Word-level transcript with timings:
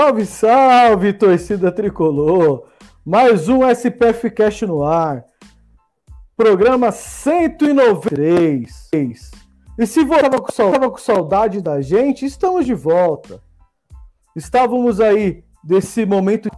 Salve, 0.00 0.24
salve, 0.24 1.12
torcida 1.12 1.70
tricolor! 1.70 2.66
Mais 3.04 3.50
um 3.50 3.68
SPF 3.68 4.30
Cast 4.30 4.64
no 4.64 4.82
ar. 4.82 5.26
Programa 6.34 6.90
193. 6.90 9.30
E 9.78 9.86
se 9.86 10.02
você 10.02 10.24
estava 10.24 10.90
com 10.90 10.96
saudade 10.96 11.60
da 11.60 11.82
gente, 11.82 12.24
estamos 12.24 12.64
de 12.64 12.72
volta. 12.72 13.42
Estávamos 14.34 15.02
aí 15.02 15.44
desse 15.62 16.06
momento, 16.06 16.48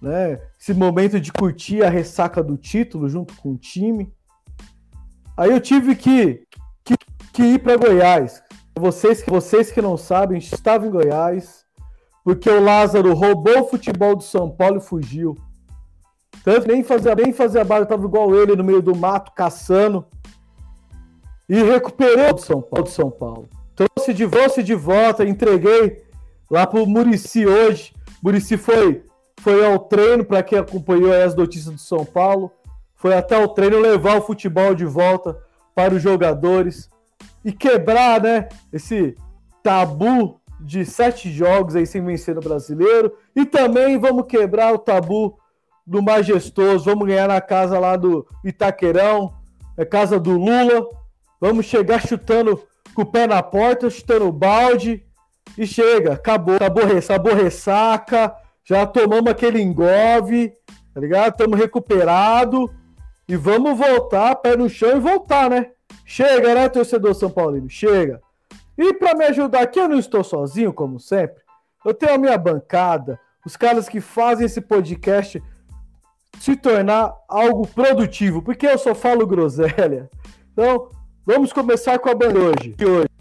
né? 0.00 0.40
Esse 0.60 0.72
momento 0.72 1.18
de 1.18 1.32
curtir 1.32 1.82
a 1.82 1.90
ressaca 1.90 2.40
do 2.40 2.56
título 2.56 3.08
junto 3.08 3.34
com 3.34 3.54
o 3.54 3.58
time. 3.58 4.14
Aí 5.36 5.50
eu 5.50 5.60
tive 5.60 5.96
que, 5.96 6.46
que, 6.84 6.94
que 7.32 7.42
ir 7.42 7.58
para 7.58 7.76
Goiás. 7.76 8.44
Vocês, 8.78 9.24
vocês 9.26 9.72
que 9.72 9.82
não 9.82 9.96
sabem, 9.96 10.38
estava 10.38 10.86
em 10.86 10.90
Goiás 10.90 11.61
porque 12.24 12.48
o 12.48 12.62
Lázaro 12.62 13.14
roubou 13.14 13.60
o 13.60 13.68
futebol 13.68 14.14
do 14.14 14.22
São 14.22 14.50
Paulo 14.50 14.78
e 14.78 14.80
fugiu. 14.80 15.36
Tanto 16.44 16.68
nem 16.68 16.82
fazia 16.82 17.14
bem 17.14 17.32
fazer 17.32 17.60
a 17.60 17.64
barra, 17.64 17.82
estava 17.82 18.04
igual 18.04 18.34
ele 18.34 18.56
no 18.56 18.64
meio 18.64 18.82
do 18.82 18.94
mato, 18.94 19.32
caçando. 19.32 20.04
E 21.48 21.62
recuperou 21.62 22.34
do 22.34 22.40
São 22.40 22.60
Paulo. 22.60 22.84
Do 22.84 22.90
São 22.90 23.10
Paulo. 23.10 23.48
Trouxe 23.74 24.14
de, 24.14 24.26
de 24.64 24.74
volta, 24.74 25.24
entreguei 25.24 26.04
lá 26.50 26.66
pro 26.66 26.86
Murici 26.86 27.46
hoje. 27.46 27.92
Murici 28.22 28.56
foi, 28.56 29.04
foi 29.40 29.64
ao 29.64 29.78
treino, 29.78 30.24
para 30.24 30.42
quem 30.42 30.58
acompanhou 30.58 31.12
as 31.12 31.34
notícias 31.34 31.74
do 31.74 31.80
São 31.80 32.04
Paulo. 32.04 32.50
Foi 32.94 33.14
até 33.14 33.36
o 33.36 33.48
treino 33.48 33.80
levar 33.80 34.18
o 34.18 34.22
futebol 34.22 34.74
de 34.74 34.84
volta 34.84 35.36
para 35.74 35.94
os 35.94 36.02
jogadores 36.02 36.88
e 37.44 37.52
quebrar, 37.52 38.20
né, 38.20 38.48
esse 38.72 39.16
tabu 39.62 40.40
de 40.64 40.84
sete 40.84 41.30
jogos 41.30 41.74
aí 41.74 41.86
sem 41.86 42.04
vencer 42.04 42.34
no 42.34 42.40
brasileiro. 42.40 43.12
E 43.34 43.44
também 43.44 43.98
vamos 43.98 44.26
quebrar 44.26 44.72
o 44.72 44.78
tabu 44.78 45.38
do 45.86 46.02
majestoso. 46.02 46.84
Vamos 46.84 47.06
ganhar 47.06 47.28
na 47.28 47.40
casa 47.40 47.78
lá 47.78 47.96
do 47.96 48.26
Itaquerão, 48.44 49.34
é 49.76 49.84
casa 49.84 50.18
do 50.18 50.32
Lula. 50.32 50.88
Vamos 51.40 51.66
chegar 51.66 52.06
chutando 52.06 52.62
com 52.94 53.02
o 53.02 53.06
pé 53.06 53.26
na 53.26 53.42
porta, 53.42 53.90
chutando 53.90 54.26
o 54.26 54.32
balde. 54.32 55.04
E 55.58 55.66
chega, 55.66 56.14
acabou, 56.14 56.56
acabou, 56.56 56.84
acabou 56.84 57.34
ressaca. 57.34 58.34
Já 58.64 58.86
tomamos 58.86 59.30
aquele 59.30 59.60
engove, 59.60 60.52
tá 60.94 61.00
ligado? 61.00 61.32
Estamos 61.32 61.58
recuperados. 61.58 62.70
E 63.28 63.36
vamos 63.36 63.76
voltar, 63.76 64.36
pé 64.36 64.56
no 64.56 64.68
chão 64.68 64.96
e 64.96 65.00
voltar, 65.00 65.50
né? 65.50 65.70
Chega, 66.04 66.54
né, 66.54 66.68
torcedor 66.68 67.14
São 67.14 67.30
Paulino? 67.30 67.68
Chega. 67.68 68.21
E 68.76 68.94
para 68.94 69.14
me 69.14 69.24
ajudar 69.26 69.62
aqui, 69.62 69.78
eu 69.78 69.88
não 69.88 69.98
estou 69.98 70.24
sozinho, 70.24 70.72
como 70.72 70.98
sempre. 70.98 71.42
Eu 71.84 71.92
tenho 71.92 72.14
a 72.14 72.18
minha 72.18 72.38
bancada, 72.38 73.18
os 73.44 73.56
caras 73.56 73.88
que 73.88 74.00
fazem 74.00 74.46
esse 74.46 74.60
podcast 74.60 75.42
se 76.38 76.56
tornar 76.56 77.12
algo 77.28 77.66
produtivo, 77.66 78.42
porque 78.42 78.66
eu 78.66 78.78
só 78.78 78.94
falo 78.94 79.26
groselha. 79.26 80.10
Então, 80.52 80.90
vamos 81.24 81.52
começar 81.52 81.98
com 81.98 82.10
a 82.10 82.14
banda 82.14 82.38
hoje. 82.38 82.74
Que 82.76 82.84
hoje 82.84 83.12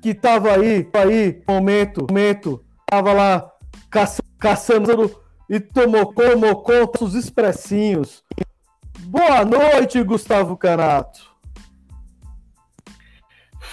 que 0.00 0.14
tava 0.14 0.52
aí, 0.52 0.88
aí, 0.94 1.42
momento, 1.46 2.06
momento, 2.08 2.64
tava 2.86 3.12
lá 3.12 3.50
caça, 3.90 4.22
caçando 4.38 5.20
e 5.48 5.58
tomou, 5.60 6.06
tomou 6.12 6.62
conta 6.62 7.00
dos 7.00 7.14
expressinhos. 7.14 8.22
Boa 9.00 9.44
noite, 9.44 10.02
Gustavo 10.02 10.56
Canato. 10.56 11.27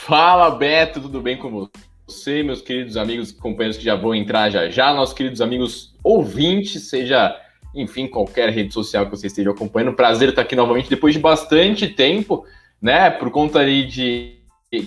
Fala 0.05 0.51
Beto, 0.51 1.01
tudo 1.01 1.19
bem 1.19 1.35
com 1.35 1.67
você, 2.07 2.43
meus 2.43 2.61
queridos 2.61 2.95
amigos 2.95 3.31
e 3.31 3.35
companheiros 3.37 3.75
que 3.75 3.83
já 3.83 3.95
vão 3.95 4.13
entrar 4.13 4.51
já 4.51 4.69
já, 4.69 4.93
nossos 4.93 5.15
queridos 5.15 5.41
amigos 5.41 5.95
ouvintes, 6.03 6.89
seja, 6.89 7.35
enfim, 7.73 8.05
qualquer 8.05 8.51
rede 8.51 8.71
social 8.71 9.05
que 9.05 9.17
você 9.17 9.25
esteja 9.25 9.49
acompanhando. 9.49 9.95
Prazer 9.95 10.29
estar 10.29 10.43
aqui 10.43 10.55
novamente 10.55 10.91
depois 10.91 11.11
de 11.11 11.19
bastante 11.19 11.87
tempo, 11.87 12.45
né? 12.79 13.09
Por 13.09 13.31
conta 13.31 13.61
aí 13.61 13.83
de 13.83 14.37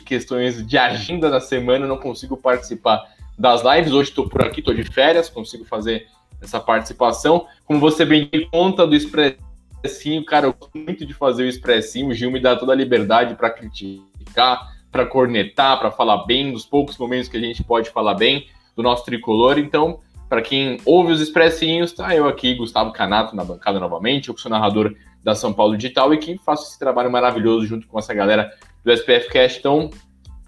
questões 0.07 0.65
de 0.65 0.79
agenda 0.79 1.29
da 1.29 1.41
semana, 1.41 1.85
não 1.85 1.99
consigo 1.99 2.37
participar 2.37 3.03
das 3.37 3.63
lives. 3.65 3.93
Hoje 3.93 4.11
estou 4.11 4.29
por 4.29 4.43
aqui, 4.43 4.61
estou 4.61 4.73
de 4.73 4.85
férias, 4.85 5.29
consigo 5.29 5.65
fazer 5.65 6.07
essa 6.41 6.61
participação. 6.61 7.45
Como 7.65 7.81
você 7.81 8.05
bem 8.05 8.31
conta 8.53 8.87
do 8.87 8.95
expressinho, 8.95 10.25
cara, 10.25 10.47
eu 10.47 10.53
gosto 10.53 10.79
muito 10.79 11.05
de 11.05 11.13
fazer 11.13 11.43
o 11.43 11.49
expressinho. 11.49 12.11
O 12.11 12.15
Gil 12.15 12.31
me 12.31 12.39
dá 12.39 12.55
toda 12.55 12.71
a 12.71 12.77
liberdade 12.77 13.35
para 13.35 13.51
criticar 13.51 14.78
para 14.91 15.07
cornetar, 15.07 15.79
para 15.79 15.91
falar 15.91 16.25
bem, 16.25 16.53
dos 16.53 16.65
poucos 16.65 16.97
momentos 16.97 17.29
que 17.29 17.37
a 17.37 17.41
gente 17.41 17.63
pode 17.63 17.91
falar 17.91 18.15
bem 18.15 18.47
do 18.75 18.83
nosso 18.83 19.05
tricolor. 19.05 19.59
Então, 19.59 20.01
para 20.29 20.43
quem 20.43 20.79
ouve 20.85 21.13
os 21.13 21.21
expressinhos, 21.21 21.93
tá 21.93 22.15
eu 22.15 22.29
aqui, 22.29 22.55
Gustavo 22.55 22.93
Canato, 22.93 23.35
na 23.35 23.45
bancada 23.45 23.81
novamente, 23.81 24.29
eu 24.29 24.35
que 24.35 24.41
sou 24.41 24.51
narrador 24.51 24.95
da 25.23 25.35
São 25.35 25.53
Paulo 25.53 25.77
Digital 25.77 26.13
e 26.15 26.19
que 26.19 26.39
faço 26.39 26.69
esse 26.69 26.79
trabalho 26.79 27.11
maravilhoso 27.11 27.67
junto 27.67 27.87
com 27.87 27.99
essa 27.99 28.15
galera 28.15 28.51
do 28.85 28.93
SPF 28.93 29.29
Cast. 29.31 29.59
Então, 29.59 29.91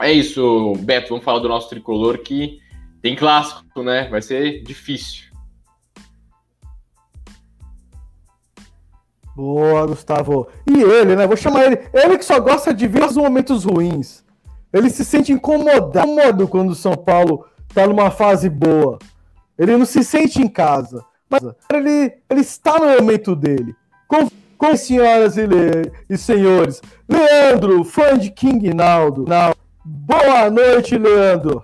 é 0.01 0.13
isso, 0.13 0.73
Beto, 0.81 1.11
vamos 1.11 1.25
falar 1.25 1.41
do 1.41 1.49
nosso 1.49 1.69
tricolor 1.69 2.19
que 2.19 2.61
tem 3.03 3.17
clássico, 3.17 3.83
né? 3.83 4.09
Vai 4.09 4.23
ser 4.23 4.63
difícil. 4.63 5.31
Boa, 9.35 9.87
Gustavo. 9.87 10.49
E 10.67 10.83
ele, 10.83 11.17
né? 11.17 11.27
Vou 11.27 11.37
chamar 11.37 11.65
ele. 11.65 11.79
Ele 11.95 12.19
que 12.19 12.25
só 12.25 12.39
gosta 12.39 12.75
de 12.75 12.87
ver 12.87 13.05
os 13.05 13.17
momentos 13.17 13.65
ruins. 13.65 14.23
Ele 14.73 14.89
se 14.89 15.05
sente 15.05 15.33
incomodado 15.33 16.47
quando 16.49 16.71
o 16.71 16.75
São 16.75 16.97
Paulo 16.97 17.47
está 17.69 17.87
numa 17.87 18.11
fase 18.11 18.49
boa. 18.49 18.99
Ele 19.59 19.77
não 19.77 19.85
se 19.85 20.05
sente 20.05 20.41
em 20.41 20.49
casa. 20.49 21.05
Mas 21.29 21.43
ele, 21.73 22.13
ele 22.29 22.41
está 22.41 22.79
no 22.79 22.89
momento 22.89 23.37
dele. 23.37 23.75
Com, 24.09 24.29
com 24.59 24.77
senhoras 24.77 25.37
e, 25.37 25.47
le, 25.47 25.93
e 26.09 26.17
senhores, 26.17 26.83
Leandro, 27.09 27.85
fã 27.85 28.19
de 28.19 28.31
King 28.31 28.75
Naldo. 28.75 29.25
Boa 29.85 30.51
noite, 30.51 30.99
Leandro. 30.99 31.63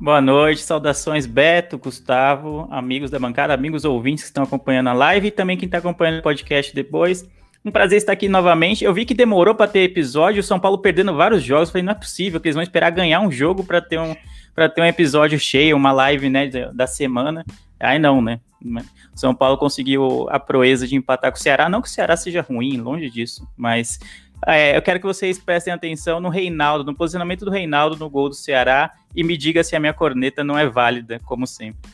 Boa 0.00 0.20
noite, 0.20 0.62
saudações 0.62 1.26
Beto, 1.26 1.76
Gustavo, 1.76 2.68
amigos 2.70 3.10
da 3.10 3.18
bancada, 3.18 3.52
amigos 3.52 3.84
ouvintes 3.84 4.24
que 4.24 4.30
estão 4.30 4.44
acompanhando 4.44 4.90
a 4.90 4.92
live 4.92 5.26
e 5.26 5.30
também 5.30 5.56
quem 5.56 5.66
está 5.66 5.78
acompanhando 5.78 6.20
o 6.20 6.22
podcast 6.22 6.72
depois. 6.74 7.28
Um 7.64 7.70
prazer 7.70 7.98
estar 7.98 8.12
aqui 8.12 8.28
novamente. 8.28 8.84
Eu 8.84 8.94
vi 8.94 9.04
que 9.04 9.14
demorou 9.14 9.54
para 9.54 9.70
ter 9.70 9.80
episódio, 9.80 10.40
o 10.40 10.44
São 10.44 10.60
Paulo 10.60 10.78
perdendo 10.78 11.14
vários 11.14 11.42
jogos. 11.42 11.70
Falei, 11.70 11.82
não 11.82 11.92
é 11.92 11.94
possível 11.94 12.40
que 12.40 12.48
eles 12.48 12.54
vão 12.54 12.62
esperar 12.62 12.90
ganhar 12.90 13.20
um 13.20 13.30
jogo 13.30 13.64
para 13.64 13.80
ter 13.80 13.98
um 13.98 14.14
para 14.54 14.68
ter 14.68 14.82
um 14.82 14.86
episódio 14.86 15.38
cheio, 15.38 15.76
uma 15.76 15.92
live, 15.92 16.28
né, 16.28 16.48
da 16.72 16.84
semana. 16.84 17.44
Aí 17.78 17.96
não, 17.96 18.20
né? 18.20 18.40
O 18.60 19.16
São 19.16 19.32
Paulo 19.32 19.56
conseguiu 19.56 20.26
a 20.30 20.40
proeza 20.40 20.84
de 20.84 20.96
empatar 20.96 21.30
com 21.30 21.38
o 21.38 21.40
Ceará. 21.40 21.68
Não 21.68 21.80
que 21.80 21.86
o 21.86 21.90
Ceará 21.90 22.16
seja 22.16 22.42
ruim, 22.42 22.76
longe 22.76 23.08
disso, 23.08 23.46
mas 23.56 24.00
é, 24.46 24.76
eu 24.76 24.82
quero 24.82 24.98
que 25.00 25.06
vocês 25.06 25.38
prestem 25.38 25.72
atenção 25.72 26.20
no 26.20 26.28
Reinaldo, 26.28 26.84
no 26.84 26.94
posicionamento 26.94 27.44
do 27.44 27.50
Reinaldo 27.50 27.96
no 27.96 28.10
gol 28.10 28.28
do 28.28 28.34
Ceará 28.34 28.92
e 29.14 29.24
me 29.24 29.36
diga 29.36 29.64
se 29.64 29.74
a 29.74 29.80
minha 29.80 29.92
corneta 29.92 30.44
não 30.44 30.58
é 30.58 30.68
válida, 30.68 31.20
como 31.24 31.46
sempre. 31.46 31.90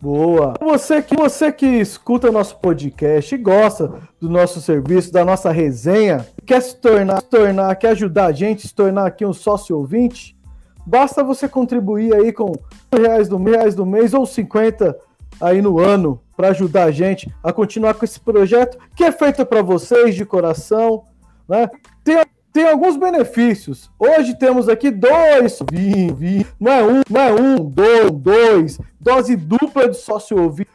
Boa. 0.00 0.54
Você 0.58 1.02
que 1.02 1.14
você 1.14 1.52
que 1.52 1.66
escuta 1.66 2.32
nosso 2.32 2.56
podcast 2.56 3.34
e 3.34 3.38
gosta 3.38 4.00
do 4.18 4.30
nosso 4.30 4.58
serviço, 4.58 5.12
da 5.12 5.26
nossa 5.26 5.52
resenha, 5.52 6.26
quer 6.46 6.62
se 6.62 6.74
tornar, 6.76 7.20
se 7.20 7.26
tornar, 7.26 7.76
quer 7.76 7.90
ajudar 7.90 8.26
a 8.26 8.32
gente, 8.32 8.66
se 8.66 8.74
tornar 8.74 9.06
aqui 9.06 9.26
um 9.26 9.34
sócio 9.34 9.76
ouvinte, 9.76 10.34
basta 10.86 11.22
você 11.22 11.46
contribuir 11.46 12.14
aí 12.14 12.32
com 12.32 12.50
reais 12.90 13.28
do 13.28 13.36
reais 13.36 13.74
do 13.74 13.84
mês 13.84 14.14
ou 14.14 14.24
50 14.24 14.96
aí 15.38 15.60
no 15.60 15.78
ano 15.78 16.18
para 16.34 16.48
ajudar 16.48 16.84
a 16.84 16.90
gente 16.90 17.30
a 17.42 17.52
continuar 17.52 17.92
com 17.92 18.04
esse 18.06 18.18
projeto 18.18 18.78
que 18.96 19.04
é 19.04 19.12
feito 19.12 19.44
para 19.44 19.60
vocês 19.60 20.14
de 20.14 20.24
coração, 20.24 21.04
né? 21.46 21.68
Tem 22.02 22.16
tem 22.52 22.68
alguns 22.68 22.96
benefícios. 22.96 23.90
Hoje 23.98 24.36
temos 24.36 24.68
aqui 24.68 24.90
dois 24.90 25.60
vinho, 25.70 26.14
vinho. 26.14 26.46
Não 26.58 26.72
é 26.72 26.82
um, 26.82 27.00
não 27.08 27.20
é 27.20 27.32
um, 27.32 27.56
dois, 27.64 28.10
dois. 28.10 28.80
Dose 29.00 29.36
dupla 29.36 29.88
de 29.88 29.96
sócio 29.96 30.40
ouvido 30.40 30.68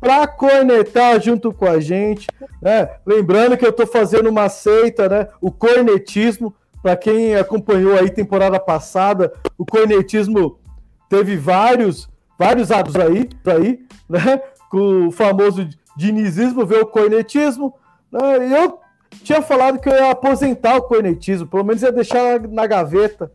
para 0.00 0.26
cornetar 0.28 1.20
junto 1.20 1.52
com 1.52 1.66
a 1.66 1.80
gente. 1.80 2.26
Né? 2.60 2.88
Lembrando 3.06 3.56
que 3.56 3.64
eu 3.64 3.70
estou 3.70 3.86
fazendo 3.86 4.28
uma 4.28 4.48
seita, 4.48 5.08
né? 5.08 5.28
O 5.40 5.50
cornetismo. 5.50 6.54
para 6.82 6.96
quem 6.96 7.34
acompanhou 7.34 7.98
aí 7.98 8.10
temporada 8.10 8.60
passada, 8.60 9.32
o 9.56 9.64
cornetismo 9.66 10.60
teve 11.08 11.36
vários, 11.36 12.08
vários 12.38 12.70
atos 12.70 12.94
aí, 12.96 13.28
aí, 13.46 13.80
né? 14.08 14.40
Com 14.70 15.08
o 15.08 15.10
famoso 15.10 15.66
dinizismo, 15.96 16.66
veio 16.66 16.82
o 16.82 16.86
cornetismo. 16.86 17.74
Né? 18.12 18.62
Eu 18.62 18.78
tinha 19.22 19.42
falado 19.42 19.78
que 19.78 19.88
eu 19.88 19.94
ia 19.94 20.10
aposentar 20.10 20.76
o 20.76 20.82
cornetismo, 20.82 21.46
pelo 21.46 21.64
menos 21.64 21.82
ia 21.82 21.92
deixar 21.92 22.40
na 22.40 22.66
gaveta. 22.66 23.30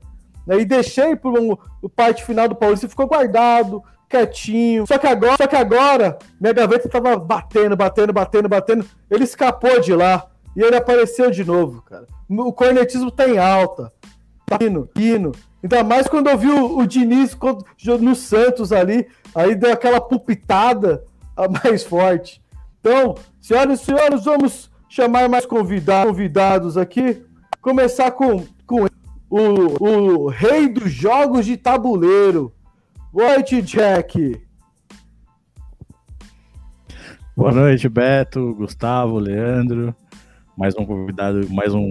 Né? 0.45 0.59
E 0.59 0.65
deixei 0.65 1.15
para 1.15 1.31
o 1.81 1.89
parte 1.89 2.23
final 2.23 2.47
do 2.47 2.55
Paulista, 2.55 2.89
ficou 2.89 3.07
guardado, 3.07 3.83
quietinho. 4.09 4.85
Só 4.87 4.97
que 4.97 5.07
agora, 5.07 5.37
só 5.37 5.47
que 5.47 5.55
agora 5.55 6.17
minha 6.39 6.53
gaveta 6.53 6.87
estava 6.87 7.17
batendo, 7.17 7.75
batendo, 7.75 8.13
batendo, 8.13 8.49
batendo. 8.49 8.85
Ele 9.09 9.23
escapou 9.23 9.79
de 9.79 9.93
lá 9.93 10.27
e 10.55 10.61
ele 10.61 10.75
apareceu 10.75 11.31
de 11.31 11.43
novo, 11.43 11.81
cara. 11.81 12.07
O 12.29 12.53
cornetismo 12.53 13.11
tá 13.11 13.27
em 13.27 13.37
alta. 13.37 13.91
Tá 14.45 14.57
indo, 14.63 14.89
indo. 14.95 15.31
Ainda 15.63 15.83
mais 15.83 16.07
quando 16.07 16.29
eu 16.29 16.37
vi 16.37 16.49
o, 16.49 16.77
o 16.77 16.85
Diniz 16.85 17.37
no 17.99 18.15
Santos 18.15 18.71
ali, 18.71 19.07
aí 19.33 19.55
deu 19.55 19.71
aquela 19.71 20.01
pulpitada 20.01 21.03
mais 21.63 21.83
forte. 21.83 22.41
Então, 22.79 23.15
senhoras 23.39 23.81
e 23.81 23.85
senhores, 23.85 24.25
vamos 24.25 24.69
chamar 24.93 25.27
mais 25.27 25.43
convidados, 25.43 26.11
convidados 26.11 26.77
aqui. 26.77 27.23
Começar 27.59 28.11
com, 28.11 28.45
com 28.63 28.85
o, 29.27 29.83
o 29.83 30.27
rei 30.27 30.69
dos 30.69 30.91
jogos 30.91 31.47
de 31.47 31.57
tabuleiro. 31.57 32.53
Boa 33.11 33.33
noite, 33.33 33.59
Jack. 33.63 34.39
Boa 37.35 37.51
noite, 37.51 37.89
Beto, 37.89 38.53
Gustavo, 38.53 39.17
Leandro. 39.17 39.95
Mais 40.55 40.75
um 40.75 40.85
convidado, 40.85 41.49
mais 41.49 41.73
um, 41.73 41.81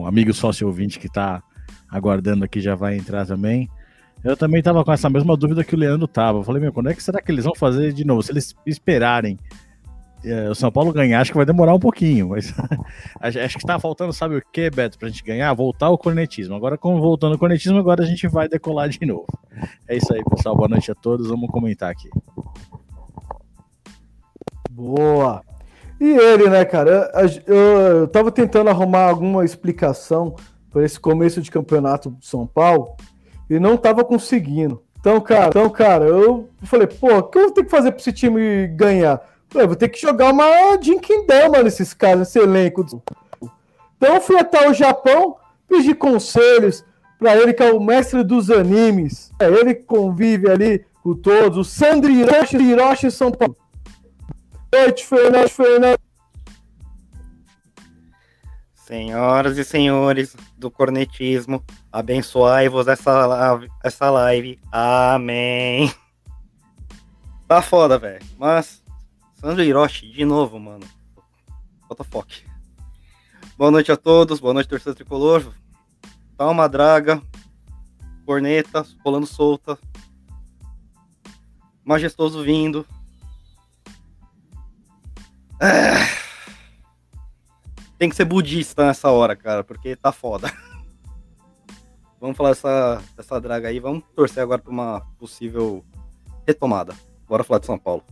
um 0.00 0.04
amigo 0.04 0.34
sócio 0.34 0.66
ouvinte 0.66 0.98
que 0.98 1.06
está 1.06 1.40
aguardando 1.88 2.44
aqui 2.44 2.60
já 2.60 2.74
vai 2.74 2.96
entrar 2.96 3.24
também. 3.24 3.70
Eu 4.24 4.36
também 4.36 4.58
estava 4.58 4.84
com 4.84 4.90
essa 4.90 5.08
mesma 5.08 5.36
dúvida 5.36 5.62
que 5.62 5.76
o 5.76 5.78
Leandro 5.78 6.08
tava. 6.08 6.38
Eu 6.38 6.42
falei, 6.42 6.60
meu, 6.60 6.72
quando 6.72 6.90
é 6.90 6.94
que 6.94 7.04
será 7.04 7.22
que 7.22 7.30
eles 7.30 7.44
vão 7.44 7.54
fazer 7.54 7.92
de 7.92 8.04
novo? 8.04 8.20
Se 8.20 8.32
eles 8.32 8.52
esperarem 8.66 9.38
o 10.50 10.54
São 10.54 10.70
Paulo 10.70 10.92
ganhar, 10.92 11.20
acho 11.20 11.30
que 11.30 11.36
vai 11.36 11.46
demorar 11.46 11.74
um 11.74 11.78
pouquinho, 11.78 12.30
mas 12.30 12.52
acho 13.20 13.58
que 13.58 13.66
tá 13.66 13.78
faltando, 13.78 14.12
sabe 14.12 14.36
o 14.36 14.42
que, 14.52 14.68
Beto, 14.70 14.98
pra 14.98 15.08
gente 15.08 15.22
ganhar? 15.22 15.52
Voltar 15.54 15.86
ao 15.86 15.98
cornetismo. 15.98 16.54
Agora, 16.54 16.76
como 16.76 17.00
voltando 17.00 17.32
ao 17.32 17.38
cornetismo, 17.38 17.78
agora 17.78 18.02
a 18.02 18.06
gente 18.06 18.26
vai 18.26 18.48
decolar 18.48 18.88
de 18.88 19.04
novo. 19.06 19.26
É 19.86 19.96
isso 19.96 20.12
aí, 20.12 20.22
pessoal. 20.24 20.56
Boa 20.56 20.68
noite 20.68 20.90
a 20.90 20.94
todos. 20.94 21.28
Vamos 21.28 21.50
comentar 21.50 21.90
aqui. 21.90 22.10
Boa! 24.70 25.42
E 26.00 26.04
ele, 26.04 26.48
né, 26.48 26.64
cara? 26.64 27.10
Eu, 27.46 27.54
eu, 27.54 27.80
eu 28.00 28.08
tava 28.08 28.30
tentando 28.30 28.70
arrumar 28.70 29.08
alguma 29.08 29.44
explicação 29.44 30.36
para 30.70 30.84
esse 30.84 30.98
começo 30.98 31.40
de 31.40 31.50
campeonato 31.50 32.10
do 32.10 32.24
São 32.24 32.46
Paulo 32.46 32.94
e 33.50 33.58
não 33.58 33.76
tava 33.76 34.04
conseguindo. 34.04 34.82
Então, 35.00 35.20
cara, 35.20 35.48
então, 35.48 35.70
cara, 35.70 36.04
eu 36.04 36.48
falei, 36.64 36.86
pô, 36.86 37.18
o 37.18 37.22
que 37.22 37.38
eu 37.38 37.42
vou 37.44 37.52
ter 37.52 37.64
que 37.64 37.70
fazer 37.70 37.92
para 37.92 38.00
esse 38.00 38.12
time 38.12 38.66
ganhar? 38.68 39.20
Vou 39.50 39.76
ter 39.76 39.88
que 39.88 40.00
jogar 40.00 40.32
uma 40.32 40.80
Jinkindama 40.80 41.62
nesses 41.62 41.94
caras, 41.94 42.18
nesse 42.20 42.38
elenco. 42.38 42.84
Então 43.96 44.14
eu 44.14 44.20
fui 44.20 44.38
até 44.38 44.68
o 44.68 44.74
Japão, 44.74 45.36
pedi 45.66 45.94
conselhos 45.94 46.84
para 47.18 47.36
ele, 47.36 47.52
que 47.52 47.62
é 47.62 47.72
o 47.72 47.80
mestre 47.80 48.22
dos 48.22 48.50
animes. 48.50 49.32
É 49.40 49.46
ele 49.46 49.74
convive 49.74 50.50
ali 50.50 50.84
com 51.02 51.14
todos. 51.14 51.58
O 51.58 51.64
Sandro 51.64 52.10
Hiroshi, 52.10 52.56
Hiroshi 52.56 53.10
São 53.10 53.32
Paulo. 53.32 53.56
Noite, 54.72 55.04
Fernando. 55.04 55.98
Senhoras 58.74 59.58
e 59.58 59.64
senhores 59.64 60.34
do 60.56 60.70
cornetismo, 60.70 61.62
abençoai-vos 61.92 62.88
essa, 62.88 63.60
essa 63.84 64.10
live. 64.10 64.58
Amém. 64.72 65.92
Tá 67.46 67.60
foda, 67.60 67.98
velho. 67.98 68.24
Mas 68.38 68.82
Sandro 69.40 69.62
Hiroshi, 69.62 70.10
de 70.10 70.24
novo, 70.24 70.58
mano. 70.58 70.84
What 71.88 72.02
the? 72.02 72.44
Boa 73.56 73.70
noite 73.70 73.92
a 73.92 73.96
todos, 73.96 74.40
boa 74.40 74.52
noite, 74.52 74.68
torcedor 74.68 74.96
tricolor. 74.96 75.54
Tá 76.36 76.48
uma 76.48 76.68
draga, 76.68 77.22
corneta, 78.26 78.84
rolando 79.04 79.26
solta. 79.26 79.78
Majestoso 81.84 82.42
vindo. 82.42 82.84
Ah. 85.60 86.04
Tem 87.96 88.10
que 88.10 88.16
ser 88.16 88.24
budista 88.24 88.86
nessa 88.86 89.08
hora, 89.10 89.36
cara, 89.36 89.62
porque 89.62 89.94
tá 89.94 90.10
foda. 90.10 90.52
Vamos 92.20 92.36
falar 92.36 92.50
dessa, 92.50 93.00
dessa 93.16 93.40
draga 93.40 93.68
aí, 93.68 93.78
vamos 93.78 94.02
torcer 94.16 94.42
agora 94.42 94.60
pra 94.60 94.72
uma 94.72 95.00
possível 95.16 95.84
retomada. 96.44 96.92
Bora 97.28 97.44
falar 97.44 97.60
de 97.60 97.66
São 97.66 97.78
Paulo. 97.78 98.02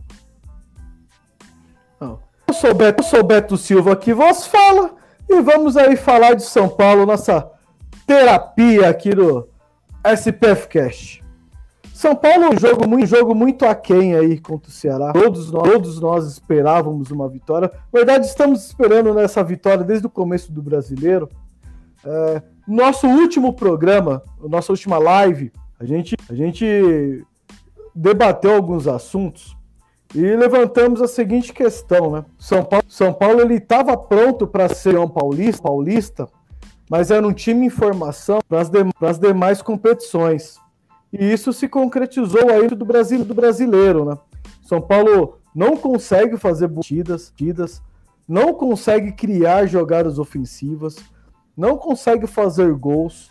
Eu 2.47 2.53
sou, 2.53 2.73
Beto, 2.73 3.03
eu 3.03 3.07
sou 3.07 3.23
Beto 3.23 3.57
Silva 3.57 3.93
aqui, 3.93 4.13
vos 4.13 4.47
fala. 4.47 4.95
E 5.29 5.41
vamos 5.41 5.75
aí 5.75 5.97
falar 5.97 6.33
de 6.33 6.43
São 6.43 6.69
Paulo, 6.69 7.05
nossa 7.05 7.51
terapia 8.05 8.89
aqui 8.89 9.09
do 9.09 9.47
SPF 10.05 10.67
Cash. 10.69 11.21
São 11.93 12.15
Paulo 12.15 12.45
é 12.45 12.49
um 12.51 12.59
jogo, 12.59 12.87
um 12.87 13.05
jogo 13.05 13.35
muito 13.35 13.65
aquém 13.65 14.15
aí 14.15 14.39
contra 14.39 14.69
o 14.69 14.71
Ceará. 14.71 15.11
Todos 15.11 15.51
nós, 15.51 15.63
todos 15.63 15.99
nós 15.99 16.27
esperávamos 16.27 17.09
uma 17.09 17.27
vitória. 17.27 17.71
Na 17.91 17.99
verdade, 17.99 18.27
estamos 18.27 18.65
esperando 18.65 19.13
nessa 19.13 19.43
vitória 19.43 19.83
desde 19.83 20.05
o 20.05 20.09
começo 20.09 20.51
do 20.51 20.61
brasileiro. 20.61 21.27
É, 22.05 22.41
nosso 22.67 23.07
último 23.07 23.51
programa, 23.51 24.21
nossa 24.39 24.71
última 24.71 24.99
live, 24.99 25.51
a 25.79 25.85
gente, 25.85 26.15
a 26.29 26.35
gente 26.35 27.25
debateu 27.95 28.53
alguns 28.53 28.87
assuntos 28.87 29.56
e 30.15 30.21
levantamos 30.35 31.01
a 31.01 31.07
seguinte 31.07 31.51
questão, 31.51 32.11
né? 32.11 32.25
São 32.37 32.63
Paulo, 32.63 32.85
São 32.87 33.13
Paulo 33.13 33.41
ele 33.41 33.55
estava 33.55 33.97
pronto 33.97 34.47
para 34.47 34.69
ser 34.69 34.97
um 34.97 35.07
paulista, 35.07 35.61
paulista, 35.61 36.27
mas 36.89 37.11
era 37.11 37.27
um 37.27 37.33
time 37.33 37.65
em 37.65 37.69
formação 37.69 38.39
para 38.47 38.61
as, 38.61 38.69
de, 38.69 38.79
demais 39.19 39.61
competições. 39.61 40.57
E 41.11 41.31
isso 41.31 41.51
se 41.51 41.67
concretizou 41.67 42.49
aí 42.49 42.67
do 42.67 42.85
Brasil 42.85 43.23
do 43.23 43.33
brasileiro, 43.33 44.05
né? 44.05 44.17
São 44.61 44.81
Paulo 44.81 45.39
não 45.53 45.75
consegue 45.75 46.37
fazer 46.37 46.67
batidas, 46.67 47.33
não 48.27 48.53
consegue 48.53 49.11
criar 49.11 49.65
jogadas 49.65 50.19
ofensivas, 50.19 50.97
não 51.55 51.77
consegue 51.77 52.27
fazer 52.27 52.73
gols. 52.73 53.29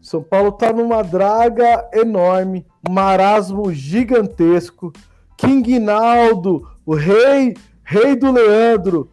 São 0.00 0.22
Paulo 0.22 0.48
está 0.48 0.72
numa 0.72 1.02
draga 1.02 1.88
enorme, 1.92 2.66
marasmo 2.88 3.72
gigantesco 3.72 4.92
King 5.42 5.80
Naldo, 5.80 6.68
o 6.86 6.94
rei, 6.94 7.56
rei 7.82 8.14
do 8.14 8.30
Leandro, 8.30 9.10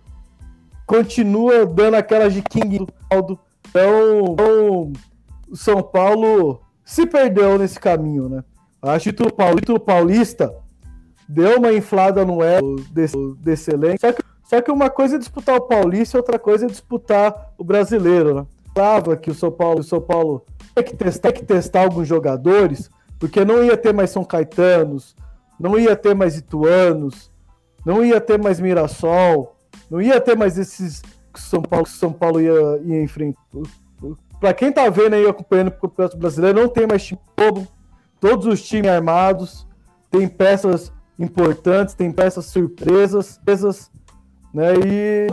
continua 0.86 1.66
dando 1.66 1.96
aquelas 1.96 2.34
de 2.36 2.44
King 2.44 2.86
Naldo. 3.12 3.40
Então, 3.68 4.34
então, 4.34 4.94
o 5.50 5.56
São 5.56 5.82
Paulo 5.82 6.62
se 6.86 7.08
perdeu 7.08 7.58
nesse 7.58 7.80
caminho, 7.80 8.30
né? 8.30 8.44
Acho 8.80 9.06
que 9.06 9.24
o 9.24 9.32
título 9.54 9.80
paulista 9.80 10.54
deu 11.28 11.58
uma 11.58 11.74
inflada 11.74 12.24
no 12.24 12.44
elo 12.44 12.76
desse, 12.92 13.18
desse 13.40 13.72
elenco. 13.72 14.00
Só 14.00 14.14
que, 14.14 14.24
só 14.44 14.62
que 14.62 14.72
uma 14.72 14.90
coisa 14.90 15.16
é 15.16 15.20
disputar 15.20 15.56
o 15.56 15.62
paulista, 15.62 16.18
outra 16.18 16.38
coisa 16.38 16.66
é 16.66 16.70
disputar 16.70 17.54
o 17.58 17.64
brasileiro, 17.64 18.36
né? 18.36 18.46
Falava 18.76 19.18
que 19.18 19.32
o 19.32 19.36
São 19.36 19.52
Paulo, 19.52 19.80
o 19.80 19.84
São 19.84 20.00
Paulo 20.00 20.46
tinha 20.74 20.84
que 20.84 20.96
testar, 20.96 21.32
que 21.32 21.44
testar 21.44 21.82
alguns 21.82 22.08
jogadores, 22.08 22.90
porque 23.18 23.44
não 23.44 23.64
ia 23.64 23.76
ter 23.76 23.94
mais 23.94 24.12
São 24.12 24.24
Caetanos, 24.24 25.16
não 25.60 25.78
ia 25.78 25.96
ter 25.96 26.16
mais 26.16 26.38
Ituanos, 26.38 27.32
não 27.86 28.04
ia 28.04 28.22
ter 28.22 28.40
mais 28.40 28.60
Mirassol, 28.60 29.56
não 29.90 30.02
ia 30.02 30.20
ter 30.22 30.38
mais 30.38 30.58
esses 30.58 31.02
que 31.34 31.42
São 31.42 31.62
Paulo, 31.62 31.86
São 31.86 32.14
Paulo 32.14 32.40
ia, 32.40 32.80
ia 32.84 33.04
enfrentar. 33.04 33.40
Para 34.40 34.54
quem 34.54 34.72
tá 34.72 34.90
vendo 34.90 35.16
aí 35.16 35.28
acompanhando 35.28 35.68
o 35.68 35.72
Campeonato 35.72 36.18
Brasileiro, 36.18 36.62
não 36.62 36.70
tem 36.70 36.88
mais 36.88 37.04
time 37.04 37.20
todo, 37.36 37.68
todos 38.20 38.46
os 38.46 38.62
times 38.62 38.90
armados, 38.90 39.68
tem 40.10 40.28
peças 40.28 40.92
importantes, 41.18 41.94
tem 41.94 42.12
peças 42.12 42.46
surpresas, 42.46 43.40
peças, 43.44 43.92
né? 44.54 44.74
E 44.76 45.28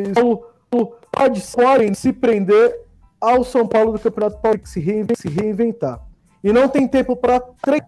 pode 1.12 1.40
podem 1.52 1.94
se 1.94 2.12
prender 2.12 2.80
ao 3.20 3.44
São 3.44 3.66
Paulo 3.66 3.92
do 3.92 3.98
Campeonato 3.98 4.38
Paulista 4.40 4.68
se 4.68 5.28
reinventar. 5.28 6.04
E 6.42 6.52
não 6.52 6.68
tem 6.68 6.86
tempo 6.86 7.16
para 7.16 7.40
treinar 7.62 7.86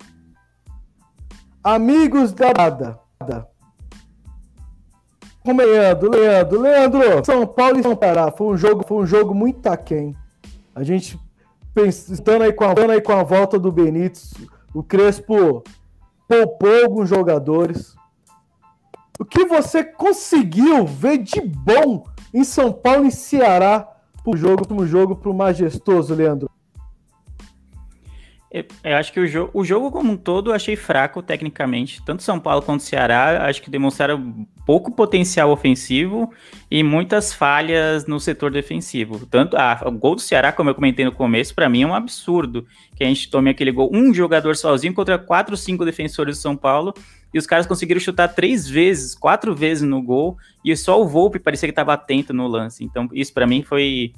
Amigos 1.75 2.33
da 2.33 2.51
Bada. 2.55 2.99
Leandro, 5.45 6.11
Leandro, 6.11 6.61
Leandro, 6.63 7.25
São 7.27 7.47
Paulo 7.47 7.79
e 7.79 7.83
São 7.83 7.95
Pará. 7.95 8.33
Foi 8.33 8.47
um 8.47 8.57
jogo, 8.57 8.87
foi 8.87 8.97
um 8.97 9.07
jogo 9.07 9.35
muito 9.35 9.67
aquém. 9.67 10.17
A 10.75 10.83
gente 10.83 11.21
pensando 11.75 12.45
aí 12.45 12.55
com 12.55 12.65
a, 12.65 12.73
aí 12.91 13.03
com 13.03 13.13
a 13.13 13.23
volta 13.23 13.59
do 13.59 13.71
Benítez, 13.71 14.33
o 14.73 14.83
Crespo 14.83 15.63
poupou 16.27 16.85
alguns 16.85 17.11
jogadores. 17.11 17.95
O 19.19 19.25
que 19.27 19.45
você 19.45 19.85
conseguiu 19.85 20.87
ver 20.87 21.19
de 21.19 21.43
bom 21.43 22.05
em 22.33 22.45
São 22.45 22.73
Paulo 22.73 23.05
e 23.05 23.13
Ceará 23.13 23.87
pro 24.25 24.35
jogo, 24.35 24.67
pro 24.67 24.87
jogo 24.87 25.17
pro 25.17 25.35
majestoso, 25.35 26.15
Leandro? 26.15 26.49
Eu, 28.51 28.65
acho 28.97 29.13
que 29.13 29.21
o, 29.21 29.27
jo 29.27 29.51
o 29.53 29.63
jogo 29.63 29.91
como 29.91 30.13
um 30.13 30.17
todo 30.17 30.51
eu 30.51 30.55
achei 30.55 30.75
fraco 30.75 31.23
tecnicamente. 31.23 32.03
Tanto 32.03 32.23
São 32.23 32.41
Paulo 32.41 32.63
quanto 32.63 32.83
Ceará 32.83 33.47
acho 33.47 33.61
que 33.61 33.69
demonstraram 33.69 34.47
pouco 34.65 34.91
potencial 34.91 35.51
ofensivo 35.51 36.33
e 36.71 36.83
muitas 36.83 37.33
falhas 37.33 38.07
no 38.07 38.19
setor 38.19 38.51
defensivo. 38.51 39.27
Tanto 39.27 39.55
ah, 39.55 39.83
o 39.85 39.91
gol 39.91 40.15
do 40.15 40.23
Ceará, 40.23 40.51
como 40.51 40.71
eu 40.71 40.75
comentei 40.75 41.05
no 41.05 41.13
começo, 41.13 41.55
para 41.55 41.69
mim 41.69 41.83
é 41.83 41.87
um 41.87 41.95
absurdo 41.95 42.67
que 42.97 43.05
a 43.05 43.07
gente 43.07 43.31
tome 43.31 43.51
aquele 43.51 43.71
gol, 43.71 43.91
um 43.93 44.15
jogador 44.15 44.57
sozinho 44.57 44.95
contra 44.95 45.19
quatro, 45.19 45.55
cinco 45.55 45.85
defensores 45.85 46.39
do 46.39 46.41
São 46.41 46.57
Paulo 46.57 46.95
e 47.35 47.39
os 47.39 47.47
caras 47.47 47.67
conseguiram 47.67 48.01
chutar 48.01 48.29
três 48.29 48.67
vezes, 48.67 49.15
quatro 49.15 49.55
vezes 49.55 49.83
no 49.83 50.01
gol 50.01 50.39
e 50.65 50.75
só 50.75 50.99
o 50.99 51.07
Volpe 51.07 51.39
parecia 51.39 51.69
que 51.69 51.73
estava 51.73 51.93
atento 51.93 52.33
no 52.33 52.47
lance. 52.47 52.83
Então 52.83 53.11
isso 53.13 53.35
para 53.35 53.47
mim 53.47 53.63
foi 53.63 54.15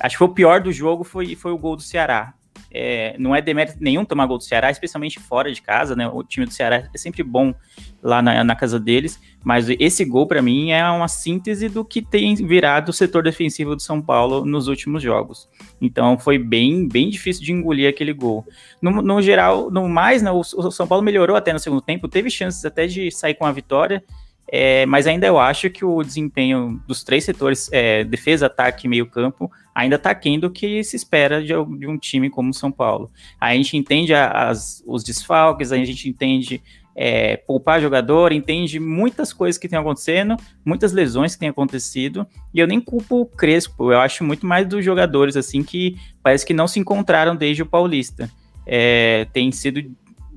acho 0.00 0.16
que 0.16 0.18
foi 0.18 0.28
o 0.28 0.34
pior 0.34 0.60
do 0.60 0.70
jogo 0.70 1.02
foi, 1.02 1.34
foi 1.34 1.52
o 1.52 1.56
gol 1.56 1.76
do 1.76 1.82
Ceará 1.82 2.34
é, 2.70 3.14
não 3.18 3.34
é 3.34 3.40
demérito 3.40 3.78
nenhum 3.80 4.04
tomar 4.04 4.26
gol 4.26 4.38
do 4.38 4.44
Ceará, 4.44 4.70
especialmente 4.70 5.20
fora 5.20 5.52
de 5.52 5.62
casa, 5.62 5.94
né? 5.94 6.08
O 6.08 6.24
time 6.24 6.44
do 6.44 6.52
Ceará 6.52 6.88
é 6.92 6.98
sempre 6.98 7.22
bom 7.22 7.54
lá 8.02 8.20
na, 8.20 8.42
na 8.42 8.56
casa 8.56 8.80
deles, 8.80 9.20
mas 9.42 9.68
esse 9.78 10.04
gol, 10.04 10.26
para 10.26 10.42
mim, 10.42 10.72
é 10.72 10.84
uma 10.90 11.08
síntese 11.08 11.68
do 11.68 11.84
que 11.84 12.02
tem 12.02 12.34
virado 12.34 12.88
o 12.88 12.92
setor 12.92 13.22
defensivo 13.22 13.76
do 13.76 13.82
São 13.82 14.02
Paulo 14.02 14.44
nos 14.44 14.66
últimos 14.68 15.02
jogos. 15.02 15.48
Então 15.80 16.18
foi 16.18 16.38
bem, 16.38 16.88
bem 16.88 17.08
difícil 17.08 17.44
de 17.44 17.52
engolir 17.52 17.88
aquele 17.88 18.12
gol. 18.12 18.44
No, 18.82 18.90
no 19.02 19.22
geral, 19.22 19.70
no 19.70 19.88
mais, 19.88 20.22
né, 20.22 20.30
o, 20.30 20.40
o 20.40 20.70
São 20.70 20.86
Paulo 20.86 21.04
melhorou 21.04 21.36
até 21.36 21.52
no 21.52 21.58
segundo 21.58 21.80
tempo, 21.80 22.08
teve 22.08 22.28
chances 22.28 22.64
até 22.64 22.86
de 22.86 23.10
sair 23.10 23.34
com 23.34 23.46
a 23.46 23.52
vitória. 23.52 24.02
É, 24.46 24.84
mas 24.86 25.06
ainda 25.06 25.26
eu 25.26 25.38
acho 25.38 25.70
que 25.70 25.84
o 25.84 26.02
desempenho 26.02 26.80
dos 26.86 27.02
três 27.02 27.24
setores, 27.24 27.70
é, 27.72 28.04
defesa, 28.04 28.46
ataque 28.46 28.86
e 28.86 28.90
meio 28.90 29.06
campo, 29.06 29.50
ainda 29.74 29.96
está 29.96 30.10
aquém 30.10 30.38
do 30.38 30.50
que 30.50 30.84
se 30.84 30.94
espera 30.94 31.40
de, 31.40 31.48
de, 31.48 31.86
um 31.86 31.98
time 31.98 32.30
como 32.30 32.50
o 32.50 32.54
São 32.54 32.70
Paulo. 32.70 33.10
a 33.40 33.54
gente 33.54 33.76
entende 33.76 34.14
as, 34.14 34.82
os 34.86 35.02
desfalques, 35.02 35.72
a 35.72 35.76
gente 35.76 36.08
entende 36.08 36.62
é, 36.94 37.36
poupar 37.36 37.80
jogador, 37.80 38.32
entende 38.32 38.78
muitas 38.78 39.32
coisas 39.32 39.58
que 39.58 39.66
estão 39.66 39.80
acontecendo, 39.80 40.36
muitas 40.64 40.92
lesões 40.92 41.34
que 41.34 41.40
têm 41.40 41.48
acontecido, 41.48 42.26
e 42.52 42.60
eu 42.60 42.66
nem 42.66 42.80
culpo 42.80 43.22
o 43.22 43.26
Crespo, 43.26 43.92
eu 43.92 43.98
acho 43.98 44.22
muito 44.22 44.46
mais 44.46 44.66
dos 44.66 44.84
jogadores, 44.84 45.36
assim, 45.36 45.62
que 45.62 45.96
parece 46.22 46.46
que 46.46 46.54
não 46.54 46.68
se 46.68 46.78
encontraram 46.78 47.34
desde 47.34 47.62
o 47.62 47.66
Paulista. 47.66 48.30
É, 48.66 49.26
tem 49.32 49.50
sido 49.50 49.82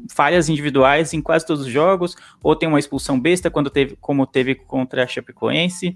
falhas 0.10 0.50
individuais 0.50 1.13
em 1.13 1.22
quase 1.22 1.46
todos 1.46 1.65
os 1.65 1.72
jogos, 1.72 2.15
ou 2.41 2.56
tem 2.56 2.67
uma 2.67 2.79
expulsão 2.79 3.20
besta, 3.20 3.51
quando 3.51 3.70
teve, 3.70 3.96
como 4.01 4.25
teve 4.25 4.56
contra 4.56 5.03
a 5.03 5.08
Chapecoense, 5.08 5.96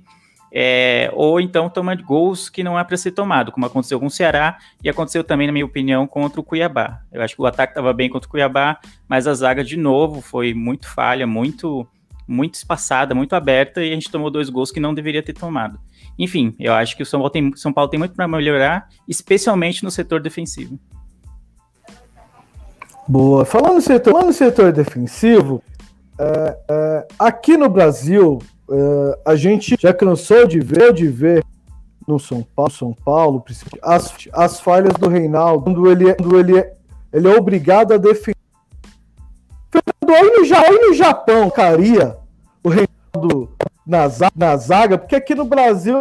é, 0.51 1.09
ou 1.13 1.39
então 1.39 1.69
toma 1.69 1.95
gols 1.95 2.49
que 2.49 2.63
não 2.63 2.77
é 2.77 2.83
para 2.83 2.97
ser 2.97 3.11
tomado, 3.11 3.51
como 3.51 3.65
aconteceu 3.65 3.99
com 3.99 4.07
o 4.07 4.11
Ceará 4.11 4.57
e 4.83 4.89
aconteceu 4.89 5.23
também, 5.23 5.47
na 5.47 5.53
minha 5.53 5.65
opinião, 5.65 6.05
contra 6.05 6.41
o 6.41 6.43
Cuiabá. 6.43 7.01
Eu 7.11 7.21
acho 7.21 7.35
que 7.35 7.41
o 7.41 7.45
ataque 7.45 7.71
estava 7.71 7.93
bem 7.93 8.09
contra 8.09 8.27
o 8.27 8.31
Cuiabá, 8.31 8.77
mas 9.07 9.27
a 9.27 9.33
zaga, 9.33 9.63
de 9.63 9.77
novo, 9.77 10.19
foi 10.19 10.53
muito 10.53 10.89
falha, 10.89 11.25
muito, 11.25 11.87
muito 12.27 12.55
espaçada, 12.55 13.15
muito 13.15 13.33
aberta, 13.33 13.81
e 13.81 13.91
a 13.91 13.93
gente 13.93 14.11
tomou 14.11 14.29
dois 14.29 14.49
gols 14.49 14.71
que 14.71 14.79
não 14.79 14.93
deveria 14.93 15.23
ter 15.23 15.33
tomado. 15.33 15.79
Enfim, 16.19 16.53
eu 16.59 16.73
acho 16.73 16.97
que 16.97 17.03
o 17.03 17.05
São 17.05 17.21
Paulo 17.21 17.31
tem, 17.31 17.55
São 17.55 17.71
Paulo 17.71 17.89
tem 17.89 17.99
muito 17.99 18.13
para 18.13 18.27
melhorar, 18.27 18.89
especialmente 19.07 19.83
no 19.83 19.91
setor 19.91 20.21
defensivo. 20.21 20.77
Boa. 23.07 23.45
Falando 23.45 23.75
no 23.75 23.81
setor, 23.81 24.11
falando 24.11 24.33
setor 24.33 24.71
defensivo, 24.71 25.63
é, 26.19 26.57
é, 26.69 27.07
aqui 27.17 27.57
no 27.57 27.69
Brasil, 27.69 28.39
Uh, 28.71 29.19
a 29.25 29.35
gente 29.35 29.75
já 29.77 29.93
cansou 29.93 30.47
de 30.47 30.61
ver, 30.61 30.93
de 30.93 31.05
ver 31.05 31.43
no 32.07 32.17
São 32.17 32.41
Paulo, 32.41 32.71
São 32.71 32.93
Paulo 32.93 33.43
as, 33.81 34.13
as 34.31 34.61
falhas 34.61 34.93
do 34.93 35.09
Reinaldo, 35.09 35.65
quando 35.65 35.91
ele, 35.91 36.13
quando 36.13 36.39
ele, 36.39 36.71
ele 37.11 37.27
é 37.27 37.35
obrigado 37.37 37.93
a 37.93 37.97
defender. 37.97 38.37
Aí 40.07 40.29
no, 40.29 40.55
aí 40.55 40.87
no 40.87 40.93
Japão, 40.93 41.49
caria 41.49 42.17
o 42.63 42.69
Reinaldo 42.69 43.51
na, 43.85 44.03
na 44.33 44.55
zaga, 44.55 44.97
porque 44.97 45.17
aqui 45.17 45.35
no 45.35 45.43
Brasil 45.43 45.97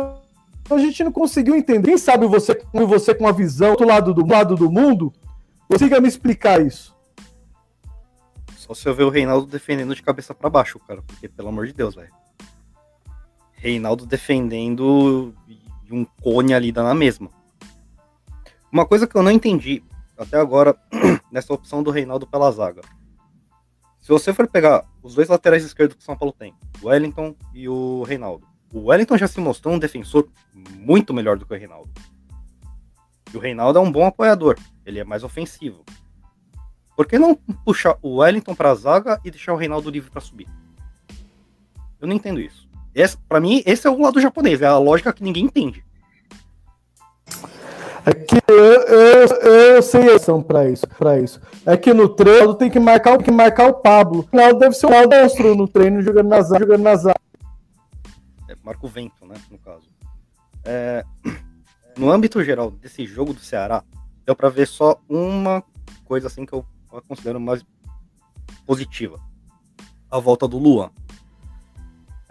a 0.70 0.78
gente 0.78 1.02
não 1.02 1.10
conseguiu 1.10 1.56
entender. 1.56 1.88
Quem 1.88 1.98
sabe 1.98 2.24
você, 2.28 2.56
você 2.72 3.12
com 3.12 3.26
a 3.26 3.32
visão 3.32 3.74
do 3.74 3.84
lado 3.84 4.14
do 4.14 4.24
lado 4.24 4.54
do 4.54 4.70
mundo, 4.70 5.12
consiga 5.68 6.00
me 6.00 6.06
explicar 6.06 6.64
isso. 6.64 6.94
Só 8.56 8.74
se 8.74 8.88
eu 8.88 8.94
ver 8.94 9.02
o 9.02 9.10
Reinaldo 9.10 9.48
defendendo 9.48 9.92
de 9.92 10.02
cabeça 10.04 10.32
para 10.32 10.48
baixo, 10.48 10.78
cara, 10.86 11.02
porque 11.02 11.28
pelo 11.28 11.48
amor 11.48 11.66
de 11.66 11.72
Deus, 11.72 11.96
velho. 11.96 12.19
Reinaldo 13.60 14.06
defendendo 14.06 15.34
e 15.46 15.92
um 15.92 16.04
cone 16.22 16.54
ali 16.54 16.72
na 16.72 16.94
mesma. 16.94 17.30
Uma 18.72 18.86
coisa 18.86 19.06
que 19.06 19.14
eu 19.14 19.22
não 19.22 19.30
entendi 19.30 19.84
até 20.16 20.38
agora 20.38 20.74
nessa 21.30 21.52
opção 21.52 21.82
do 21.82 21.90
Reinaldo 21.90 22.26
pela 22.26 22.50
zaga. 22.50 22.80
Se 24.00 24.08
você 24.08 24.32
for 24.32 24.48
pegar 24.48 24.86
os 25.02 25.14
dois 25.14 25.28
laterais 25.28 25.62
esquerdos 25.62 25.94
que 25.94 26.02
o 26.02 26.04
São 26.04 26.16
Paulo 26.16 26.32
tem, 26.32 26.54
o 26.80 26.88
Wellington 26.88 27.36
e 27.52 27.68
o 27.68 28.02
Reinaldo, 28.02 28.46
o 28.72 28.86
Wellington 28.86 29.18
já 29.18 29.28
se 29.28 29.38
mostrou 29.40 29.74
um 29.74 29.78
defensor 29.78 30.26
muito 30.54 31.12
melhor 31.12 31.36
do 31.36 31.44
que 31.44 31.52
o 31.52 31.58
Reinaldo. 31.58 31.90
E 33.32 33.36
o 33.36 33.40
Reinaldo 33.40 33.78
é 33.78 33.82
um 33.82 33.92
bom 33.92 34.06
apoiador, 34.06 34.58
ele 34.86 35.00
é 35.00 35.04
mais 35.04 35.22
ofensivo. 35.22 35.84
Por 36.96 37.06
que 37.06 37.18
não 37.18 37.34
puxar 37.34 37.98
o 38.00 38.16
Wellington 38.16 38.54
para 38.54 38.70
a 38.70 38.74
zaga 38.74 39.20
e 39.22 39.30
deixar 39.30 39.52
o 39.52 39.56
Reinaldo 39.56 39.90
livre 39.90 40.10
para 40.10 40.20
subir? 40.22 40.48
Eu 42.00 42.08
não 42.08 42.16
entendo 42.16 42.40
isso. 42.40 42.69
Pra 43.28 43.40
mim, 43.40 43.62
esse 43.66 43.86
é 43.86 43.90
o 43.90 44.00
lado 44.00 44.20
japonês, 44.20 44.60
é 44.62 44.66
a 44.66 44.78
lógica 44.78 45.12
que 45.12 45.22
ninguém 45.22 45.44
entende. 45.44 45.84
É 48.04 48.14
que 48.14 48.36
eu, 48.48 48.56
eu, 48.56 49.26
eu 49.74 49.82
sei 49.82 50.10
a 50.12 50.16
ação 50.16 50.42
para 50.42 50.68
isso, 50.68 50.86
para 50.88 51.20
isso. 51.20 51.40
É 51.66 51.76
que 51.76 51.92
no 51.92 52.08
treino 52.08 52.54
tem 52.54 52.70
que 52.70 52.80
marcar, 52.80 53.16
tem 53.18 53.26
que 53.26 53.30
marcar 53.30 53.68
o 53.68 53.74
Pablo. 53.74 54.26
Não, 54.32 54.58
deve 54.58 54.74
ser 54.74 54.86
um 54.86 54.90
monstro 54.90 55.54
no 55.54 55.68
treino 55.68 56.02
jogando 56.02 56.28
na 56.28 56.40
zaga, 56.40 56.64
jogando 56.64 56.82
na 56.82 56.96
zaga. 56.96 57.20
É, 58.48 58.56
marca 58.64 58.86
o 58.86 58.88
vento, 58.88 59.26
né, 59.26 59.34
no 59.50 59.58
caso. 59.58 59.86
É, 60.64 61.04
no 61.96 62.10
âmbito 62.10 62.42
geral 62.42 62.70
desse 62.70 63.04
jogo 63.04 63.34
do 63.34 63.40
Ceará, 63.40 63.84
deu 64.24 64.34
para 64.34 64.48
ver 64.48 64.66
só 64.66 64.98
uma 65.08 65.62
coisa 66.04 66.26
assim 66.26 66.46
que 66.46 66.52
eu 66.52 66.64
considero 67.06 67.38
mais 67.38 67.64
positiva. 68.66 69.20
A 70.10 70.18
volta 70.18 70.48
do 70.48 70.58
Luan. 70.58 70.90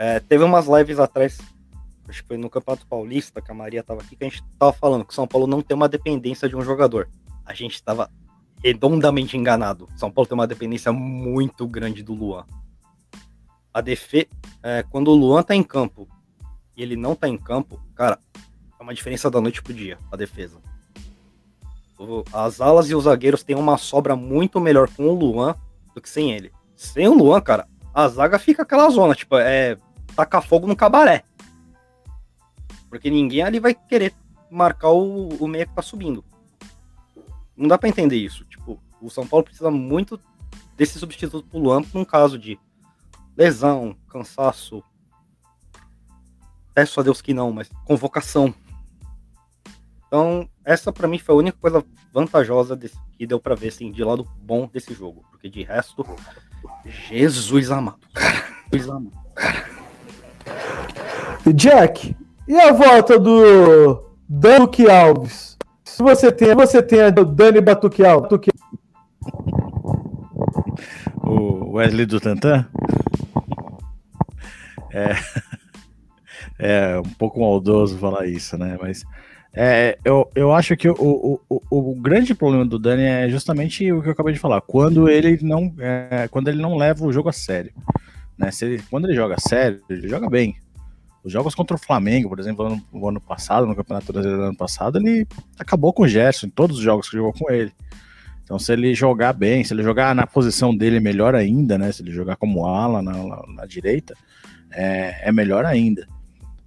É, 0.01 0.17
teve 0.21 0.45
umas 0.45 0.65
lives 0.65 0.97
atrás, 0.97 1.37
acho 2.07 2.21
que 2.21 2.27
foi 2.29 2.37
no 2.37 2.49
Campeonato 2.49 2.87
Paulista, 2.87 3.41
que 3.41 3.51
a 3.51 3.53
Maria 3.53 3.83
tava 3.83 3.99
aqui, 3.99 4.15
que 4.15 4.23
a 4.23 4.29
gente 4.29 4.41
tava 4.57 4.71
falando 4.71 5.03
que 5.03 5.11
o 5.11 5.13
São 5.13 5.27
Paulo 5.27 5.45
não 5.45 5.61
tem 5.61 5.75
uma 5.75 5.89
dependência 5.89 6.47
de 6.47 6.55
um 6.55 6.61
jogador. 6.61 7.09
A 7.45 7.53
gente 7.53 7.83
tava 7.83 8.09
redondamente 8.63 9.35
enganado. 9.35 9.89
São 9.97 10.09
Paulo 10.09 10.25
tem 10.25 10.35
uma 10.35 10.47
dependência 10.47 10.93
muito 10.93 11.67
grande 11.67 12.01
do 12.01 12.13
Luan. 12.13 12.45
A 13.73 13.81
defe... 13.81 14.29
É, 14.63 14.83
quando 14.83 15.09
o 15.09 15.15
Luan 15.15 15.43
tá 15.43 15.53
em 15.53 15.63
campo 15.63 16.07
e 16.77 16.81
ele 16.81 16.95
não 16.95 17.13
tá 17.13 17.27
em 17.27 17.37
campo, 17.37 17.77
cara, 17.93 18.17
é 18.79 18.81
uma 18.81 18.93
diferença 18.93 19.29
da 19.29 19.41
noite 19.41 19.61
pro 19.61 19.73
dia, 19.73 19.97
a 20.09 20.15
defesa. 20.15 20.61
As 22.31 22.61
alas 22.61 22.89
e 22.89 22.95
os 22.95 23.03
zagueiros 23.03 23.43
têm 23.43 23.57
uma 23.57 23.77
sobra 23.77 24.15
muito 24.15 24.61
melhor 24.61 24.89
com 24.89 25.07
o 25.07 25.13
Luan 25.13 25.55
do 25.93 26.01
que 26.01 26.09
sem 26.09 26.31
ele. 26.31 26.53
Sem 26.73 27.05
o 27.09 27.13
Luan, 27.13 27.41
cara, 27.41 27.67
a 27.93 28.07
zaga 28.07 28.39
fica 28.39 28.63
aquela 28.63 28.89
zona, 28.89 29.13
tipo, 29.13 29.35
é 29.37 29.77
tacar 30.15 30.41
fogo 30.41 30.67
no 30.67 30.75
cabaré. 30.75 31.23
Porque 32.89 33.09
ninguém 33.09 33.43
ali 33.43 33.59
vai 33.59 33.73
querer 33.73 34.13
marcar 34.49 34.89
o, 34.89 35.29
o 35.29 35.47
meia 35.47 35.65
que 35.65 35.75
tá 35.75 35.81
subindo. 35.81 36.23
Não 37.55 37.67
dá 37.67 37.77
para 37.77 37.89
entender 37.89 38.15
isso. 38.15 38.45
Tipo, 38.45 38.81
o 39.01 39.09
São 39.09 39.27
Paulo 39.27 39.45
precisa 39.45 39.69
muito 39.69 40.19
desse 40.75 40.97
substituto 40.97 41.47
pro 41.47 41.59
Luan 41.59 41.83
num 41.93 42.05
caso 42.05 42.39
de 42.39 42.59
lesão, 43.35 43.95
cansaço. 44.07 44.83
Peço 46.73 46.99
a 46.99 47.03
Deus 47.03 47.21
que 47.21 47.33
não, 47.33 47.51
mas 47.51 47.69
convocação. 47.85 48.53
Então, 50.07 50.49
essa 50.65 50.91
para 50.91 51.07
mim 51.07 51.19
foi 51.19 51.35
a 51.35 51.37
única 51.37 51.57
coisa 51.57 51.85
vantajosa 52.11 52.75
desse, 52.75 52.97
que 53.17 53.27
deu 53.27 53.39
para 53.39 53.55
ver 53.55 53.67
assim, 53.67 53.91
de 53.91 54.03
lado 54.03 54.23
bom 54.41 54.67
desse 54.67 54.93
jogo. 54.93 55.23
Porque 55.29 55.47
de 55.49 55.63
resto, 55.63 56.03
Jesus 56.83 57.69
amado, 57.69 58.07
cara. 58.13 58.43
Jesus 58.71 58.89
amado, 58.89 59.23
cara. 59.35 59.78
Jack, 61.53 62.15
e 62.47 62.59
a 62.59 62.71
volta 62.71 63.17
do 63.17 64.03
Duque 64.27 64.89
Alves? 64.89 65.57
Se 65.83 66.03
você 66.03 66.31
tem, 66.31 66.55
você 66.55 66.81
tem 66.81 67.01
a 67.01 67.09
Dani 67.09 67.61
Batuque 67.61 68.05
Alves. 68.05 68.29
O 71.23 71.73
Wesley 71.73 72.05
do 72.05 72.19
Tantan? 72.19 72.65
É, 74.91 75.15
é 76.57 76.99
um 76.99 77.13
pouco 77.17 77.39
maldoso 77.39 77.97
falar 77.97 78.25
isso, 78.27 78.57
né? 78.57 78.77
Mas 78.81 79.03
é, 79.53 79.97
eu, 80.05 80.29
eu 80.35 80.53
acho 80.53 80.77
que 80.77 80.87
o, 80.87 80.95
o, 80.99 81.39
o, 81.49 81.91
o, 81.91 81.95
grande 81.95 82.35
problema 82.35 82.65
do 82.65 82.77
Dani 82.77 83.03
é 83.03 83.29
justamente 83.29 83.91
o 83.91 84.01
que 84.01 84.07
eu 84.07 84.13
acabei 84.13 84.33
de 84.33 84.39
falar. 84.39 84.61
Quando 84.61 85.09
ele 85.09 85.39
não, 85.41 85.73
é, 85.79 86.27
quando 86.29 86.47
ele 86.47 86.61
não 86.61 86.77
leva 86.77 87.05
o 87.05 87.11
jogo 87.11 87.29
a 87.29 87.33
sério. 87.33 87.73
Né? 88.37 88.51
Se 88.51 88.65
ele, 88.65 88.83
quando 88.89 89.05
ele 89.05 89.15
joga 89.15 89.35
sério, 89.39 89.81
ele 89.89 90.07
joga 90.07 90.29
bem. 90.29 90.55
Os 91.23 91.33
jogos 91.33 91.53
contra 91.53 91.75
o 91.75 91.79
Flamengo, 91.79 92.29
por 92.29 92.39
exemplo, 92.39 92.65
ano, 92.65 92.83
o 92.91 93.07
ano 93.07 93.19
passado, 93.19 93.67
no 93.67 93.75
Campeonato 93.75 94.11
Brasileiro 94.11 94.41
do 94.41 94.47
ano 94.47 94.57
passado, 94.57 94.97
ele 94.97 95.27
acabou 95.57 95.91
com 95.91 96.03
o 96.03 96.07
Gerson 96.07 96.47
em 96.47 96.49
todos 96.49 96.77
os 96.77 96.83
jogos 96.83 97.09
que 97.09 97.17
jogou 97.17 97.33
com 97.33 97.51
ele. 97.51 97.73
Então, 98.43 98.57
se 98.57 98.73
ele 98.73 98.95
jogar 98.95 99.33
bem, 99.33 99.63
se 99.63 99.73
ele 99.73 99.83
jogar 99.83 100.15
na 100.15 100.25
posição 100.25 100.75
dele, 100.75 100.99
melhor 100.99 101.35
ainda, 101.35 101.77
né? 101.77 101.91
Se 101.91 102.01
ele 102.01 102.11
jogar 102.11 102.35
como 102.35 102.65
ala 102.65 103.01
na, 103.01 103.11
na, 103.11 103.43
na 103.47 103.65
direita, 103.65 104.15
é, 104.71 105.27
é, 105.29 105.31
melhor 105.31 105.65
ainda. 105.65 106.07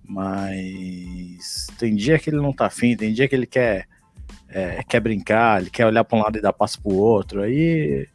Mas 0.04 1.66
tem 1.78 1.96
dia 1.96 2.18
que 2.18 2.30
ele 2.30 2.36
não 2.36 2.52
tá 2.52 2.66
afim, 2.66 2.96
tem 2.96 3.12
dia 3.12 3.26
que 3.26 3.34
ele 3.34 3.46
quer, 3.46 3.88
é, 4.48 4.82
quer 4.84 5.00
brincar, 5.00 5.60
ele 5.60 5.70
quer 5.70 5.86
olhar 5.86 6.04
para 6.04 6.18
um 6.18 6.22
lado 6.22 6.38
e 6.38 6.40
dar 6.40 6.52
passo 6.52 6.80
pro 6.80 6.94
outro, 6.94 7.42
aí 7.42 8.06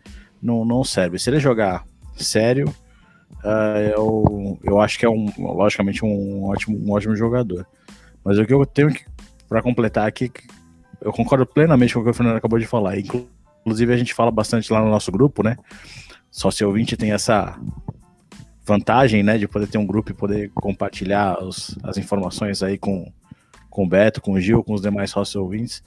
não, 0.42 0.64
não 0.64 0.84
serve. 0.84 1.20
Se 1.20 1.30
ele 1.30 1.40
jogar 1.40 1.84
sério, 2.16 2.74
eu, 3.96 4.60
eu 4.64 4.82
acho 4.82 4.98
que 5.00 5.06
é 5.06 5.10
um, 5.10 5.32
logicamente, 5.38 6.04
um 6.04 6.46
ótimo, 6.46 6.78
um 6.78 6.92
ótimo 6.92 7.16
jogador. 7.16 7.66
Mas 8.24 8.38
o 8.38 8.46
que 8.46 8.54
eu 8.54 8.66
tenho 8.66 8.94
que, 8.94 9.06
para 9.48 9.62
completar 9.62 10.08
aqui, 10.08 10.32
eu 11.02 11.14
concordo 11.14 11.46
plenamente 11.46 11.94
com 11.94 12.02
o 12.02 12.04
que 12.04 12.10
o 12.10 12.14
Fernando 12.14 12.38
acabou 12.38 12.60
de 12.60 12.66
falar. 12.66 12.96
Inclusive, 12.98 13.94
a 13.94 13.98
gente 13.98 14.14
fala 14.14 14.32
bastante 14.32 14.72
lá 14.72 14.82
no 14.82 14.90
nosso 14.90 15.12
grupo, 15.12 15.44
né? 15.44 15.58
Só 16.30 16.52
se 16.52 16.64
ouvinte 16.66 16.98
tem 16.98 17.12
essa 17.12 17.58
vantagem, 18.66 19.24
né, 19.24 19.38
de 19.38 19.48
poder 19.48 19.68
ter 19.68 19.78
um 19.78 19.86
grupo 19.86 20.12
e 20.12 20.14
poder 20.14 20.52
compartilhar 20.54 21.42
os, 21.42 21.78
as 21.84 21.98
informações 21.98 22.62
aí 22.62 22.78
com, 22.78 23.10
com 23.70 23.86
o 23.86 23.88
Beto, 23.88 24.22
com 24.22 24.34
o 24.34 24.42
Gil, 24.42 24.62
com 24.62 24.74
os 24.74 24.82
demais 24.82 25.10
sócios 25.10 25.38
ouvintes. 25.38 25.82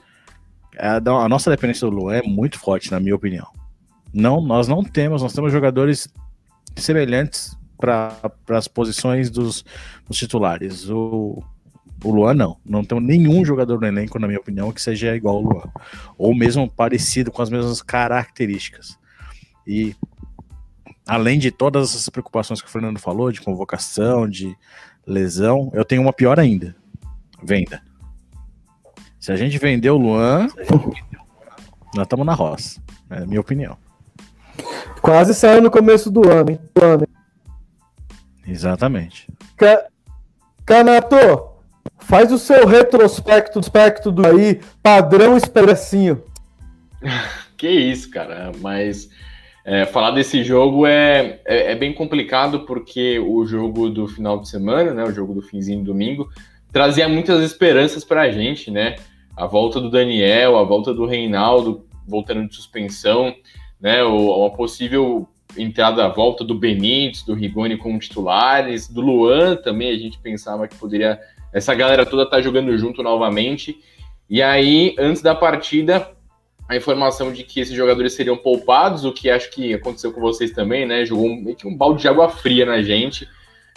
A, 0.79 0.97
a 0.97 1.29
nossa 1.29 1.51
dependência 1.51 1.87
do 1.87 1.95
Luan 1.95 2.17
é 2.17 2.23
muito 2.23 2.59
forte, 2.59 2.91
na 2.91 2.99
minha 2.99 3.15
opinião. 3.15 3.47
Não, 4.15 4.41
nós 4.41 4.67
não 4.67 4.83
temos, 4.83 5.23
nós 5.23 5.35
temos 5.35 5.53
jogadores 5.53 6.09
semelhantes 6.81 7.57
para 7.77 8.15
as 8.51 8.69
posições 8.69 9.31
dos, 9.31 9.65
dos 10.07 10.17
titulares. 10.19 10.89
O, 10.89 11.43
o 12.05 12.11
Luan 12.13 12.35
não. 12.35 12.57
Não 12.65 12.85
tem 12.85 13.01
nenhum 13.01 13.45
jogador 13.45 13.81
no 13.81 13.87
elenco, 13.87 14.19
na 14.19 14.27
minha 14.27 14.39
opinião, 14.39 14.73
que 14.73 14.83
seja 14.83 15.17
igual 15.17 15.37
ao 15.37 15.43
Luan. 15.43 15.73
Ou 16.19 16.35
mesmo 16.35 16.71
parecido 16.71 17.31
com 17.31 17.43
as 17.43 17.51
mesmas 17.51 17.81
características. 17.81 18.99
E 19.67 19.95
além 21.07 21.39
de 21.39 21.51
todas 21.51 21.91
essas 21.91 22.09
preocupações 22.09 22.61
que 22.61 22.69
o 22.69 22.71
Fernando 22.71 22.99
falou, 22.99 23.33
de 23.33 23.41
convocação, 23.41 24.29
de 24.29 24.57
lesão, 25.07 25.71
eu 25.75 25.85
tenho 25.85 26.03
uma 26.03 26.13
pior 26.13 26.39
ainda. 26.39 26.77
Venda. 27.43 27.83
Se 29.19 29.33
a 29.33 29.37
gente 29.37 29.59
vender 29.59 29.91
o 29.91 29.99
Luan, 29.99 30.49
nós 31.95 32.05
estamos 32.05 32.27
na 32.27 32.35
roça. 32.35 32.81
É 33.11 33.23
a 33.23 33.27
minha 33.27 33.41
opinião. 33.41 33.77
Quase 35.01 35.35
saiu 35.35 35.63
no 35.63 35.71
começo 35.71 36.11
do 36.11 36.29
ano, 36.31 36.51
hein? 36.51 36.61
Do 36.75 36.85
ano? 36.85 37.09
Exatamente. 38.47 39.27
Canato, 40.65 41.51
Faz 42.11 42.33
o 42.33 42.39
seu 42.39 42.67
retrospecto 42.67 43.59
aspecto 43.59 44.11
do 44.11 44.27
aí, 44.27 44.61
padrão 44.83 45.37
expressinho. 45.37 46.23
que 47.57 47.69
isso, 47.69 48.11
cara. 48.11 48.51
Mas 48.61 49.09
é, 49.65 49.87
falar 49.87 50.11
desse 50.11 50.43
jogo 50.43 50.87
é, 50.87 51.41
é, 51.45 51.73
é, 51.73 51.77
bem 51.77 51.93
complicado 51.93 52.61
porque 52.61 53.19
o 53.19 53.47
jogo 53.47 53.89
do 53.89 54.09
final 54.09 54.41
de 54.41 54.49
semana, 54.49 54.93
né, 54.93 55.05
o 55.05 55.13
jogo 55.13 55.35
do 55.35 55.43
finzinho 55.43 55.81
de 55.81 55.85
domingo, 55.85 56.29
trazia 56.73 57.09
muitas 57.09 57.43
esperanças 57.45 58.05
para 58.05 58.23
a 58.23 58.31
gente, 58.31 58.71
né? 58.71 58.97
A 59.37 59.47
volta 59.47 59.81
do 59.81 59.91
Daniel, 59.91 60.59
a 60.59 60.65
volta 60.65 60.93
do 60.93 61.07
Reinaldo 61.07 61.87
voltando 62.09 62.49
de 62.49 62.57
suspensão, 62.57 63.33
né? 63.81 64.03
Uma 64.03 64.51
possível 64.51 65.29
entrada, 65.57 66.05
a 66.05 66.09
volta 66.09 66.45
do 66.45 66.55
Benítez, 66.55 67.23
do 67.23 67.35
Rigoni 67.35 67.77
como 67.77 67.99
titulares, 67.99 68.89
do 68.89 69.01
Luan 69.01 69.57
também 69.57 69.91
a 69.91 69.99
gente 69.99 70.19
pensava 70.19 70.69
que 70.69 70.77
poderia 70.77 71.19
essa 71.53 71.75
galera 71.75 72.07
toda 72.07 72.29
tá 72.29 72.41
jogando 72.41 72.77
junto 72.79 73.03
novamente. 73.03 73.81
E 74.29 74.41
aí, 74.41 74.95
antes 74.99 75.21
da 75.21 75.35
partida, 75.35 76.13
a 76.69 76.77
informação 76.77 77.33
de 77.33 77.43
que 77.43 77.59
esses 77.59 77.75
jogadores 77.75 78.13
seriam 78.13 78.37
poupados, 78.37 79.05
o 79.05 79.13
que 79.13 79.29
acho 79.29 79.51
que 79.51 79.75
aconteceu 79.75 80.13
com 80.13 80.21
vocês 80.21 80.53
também, 80.53 80.87
né? 80.87 81.05
Jogou 81.05 81.29
meio 81.35 81.57
que 81.57 81.67
um 81.67 81.77
balde 81.77 82.03
de 82.03 82.09
água 82.09 82.29
fria 82.29 82.65
na 82.65 82.81
gente. 82.81 83.29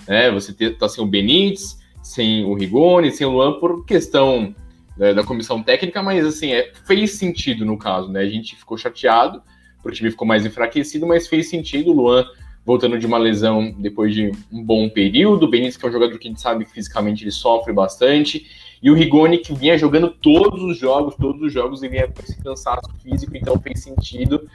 Né? 0.08 0.30
Você 0.30 0.54
tá 0.72 0.88
sem 0.88 1.04
o 1.04 1.08
Benítez, 1.08 1.80
sem 2.04 2.46
o 2.46 2.54
Rigoni, 2.54 3.10
sem 3.10 3.26
o 3.26 3.32
Luan, 3.32 3.60
por 3.60 3.84
questão 3.86 4.54
da 4.96 5.24
comissão 5.24 5.64
técnica, 5.64 6.04
mas 6.04 6.24
assim, 6.24 6.54
é, 6.54 6.72
fez 6.86 7.14
sentido 7.14 7.66
no 7.66 7.80
caso, 7.80 8.12
né? 8.12 8.20
A 8.20 8.30
gente 8.30 8.56
ficou 8.56 8.78
chateado, 8.78 9.42
o 9.84 9.92
time 9.92 10.12
ficou 10.12 10.28
mais 10.28 10.46
enfraquecido, 10.46 11.06
mas 11.06 11.28
fez 11.28 11.50
sentido. 11.50 11.92
O 11.92 11.96
Luan 11.96 12.26
voltando 12.66 12.98
de 12.98 13.06
uma 13.06 13.18
lesão 13.18 13.74
depois 13.78 14.14
de 14.14 14.32
um 14.52 14.64
bom 14.64 14.90
período. 14.90 15.44
O 15.44 15.50
Benítez, 15.50 15.78
que 15.78 15.86
é 15.86 15.90
um 15.90 15.92
jogador 15.92 16.18
que 16.18 16.28
a 16.28 16.30
gente 16.30 16.42
sabe 16.42 16.66
que 16.66 16.72
fisicamente 16.72 17.24
ele 17.24 17.32
sofre 17.32 17.74
bastante. 17.74 18.48
E 18.82 18.90
o 18.90 18.94
Rigoni, 18.94 19.38
que 19.38 19.54
vinha 19.54 19.78
jogando 19.78 20.10
todos 20.10 20.62
os 20.62 20.78
jogos, 20.78 21.16
todos 21.16 21.42
os 21.42 21.52
jogos, 21.52 21.84
e 21.84 21.88
vinha 21.88 22.08
com 22.08 22.22
esse 22.22 22.42
cansaço 22.42 22.90
físico, 23.02 23.36
então 23.36 23.60
fez 23.60 23.82
sentido. 23.82 24.48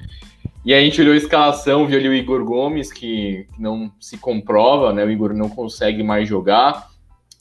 E 0.65 0.75
a 0.75 0.81
gente 0.81 1.01
olhou 1.01 1.15
a 1.15 1.17
escalação, 1.17 1.87
viu 1.87 1.99
ali 1.99 2.09
o 2.09 2.15
Igor 2.15 2.45
Gomes, 2.45 2.93
que, 2.93 3.47
que 3.55 3.63
não 3.63 3.91
se 4.01 4.19
comprova, 4.19 4.93
né? 4.93 5.05
O 5.05 5.11
Igor 5.11 5.33
não 5.33 5.49
consegue 5.49 6.03
mais 6.03 6.29
jogar. 6.29 6.89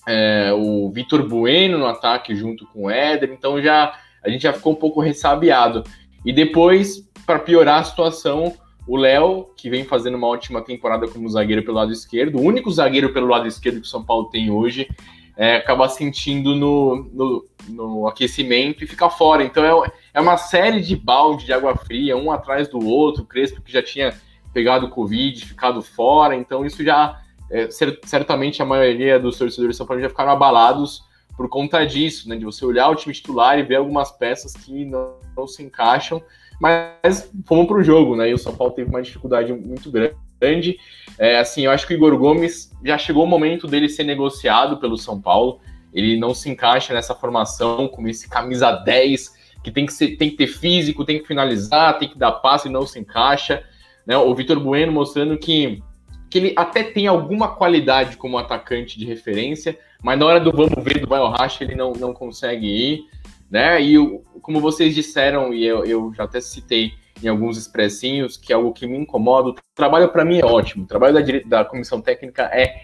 É, 0.07 0.53
o 0.53 0.89
Vitor 0.89 1.27
Bueno 1.27 1.77
no 1.77 1.85
ataque 1.85 2.33
junto 2.33 2.65
com 2.67 2.83
o 2.83 2.89
Éder, 2.89 3.31
então 3.33 3.61
já 3.61 3.99
a 4.23 4.29
gente 4.29 4.43
já 4.43 4.53
ficou 4.53 4.71
um 4.71 4.77
pouco 4.77 5.01
ressabiado. 5.01 5.83
E 6.25 6.31
depois, 6.31 7.06
para 7.27 7.39
piorar 7.39 7.81
a 7.81 7.83
situação, 7.83 8.55
o 8.87 8.95
Léo, 8.95 9.49
que 9.57 9.69
vem 9.69 9.83
fazendo 9.83 10.15
uma 10.15 10.27
ótima 10.27 10.61
temporada 10.61 11.07
como 11.09 11.29
zagueiro 11.29 11.61
pelo 11.61 11.75
lado 11.75 11.91
esquerdo, 11.91 12.37
o 12.37 12.41
único 12.41 12.71
zagueiro 12.71 13.11
pelo 13.11 13.27
lado 13.27 13.45
esquerdo 13.45 13.81
que 13.81 13.87
o 13.87 13.89
São 13.89 14.01
Paulo 14.01 14.29
tem 14.29 14.49
hoje, 14.49 14.87
é, 15.35 15.57
acaba 15.57 15.87
sentindo 15.89 16.55
no, 16.55 17.09
no, 17.13 17.45
no, 17.67 18.07
aquecimento 18.07 18.83
e 18.83 18.87
fica 18.87 19.09
fora. 19.09 19.43
Então 19.43 19.63
é, 19.85 19.91
é 20.15 20.21
uma 20.21 20.37
série 20.37 20.81
de 20.81 20.95
balde 20.95 21.45
de 21.45 21.53
água 21.53 21.75
fria, 21.75 22.17
um 22.17 22.31
atrás 22.31 22.67
do 22.67 22.83
outro. 22.83 23.21
O 23.21 23.25
Crespo 23.25 23.61
que 23.61 23.71
já 23.71 23.83
tinha 23.83 24.15
pegado 24.51 24.89
Covid, 24.89 25.45
ficado 25.45 25.83
fora. 25.83 26.35
Então 26.35 26.65
isso 26.65 26.83
já, 26.83 27.21
é, 27.51 27.69
certamente 28.03 28.63
a 28.63 28.65
maioria 28.65 29.19
dos 29.19 29.37
torcedores 29.37 29.75
de 29.75 29.77
São 29.77 29.85
Paulo 29.85 30.01
já 30.01 30.09
ficaram 30.09 30.31
abalados 30.31 31.03
por 31.35 31.47
conta 31.47 31.85
disso, 31.85 32.27
né? 32.27 32.35
De 32.35 32.43
você 32.43 32.65
olhar 32.65 32.89
o 32.89 32.95
time 32.95 33.13
titular 33.13 33.59
e 33.59 33.63
ver 33.63 33.75
algumas 33.75 34.11
peças 34.11 34.53
que 34.53 34.85
não, 34.85 35.17
não 35.37 35.45
se 35.45 35.61
encaixam. 35.61 36.19
Mas 36.59 37.31
fomos 37.45 37.67
para 37.67 37.77
o 37.77 37.83
jogo, 37.83 38.15
né? 38.15 38.29
E 38.29 38.33
o 38.33 38.37
São 38.37 38.55
Paulo 38.55 38.73
teve 38.73 38.89
uma 38.89 39.01
dificuldade 39.01 39.53
muito 39.53 39.91
grande. 39.91 40.79
É, 41.17 41.37
assim, 41.37 41.65
eu 41.65 41.71
acho 41.71 41.85
que 41.85 41.93
o 41.93 41.97
Igor 41.97 42.17
Gomes 42.17 42.71
já 42.83 42.97
chegou 42.97 43.23
o 43.23 43.27
momento 43.27 43.67
dele 43.67 43.87
ser 43.87 44.03
negociado 44.03 44.77
pelo 44.77 44.97
São 44.97 45.21
Paulo. 45.21 45.59
Ele 45.93 46.17
não 46.17 46.33
se 46.33 46.49
encaixa 46.49 46.93
nessa 46.93 47.15
formação 47.15 47.87
como 47.87 48.07
esse 48.07 48.29
camisa 48.29 48.71
10, 48.71 49.35
que 49.63 49.71
tem 49.71 49.85
que, 49.85 49.93
ser, 49.93 50.17
tem 50.17 50.29
que 50.29 50.35
ter 50.35 50.47
físico, 50.47 51.05
tem 51.05 51.19
que 51.19 51.27
finalizar, 51.27 51.97
tem 51.97 52.09
que 52.09 52.17
dar 52.17 52.31
passe 52.33 52.67
e 52.67 52.71
não 52.71 52.85
se 52.85 52.99
encaixa. 52.99 53.63
Né? 54.05 54.17
O 54.17 54.33
Vitor 54.33 54.59
Bueno 54.59 54.91
mostrando 54.91 55.37
que, 55.37 55.81
que 56.29 56.37
ele 56.37 56.53
até 56.55 56.83
tem 56.83 57.07
alguma 57.07 57.55
qualidade 57.55 58.17
como 58.17 58.37
atacante 58.37 58.97
de 58.97 59.05
referência, 59.05 59.77
mas 60.01 60.17
na 60.17 60.25
hora 60.25 60.39
do 60.39 60.51
vamos 60.51 60.83
ver 60.83 60.99
do 60.99 61.07
Baio 61.07 61.27
Racha 61.27 61.63
ele 61.63 61.75
não, 61.75 61.93
não 61.93 62.13
consegue 62.13 62.67
ir 62.67 63.05
né? 63.49 63.81
E 63.81 63.95
como 64.41 64.59
vocês 64.59 64.93
disseram, 64.93 65.53
e 65.53 65.65
eu, 65.65 65.85
eu 65.85 66.13
já 66.13 66.23
até 66.23 66.39
citei 66.41 66.93
em 67.23 67.27
alguns 67.27 67.57
expressinhos, 67.57 68.37
que 68.37 68.53
é 68.53 68.55
algo 68.55 68.73
que 68.73 68.85
me 68.85 68.97
incomoda, 68.97 69.49
o 69.49 69.55
trabalho 69.75 70.09
para 70.09 70.25
mim 70.25 70.39
é 70.39 70.45
ótimo, 70.45 70.83
o 70.83 70.87
trabalho 70.87 71.13
da, 71.13 71.21
da 71.45 71.65
comissão 71.65 71.99
técnica 72.01 72.43
é 72.43 72.81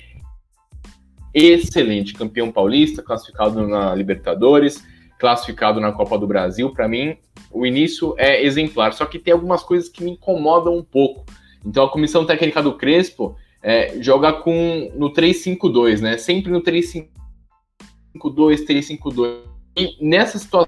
excelente. 1.34 2.14
Campeão 2.14 2.52
paulista, 2.52 3.02
classificado 3.02 3.68
na 3.68 3.94
Libertadores, 3.94 4.84
classificado 5.20 5.80
na 5.80 5.92
Copa 5.92 6.18
do 6.18 6.28
Brasil, 6.28 6.72
para 6.72 6.88
mim 6.88 7.18
o 7.52 7.66
início 7.66 8.16
é 8.18 8.44
exemplar, 8.44 8.94
só 8.94 9.06
que 9.06 9.20
tem 9.20 9.32
algumas 9.34 9.62
coisas 9.62 9.88
que 9.88 10.04
me 10.04 10.12
incomodam 10.12 10.76
um 10.76 10.84
pouco. 10.84 11.26
Então 11.64 11.86
a 11.86 11.90
comissão 11.90 12.26
técnica 12.26 12.62
do 12.62 12.76
Crespo 12.76 13.36
é, 13.62 14.02
joga 14.02 14.34
com 14.34 14.92
no 14.96 15.14
3-5-2, 15.14 16.02
né? 16.02 16.18
Sempre 16.18 16.52
no 16.52 16.62
3-5-2, 16.62 17.08
3-5-2 18.16 19.53
e 19.76 19.98
nessa 20.02 20.38
situação 20.38 20.68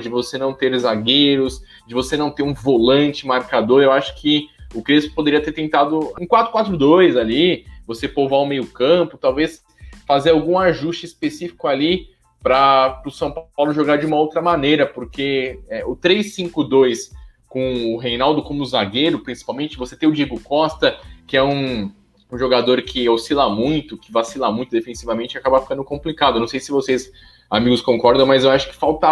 de 0.00 0.08
você 0.08 0.36
não 0.36 0.52
ter 0.52 0.76
zagueiros, 0.78 1.62
de 1.86 1.94
você 1.94 2.16
não 2.16 2.30
ter 2.30 2.42
um 2.42 2.52
volante 2.52 3.26
marcador, 3.26 3.82
eu 3.82 3.92
acho 3.92 4.20
que 4.20 4.48
o 4.74 4.82
Crespo 4.82 5.14
poderia 5.14 5.42
ter 5.42 5.52
tentado 5.52 6.12
um 6.20 6.26
4-4-2 6.26 7.18
ali, 7.18 7.64
você 7.86 8.08
povoar 8.08 8.42
o 8.42 8.46
meio-campo, 8.46 9.16
talvez 9.18 9.64
fazer 10.06 10.30
algum 10.30 10.58
ajuste 10.58 11.06
específico 11.06 11.68
ali 11.68 12.08
para 12.42 13.02
o 13.06 13.10
São 13.10 13.30
Paulo 13.30 13.72
jogar 13.72 13.96
de 13.96 14.06
uma 14.06 14.16
outra 14.16 14.40
maneira, 14.40 14.86
porque 14.86 15.60
é, 15.68 15.84
o 15.84 15.96
3-5-2 15.96 17.10
com 17.46 17.94
o 17.94 17.98
Reinaldo 17.98 18.42
como 18.42 18.64
zagueiro, 18.64 19.20
principalmente, 19.20 19.76
você 19.76 19.96
tem 19.96 20.08
o 20.08 20.12
Diego 20.12 20.40
Costa, 20.40 20.98
que 21.26 21.36
é 21.36 21.42
um 21.42 21.92
um 22.32 22.38
jogador 22.38 22.82
que 22.82 23.08
oscila 23.08 23.48
muito, 23.48 23.96
que 23.96 24.12
vacila 24.12 24.50
muito 24.52 24.70
defensivamente, 24.70 25.36
acaba 25.36 25.60
ficando 25.60 25.84
complicado. 25.84 26.38
Não 26.38 26.46
sei 26.46 26.60
se 26.60 26.70
vocês, 26.70 27.10
amigos, 27.50 27.80
concordam, 27.80 28.26
mas 28.26 28.44
eu 28.44 28.50
acho 28.50 28.68
que 28.68 28.76
falta, 28.76 29.08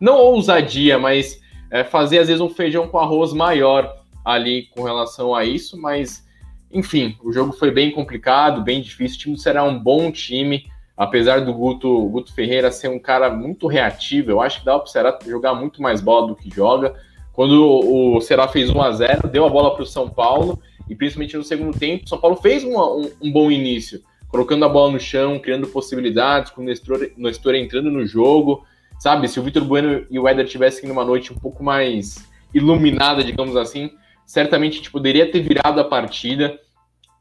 não 0.00 0.16
ousadia, 0.18 0.98
mas 0.98 1.40
é, 1.70 1.82
fazer 1.84 2.18
às 2.18 2.28
vezes 2.28 2.40
um 2.40 2.48
feijão 2.48 2.88
com 2.88 2.98
arroz 2.98 3.32
maior 3.32 3.92
ali 4.24 4.68
com 4.74 4.82
relação 4.82 5.34
a 5.34 5.44
isso, 5.44 5.80
mas 5.80 6.26
enfim, 6.70 7.16
o 7.22 7.32
jogo 7.32 7.52
foi 7.52 7.70
bem 7.70 7.92
complicado, 7.92 8.62
bem 8.62 8.80
difícil. 8.80 9.16
O 9.16 9.20
time 9.20 9.38
será 9.38 9.62
um 9.62 9.78
bom 9.78 10.10
time, 10.10 10.66
apesar 10.96 11.40
do 11.40 11.54
Guto, 11.54 12.08
Guto 12.08 12.34
Ferreira 12.34 12.70
ser 12.72 12.88
um 12.88 12.98
cara 12.98 13.30
muito 13.30 13.66
reativo, 13.66 14.30
eu 14.30 14.40
acho 14.40 14.60
que 14.60 14.66
dá 14.66 14.78
para 14.78 14.84
o 14.84 14.88
Ceará 14.88 15.18
jogar 15.26 15.54
muito 15.54 15.80
mais 15.80 16.00
bola 16.00 16.26
do 16.28 16.36
que 16.36 16.50
joga. 16.50 16.94
Quando 17.32 17.62
o 17.62 18.20
Ceará 18.20 18.48
fez 18.48 18.70
1 18.70 18.82
a 18.82 18.92
0 18.92 19.28
deu 19.28 19.44
a 19.44 19.48
bola 19.48 19.74
para 19.74 19.82
o 19.82 19.86
São 19.86 20.08
Paulo, 20.08 20.58
e 20.88 20.94
principalmente 20.94 21.36
no 21.36 21.42
segundo 21.42 21.76
tempo, 21.76 22.04
o 22.04 22.08
São 22.08 22.18
Paulo 22.18 22.36
fez 22.36 22.64
uma, 22.64 22.86
um, 22.94 23.10
um, 23.20 23.32
bom 23.32 23.50
início, 23.50 24.02
colocando 24.28 24.64
a 24.64 24.68
bola 24.68 24.92
no 24.92 25.00
chão, 25.00 25.38
criando 25.38 25.66
possibilidades, 25.66 26.50
com 26.50 26.62
o 26.62 26.64
Nestor, 26.64 27.10
Nestor 27.16 27.54
entrando 27.54 27.90
no 27.90 28.06
jogo. 28.06 28.64
Sabe, 28.98 29.28
se 29.28 29.38
o 29.38 29.42
Vitor 29.42 29.64
Bueno 29.64 30.06
e 30.10 30.18
o 30.18 30.26
Éder 30.26 30.46
tivessem 30.46 30.90
uma 30.90 31.04
noite 31.04 31.32
um 31.32 31.36
pouco 31.36 31.62
mais 31.62 32.26
iluminada, 32.54 33.22
digamos 33.22 33.56
assim, 33.56 33.90
certamente 34.24 34.74
a 34.74 34.76
gente 34.76 34.90
poderia 34.90 35.30
ter 35.30 35.40
virado 35.40 35.80
a 35.80 35.84
partida. 35.84 36.58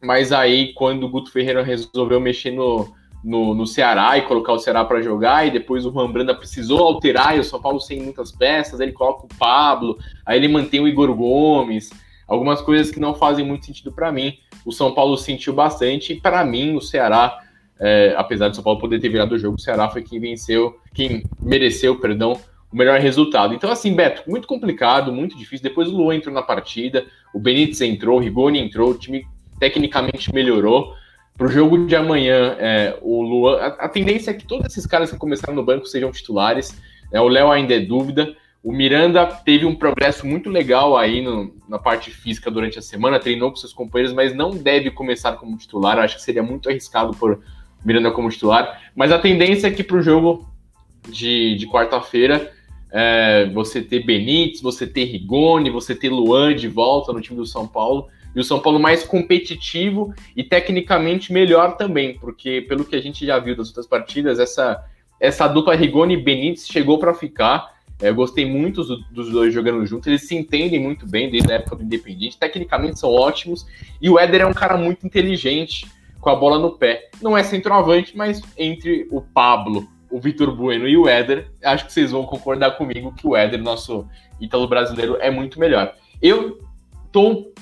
Mas 0.02 0.32
aí, 0.32 0.74
quando 0.74 1.06
o 1.06 1.10
Guto 1.10 1.32
Ferreira 1.32 1.64
resolveu 1.64 2.20
mexer 2.20 2.52
no, 2.52 2.94
no, 3.24 3.56
no 3.56 3.66
Ceará 3.66 4.18
e 4.18 4.22
colocar 4.22 4.54
o 4.54 4.60
Ceará 4.60 4.86
para 4.86 5.02
jogar, 5.02 5.48
e 5.48 5.52
depois 5.52 5.86
o 5.86 5.92
Juan 5.92 6.12
Branda 6.12 6.36
precisou 6.36 6.80
alterar, 6.80 7.36
e 7.36 7.40
o 7.40 7.44
São 7.44 7.60
Paulo 7.60 7.80
sem 7.80 8.02
muitas 8.02 8.32
peças, 8.32 8.80
ele 8.80 8.92
coloca 8.92 9.26
o 9.26 9.38
Pablo, 9.38 9.98
aí 10.24 10.38
ele 10.38 10.48
mantém 10.48 10.80
o 10.80 10.88
Igor 10.88 11.14
Gomes, 11.16 11.90
algumas 12.28 12.62
coisas 12.62 12.92
que 12.92 13.00
não 13.00 13.14
fazem 13.14 13.46
muito 13.46 13.66
sentido 13.66 13.92
para 13.92 14.12
mim. 14.12 14.38
O 14.66 14.72
São 14.72 14.94
Paulo 14.94 15.18
sentiu 15.18 15.54
bastante, 15.54 16.14
e 16.14 16.20
para 16.20 16.44
mim, 16.44 16.76
o 16.76 16.82
Ceará, 16.82 17.40
é, 17.80 18.14
apesar 18.18 18.50
do 18.50 18.56
São 18.56 18.64
Paulo 18.64 18.80
poder 18.80 19.00
ter 19.00 19.10
virado 19.10 19.36
o 19.36 19.40
jogo, 19.40 19.58
o 19.58 19.62
Ceará 19.62 19.90
foi 19.90 20.02
quem 20.02 20.20
venceu, 20.20 20.80
quem 20.94 21.24
mereceu, 21.42 22.00
perdão, 22.00 22.40
o 22.72 22.76
melhor 22.76 23.00
resultado. 23.00 23.54
Então, 23.54 23.72
assim, 23.72 23.94
Beto, 23.94 24.30
muito 24.30 24.48
complicado, 24.48 25.12
muito 25.12 25.38
difícil. 25.38 25.64
Depois 25.64 25.88
o 25.88 25.96
Luan 25.96 26.16
entrou 26.16 26.34
na 26.34 26.42
partida, 26.42 27.06
o 27.34 27.40
Benítez 27.40 27.82
entrou, 27.82 28.18
o 28.18 28.22
Rigoni 28.22 28.60
entrou, 28.60 28.92
o 28.92 28.98
time 28.98 29.26
tecnicamente 29.60 30.34
melhorou. 30.34 30.94
Para 31.38 31.48
o 31.48 31.50
jogo 31.50 31.86
de 31.86 31.96
amanhã, 31.96 32.56
é, 32.60 32.98
o 33.02 33.22
Luan. 33.22 33.58
A, 33.58 33.68
a, 33.68 33.90
tendência 33.90 34.32
é 34.32 34.34
que 34.34 34.46
todos 34.46 34.66
esses 34.68 34.86
caras 34.86 35.12
que 35.12 35.18
começaram 35.18 35.54
no 35.54 35.64
banco 35.64 35.86
sejam 35.86 36.12
titulares. 36.12 36.80
É, 37.12 37.20
o 37.20 37.28
Léo 37.28 37.52
ainda 37.52 37.74
é 37.74 37.80
dúvida. 37.80 38.36
O 38.66 38.72
Miranda 38.72 39.28
teve 39.28 39.64
um 39.64 39.76
progresso 39.76 40.26
muito 40.26 40.50
legal 40.50 40.98
aí 40.98 41.22
no, 41.22 41.56
na 41.70 41.78
parte 41.78 42.10
física 42.10 42.50
durante 42.50 42.80
a 42.80 42.82
semana, 42.82 43.20
treinou 43.20 43.52
com 43.52 43.58
seus 43.58 43.72
companheiros, 43.72 44.12
mas 44.12 44.34
não 44.34 44.50
deve 44.50 44.90
começar 44.90 45.34
como 45.34 45.56
titular. 45.56 45.98
Eu 45.98 46.02
acho 46.02 46.16
que 46.16 46.24
seria 46.24 46.42
muito 46.42 46.68
arriscado 46.68 47.16
por 47.16 47.44
Miranda 47.86 48.10
como 48.10 48.28
titular. 48.28 48.82
Mas 48.96 49.12
a 49.12 49.20
tendência 49.20 49.68
é 49.68 49.72
que 49.72 49.84
para 49.84 49.98
o 49.98 50.02
jogo 50.02 50.50
de, 51.08 51.56
de 51.58 51.68
quarta-feira 51.68 52.52
é, 52.92 53.46
você 53.54 53.84
ter 53.84 54.04
Benítez, 54.04 54.64
você 54.64 54.88
ter 54.88 55.04
Rigoni, 55.04 55.70
você 55.70 55.94
ter 55.94 56.10
Luan 56.10 56.56
de 56.56 56.68
volta 56.68 57.14
no 57.14 57.22
time 57.22 57.38
do 57.38 57.46
São 57.46 57.68
Paulo 57.68 58.08
e 58.36 58.40
o 58.40 58.44
São 58.44 58.60
Paulo 58.60 58.80
mais 58.80 59.04
competitivo 59.04 60.12
e 60.36 60.44
tecnicamente 60.44 61.32
melhor 61.32 61.78
também, 61.78 62.18
porque 62.18 62.62
pelo 62.62 62.84
que 62.84 62.96
a 62.96 63.02
gente 63.02 63.28
já 63.28 63.38
viu 63.38 63.56
das 63.56 63.68
outras 63.68 63.86
partidas, 63.86 64.40
essa, 64.40 64.84
essa 65.20 65.48
dupla 65.48 65.76
Rigoni 65.76 66.16
e 66.16 66.24
Benítez 66.24 66.68
chegou 66.68 66.98
para 66.98 67.14
ficar. 67.14 67.75
É, 68.02 68.10
eu 68.10 68.16
gostei 68.16 68.46
muito 68.46 68.84
dos, 68.84 69.32
dois 69.32 69.54
jogando 69.54 69.86
juntos, 69.86 70.08
eles 70.08 70.28
se 70.28 70.36
entendem 70.36 70.80
muito 70.80 71.08
bem 71.08 71.30
desde 71.30 71.52
a 71.52 71.56
época 71.56 71.78
do 71.78 71.84
Independiente, 71.84 72.38
tecnicamente 72.38 73.00
são 73.00 73.10
ótimos, 73.10 73.66
e 74.02 74.10
o 74.10 74.20
Éder 74.20 74.42
é 74.42 74.46
um 74.46 74.54
cara 74.54 74.76
muito 74.76 75.06
inteligente 75.06 75.88
com 76.20 76.30
a 76.30 76.36
bola 76.36 76.60
no 76.60 76.72
pé. 76.72 77.10
Não 77.22 77.38
é 77.38 77.44
centroavante, 77.44 78.18
mas 78.18 78.42
entre 78.58 79.08
o 79.12 79.22
Pablo, 79.22 79.88
o 80.10 80.20
Vitor 80.20 80.54
Bueno 80.56 80.88
e 80.88 80.98
o 80.98 81.08
Éder, 81.08 81.52
acho 81.64 81.86
que 81.86 81.94
vocês 81.94 82.12
vão 82.12 82.26
concordar 82.26 82.72
comigo 82.72 83.14
que 83.14 83.28
o 83.28 83.36
Éder, 83.36 83.62
nosso 83.62 84.08
ítalo 84.42 84.68
brasileiro, 84.68 85.18
é 85.22 85.32
muito 85.32 85.60
melhor. 85.60 85.94
Eu 86.22 86.60
tô 87.12 87.54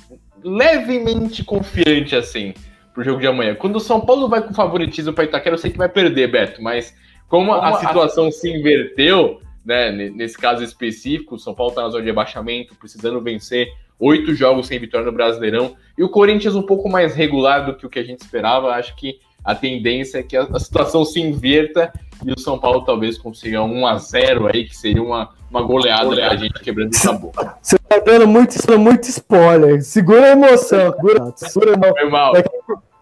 levemente 0.44 1.44
confiante, 1.44 2.16
assim, 2.16 2.54
pro 2.94 3.04
jogo 3.04 3.20
de 3.20 3.28
amanhã. 3.28 3.54
Quando 3.54 3.76
o 3.76 3.82
São 3.82 4.02
Paulo 4.02 4.28
vai 4.28 4.42
com 4.42 4.54
favoritismo 4.54 5.14
para 5.14 5.26
Itaquera, 5.26 5.56
eu 5.56 5.60
sei 5.60 5.70
que 5.70 5.78
vai 5.78 5.90
perder, 5.90 6.32
Beto, 6.32 6.62
mas 6.62 6.96
como, 7.28 7.54
como 7.54 7.64
a 7.64 7.80
situação 7.80 8.28
a... 8.28 8.32
se 8.32 8.50
inverteu, 8.50 9.42
né, 9.66 9.92
nesse 9.92 10.38
caso 10.38 10.64
específico, 10.64 11.36
o 11.36 11.40
São 11.40 11.54
Paulo 11.54 11.74
tá 11.74 11.82
na 11.84 11.90
zona 11.90 12.04
de 12.04 12.10
abaixamento, 12.10 12.76
precisando 12.76 13.22
vencer 13.22 13.68
oito 14.00 14.34
jogos 14.34 14.68
sem 14.68 14.80
vitória 14.80 15.06
no 15.06 15.12
Brasileirão, 15.12 15.76
e 15.98 16.04
o 16.04 16.10
Corinthians 16.10 16.56
um 16.56 16.64
pouco 16.64 16.90
mais 16.90 17.16
regular 17.16 17.66
do 17.66 17.76
que 17.76 17.86
o 17.86 17.90
que 17.90 18.00
a 18.00 18.04
gente 18.04 18.20
esperava, 18.20 18.70
acho 18.70 18.96
que 18.96 19.20
a 19.44 19.54
tendência 19.54 20.20
é 20.20 20.24
que 20.24 20.38
a, 20.38 20.60
situação 20.60 21.04
se 21.04 21.20
inverta 21.20 21.92
e 22.26 22.32
o 22.32 22.40
São 22.40 22.58
Paulo 22.58 22.86
talvez 22.86 23.18
consiga 23.18 23.62
1 23.62 23.88
a 23.88 23.98
0 23.98 24.48
aí, 24.48 24.66
que 24.66 24.76
seria 24.76 25.04
uma, 25.04 25.30
uma 25.50 25.62
goleada, 25.62 26.06
goleada. 26.06 26.36
a 26.36 26.38
gente 26.38 26.54
quebrando 26.62 26.96
o 26.96 27.02
tabu. 27.02 27.32
Você 27.62 27.78
tá 27.78 28.00
dando 28.00 28.28
muito, 28.28 28.80
muito 28.80 29.04
spoiler. 29.10 29.82
Segura 29.82 30.28
a 30.28 30.30
emoção. 30.30 30.94
Segura, 30.94 31.34
segura 31.36 31.72
a 31.72 31.74
emoção. 31.74 31.94
Foi 31.94 32.10
mal. 32.10 32.34
Daqui, 32.34 32.50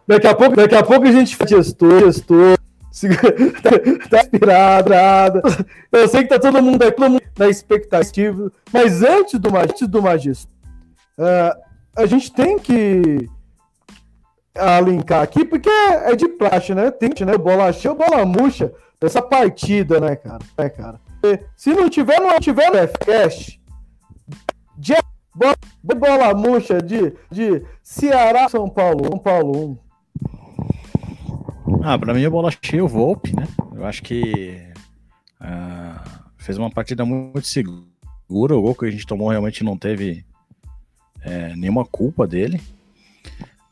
daqui, 0.08 0.28
a 0.28 0.36
pouco, 0.36 0.56
daqui 0.56 0.76
a 0.76 0.84
pouco 0.84 1.08
a 1.08 1.12
gente 1.12 1.36
faz 1.36 1.50
gestor, 1.52 2.00
gestor. 2.00 2.58
tá, 3.63 3.71
tá 4.10 4.21
inspirado. 4.21 5.41
Eu 5.91 6.08
sei 6.08 6.23
que 6.23 6.30
tá 6.30 6.39
todo 6.39 6.62
mundo, 6.62 6.84
mundo 6.99 7.21
na 7.38 7.49
expectativa. 7.49 8.51
Mas 8.71 9.01
antes 9.01 9.39
do, 9.39 9.56
antes 9.58 9.88
do 9.88 10.01
Magisto, 10.01 10.51
uh, 11.17 11.60
a 11.95 12.06
gente 12.06 12.32
tem 12.32 12.60
que 12.60 13.30
a 14.56 14.82
linkar 14.82 15.21
aqui, 15.21 15.45
porque 15.45 15.69
é 15.69 16.15
de 16.15 16.27
praxe, 16.27 16.75
né? 16.75 16.91
Tem, 16.91 17.10
né? 17.25 17.38
Bola 17.38 17.71
cheia, 17.71 17.93
bola 17.93 18.25
murcha 18.25 18.73
essa 18.99 19.21
partida, 19.21 19.99
né, 19.99 20.15
cara? 20.15 20.43
É, 20.58 20.69
cara. 20.69 20.99
Se 21.56 21.73
não 21.73 21.89
tiver, 21.89 22.19
não 22.19 22.39
tiver 22.39 22.71
no 22.71 22.77
FCast, 22.88 23.62
de 24.77 24.95
bola 25.95 26.34
murcha 26.34 26.82
de, 26.82 27.13
de 27.30 27.63
Ceará, 27.82 28.49
São 28.49 28.69
Paulo, 28.69 29.06
São 29.08 29.17
Paulo 29.17 29.69
1. 29.71 29.90
Ah, 31.84 31.97
pra 31.97 32.13
mim 32.13 32.25
a 32.25 32.29
bola 32.29 32.51
cheia 32.62 32.84
o 32.84 32.88
Volpe, 32.88 33.36
né? 33.36 33.47
Eu 33.75 33.86
acho 33.86 34.03
que 34.03 34.62
uh, 35.41 36.21
fez 36.38 36.57
uma 36.57 36.69
partida 36.69 37.05
muito 37.05 37.47
segura. 37.47 37.86
O 38.29 38.62
gol 38.62 38.75
que 38.75 38.86
a 38.86 38.91
gente 38.91 39.05
tomou 39.05 39.29
realmente 39.29 39.63
não 39.63 39.77
teve 39.77 40.25
é, 41.21 41.55
nenhuma 41.55 41.86
culpa 41.86 42.27
dele. 42.27 42.62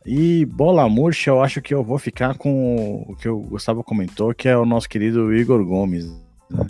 E 0.05 0.45
bola 0.45 0.87
murcha, 0.89 1.29
eu 1.29 1.41
acho 1.41 1.61
que 1.61 1.73
eu 1.73 1.83
vou 1.83 1.99
ficar 1.99 2.35
com 2.37 3.05
o 3.07 3.15
que 3.15 3.27
o 3.27 3.39
Gustavo 3.41 3.83
comentou, 3.83 4.33
que 4.33 4.47
é 4.47 4.57
o 4.57 4.65
nosso 4.65 4.89
querido 4.89 5.33
Igor 5.35 5.63
Gomes. 5.63 6.09
Né? 6.49 6.65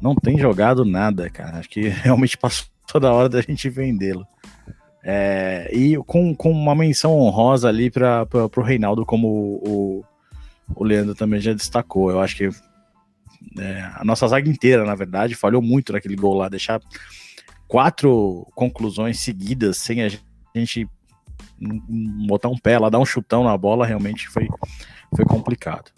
Não 0.00 0.14
tem 0.14 0.38
jogado 0.38 0.84
nada, 0.84 1.30
cara. 1.30 1.58
Acho 1.58 1.68
que 1.68 1.88
realmente 1.88 2.36
passou 2.36 2.66
toda 2.86 3.12
hora 3.12 3.28
da 3.28 3.40
gente 3.40 3.68
vendê-lo. 3.68 4.26
É, 5.04 5.68
e 5.72 5.96
com, 6.04 6.34
com 6.34 6.52
uma 6.52 6.74
menção 6.74 7.18
honrosa 7.18 7.68
ali 7.68 7.90
para 7.90 8.26
o 8.56 8.60
Reinaldo, 8.60 9.04
como 9.04 9.26
o, 9.28 10.04
o 10.74 10.84
Leandro 10.84 11.14
também 11.14 11.40
já 11.40 11.52
destacou. 11.52 12.10
Eu 12.10 12.20
acho 12.20 12.36
que 12.36 12.48
é, 13.58 13.80
a 13.94 14.04
nossa 14.04 14.26
zaga 14.28 14.48
inteira, 14.48 14.84
na 14.84 14.94
verdade, 14.94 15.34
falhou 15.34 15.62
muito 15.62 15.92
naquele 15.92 16.16
gol 16.16 16.34
lá. 16.34 16.48
Deixar 16.48 16.80
quatro 17.66 18.46
conclusões 18.54 19.20
seguidas 19.20 19.76
sem 19.76 20.02
a 20.02 20.08
gente 20.54 20.88
botar 22.26 22.48
um 22.48 22.58
pé 22.58 22.78
lá, 22.78 22.88
dar 22.88 22.98
um 22.98 23.04
chutão 23.04 23.44
na 23.44 23.56
bola, 23.56 23.86
realmente 23.86 24.28
foi, 24.28 24.48
foi 25.14 25.24
complicado. 25.24 25.90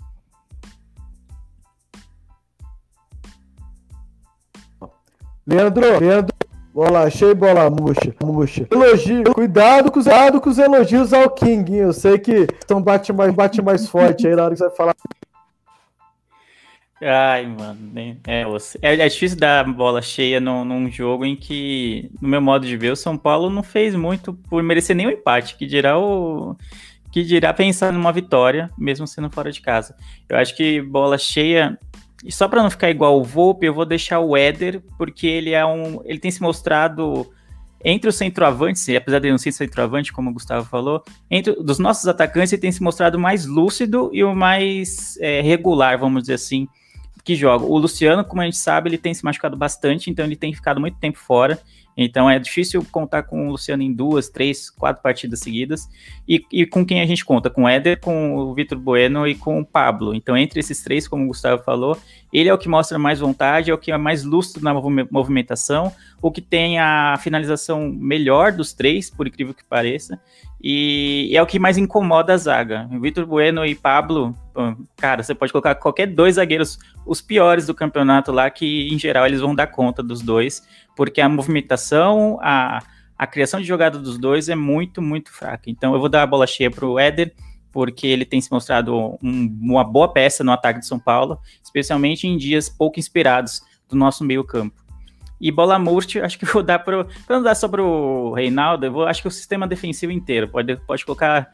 Leandro, 5.46 5.98
Leandro, 6.00 6.33
bola 6.74 7.08
cheia, 7.08 7.34
bola 7.36 7.70
murcha, 7.70 8.12
murcha. 8.20 8.66
Elogio, 8.68 9.32
cuidado 9.32 9.92
cuidado 9.92 10.40
com 10.40 10.50
os 10.50 10.58
elogios 10.58 11.12
ao 11.12 11.30
King, 11.30 11.76
eu 11.76 11.92
sei 11.92 12.18
que 12.18 12.48
estão 12.58 12.82
bate 12.82 13.12
mais, 13.12 13.32
bate 13.32 13.62
mais 13.62 13.88
forte 13.88 14.26
aí 14.26 14.34
na 14.34 14.42
hora 14.42 14.54
que 14.54 14.58
você 14.58 14.66
vai 14.66 14.76
falar 14.76 14.94
Ai, 17.00 17.46
mano, 17.46 17.92
é, 18.26 18.44
é, 18.82 18.94
é 18.94 19.08
difícil 19.08 19.38
dar 19.38 19.64
bola 19.72 20.00
cheia 20.02 20.40
num, 20.40 20.64
num, 20.64 20.90
jogo 20.90 21.24
em 21.24 21.36
que, 21.36 22.10
no 22.20 22.26
meu 22.26 22.40
modo 22.40 22.66
de 22.66 22.76
ver, 22.76 22.92
o 22.92 22.96
São 22.96 23.16
Paulo 23.16 23.50
não 23.50 23.62
fez 23.62 23.94
muito 23.94 24.32
por 24.32 24.62
merecer 24.62 24.96
nenhum 24.96 25.10
empate, 25.10 25.56
que 25.56 25.66
dirá 25.66 25.98
o 25.98 26.56
que 27.12 27.22
dirá 27.22 27.52
pensar 27.52 27.92
numa 27.92 28.12
vitória, 28.12 28.70
mesmo 28.76 29.06
sendo 29.06 29.30
fora 29.30 29.52
de 29.52 29.60
casa. 29.60 29.94
Eu 30.28 30.36
acho 30.36 30.56
que 30.56 30.80
bola 30.80 31.18
cheia, 31.18 31.78
e 32.24 32.32
só 32.32 32.48
para 32.48 32.62
não 32.62 32.70
ficar 32.70 32.90
igual 32.90 33.20
o 33.20 33.22
Volpe, 33.22 33.66
eu 33.66 33.74
vou 33.74 33.84
deixar 33.84 34.18
o 34.20 34.36
Éder, 34.36 34.82
porque 34.96 35.26
ele 35.26 35.50
é 35.50 35.64
um, 35.64 36.00
ele 36.04 36.18
tem 36.18 36.30
se 36.30 36.40
mostrado 36.40 37.30
entre 37.84 38.08
os 38.08 38.16
centroavantes, 38.16 38.88
apesar 38.88 39.18
de 39.18 39.30
não 39.30 39.36
ser 39.36 39.52
centroavante, 39.52 40.10
como 40.10 40.30
o 40.30 40.32
Gustavo 40.32 40.66
falou, 40.66 41.04
entre 41.30 41.52
dos 41.52 41.78
nossos 41.78 42.08
atacantes 42.08 42.50
ele 42.52 42.62
tem 42.62 42.72
se 42.72 42.82
mostrado 42.82 43.18
mais 43.18 43.44
lúcido 43.44 44.08
e 44.10 44.24
o 44.24 44.34
mais 44.34 45.18
é, 45.20 45.42
regular, 45.42 45.98
vamos 45.98 46.22
dizer 46.22 46.34
assim 46.34 46.66
que 47.22 47.34
joga. 47.34 47.64
O 47.64 47.78
Luciano, 47.78 48.24
como 48.24 48.42
a 48.42 48.44
gente 48.44 48.58
sabe, 48.58 48.90
ele 48.90 48.98
tem 48.98 49.14
se 49.14 49.24
machucado 49.24 49.56
bastante, 49.56 50.10
então 50.10 50.24
ele 50.24 50.36
tem 50.36 50.52
ficado 50.52 50.78
muito 50.78 50.98
tempo 50.98 51.18
fora. 51.18 51.58
Então 51.96 52.28
é 52.28 52.38
difícil 52.38 52.84
contar 52.90 53.22
com 53.24 53.48
o 53.48 53.52
Luciano 53.52 53.82
em 53.82 53.92
duas, 53.92 54.28
três, 54.28 54.68
quatro 54.70 55.02
partidas 55.02 55.40
seguidas. 55.40 55.88
E, 56.28 56.44
e 56.50 56.66
com 56.66 56.84
quem 56.84 57.00
a 57.00 57.06
gente 57.06 57.24
conta? 57.24 57.48
Com 57.48 57.64
o 57.64 57.68
Éder, 57.68 58.00
com 58.00 58.34
o 58.34 58.54
Vitor 58.54 58.78
Bueno 58.78 59.26
e 59.26 59.34
com 59.34 59.60
o 59.60 59.64
Pablo. 59.64 60.14
Então, 60.14 60.36
entre 60.36 60.60
esses 60.60 60.82
três, 60.82 61.06
como 61.06 61.24
o 61.24 61.28
Gustavo 61.28 61.62
falou, 61.62 61.96
ele 62.32 62.48
é 62.48 62.54
o 62.54 62.58
que 62.58 62.68
mostra 62.68 62.98
mais 62.98 63.20
vontade, 63.20 63.70
é 63.70 63.74
o 63.74 63.78
que 63.78 63.92
é 63.92 63.96
mais 63.96 64.24
lustro 64.24 64.62
na 64.62 64.74
movimentação, 65.10 65.92
o 66.20 66.32
que 66.32 66.40
tem 66.40 66.78
a 66.78 67.16
finalização 67.20 67.88
melhor 67.88 68.50
dos 68.50 68.72
três, 68.72 69.08
por 69.08 69.26
incrível 69.26 69.54
que 69.54 69.64
pareça. 69.64 70.20
E 70.66 71.30
é 71.36 71.42
o 71.42 71.46
que 71.46 71.58
mais 71.58 71.76
incomoda 71.76 72.32
a 72.32 72.36
zaga. 72.38 72.88
Vitor 72.98 73.26
Bueno 73.26 73.66
e 73.66 73.74
Pablo 73.74 74.34
cara, 74.96 75.22
você 75.22 75.34
pode 75.34 75.52
colocar 75.52 75.74
qualquer 75.74 76.06
dois 76.06 76.36
zagueiros, 76.36 76.78
os 77.04 77.20
piores 77.20 77.66
do 77.66 77.74
campeonato 77.74 78.30
lá, 78.30 78.48
que 78.50 78.88
em 78.92 78.98
geral 78.98 79.26
eles 79.26 79.40
vão 79.40 79.54
dar 79.54 79.66
conta 79.66 80.02
dos 80.02 80.22
dois, 80.22 80.62
porque 80.96 81.20
a 81.20 81.28
movimentação, 81.28 82.38
a, 82.40 82.78
a 83.18 83.26
criação 83.26 83.60
de 83.60 83.66
jogada 83.66 83.98
dos 83.98 84.18
dois 84.18 84.48
é 84.48 84.54
muito, 84.54 85.02
muito 85.02 85.32
fraca. 85.32 85.68
Então 85.68 85.92
eu 85.94 86.00
vou 86.00 86.08
dar 86.08 86.22
a 86.22 86.26
bola 86.26 86.46
cheia 86.46 86.70
para 86.70 86.86
o 86.86 86.98
Éder, 86.98 87.34
porque 87.72 88.06
ele 88.06 88.24
tem 88.24 88.40
se 88.40 88.50
mostrado 88.52 89.18
um, 89.20 89.58
uma 89.60 89.82
boa 89.82 90.12
peça 90.12 90.44
no 90.44 90.52
ataque 90.52 90.78
de 90.78 90.86
São 90.86 90.98
Paulo, 90.98 91.38
especialmente 91.62 92.26
em 92.28 92.36
dias 92.36 92.68
pouco 92.68 93.00
inspirados 93.00 93.60
do 93.88 93.96
nosso 93.96 94.24
meio 94.24 94.44
campo. 94.44 94.83
E 95.44 95.52
bola 95.52 95.78
murti, 95.78 96.18
acho 96.18 96.38
que 96.38 96.46
vou 96.46 96.62
dar 96.62 96.78
para. 96.78 97.04
Para 97.04 97.36
não 97.36 97.42
dar 97.42 97.54
só 97.54 97.68
para 97.68 97.82
o 97.82 98.32
Reinaldo, 98.32 98.86
eu 98.86 98.92
vou, 98.92 99.06
acho 99.06 99.20
que 99.20 99.28
o 99.28 99.30
sistema 99.30 99.68
defensivo 99.68 100.10
inteiro. 100.10 100.48
Pode, 100.48 100.74
pode 100.86 101.04
colocar 101.04 101.52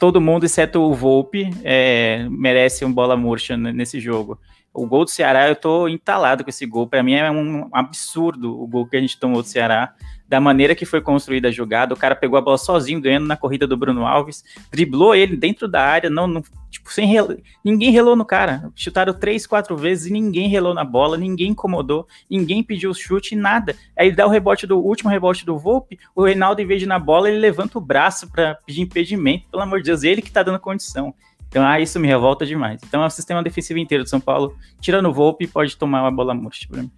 todo 0.00 0.18
mundo, 0.18 0.44
exceto 0.46 0.80
o 0.80 0.94
Volpe, 0.94 1.50
é, 1.62 2.26
merece 2.30 2.86
um 2.86 2.92
bola 2.92 3.18
murcha 3.18 3.54
nesse 3.54 4.00
jogo. 4.00 4.40
O 4.72 4.86
gol 4.86 5.04
do 5.04 5.10
Ceará, 5.10 5.46
eu 5.46 5.54
tô 5.54 5.86
entalado 5.88 6.42
com 6.42 6.48
esse 6.48 6.64
gol. 6.64 6.86
Para 6.86 7.02
mim 7.02 7.16
é 7.16 7.30
um 7.30 7.68
absurdo 7.70 8.58
o 8.58 8.66
gol 8.66 8.86
que 8.86 8.96
a 8.96 9.00
gente 9.00 9.20
tomou 9.20 9.42
do 9.42 9.48
Ceará 9.48 9.92
da 10.28 10.40
maneira 10.40 10.74
que 10.74 10.84
foi 10.84 11.00
construída 11.00 11.48
a 11.48 11.50
jogada. 11.50 11.94
O 11.94 11.96
cara 11.96 12.14
pegou 12.14 12.38
a 12.38 12.42
bola 12.42 12.58
sozinho, 12.58 13.00
ganhando 13.00 13.26
na 13.26 13.36
corrida 13.36 13.66
do 13.66 13.76
Bruno 13.76 14.06
Alves, 14.06 14.44
driblou 14.70 15.14
ele 15.14 15.36
dentro 15.36 15.66
da 15.66 15.82
área, 15.82 16.10
não, 16.10 16.26
não 16.26 16.42
tipo, 16.70 16.92
sem 16.92 17.06
relo, 17.06 17.36
ninguém 17.64 17.90
relou 17.90 18.14
no 18.14 18.24
cara. 18.24 18.70
Chutaram 18.76 19.14
três, 19.14 19.46
quatro 19.46 19.76
vezes 19.76 20.06
e 20.06 20.12
ninguém 20.12 20.48
relou 20.48 20.74
na 20.74 20.84
bola, 20.84 21.16
ninguém 21.16 21.52
incomodou, 21.52 22.06
ninguém 22.30 22.62
pediu 22.62 22.92
chute, 22.92 23.34
nada. 23.34 23.74
Aí 23.96 24.12
dá 24.12 24.26
o 24.26 24.30
rebote 24.30 24.66
do 24.66 24.78
o 24.78 24.86
último 24.86 25.10
rebote 25.10 25.46
do 25.46 25.58
Volpe, 25.58 25.98
o 26.14 26.22
Reinaldo, 26.22 26.60
em 26.60 26.66
vez 26.66 26.80
de 26.80 26.86
ir 26.86 26.88
na 26.88 26.98
bola, 26.98 27.28
ele 27.28 27.38
levanta 27.38 27.78
o 27.78 27.80
braço 27.80 28.30
para 28.30 28.54
pedir 28.66 28.82
impedimento, 28.82 29.48
pelo 29.50 29.62
amor 29.62 29.78
de 29.78 29.86
Deus, 29.86 30.02
ele 30.02 30.20
que 30.20 30.30
tá 30.30 30.42
dando 30.42 30.58
condição. 30.58 31.14
Então, 31.48 31.66
ah, 31.66 31.80
isso 31.80 31.98
me 31.98 32.06
revolta 32.06 32.44
demais. 32.44 32.78
Então, 32.86 33.02
é 33.02 33.06
o 33.06 33.10
sistema 33.10 33.42
defensivo 33.42 33.78
inteiro 33.78 34.04
de 34.04 34.10
São 34.10 34.20
Paulo, 34.20 34.54
tirando 34.80 35.08
o 35.08 35.12
Volpe, 35.12 35.46
pode 35.46 35.76
tomar 35.76 36.02
uma 36.02 36.10
bola 36.10 36.34
murcha 36.34 36.66
pra 36.68 36.82
mim. 36.82 36.90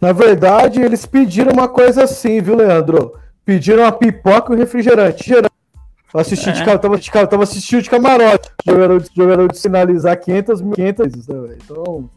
Na 0.00 0.12
verdade, 0.12 0.80
eles 0.80 1.04
pediram 1.04 1.52
uma 1.52 1.68
coisa 1.68 2.04
assim, 2.04 2.40
viu, 2.40 2.56
Leandro? 2.56 3.14
Pediram 3.44 3.82
uma 3.82 3.92
pipoca 3.92 4.52
e 4.52 4.56
um 4.56 4.58
refrigerante. 4.58 5.32
Assisti 6.12 6.48
é. 6.48 6.52
de, 6.52 6.64
tava, 6.64 6.98
de, 6.98 7.10
tava 7.10 7.42
assistindo 7.42 7.82
de 7.82 7.90
camarote. 7.90 8.50
Jogador, 8.66 9.04
jogador 9.14 9.52
de 9.52 9.58
sinalizar 9.58 10.18
500 10.18 10.62
mil, 10.62 10.72
500 10.72 11.06
vezes, 11.06 11.28
né, 11.28 11.56
Então, 11.62 12.10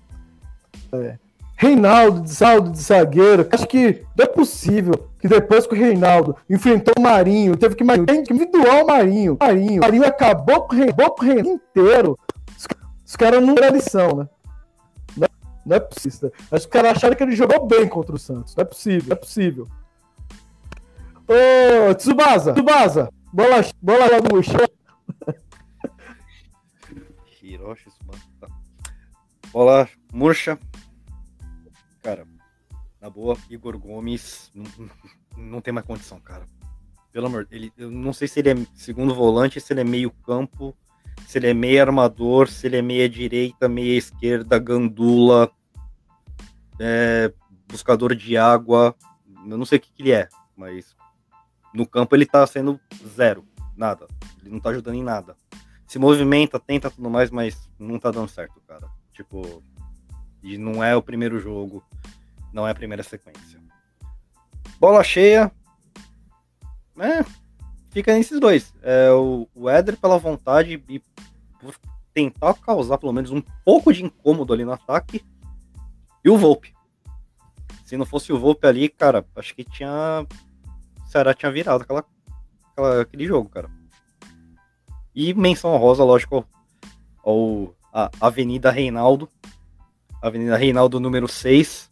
é. 0.93 1.17
Reinaldo 1.55 2.21
de 2.21 2.31
saldo 2.31 2.71
de 2.71 2.81
zagueiro. 2.81 3.47
Acho 3.51 3.67
que 3.67 4.03
não 4.17 4.25
é 4.25 4.27
possível 4.27 5.09
que 5.19 5.27
depois 5.27 5.67
que 5.67 5.73
o 5.73 5.77
Reinaldo 5.77 6.35
enfrentou 6.49 6.93
o 6.97 7.01
Marinho, 7.01 7.55
teve 7.55 7.75
que, 7.75 7.85
tem 8.05 8.23
que 8.23 8.33
individuar 8.33 8.83
o 8.83 8.87
Marinho. 8.87 9.37
Marinho, 9.39 9.81
Marinho 9.81 10.05
acabou 10.05 10.61
com 10.61 10.75
o 10.75 10.77
Reinaldo 10.77 11.49
inteiro. 11.49 12.17
Os, 12.57 12.67
os 13.05 13.15
caras 13.15 13.41
não 13.41 13.53
deram 13.53 13.75
lição, 13.75 14.15
né? 14.15 14.27
Não 15.65 15.77
é 15.77 15.79
possível. 15.79 16.31
Acho 16.35 16.49
que 16.49 16.55
os 16.55 16.65
caras 16.65 16.97
acharam 16.97 17.15
que 17.15 17.23
ele 17.23 17.35
jogou 17.35 17.65
bem 17.65 17.87
contra 17.87 18.15
o 18.15 18.19
Santos. 18.19 18.55
Não 18.55 18.61
é 18.61 18.65
possível, 18.65 19.03
não 19.07 19.13
é 19.13 19.19
possível. 19.19 19.67
Ô, 21.27 21.95
Tsubasa, 21.95 22.53
Tsubasa, 22.53 23.09
bola, 23.31 23.61
bola 23.81 24.05
lá 24.11 24.19
no 24.19 24.43
chão. 24.43 24.67
Hiroshi 27.41 27.89
Tsubasa. 27.89 28.23
Tá. 28.39 28.47
Bola 29.51 29.87
murcha. 30.11 30.59
Cara, 32.01 32.27
na 32.99 33.09
boa, 33.09 33.37
Igor 33.49 33.77
Gomes 33.77 34.51
não, 34.53 34.65
não 35.37 35.61
tem 35.61 35.73
mais 35.73 35.85
condição, 35.85 36.19
cara. 36.19 36.45
Pelo 37.11 37.27
amor, 37.27 37.47
ele, 37.51 37.71
eu 37.77 37.91
não 37.91 38.11
sei 38.11 38.27
se 38.27 38.39
ele 38.39 38.49
é 38.49 38.55
segundo 38.73 39.13
volante, 39.13 39.61
se 39.61 39.71
ele 39.71 39.81
é 39.81 39.83
meio 39.83 40.09
campo, 40.09 40.75
se 41.33 41.39
ele 41.39 41.47
é 41.47 41.53
meia 41.55 41.81
armador, 41.81 42.47
se 42.47 42.67
ele 42.67 42.77
é 42.77 42.81
meia 42.83 43.09
direita, 43.09 43.67
meia 43.67 43.97
esquerda, 43.97 44.59
gandula, 44.59 45.49
é, 46.79 47.33
buscador 47.67 48.13
de 48.13 48.37
água. 48.37 48.95
Eu 49.49 49.57
não 49.57 49.65
sei 49.65 49.79
o 49.79 49.81
que, 49.81 49.91
que 49.91 50.03
ele 50.03 50.11
é, 50.11 50.29
mas 50.55 50.95
no 51.73 51.87
campo 51.87 52.15
ele 52.15 52.27
tá 52.27 52.45
sendo 52.45 52.79
zero, 53.15 53.43
nada. 53.75 54.07
Ele 54.41 54.51
não 54.51 54.59
tá 54.59 54.69
ajudando 54.69 54.93
em 54.93 55.01
nada. 55.01 55.35
Se 55.87 55.97
movimenta, 55.97 56.59
tenta 56.59 56.91
tudo 56.91 57.09
mais, 57.09 57.31
mas 57.31 57.67
não 57.79 57.97
tá 57.97 58.11
dando 58.11 58.29
certo, 58.29 58.61
cara. 58.67 58.87
Tipo, 59.11 59.63
e 60.43 60.55
não 60.55 60.83
é 60.83 60.95
o 60.95 61.01
primeiro 61.01 61.39
jogo, 61.39 61.83
não 62.53 62.67
é 62.67 62.69
a 62.69 62.75
primeira 62.75 63.01
sequência. 63.01 63.59
Bola 64.79 65.03
cheia. 65.03 65.51
É, 66.99 67.25
fica 67.93 68.13
nesses 68.13 68.39
dois. 68.39 68.73
É, 68.81 69.11
o, 69.11 69.47
o 69.53 69.69
Éder 69.69 69.95
pela 69.97 70.17
vontade 70.17 70.83
e 70.89 70.99
por 71.59 71.75
tentar 72.13 72.55
causar 72.55 72.97
pelo 72.97 73.13
menos 73.13 73.31
um 73.31 73.41
pouco 73.63 73.93
de 73.93 74.03
incômodo 74.03 74.51
ali 74.51 74.65
no 74.65 74.73
ataque. 74.73 75.23
E 76.25 76.29
o 76.29 76.37
Volpe. 76.37 76.73
Se 77.85 77.95
não 77.95 78.05
fosse 78.05 78.33
o 78.33 78.39
Volpe 78.39 78.65
ali, 78.65 78.89
cara, 78.89 79.25
acho 79.35 79.53
que 79.55 79.63
tinha. 79.63 80.25
O 81.05 81.07
Ceará 81.07 81.33
tinha 81.33 81.51
virado 81.51 81.83
aquela, 81.83 82.03
aquela, 82.71 83.01
aquele 83.01 83.25
jogo, 83.25 83.49
cara. 83.49 83.69
E 85.13 85.33
menção 85.33 85.77
rosa, 85.77 86.03
lógico, 86.03 86.43
ao, 87.23 87.75
a 87.93 88.09
Avenida 88.19 88.71
Reinaldo. 88.71 89.29
Avenida 90.21 90.57
Reinaldo 90.57 90.99
número 90.99 91.27
6. 91.27 91.91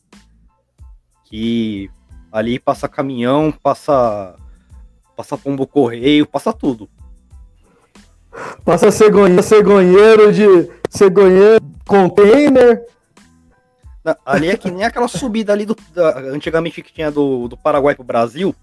Que 1.26 1.90
ali 2.32 2.58
passa 2.58 2.88
caminhão, 2.88 3.52
passa 3.52 4.36
passa 5.21 5.38
pombo 5.38 5.67
correio, 5.67 6.25
passa 6.25 6.51
tudo. 6.51 6.89
Passa 8.65 8.89
cegonheiro, 8.89 9.43
cegonheiro 9.43 10.34
de 10.34 10.71
cegonheiro, 10.89 11.63
container. 11.88 12.84
ali 14.25 14.49
é 14.49 14.57
que 14.57 14.71
nem 14.71 14.84
aquela 14.84 15.07
subida 15.07 15.53
ali 15.53 15.63
do 15.65 15.75
da, 15.93 16.17
antigamente 16.19 16.81
que 16.81 16.91
tinha 16.91 17.12
do, 17.12 17.47
do 17.47 17.55
Paraguai 17.55 17.93
pro 17.93 18.03
Brasil, 18.03 18.55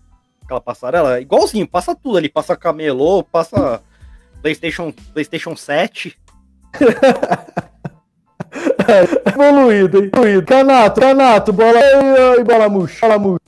aquela 0.43 0.61
passarela, 0.61 1.21
igualzinho, 1.21 1.69
passa 1.69 1.95
tudo 1.95 2.19
ali, 2.19 2.29
passa 2.29 2.57
camelô, 2.57 3.23
passa 3.23 3.81
PlayStation, 4.43 4.93
PlayStation 5.13 5.55
7. 5.55 6.19
é, 8.89 9.31
evoluído, 9.31 10.05
evoluído. 10.05 10.45
Canato, 10.45 11.01
canato, 11.01 11.53
bola 11.53 11.79
e 12.39 12.43
bola 12.43 12.69
murcha, 12.69 13.07
bola 13.07 13.19
murcha. 13.19 13.48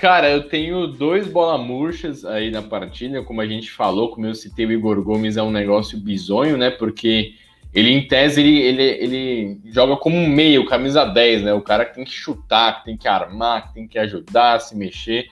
Cara, 0.00 0.30
eu 0.30 0.48
tenho 0.48 0.86
dois 0.86 1.28
bola 1.28 1.58
murchas 1.58 2.24
aí 2.24 2.50
na 2.50 2.62
partida, 2.62 3.22
como 3.22 3.42
a 3.42 3.46
gente 3.46 3.70
falou, 3.70 4.08
como 4.08 4.26
eu 4.26 4.34
citei 4.34 4.64
o 4.64 4.72
Igor 4.72 5.02
Gomes, 5.02 5.36
é 5.36 5.42
um 5.42 5.50
negócio 5.50 5.98
bizonho, 5.98 6.56
né? 6.56 6.70
Porque 6.70 7.34
ele, 7.74 7.90
em 7.90 8.08
tese, 8.08 8.40
ele, 8.40 8.58
ele, 8.60 8.82
ele 8.82 9.60
joga 9.66 9.98
como 9.98 10.16
um 10.16 10.26
meio, 10.26 10.64
camisa 10.64 11.04
10, 11.04 11.42
né? 11.42 11.52
O 11.52 11.60
cara 11.60 11.84
que 11.84 11.96
tem 11.96 12.04
que 12.04 12.12
chutar, 12.12 12.78
que 12.78 12.86
tem 12.86 12.96
que 12.96 13.06
armar, 13.06 13.68
que 13.68 13.74
tem 13.74 13.86
que 13.86 13.98
ajudar, 13.98 14.58
se 14.60 14.74
mexer. 14.74 15.26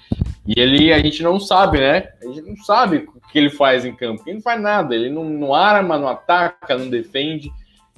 E 0.46 0.60
ele, 0.60 0.92
a 0.92 0.98
gente 0.98 1.22
não 1.22 1.40
sabe, 1.40 1.78
né? 1.78 2.10
A 2.22 2.26
gente 2.26 2.42
não 2.42 2.56
sabe 2.56 3.08
o 3.08 3.26
que 3.32 3.38
ele 3.38 3.48
faz 3.48 3.86
em 3.86 3.94
campo. 3.94 4.22
Ele 4.26 4.34
não 4.34 4.42
faz 4.42 4.60
nada, 4.60 4.94
ele 4.94 5.08
não, 5.08 5.24
não 5.24 5.54
arma, 5.54 5.98
não 5.98 6.08
ataca, 6.08 6.76
não 6.76 6.90
defende. 6.90 7.50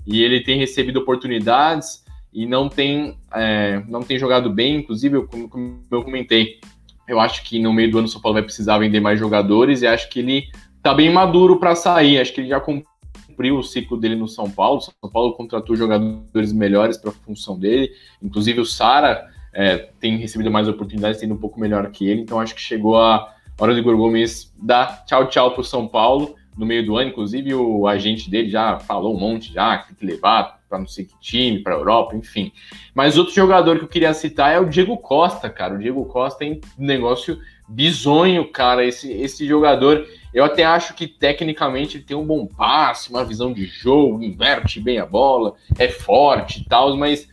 E 0.07 0.23
ele 0.23 0.41
tem 0.45 0.57
recebido 0.57 1.01
oportunidades 1.01 2.05
e 2.33 2.47
não 2.47 2.69
tem, 2.69 3.17
é, 3.35 3.83
não 3.89 4.03
tem 4.03 4.19
jogado 4.19 4.51
bem, 4.51 4.77
inclusive, 4.77 5.17
eu, 5.17 5.27
como 5.27 5.83
eu 5.91 6.03
comentei, 6.03 6.61
eu 7.09 7.19
acho 7.19 7.43
que 7.43 7.59
no 7.59 7.73
meio 7.73 7.91
do 7.91 7.99
ano 7.99 8.07
o 8.07 8.11
São 8.11 8.21
Paulo 8.21 8.35
vai 8.35 8.43
precisar 8.43 8.79
vender 8.79 9.01
mais 9.01 9.19
jogadores 9.19 9.83
e 9.83 9.87
acho 9.87 10.09
que 10.09 10.21
ele 10.21 10.49
tá 10.83 10.95
bem 10.95 11.13
maduro 11.13 11.59
para 11.59 11.75
sair, 11.75 12.21
acho 12.21 12.33
que 12.33 12.41
ele 12.41 12.49
já 12.49 12.61
cumpriu 12.61 13.59
o 13.59 13.65
ciclo 13.65 13.97
dele 13.97 14.15
no 14.15 14.29
São 14.29 14.49
Paulo, 14.49 14.79
o 14.79 14.81
São 14.81 15.11
Paulo 15.11 15.33
contratou 15.35 15.75
jogadores 15.75 16.53
melhores 16.53 16.97
para 16.97 17.11
a 17.11 17.15
função 17.15 17.59
dele, 17.59 17.91
inclusive 18.23 18.61
o 18.61 18.67
Sara 18.67 19.29
é, 19.53 19.89
tem 19.99 20.17
recebido 20.17 20.51
mais 20.51 20.69
oportunidades, 20.69 21.21
tendo 21.21 21.35
um 21.35 21.39
pouco 21.39 21.59
melhor 21.59 21.91
que 21.91 22.09
ele, 22.09 22.21
então 22.21 22.39
acho 22.39 22.55
que 22.55 22.61
chegou 22.61 22.97
a 22.97 23.35
hora 23.59 23.75
do 23.75 23.81
Igor 23.81 23.97
Gomes 23.97 24.55
dar 24.57 25.05
tchau 25.05 25.27
tchau 25.27 25.51
para 25.51 25.63
o 25.63 25.65
São 25.65 25.89
Paulo, 25.89 26.37
no 26.57 26.65
meio 26.65 26.87
do 26.87 26.97
ano, 26.97 27.11
inclusive 27.11 27.55
o 27.55 27.89
agente 27.89 28.31
dele 28.31 28.51
já 28.51 28.79
falou 28.79 29.17
um 29.17 29.19
monte 29.19 29.53
já, 29.53 29.79
que 29.79 29.89
tem 29.89 29.97
que 29.97 30.07
levar 30.07 30.60
para 30.71 30.79
não 30.79 30.87
sei 30.87 31.05
que 31.05 31.19
time, 31.21 31.59
para 31.59 31.75
Europa, 31.75 32.15
enfim. 32.15 32.53
Mas 32.95 33.19
outro 33.19 33.35
jogador 33.35 33.79
que 33.79 33.85
eu 33.85 33.89
queria 33.89 34.15
citar 34.15 34.55
é 34.55 34.61
o 34.61 34.69
Diego 34.69 34.97
Costa, 34.97 35.51
cara. 35.51 35.75
O 35.75 35.79
Diego 35.79 36.05
Costa 36.05 36.39
tem 36.39 36.61
um 36.79 36.87
negócio 36.87 37.39
bizonho, 37.69 38.47
cara. 38.47 38.85
Esse, 38.85 39.13
esse 39.13 39.45
jogador, 39.47 40.07
eu 40.33 40.45
até 40.45 40.65
acho 40.65 40.95
que 40.95 41.09
tecnicamente 41.09 41.97
ele 41.97 42.05
tem 42.05 42.17
um 42.17 42.25
bom 42.25 42.47
passe, 42.47 43.11
uma 43.11 43.25
visão 43.25 43.53
de 43.53 43.67
jogo, 43.67 44.23
inverte 44.23 44.79
bem 44.79 44.99
a 44.99 45.05
bola, 45.05 45.55
é 45.77 45.89
forte 45.89 46.61
e 46.61 46.65
tal, 46.65 46.97
mas 46.97 47.29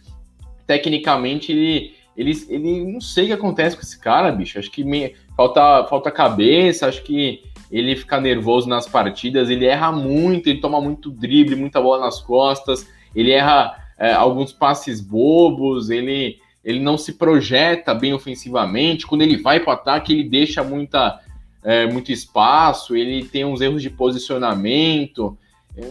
tecnicamente 0.66 1.52
ele, 1.52 1.94
ele, 2.18 2.32
ele 2.50 2.92
não 2.92 3.00
sei 3.00 3.26
o 3.26 3.28
que 3.28 3.34
acontece 3.34 3.76
com 3.76 3.84
esse 3.84 4.00
cara, 4.00 4.32
bicho. 4.32 4.58
Acho 4.58 4.72
que 4.72 4.84
me, 4.84 5.16
falta, 5.36 5.86
falta 5.88 6.10
cabeça, 6.10 6.88
acho 6.88 7.04
que 7.04 7.44
ele 7.72 7.96
fica 7.96 8.20
nervoso 8.20 8.68
nas 8.68 8.88
partidas, 8.88 9.50
ele 9.50 9.66
erra 9.66 9.92
muito, 9.92 10.50
ele 10.50 10.60
toma 10.60 10.82
muito 10.82 11.12
drible, 11.12 11.56
muita 11.56 11.80
bola 11.80 12.06
nas 12.06 12.20
costas 12.20 12.97
ele 13.20 13.32
erra 13.32 13.76
é, 13.98 14.14
alguns 14.14 14.54
passes 14.54 15.02
bobos, 15.02 15.90
ele, 15.90 16.38
ele 16.64 16.80
não 16.80 16.98
se 16.98 17.14
projeta 17.14 17.94
bem 17.94 18.14
ofensivamente. 18.14 19.08
Quando 19.08 19.24
ele 19.24 19.38
vai 19.38 19.60
para 19.60 19.72
o 19.72 19.74
ataque, 19.74 20.14
ele 20.14 20.24
deixa 20.24 20.64
muita, 20.64 21.20
é, 21.64 21.88
muito 21.88 22.12
espaço, 22.12 22.96
ele 22.96 23.26
tem 23.26 23.44
uns 23.44 23.60
erros 23.60 23.82
de 23.82 23.90
posicionamento. 23.90 25.36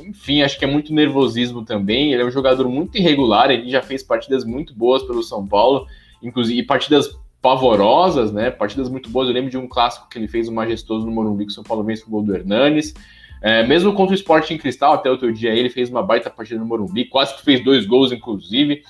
Enfim, 0.09 0.43
acho 0.43 0.57
que 0.57 0.65
é 0.65 0.69
muito 0.69 0.95
nervosismo 0.95 1.65
também. 1.65 2.13
Ele 2.13 2.23
é 2.23 2.25
um 2.25 2.31
jogador 2.31 2.69
muito 2.69 2.97
irregular, 2.97 3.51
ele 3.51 3.69
já 3.69 3.83
fez 3.83 4.05
partidas 4.05 4.45
muito 4.45 4.73
boas 4.73 5.03
pelo 5.03 5.23
São 5.23 5.45
Paulo, 5.47 5.87
inclusive 6.23 6.63
partidas 6.63 7.11
pavorosas, 7.43 8.33
né? 8.33 8.51
Partidas 8.51 8.89
muito 8.89 9.11
boas. 9.11 9.29
Eu 9.29 9.35
lembro 9.35 9.51
de 9.51 9.59
um 9.59 9.69
clássico 9.69 10.09
que 10.09 10.19
ele 10.19 10.29
fez 10.29 10.49
um 10.49 10.55
majestoso 10.55 11.05
no 11.05 11.13
Morumbi 11.13 11.45
que 11.45 11.51
o 11.53 11.55
São 11.55 11.65
Paulo 11.65 11.83
vence 11.83 12.05
o 12.05 12.11
gol 12.11 12.23
do 12.23 12.35
Hernanes. 12.35 12.95
É, 13.43 13.67
mesmo 13.67 13.93
contra 13.93 14.13
o 14.13 14.17
Sport 14.17 14.51
em 14.51 14.59
Cristal, 14.59 14.95
até 14.95 15.11
outro 15.11 15.33
dia 15.33 15.55
ele 15.55 15.69
fez 15.69 15.91
uma 15.91 16.03
baita 16.03 16.31
partida 16.31 16.59
no 16.59 16.67
Morumbi, 16.67 17.05
quase 17.05 17.35
que 17.37 17.43
fez 17.43 17.63
dois 17.63 17.87
gols, 17.87 18.13
inclusive. 18.13 18.83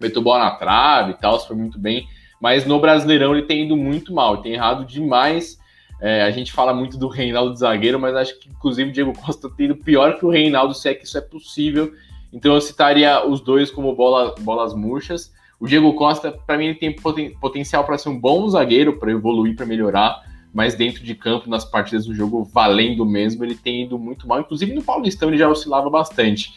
Meteu 0.00 0.22
bola 0.22 0.44
na 0.44 0.50
trave 0.52 1.12
e 1.12 1.14
tal, 1.14 1.38
foi 1.40 1.56
muito 1.56 1.78
bem. 1.78 2.08
Mas 2.40 2.64
no 2.64 2.80
Brasileirão 2.80 3.36
ele 3.36 3.46
tem 3.46 3.66
ido 3.66 3.76
muito 3.76 4.14
mal, 4.14 4.38
tem 4.38 4.54
errado 4.54 4.84
demais. 4.84 5.58
É, 6.00 6.22
a 6.22 6.30
gente 6.30 6.52
fala 6.52 6.72
muito 6.72 6.96
do 6.96 7.08
Reinaldo 7.08 7.52
de 7.52 7.60
zagueiro, 7.60 8.00
mas 8.00 8.16
acho 8.16 8.38
que 8.40 8.48
inclusive 8.48 8.88
o 8.88 8.92
Diego 8.92 9.12
Costa 9.18 9.50
tem 9.50 9.66
ido 9.66 9.76
pior 9.76 10.18
que 10.18 10.24
o 10.24 10.30
Reinaldo, 10.30 10.72
se 10.72 10.88
é 10.88 10.94
que 10.94 11.04
isso 11.04 11.18
é 11.18 11.20
possível. 11.20 11.92
Então 12.32 12.54
eu 12.54 12.60
citaria 12.60 13.26
os 13.26 13.40
dois 13.40 13.70
como 13.70 13.94
bola, 13.94 14.34
bolas 14.40 14.72
murchas. 14.74 15.32
O 15.58 15.66
Diego 15.66 15.92
Costa, 15.92 16.32
para 16.32 16.56
mim, 16.56 16.66
ele 16.66 16.74
tem 16.76 16.96
poten 16.96 17.34
potencial 17.38 17.84
para 17.84 17.98
ser 17.98 18.08
um 18.08 18.18
bom 18.18 18.48
zagueiro, 18.48 18.98
para 18.98 19.10
evoluir, 19.10 19.54
para 19.54 19.66
melhorar, 19.66 20.22
mas 20.52 20.74
dentro 20.74 21.04
de 21.04 21.14
campo, 21.14 21.48
nas 21.48 21.64
partidas 21.64 22.06
do 22.06 22.14
jogo, 22.14 22.44
valendo 22.44 23.04
mesmo, 23.06 23.44
ele 23.44 23.54
tem 23.54 23.84
ido 23.84 23.98
muito 23.98 24.26
mal. 24.26 24.40
Inclusive 24.40 24.74
no 24.74 24.82
Paulistão 24.82 25.28
ele 25.28 25.38
já 25.38 25.48
oscilava 25.48 25.88
bastante. 25.88 26.52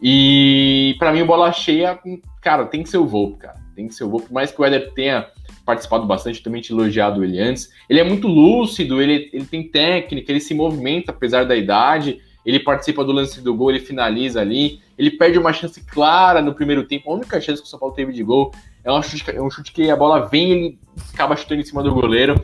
E 0.00 0.94
para 0.98 1.12
mim, 1.12 1.24
bola 1.24 1.52
cheia, 1.52 1.98
cara, 2.40 2.66
tem 2.66 2.82
que 2.82 2.88
ser 2.88 2.98
o 2.98 3.06
Volpe, 3.06 3.38
cara. 3.38 3.58
Tem 3.74 3.88
que 3.88 3.94
ser 3.94 4.04
o 4.04 4.10
Volpe. 4.10 4.26
Por 4.26 4.34
mais 4.34 4.50
que 4.50 4.60
o 4.60 4.64
Éder 4.64 4.92
tenha 4.94 5.26
participado 5.64 6.06
bastante, 6.06 6.42
também 6.42 6.60
te 6.60 6.72
elogiado 6.72 7.24
ele 7.24 7.40
antes. 7.40 7.70
Ele 7.88 8.00
é 8.00 8.04
muito 8.04 8.28
lúcido, 8.28 9.02
ele, 9.02 9.30
ele 9.32 9.44
tem 9.44 9.68
técnica, 9.68 10.30
ele 10.30 10.40
se 10.40 10.54
movimenta 10.54 11.10
apesar 11.10 11.44
da 11.44 11.56
idade, 11.56 12.20
ele 12.44 12.60
participa 12.60 13.04
do 13.04 13.12
lance 13.12 13.40
do 13.40 13.54
gol, 13.54 13.70
ele 13.70 13.80
finaliza 13.80 14.40
ali, 14.40 14.80
ele 14.96 15.10
perde 15.10 15.38
uma 15.38 15.52
chance 15.52 15.84
clara 15.84 16.40
no 16.40 16.54
primeiro 16.54 16.84
tempo. 16.84 17.10
A 17.10 17.14
única 17.14 17.40
chance 17.40 17.60
que 17.60 17.66
o 17.66 17.70
São 17.70 17.78
Paulo 17.78 17.94
teve 17.94 18.12
de 18.12 18.22
gol 18.22 18.52
é 18.84 18.92
um 18.92 19.02
chute, 19.02 19.30
é 19.30 19.42
um 19.42 19.50
chute 19.50 19.72
que 19.72 19.90
a 19.90 19.96
bola 19.96 20.26
vem 20.26 20.48
e 20.48 20.52
ele 20.52 20.78
acaba 21.12 21.36
chutando 21.36 21.60
em 21.60 21.64
cima 21.64 21.82
do 21.82 21.92
goleiro. 21.92 22.40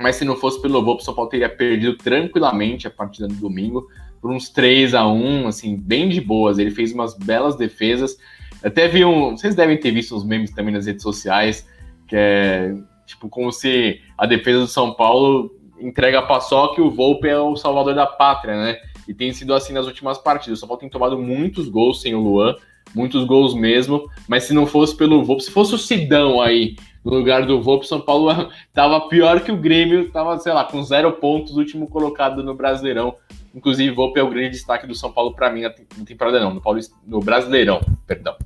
Mas 0.00 0.16
se 0.16 0.24
não 0.24 0.34
fosse 0.34 0.60
pelo 0.62 0.82
Volpe, 0.82 1.02
o 1.02 1.04
São 1.04 1.14
Paulo 1.14 1.28
teria 1.28 1.48
perdido 1.48 1.96
tranquilamente 1.96 2.86
a 2.86 2.90
partida 2.90 3.28
do 3.28 3.34
domingo 3.34 3.86
por 4.20 4.30
uns 4.30 4.48
3 4.48 4.94
a 4.94 5.06
1 5.06 5.46
assim, 5.46 5.76
bem 5.76 6.08
de 6.08 6.20
boas. 6.20 6.58
Ele 6.58 6.70
fez 6.70 6.92
umas 6.92 7.16
belas 7.16 7.54
defesas. 7.54 8.16
Até 8.64 8.88
vi 8.88 9.04
um. 9.04 9.36
Vocês 9.36 9.54
devem 9.54 9.78
ter 9.78 9.90
visto 9.90 10.16
os 10.16 10.24
memes 10.24 10.50
também 10.52 10.72
nas 10.72 10.86
redes 10.86 11.02
sociais, 11.02 11.68
que 12.08 12.16
é 12.16 12.74
tipo 13.06 13.28
como 13.28 13.52
se 13.52 14.00
a 14.16 14.24
defesa 14.24 14.60
do 14.60 14.66
São 14.66 14.94
Paulo 14.94 15.54
entrega 15.78 16.20
a 16.20 16.22
paçoca 16.22 16.80
e 16.80 16.84
o 16.84 16.90
Volpe 16.90 17.28
é 17.28 17.38
o 17.38 17.56
salvador 17.56 17.94
da 17.94 18.06
pátria, 18.06 18.56
né? 18.56 18.76
E 19.08 19.14
tem 19.14 19.32
sido 19.32 19.52
assim 19.52 19.72
nas 19.72 19.86
últimas 19.86 20.18
partidas. 20.18 20.58
O 20.58 20.60
São 20.60 20.68
Paulo 20.68 20.80
tem 20.80 20.88
tomado 20.88 21.18
muitos 21.18 21.68
gols 21.68 22.00
sem 22.00 22.14
o 22.14 22.20
Luan, 22.20 22.54
muitos 22.94 23.24
gols 23.24 23.54
mesmo, 23.54 24.08
mas 24.28 24.44
se 24.44 24.54
não 24.54 24.66
fosse 24.66 24.96
pelo 24.96 25.24
Volpe, 25.24 25.42
se 25.42 25.50
fosse 25.50 25.74
o 25.74 25.78
Sidão 25.78 26.40
aí 26.40 26.76
no 27.04 27.14
lugar 27.14 27.46
do 27.46 27.62
Volpe, 27.62 27.86
São 27.86 28.00
Paulo 28.00 28.50
tava 28.72 29.08
pior 29.08 29.40
que 29.40 29.52
o 29.52 29.56
Grêmio, 29.56 30.10
tava, 30.10 30.38
sei 30.38 30.52
lá, 30.52 30.64
com 30.64 30.82
zero 30.82 31.12
pontos, 31.12 31.56
último 31.56 31.86
colocado 31.86 32.42
no 32.42 32.54
Brasileirão. 32.54 33.14
Inclusive, 33.54 33.94
Volpe 33.94 34.20
é 34.20 34.22
o 34.22 34.30
grande 34.30 34.50
destaque 34.50 34.86
do 34.86 34.94
São 34.94 35.10
Paulo 35.10 35.34
para 35.34 35.50
mim 35.50 35.62
na 35.62 35.70
temporada 36.04 36.40
não, 36.40 36.54
no, 36.54 36.60
Paulista, 36.60 36.94
no 37.06 37.20
Brasileirão, 37.20 37.80
perdão. 38.06 38.36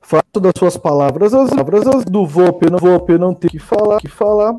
Fato 0.00 0.38
das 0.38 0.52
suas 0.56 0.76
palavras, 0.76 1.34
as 1.34 1.50
palavras 1.50 2.04
do 2.04 2.24
Volpe, 2.24 2.70
no 2.70 2.78
Volpe 2.78 3.18
não 3.18 3.34
tem 3.34 3.50
que 3.50 3.58
falar, 3.58 4.00
que 4.00 4.06
falar. 4.06 4.54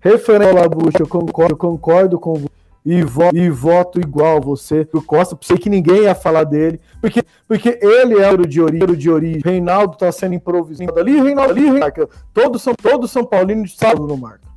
Referente 0.00 0.52
Labucha, 0.52 0.98
eu 1.00 1.06
concordo, 1.06 1.52
eu 1.52 1.56
concordo 1.56 2.18
com 2.18 2.44
e, 2.84 3.02
vo, 3.02 3.30
e 3.32 3.50
voto 3.50 4.00
igual 4.00 4.40
você, 4.40 4.88
o 4.92 5.02
Costa, 5.02 5.36
sei 5.42 5.58
que 5.58 5.68
ninguém 5.68 6.02
ia 6.02 6.14
falar 6.14 6.44
dele, 6.44 6.80
porque, 7.00 7.22
porque 7.46 7.78
ele 7.82 8.18
é 8.18 8.30
o 8.30 8.46
de 8.46 8.60
origem, 8.60 8.96
de 8.96 9.10
origem. 9.10 9.42
Reinaldo 9.44 9.96
tá 9.96 10.10
sendo 10.10 10.34
improvisado 10.34 10.98
ali, 10.98 11.20
Reinaldo 11.20 11.52
ali, 11.52 11.70
Reinaldo, 11.70 12.08
todos 12.32 12.62
são 12.62 12.74
todos 12.74 13.10
São 13.10 13.24
Paulinos 13.24 13.70
de 13.70 13.76
salvo 13.76 14.06
no 14.06 14.16
marco. 14.16 14.50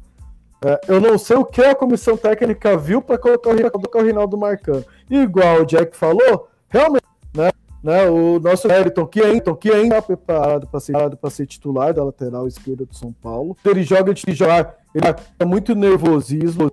É, 0.66 0.80
eu 0.88 1.02
não 1.02 1.18
sei 1.18 1.36
o 1.36 1.44
que 1.44 1.62
a 1.62 1.76
comissão 1.76 2.16
técnica 2.16 2.78
viu 2.78 3.02
para 3.02 3.18
colocar 3.18 3.50
o 3.50 4.04
Reinaldo 4.04 4.38
marcando. 4.38 4.86
Igual 5.10 5.62
o 5.62 5.66
Jack 5.66 5.96
falou, 5.96 6.48
realmente, 6.70 7.04
né? 7.36 7.52
né 7.84 8.10
o 8.10 8.40
nosso 8.40 8.72
Eriton, 8.72 9.06
que 9.06 9.22
ainda, 9.22 9.54
que 9.54 9.70
está 9.70 10.02
preparado 10.02 10.66
para 10.66 10.80
ser, 10.80 10.94
ser 11.32 11.46
titular 11.46 11.94
da 11.94 12.02
lateral 12.06 12.48
esquerda 12.48 12.86
do 12.86 12.96
São 12.96 13.12
Paulo. 13.12 13.58
Ele 13.66 13.84
joga 13.84 14.14
de 14.14 14.32
jogar, 14.32 14.78
ele 14.96 15.06
é 15.38 15.44
muito 15.44 15.76
nervosismo. 15.76 16.72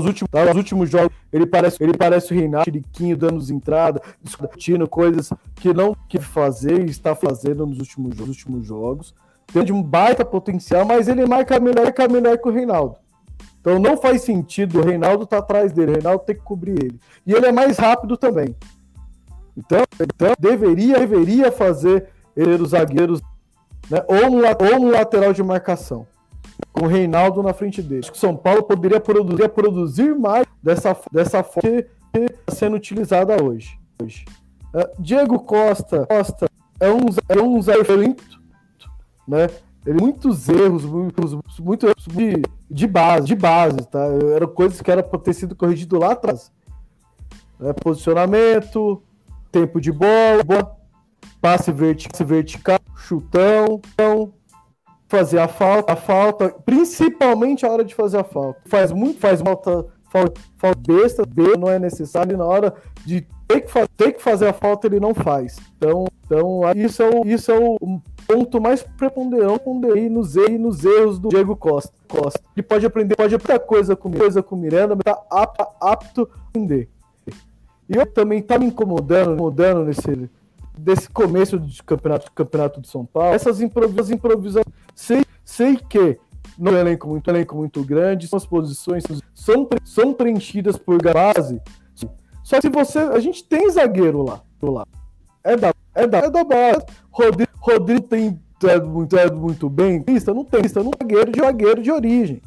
Nos 0.00 0.06
últimos, 0.06 0.30
nos 0.32 0.56
últimos 0.56 0.90
jogos, 0.90 1.10
ele 1.30 1.44
parece, 1.44 1.82
ele 1.82 1.92
parece 1.92 2.32
o 2.32 2.36
Reinaldo, 2.36 2.64
Chiriquinho 2.64 3.16
dando 3.16 3.52
entrada, 3.52 4.00
discutindo 4.22 4.88
coisas 4.88 5.30
que 5.56 5.74
não 5.74 5.94
que 6.08 6.18
fazer 6.18 6.86
e 6.86 6.90
está 6.90 7.14
fazendo 7.14 7.66
nos 7.66 7.78
últimos, 7.78 8.16
nos 8.16 8.28
últimos 8.28 8.66
jogos. 8.66 9.14
Tem 9.52 9.70
um 9.70 9.82
baita 9.82 10.24
potencial, 10.24 10.86
mas 10.86 11.06
ele 11.06 11.26
marca 11.26 11.60
melhor, 11.60 11.84
marca 11.84 12.08
melhor 12.08 12.38
que 12.38 12.48
o 12.48 12.52
Reinaldo. 12.52 12.96
Então 13.60 13.78
não 13.78 13.98
faz 13.98 14.22
sentido 14.22 14.78
o 14.78 14.82
Reinaldo 14.82 15.26
tá 15.26 15.38
atrás 15.38 15.70
dele, 15.70 15.90
o 15.90 15.94
Reinaldo 15.94 16.24
tem 16.24 16.34
que 16.34 16.42
cobrir 16.42 16.82
ele. 16.82 17.00
E 17.26 17.34
ele 17.34 17.44
é 17.44 17.52
mais 17.52 17.76
rápido 17.76 18.16
também. 18.16 18.56
Então, 19.54 19.84
então 20.00 20.34
deveria, 20.38 20.98
deveria 20.98 21.52
fazer 21.52 22.06
ele 22.34 22.54
os 22.54 22.70
zagueiros, 22.70 23.20
né, 23.90 24.02
ou, 24.08 24.30
um, 24.30 24.86
ou 24.86 24.90
lateral 24.90 25.34
de 25.34 25.42
marcação, 25.42 26.06
com 26.72 26.84
o 26.84 26.88
Reinaldo 26.88 27.42
na 27.42 27.52
frente 27.52 27.82
dele. 27.82 28.00
Acho 28.00 28.12
que 28.12 28.18
São 28.18 28.36
Paulo 28.36 28.62
poderia 28.62 29.00
produzir, 29.00 29.48
produzir 29.48 30.14
mais 30.14 30.46
dessa, 30.62 30.96
dessa 31.12 31.42
forma 31.42 31.82
que 32.12 32.18
está 32.18 32.54
sendo 32.54 32.76
utilizada 32.76 33.42
hoje. 33.42 33.78
hoje. 34.02 34.24
Uh, 34.74 34.88
Diego 34.98 35.38
Costa, 35.40 36.06
Costa 36.06 36.46
é 36.78 36.90
um, 36.90 37.06
é 37.28 37.42
um 37.42 37.60
zagueiro 37.60 38.16
né? 39.26 39.48
Ele 39.86 40.00
muitos 40.00 40.48
erros, 40.48 40.84
muitos, 40.84 41.32
muitos 41.58 41.88
erros 41.88 42.06
de, 42.06 42.42
de 42.70 42.86
base, 42.86 43.26
de 43.26 43.34
base, 43.34 43.78
tá? 43.90 44.04
Eram 44.34 44.48
coisas 44.48 44.80
que 44.80 44.90
era 44.90 45.02
para 45.02 45.18
ter 45.18 45.32
sido 45.32 45.56
corrigido 45.56 45.98
lá 45.98 46.12
atrás. 46.12 46.52
É, 47.60 47.72
posicionamento, 47.72 49.02
tempo 49.50 49.80
de 49.80 49.90
bola, 49.90 50.76
passe 51.40 51.72
vertical, 51.72 52.26
vertical 52.26 52.78
chutão, 52.94 53.80
fazer 55.10 55.40
a 55.40 55.48
falta, 55.48 55.92
a 55.92 55.96
falta, 55.96 56.54
principalmente 56.64 57.66
a 57.66 57.70
hora 57.70 57.84
de 57.84 57.96
fazer 57.96 58.18
a 58.18 58.24
falta. 58.24 58.60
Faz 58.66 58.92
muito, 58.92 59.18
faz 59.18 59.40
falta, 59.40 59.84
falta, 60.08 60.40
falta 60.56 60.80
besta, 60.86 61.26
besta, 61.26 61.58
não 61.58 61.68
é 61.68 61.80
necessário 61.80 62.38
na 62.38 62.44
hora 62.44 62.72
de 63.04 63.26
ter 63.48 63.60
que, 63.60 63.72
ter 63.96 64.12
que 64.12 64.22
fazer 64.22 64.46
a 64.46 64.52
falta 64.52 64.86
ele 64.86 65.00
não 65.00 65.12
faz. 65.12 65.58
Então, 65.76 66.06
então 66.24 66.60
isso 66.76 67.02
é 67.02 67.10
o, 67.10 67.26
isso 67.26 67.50
é 67.50 67.58
o 67.58 68.00
ponto 68.24 68.60
mais 68.60 68.84
preponderante 68.84 69.64
nos, 70.08 70.36
nos 70.36 70.84
erros 70.84 71.18
do 71.18 71.28
Diego 71.28 71.56
Costa. 71.56 71.92
Costa. 72.06 72.40
Ele 72.56 72.62
pode 72.62 72.86
aprender, 72.86 73.16
pode 73.16 73.34
aprender 73.34 73.58
coisa 73.66 73.96
com, 73.96 74.12
coisa 74.12 74.40
com 74.44 74.54
Miranda, 74.54 74.94
mas 74.94 75.02
tá 75.02 75.20
apto, 75.28 75.66
apto 75.80 76.30
a 76.32 76.48
aprender. 76.50 76.88
E 77.88 77.96
eu 77.96 78.06
também 78.06 78.40
tá 78.40 78.56
me 78.56 78.66
incomodando, 78.66 79.32
incomodando 79.32 79.84
nesse 79.84 80.30
desse 80.80 81.08
começo 81.08 81.58
de 81.58 81.82
campeonato, 81.82 82.30
campeonato 82.32 82.80
de 82.80 82.88
São 82.88 83.04
Paulo, 83.04 83.34
essas 83.34 83.60
improvisações, 83.60 84.10
improvisações 84.10 84.66
sei, 84.94 85.24
sei 85.44 85.76
que 85.76 86.18
no 86.58 86.76
elenco 86.76 87.08
muito, 87.08 87.28
elenco 87.30 87.56
muito 87.56 87.84
grande, 87.84 88.28
as 88.32 88.46
posições 88.46 89.04
são, 89.34 89.68
são 89.84 90.12
preenchidas 90.12 90.76
por 90.76 91.00
base. 91.02 91.60
Só 92.42 92.60
que 92.60 92.68
você, 92.68 92.98
a 92.98 93.20
gente 93.20 93.44
tem 93.44 93.70
zagueiro 93.70 94.22
lá, 94.22 94.40
lá. 94.62 94.86
É 95.42 95.56
da, 95.56 95.72
é 95.94 96.06
da, 96.06 96.18
é 96.18 96.30
da 96.30 96.44
base. 96.44 96.84
Rodrigo, 97.10 97.50
Rodrigo 97.60 98.02
tem 98.02 98.38
é 98.68 98.78
muito, 98.78 99.16
é 99.16 99.30
muito 99.30 99.70
bem, 99.70 100.02
pista 100.02 100.34
não 100.34 100.44
tem, 100.44 100.60
pista 100.60 100.82
não 100.82 100.90
zagueiro 101.00 101.32
de 101.32 101.40
zagueiro 101.40 101.82
de 101.82 101.90
origem. 101.90 102.42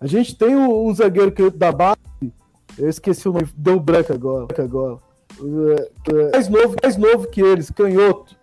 A 0.00 0.06
gente 0.06 0.34
tem 0.36 0.56
um, 0.56 0.86
um 0.86 0.94
zagueiro 0.94 1.32
que 1.32 1.50
da 1.50 1.70
base, 1.70 1.98
eu 2.78 2.88
esqueci 2.88 3.28
o 3.28 3.32
nome, 3.32 3.48
deu 3.54 3.78
branco 3.78 4.12
agora, 4.12 4.46
agora. 4.58 4.98
Mais 6.32 6.48
novo, 6.48 6.76
mais 6.82 6.96
novo 6.96 7.28
que 7.28 7.40
eles, 7.40 7.70
canhoto. 7.70 8.36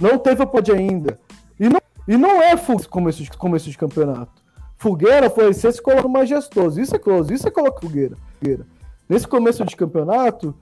Não 0.00 0.18
teve 0.18 0.42
a 0.42 0.46
pode 0.46 0.72
ainda. 0.72 1.18
E 1.58 1.68
não, 1.68 1.80
e 2.06 2.16
não 2.16 2.42
é 2.42 2.56
começo 2.88 3.22
de, 3.22 3.30
começo 3.30 3.70
de 3.70 3.78
campeonato. 3.78 4.42
Fogueira 4.76 5.30
foi 5.30 5.52
você 5.52 5.72
se 5.72 5.80
coloca 5.80 6.06
majestoso. 6.06 6.80
Isso 6.80 6.94
é 6.94 6.98
close, 6.98 7.32
isso 7.32 7.48
é 7.48 7.50
coloca 7.50 7.80
fogueira. 7.80 8.16
fogueira. 8.38 8.66
Nesse 9.08 9.26
começo 9.26 9.64
de 9.64 9.74
campeonato, 9.74 10.54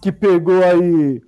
que 0.00 0.12
pegou 0.12 0.62
aí 0.62 1.22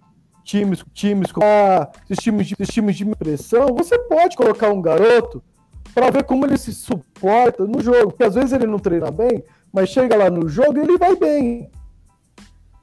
times, 0.45 0.85
times 0.93 1.33
com 1.33 1.41
ah, 1.43 1.91
esses 2.11 2.23
times, 2.23 2.47
de, 2.47 2.57
esses 2.59 2.75
times 2.75 2.97
de 2.97 3.05
pressão, 3.05 3.69
você 3.75 3.99
pode 3.99 4.37
colocar 4.37 4.71
um 4.71 4.83
garoto 4.83 5.43
para 5.95 6.11
ver 6.11 6.25
como 6.25 6.45
ele 6.45 6.59
se 6.59 6.73
suporta 6.73 7.67
no 7.67 7.81
jogo. 7.81 8.09
Porque 8.09 8.25
às 8.25 8.35
vezes 8.35 8.53
ele 8.53 8.67
não 8.67 8.79
treina 8.79 9.11
bem, 9.11 9.43
mas 9.73 9.89
chega 9.89 10.15
lá 10.17 10.29
no 10.29 10.49
jogo 10.49 10.79
e 10.79 10.83
ele 10.83 10.99
vai 10.99 11.17
bem. 11.17 11.71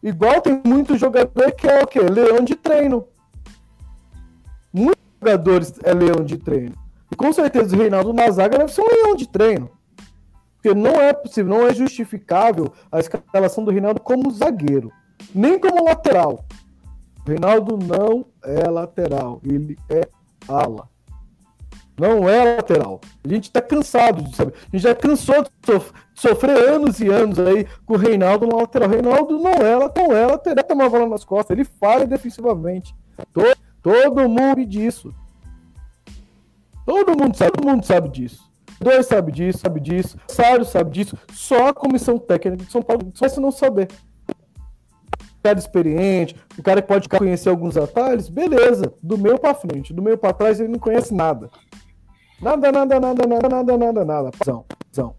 Igual 0.03 0.41
tem 0.41 0.61
muito 0.65 0.97
jogador 0.97 1.53
que 1.53 1.65
é 1.65 1.81
o 1.81 1.87
quê? 1.87 2.01
Leão 2.01 2.43
de 2.43 2.55
treino. 2.55 3.07
Muitos 4.73 5.01
jogadores 5.21 5.73
é 5.81 5.93
leão 5.93 6.25
de 6.25 6.37
treino. 6.37 6.75
E 7.09 7.15
com 7.15 7.31
certeza 7.31 7.73
o 7.73 7.79
Reinaldo 7.79 8.11
na 8.11 8.29
zaga 8.29 8.57
deve 8.57 8.73
ser 8.73 8.81
um 8.81 8.87
leão 8.87 9.15
de 9.15 9.25
treino. 9.29 9.71
Porque 10.55 10.77
não 10.77 10.99
é 10.99 11.13
possível, 11.13 11.57
não 11.57 11.65
é 11.65 11.73
justificável 11.73 12.73
a 12.91 12.99
escalação 12.99 13.63
do 13.63 13.71
Reinaldo 13.71 14.01
como 14.01 14.29
zagueiro, 14.31 14.91
nem 15.33 15.57
como 15.57 15.85
lateral. 15.85 16.43
O 17.25 17.29
Reinaldo 17.29 17.77
não 17.77 18.25
é 18.43 18.69
lateral, 18.69 19.39
ele 19.43 19.77
é 19.89 20.07
ala. 20.47 20.89
Não 21.97 22.27
é 22.27 22.55
lateral. 22.55 22.99
A 23.23 23.27
gente 23.27 23.45
está 23.45 23.61
cansado 23.61 24.23
de 24.23 24.35
saber. 24.35 24.53
A 24.55 24.75
gente 24.75 24.83
já 24.83 24.95
cansou 24.95 25.43
de, 25.43 25.49
sof 25.65 25.91
de, 25.91 26.21
sofrer 26.21 26.69
anos 26.69 26.99
e 26.99 27.07
anos 27.07 27.39
aí 27.39 27.67
com 27.85 27.93
o 27.93 27.97
Reinaldo 27.97 28.47
no 28.47 28.57
lateral. 28.57 28.89
Reinaldo 28.89 29.37
não 29.39 29.51
é, 29.51 29.75
não 29.95 30.15
é 30.15 30.25
lateral, 30.25 30.63
tem 30.63 30.75
uma 30.75 30.89
bola 30.89 31.07
nas 31.07 31.23
costas, 31.23 31.55
ele 31.55 31.65
falha 31.65 32.07
defensivamente. 32.07 32.95
Todo, 33.31 33.57
todo 33.81 34.29
mundo 34.29 34.41
sabe 34.41 34.65
disso. 34.65 35.13
Todo 36.85 37.17
mundo 37.17 37.37
sabe, 37.37 37.51
todo 37.51 37.67
mundo 37.67 37.85
sabe 37.85 38.09
disso. 38.09 38.53
Dois 38.79 39.05
sabe 39.05 39.31
disso, 39.31 39.59
sabe 39.59 39.79
disso, 39.79 40.17
Sário 40.27 40.65
sabe 40.65 40.91
disso, 40.91 41.17
só 41.31 41.69
a 41.69 41.73
comissão 41.73 42.17
técnica 42.17 42.65
de 42.65 42.71
São 42.71 42.81
Paulo 42.81 43.11
só 43.13 43.29
se 43.29 43.39
não 43.39 43.51
saber. 43.51 43.87
O 44.27 45.43
cara 45.43 45.57
experiente, 45.57 46.35
o 46.57 46.63
cara 46.63 46.81
que 46.81 46.87
pode 46.87 47.07
conhecer 47.07 47.49
alguns 47.49 47.77
atalhos, 47.77 48.27
beleza, 48.27 48.93
do 49.01 49.17
meio 49.17 49.39
para 49.39 49.53
frente, 49.53 49.93
do 49.93 50.01
meio 50.01 50.17
para 50.17 50.33
trás 50.33 50.59
ele 50.59 50.69
não 50.69 50.79
conhece 50.79 51.13
nada. 51.13 51.49
Nada, 52.43 52.71
nada, 52.73 52.99
nada, 52.99 53.25
nada, 53.25 53.49
nada, 53.49 53.77
nada, 53.77 54.05
nada. 54.05 54.31
Pazão, 54.37 54.65
pazão. 54.91 55.15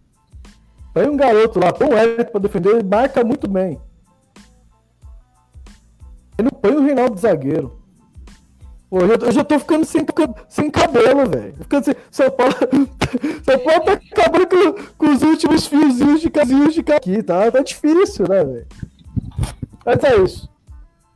Tem 0.92 1.08
um 1.08 1.16
garoto 1.16 1.58
lá, 1.58 1.72
põe 1.72 1.88
o 1.88 1.96
Eric 1.96 2.30
pra 2.30 2.40
defender, 2.40 2.70
ele 2.70 2.82
marca 2.82 3.24
muito 3.24 3.48
bem. 3.48 3.80
Ele 6.36 6.50
põe 6.50 6.72
o 6.72 6.82
Reinaldo 6.82 7.18
zagueiro. 7.18 7.80
Pô, 8.90 9.00
eu, 9.00 9.16
eu, 9.16 9.32
já 9.32 9.42
tô 9.42 9.58
ficando 9.58 9.86
sem, 9.86 10.04
sem 10.48 10.70
cabelo, 10.70 11.26
velho. 11.28 11.54
Ficando 11.54 11.84
sem. 11.84 11.94
São 12.10 12.30
Paulo, 12.30 12.54
São 13.42 13.58
Paulo 13.58 13.84
tá 13.84 13.92
acabando 13.92 14.46
com, 14.46 14.84
com, 14.98 15.12
os 15.12 15.22
últimos 15.22 15.66
fiozinhos 15.66 16.20
de 16.20 16.30
casinhos 16.30 16.74
de 16.74 16.80
aqui, 16.92 17.22
tá? 17.22 17.50
Tá 17.50 17.60
difícil, 17.60 18.26
né, 18.28 18.44
velho? 18.44 18.66
Mas 19.84 20.04
é 20.04 20.16
isso. 20.18 20.48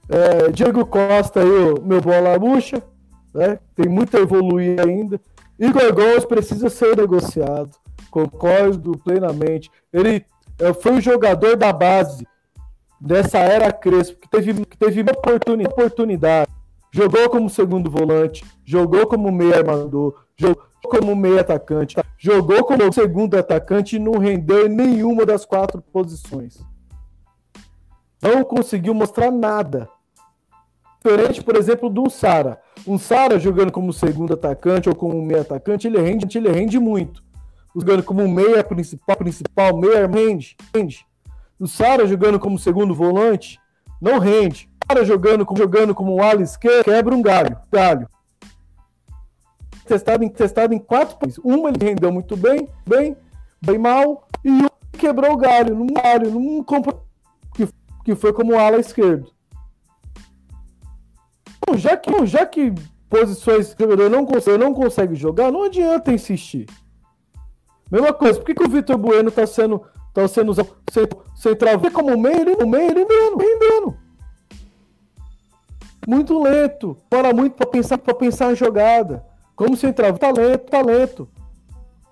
É, 0.08 0.50
Diego 0.50 0.86
Costa 0.86 1.40
aí, 1.40 1.80
meu 1.84 2.00
bola 2.00 2.38
murcha, 2.38 2.82
né? 3.34 3.58
Tem 3.76 3.88
muito 3.88 4.16
a 4.16 4.20
evoluir 4.20 4.80
ainda. 4.80 5.20
Igor 5.58 5.92
Gomes 5.92 6.24
precisa 6.24 6.70
ser 6.70 6.96
negociado. 6.96 7.70
Concordo 8.10 8.92
plenamente. 8.98 9.70
Ele 9.92 10.24
é, 10.58 10.72
foi 10.72 10.92
um 10.92 11.00
jogador 11.00 11.56
da 11.56 11.72
base 11.72 12.26
dessa 13.00 13.38
era 13.38 13.72
Crespo, 13.72 14.20
que 14.20 14.28
teve, 14.28 14.66
que 14.66 14.76
teve 14.76 15.02
uma 15.02 15.12
oportunidade, 15.12 15.72
oportunidade. 15.72 16.50
Jogou 16.90 17.28
como 17.28 17.50
segundo 17.50 17.90
volante, 17.90 18.44
jogou 18.64 19.06
como 19.06 19.30
meio 19.30 19.54
armador, 19.54 20.24
jogou 20.36 20.64
como 20.84 21.14
meio 21.14 21.38
atacante, 21.38 21.96
jogou 22.16 22.64
como 22.64 22.92
segundo 22.92 23.36
atacante 23.36 23.96
e 23.96 23.98
não 23.98 24.18
rendeu 24.18 24.66
em 24.66 24.70
nenhuma 24.70 25.26
das 25.26 25.44
quatro 25.44 25.82
posições. 25.82 26.58
Não 28.22 28.42
conseguiu 28.42 28.94
mostrar 28.94 29.30
nada. 29.30 29.88
Diferente, 30.98 31.42
por 31.42 31.56
exemplo, 31.56 31.88
do 31.88 32.10
Sara. 32.10 32.60
Um 32.86 32.98
Sara 32.98 33.38
jogando 33.38 33.70
como 33.70 33.92
segundo 33.92 34.34
atacante 34.34 34.88
ou 34.88 34.94
como 34.94 35.22
meio 35.22 35.40
atacante, 35.40 35.86
ele 35.86 36.00
rende, 36.00 36.36
ele 36.36 36.50
rende 36.50 36.78
muito. 36.78 37.22
Jogando 37.74 38.02
como 38.02 38.26
meia 38.26 38.64
principal, 38.64 39.16
principal 39.16 39.76
meia 39.76 40.06
rende, 40.08 40.56
rende. 40.74 41.06
O 41.58 41.68
Sara 41.68 42.06
jogando 42.06 42.38
como 42.40 42.58
segundo 42.58 42.94
volante, 42.94 43.60
não 44.00 44.18
rende. 44.18 44.68
O 44.82 44.92
Sara 44.92 45.04
jogando, 45.04 45.46
jogando 45.56 45.94
como 45.94 46.16
um 46.16 46.22
ala 46.22 46.42
esquerdo, 46.42 46.84
quebra 46.84 47.14
um 47.14 47.22
galho. 47.22 47.56
galho. 47.70 48.08
Testado 49.86 50.24
em, 50.24 50.28
testado 50.28 50.74
em 50.74 50.78
quatro 50.78 51.16
países. 51.16 51.38
Uma 51.44 51.68
ele 51.68 51.78
rendeu 51.82 52.12
muito 52.12 52.36
bem, 52.36 52.68
bem, 52.86 53.16
bem 53.62 53.78
mal, 53.78 54.26
e 54.44 54.50
um 54.50 54.68
quebrou 54.92 55.32
o 55.32 55.36
galho, 55.36 55.76
num 55.76 55.86
galho, 55.86 56.30
num 56.30 56.62
comprou, 56.64 57.06
que, 57.54 57.68
que 58.04 58.16
foi 58.16 58.32
como 58.32 58.58
ala 58.58 58.78
esquerdo 58.78 59.30
já 61.76 61.96
que, 61.96 62.26
já 62.26 62.46
que 62.46 62.72
posições 63.08 63.74
que 63.74 63.82
o 63.82 63.90
jogador 63.90 64.10
não 64.10 64.24
consegue, 64.24 64.58
não 64.58 64.74
consegue 64.74 65.14
jogar, 65.14 65.50
não 65.50 65.64
adianta 65.64 66.12
insistir. 66.12 66.66
Mesma 67.90 68.12
coisa, 68.12 68.38
por 68.38 68.44
que, 68.44 68.54
que 68.54 68.64
o 68.64 68.68
Vitor 68.68 68.98
Bueno 68.98 69.30
tá 69.30 69.46
sendo, 69.46 69.82
tá 70.12 70.28
sendo 70.28 70.50
usado 70.50 70.68
central? 71.34 71.80
Como 71.92 72.18
meio, 72.18 72.40
ele, 72.40 72.66
meio, 72.66 72.90
ele 72.90 73.00
rendendo, 73.00 73.36
rendendo. 73.38 73.96
Muito 76.06 76.42
lento, 76.42 76.96
para 77.08 77.32
muito 77.32 77.54
para 77.54 77.66
pensar, 77.66 77.98
para 77.98 78.14
pensar 78.14 78.52
em 78.52 78.56
jogada. 78.56 79.24
Como 79.56 79.76
central, 79.76 80.16
talento, 80.16 80.70
talento. 80.70 81.28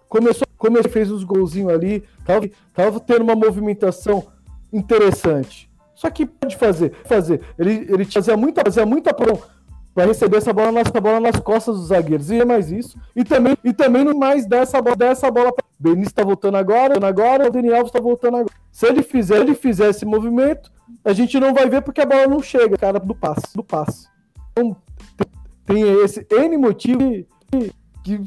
Começou, 0.09 0.47
começou 0.57 0.91
fez 0.91 1.11
os 1.11 1.25
golzinhos 1.25 1.73
ali, 1.73 2.03
tava, 2.25 2.49
tava 2.73 3.01
tendo 3.01 3.23
uma 3.23 3.35
movimentação 3.35 4.27
interessante. 4.73 5.71
Só 5.97 6.11
que 6.11 6.27
pode 6.27 6.57
fazer, 6.57 6.93
fazer. 7.07 7.41
Ele, 7.59 7.87
ele 7.89 8.05
fazia 8.05 8.37
muita, 8.37 8.63
fazia 8.63 8.85
muita 8.85 9.15
para 9.15 10.05
receber 10.05 10.37
essa 10.37 10.53
bola, 10.53 10.79
essa 10.79 11.01
bola 11.01 11.19
nas 11.19 11.41
costas 11.41 11.75
dos 11.77 11.89
zagueiros. 11.89 12.31
E 12.31 12.39
é 12.39 12.45
mais 12.45 12.71
isso. 12.71 12.99
E 13.17 13.25
também, 13.25 13.57
e 13.65 13.73
também 13.73 14.05
não 14.05 14.17
mais 14.17 14.47
dessa 14.47 14.81
bola, 14.81 14.95
dessa 14.95 15.31
bola. 15.31 15.53
Benício 15.81 16.11
está 16.11 16.23
voltando 16.23 16.57
agora, 16.57 16.95
agora, 17.07 17.49
o 17.49 17.51
Dani 17.51 17.73
Alves 17.73 17.89
está 17.89 17.99
voltando 17.99 18.37
agora. 18.37 18.55
Se 18.71 18.87
ele 18.87 19.03
fizer, 19.03 19.41
ele 19.41 19.55
fizer 19.55 19.89
esse 19.89 20.05
movimento, 20.05 20.71
a 21.03 21.15
gente 21.15 21.41
não 21.41 21.55
vai 21.55 21.69
ver 21.69 21.81
porque 21.81 22.03
a 22.03 22.07
bola 22.07 22.27
não 22.27 22.43
chega, 22.43 22.77
cara, 22.77 23.01
do 23.01 23.15
passe, 23.15 23.57
do 23.57 23.65
passe. 23.65 24.07
Então, 24.53 24.77
tem 25.65 25.83
esse 26.05 26.27
N 26.31 26.59
motivo 26.59 26.99
que, 27.51 27.73
que 28.05 28.21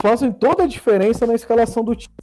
fazem 0.00 0.32
toda 0.32 0.64
a 0.64 0.66
diferença 0.66 1.26
na 1.26 1.34
escalação 1.34 1.84
do 1.84 1.94
time. 1.94 2.14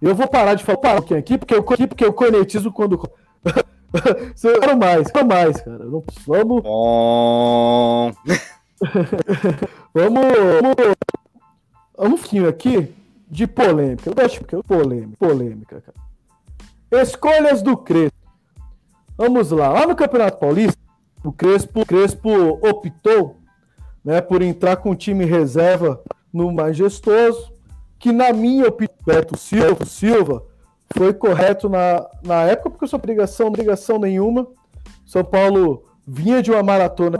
Eu 0.00 0.14
vou 0.14 0.28
parar 0.28 0.54
de 0.54 0.64
falar 0.64 0.96
aqui, 0.96 1.36
porque 1.36 1.54
eu, 1.54 1.62
porque 1.62 2.04
eu 2.04 2.12
conetizo 2.12 2.72
quando 2.72 3.10
quero 4.60 4.78
mais, 4.78 5.10
quero 5.10 5.26
mais, 5.26 5.60
cara. 5.60 5.84
Não, 5.84 6.04
vamos. 6.26 6.62
Bom. 6.62 8.12
vamos. 9.94 10.22
Vamos 11.96 12.14
um 12.14 12.16
pouquinho 12.16 12.48
aqui 12.48 12.94
de 13.28 13.46
polêmica. 13.46 14.08
Eu 14.08 14.14
gosto 14.14 14.44
de 14.44 14.62
polêmica, 14.62 15.16
polêmica, 15.18 15.82
cara. 15.82 17.02
Escolhas 17.02 17.60
do 17.60 17.76
Crespo. 17.76 18.16
Vamos 19.16 19.50
lá. 19.50 19.68
Lá 19.68 19.86
no 19.86 19.96
Campeonato 19.96 20.38
Paulista, 20.38 20.78
o 21.24 21.32
Crespo, 21.32 21.84
Crespo 21.84 22.30
optou 22.66 23.36
né, 24.04 24.20
por 24.20 24.42
entrar 24.42 24.76
com 24.76 24.90
o 24.90 24.96
time 24.96 25.24
reserva 25.24 26.00
no 26.32 26.52
Majestoso, 26.52 27.52
que 27.98 28.12
na 28.12 28.32
minha 28.32 28.68
opinião, 28.68 28.94
Beto 29.04 29.36
Silva, 29.36 29.84
Silva 29.84 30.47
foi 30.96 31.12
correto 31.12 31.68
na, 31.68 32.06
na 32.22 32.44
época, 32.44 32.70
porque 32.70 32.86
sua 32.86 32.98
obrigação, 32.98 33.48
obrigação 33.48 33.98
nenhuma. 33.98 34.46
São 35.04 35.24
Paulo 35.24 35.84
vinha 36.06 36.42
de 36.42 36.50
uma 36.50 36.62
maratona. 36.62 37.18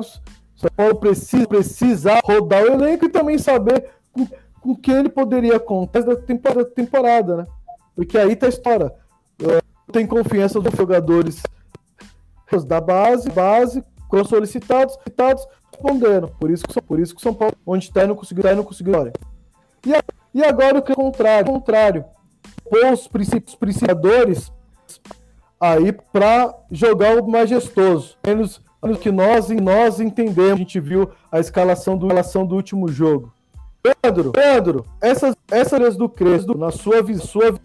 São 0.57 0.71
Paulo 0.75 0.97
precisa, 0.97 1.47
precisa 1.47 2.21
rodar 2.25 2.63
o 2.63 2.67
elenco 2.67 3.05
e 3.05 3.11
também 3.11 3.39
saber 3.39 3.91
com, 4.13 4.27
com 4.61 4.75
quem 4.75 4.97
ele 4.97 5.09
poderia 5.09 5.61
contar 5.61 6.03
da 6.03 6.17
temporada, 6.17 6.65
temporada, 6.65 7.37
né? 7.37 7.47
Porque 7.95 8.17
aí 8.17 8.35
tá 8.35 8.47
a 8.47 8.49
história. 8.49 8.93
Tem 9.93 10.07
confiança 10.07 10.61
dos 10.61 10.75
jogadores 10.75 11.43
da 12.67 12.81
base, 12.81 13.29
base, 13.31 13.85
com 14.09 14.25
solicitados, 14.25 14.95
solicitados 14.95 15.47
respondendo. 15.71 16.29
Por 16.41 16.51
isso 16.51 16.65
que, 16.67 16.81
por 16.81 16.99
isso 16.99 17.15
que 17.15 17.21
São 17.21 17.35
Paulo, 17.35 17.55
onde 17.67 17.85
está, 17.85 18.07
não 18.07 18.17
conseguiu, 18.17 18.43
tá, 18.43 18.55
não 18.55 18.65
conseguiu. 18.65 19.13
E, 19.87 19.93
e 20.35 20.43
agora 20.43 20.79
o 20.79 20.83
que 20.83 20.91
é 20.91 20.95
o 20.95 20.97
contrário? 20.97 21.51
O 21.51 21.55
contrário 21.55 22.05
os 22.71 23.09
principiadores 23.55 24.53
aí 25.61 25.93
para 25.93 26.55
jogar 26.71 27.21
o 27.21 27.29
majestoso. 27.29 28.17
Menos 28.25 28.61
que 29.01 29.11
nós 29.11 29.51
nós 29.61 30.01
entendemos, 30.01 30.53
a 30.53 30.57
gente 30.57 30.79
viu 30.79 31.11
a 31.33 31.41
escalação 31.41 31.97
do, 31.97 32.07
escalação 32.07 32.47
do 32.47 32.55
último 32.55 32.89
jogo. 32.89 33.33
Pedro, 34.03 34.33
Pedro, 34.33 34.87
essas 35.01 35.35
essas 35.51 35.97
do 35.97 36.09
Crespo, 36.09 36.57
na 36.57 36.71
sua 36.71 37.03
sua 37.19 37.59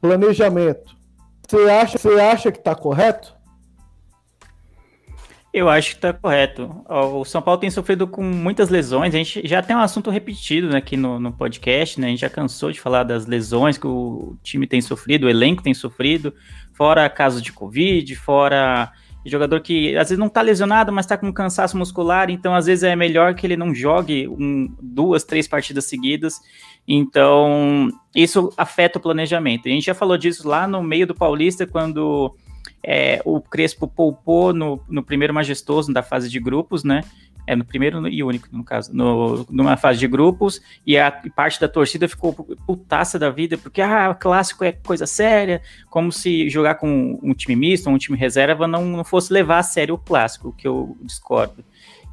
planejamento, 0.00 0.96
você 1.48 1.70
acha, 1.70 1.98
você 1.98 2.20
acha 2.20 2.52
que 2.52 2.58
está 2.58 2.74
correto? 2.74 3.37
Eu 5.52 5.68
acho 5.68 5.90
que 5.90 5.96
está 5.96 6.12
correto. 6.12 6.84
O 6.88 7.24
São 7.24 7.40
Paulo 7.40 7.58
tem 7.58 7.70
sofrido 7.70 8.06
com 8.06 8.22
muitas 8.22 8.68
lesões. 8.68 9.14
A 9.14 9.18
gente 9.18 9.46
já 9.46 9.62
tem 9.62 9.74
um 9.74 9.80
assunto 9.80 10.10
repetido 10.10 10.76
aqui 10.76 10.96
no, 10.96 11.18
no 11.18 11.32
podcast, 11.32 11.98
né? 11.98 12.08
A 12.08 12.10
gente 12.10 12.20
já 12.20 12.28
cansou 12.28 12.70
de 12.70 12.80
falar 12.80 13.02
das 13.02 13.26
lesões 13.26 13.78
que 13.78 13.86
o 13.86 14.36
time 14.42 14.66
tem 14.66 14.80
sofrido, 14.80 15.24
o 15.24 15.30
elenco 15.30 15.62
tem 15.62 15.72
sofrido, 15.72 16.34
fora 16.74 17.08
casos 17.08 17.42
de 17.42 17.52
Covid, 17.52 18.14
fora 18.16 18.92
jogador 19.28 19.60
que 19.60 19.96
às 19.96 20.08
vezes 20.08 20.18
não 20.18 20.26
está 20.26 20.40
lesionado, 20.40 20.92
mas 20.92 21.04
está 21.04 21.16
com 21.16 21.32
cansaço 21.32 21.76
muscular, 21.76 22.30
então 22.30 22.54
às 22.54 22.66
vezes 22.66 22.82
é 22.82 22.96
melhor 22.96 23.34
que 23.34 23.46
ele 23.46 23.56
não 23.56 23.74
jogue 23.74 24.28
um, 24.28 24.74
duas, 24.80 25.24
três 25.24 25.46
partidas 25.46 25.84
seguidas. 25.84 26.40
Então, 26.86 27.90
isso 28.14 28.52
afeta 28.56 28.98
o 28.98 29.02
planejamento. 29.02 29.68
A 29.68 29.70
gente 29.70 29.86
já 29.86 29.94
falou 29.94 30.16
disso 30.16 30.48
lá 30.48 30.66
no 30.66 30.82
meio 30.82 31.06
do 31.06 31.14
Paulista, 31.14 31.66
quando 31.66 32.34
é, 32.84 33.20
o 33.24 33.40
Crespo 33.40 33.86
poupou 33.86 34.52
no, 34.52 34.80
no 34.88 35.02
primeiro 35.02 35.34
majestoso 35.34 35.92
da 35.92 36.02
fase 36.02 36.28
de 36.28 36.38
grupos, 36.38 36.84
né? 36.84 37.02
é 37.48 37.56
no 37.56 37.64
primeiro 37.64 38.06
e 38.06 38.22
único, 38.22 38.46
no 38.52 38.62
caso, 38.62 38.94
no, 38.94 39.46
numa 39.48 39.74
fase 39.74 39.98
de 39.98 40.06
grupos, 40.06 40.60
e 40.86 40.98
a 40.98 41.10
parte 41.34 41.58
da 41.58 41.66
torcida 41.66 42.06
ficou 42.06 42.34
putaça 42.66 43.18
da 43.18 43.30
vida, 43.30 43.56
porque 43.56 43.80
ah, 43.80 44.14
clássico 44.14 44.64
é 44.64 44.72
coisa 44.72 45.06
séria, 45.06 45.62
como 45.88 46.12
se 46.12 46.50
jogar 46.50 46.74
com 46.74 47.18
um 47.22 47.32
time 47.32 47.56
misto, 47.56 47.88
um 47.88 47.96
time 47.96 48.18
reserva, 48.18 48.68
não, 48.68 48.84
não 48.84 49.02
fosse 49.02 49.32
levar 49.32 49.60
a 49.60 49.62
sério 49.62 49.94
o 49.94 49.98
clássico, 49.98 50.52
que 50.52 50.68
eu 50.68 50.94
discordo. 51.00 51.64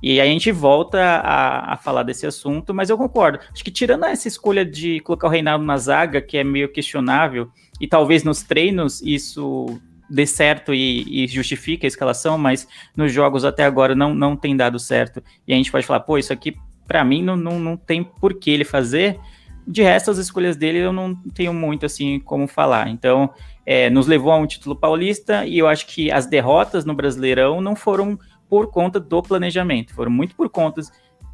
E 0.02 0.22
aí 0.22 0.30
a 0.30 0.32
gente 0.32 0.54
volta 0.54 1.02
a, 1.02 1.74
a, 1.74 1.78
falar 1.78 2.04
desse 2.04 2.26
assunto, 2.26 2.74
mas 2.74 2.90
eu 2.90 2.98
concordo. 2.98 3.40
Acho 3.52 3.64
que 3.64 3.72
tirando 3.72 4.06
essa 4.06 4.30
escolha 4.30 4.64
de 4.64 5.02
colocar 5.02 5.28
o 5.28 5.32
Reinaldo 5.32 5.66
na 5.66 5.76
zaga, 5.78 6.22
que 6.22 6.38
é 6.38 6.46
meio 6.46 6.72
questionável, 6.72 7.50
e 7.82 7.88
talvez 7.88 8.24
nos 8.24 8.42
treinos 8.42 9.02
isso 9.02 9.82
dê 10.10 10.26
certo 10.26 10.74
e, 10.74 11.24
e, 11.24 11.28
justifique 11.28 11.86
a 11.86 11.88
escalação, 11.88 12.38
mas 12.38 12.68
nos 12.96 13.12
jogos 13.12 13.44
até 13.44 13.64
agora 13.64 13.96
não, 13.96 14.14
não 14.14 14.36
tem 14.36 14.56
dado 14.56 14.80
certo. 14.80 15.22
E 15.48 15.54
a 15.54 15.56
gente 15.56 15.72
pode 15.72 15.86
falar, 15.86 16.02
pô, 16.02 16.18
isso 16.18 16.32
aqui 16.32 16.56
para 16.88 17.04
mim 17.04 17.24
não, 17.24 17.36
não, 17.36 17.60
não 17.60 17.78
tem 17.78 18.04
por 18.04 18.34
que 18.36 18.52
ele 18.52 18.64
fazer. 18.64 19.20
De 19.68 19.82
resto, 19.82 20.12
as 20.12 20.18
escolhas 20.18 20.56
dele 20.56 20.80
eu 20.80 20.94
não 20.94 21.16
tenho 21.34 21.54
muito 21.54 21.86
assim 21.86 22.20
como 22.20 22.48
falar. 22.48 22.88
Então, 22.90 23.34
é, 23.66 23.90
nos 23.90 24.06
levou 24.06 24.32
a 24.32 24.38
um 24.38 24.46
título 24.46 24.76
paulista 24.76 25.46
e 25.46 25.58
eu 25.58 25.68
acho 25.68 25.88
que 25.88 26.12
as 26.12 26.28
derrotas 26.28 26.86
no 26.86 26.94
Brasileirão 26.94 27.60
não 27.62 27.76
foram 27.76 28.20
por 28.48 28.70
conta 28.72 29.00
do 29.00 29.24
planejamento, 29.24 29.94
foram 29.94 30.12
muito 30.12 30.36
por 30.36 30.50
conta. 30.50 30.82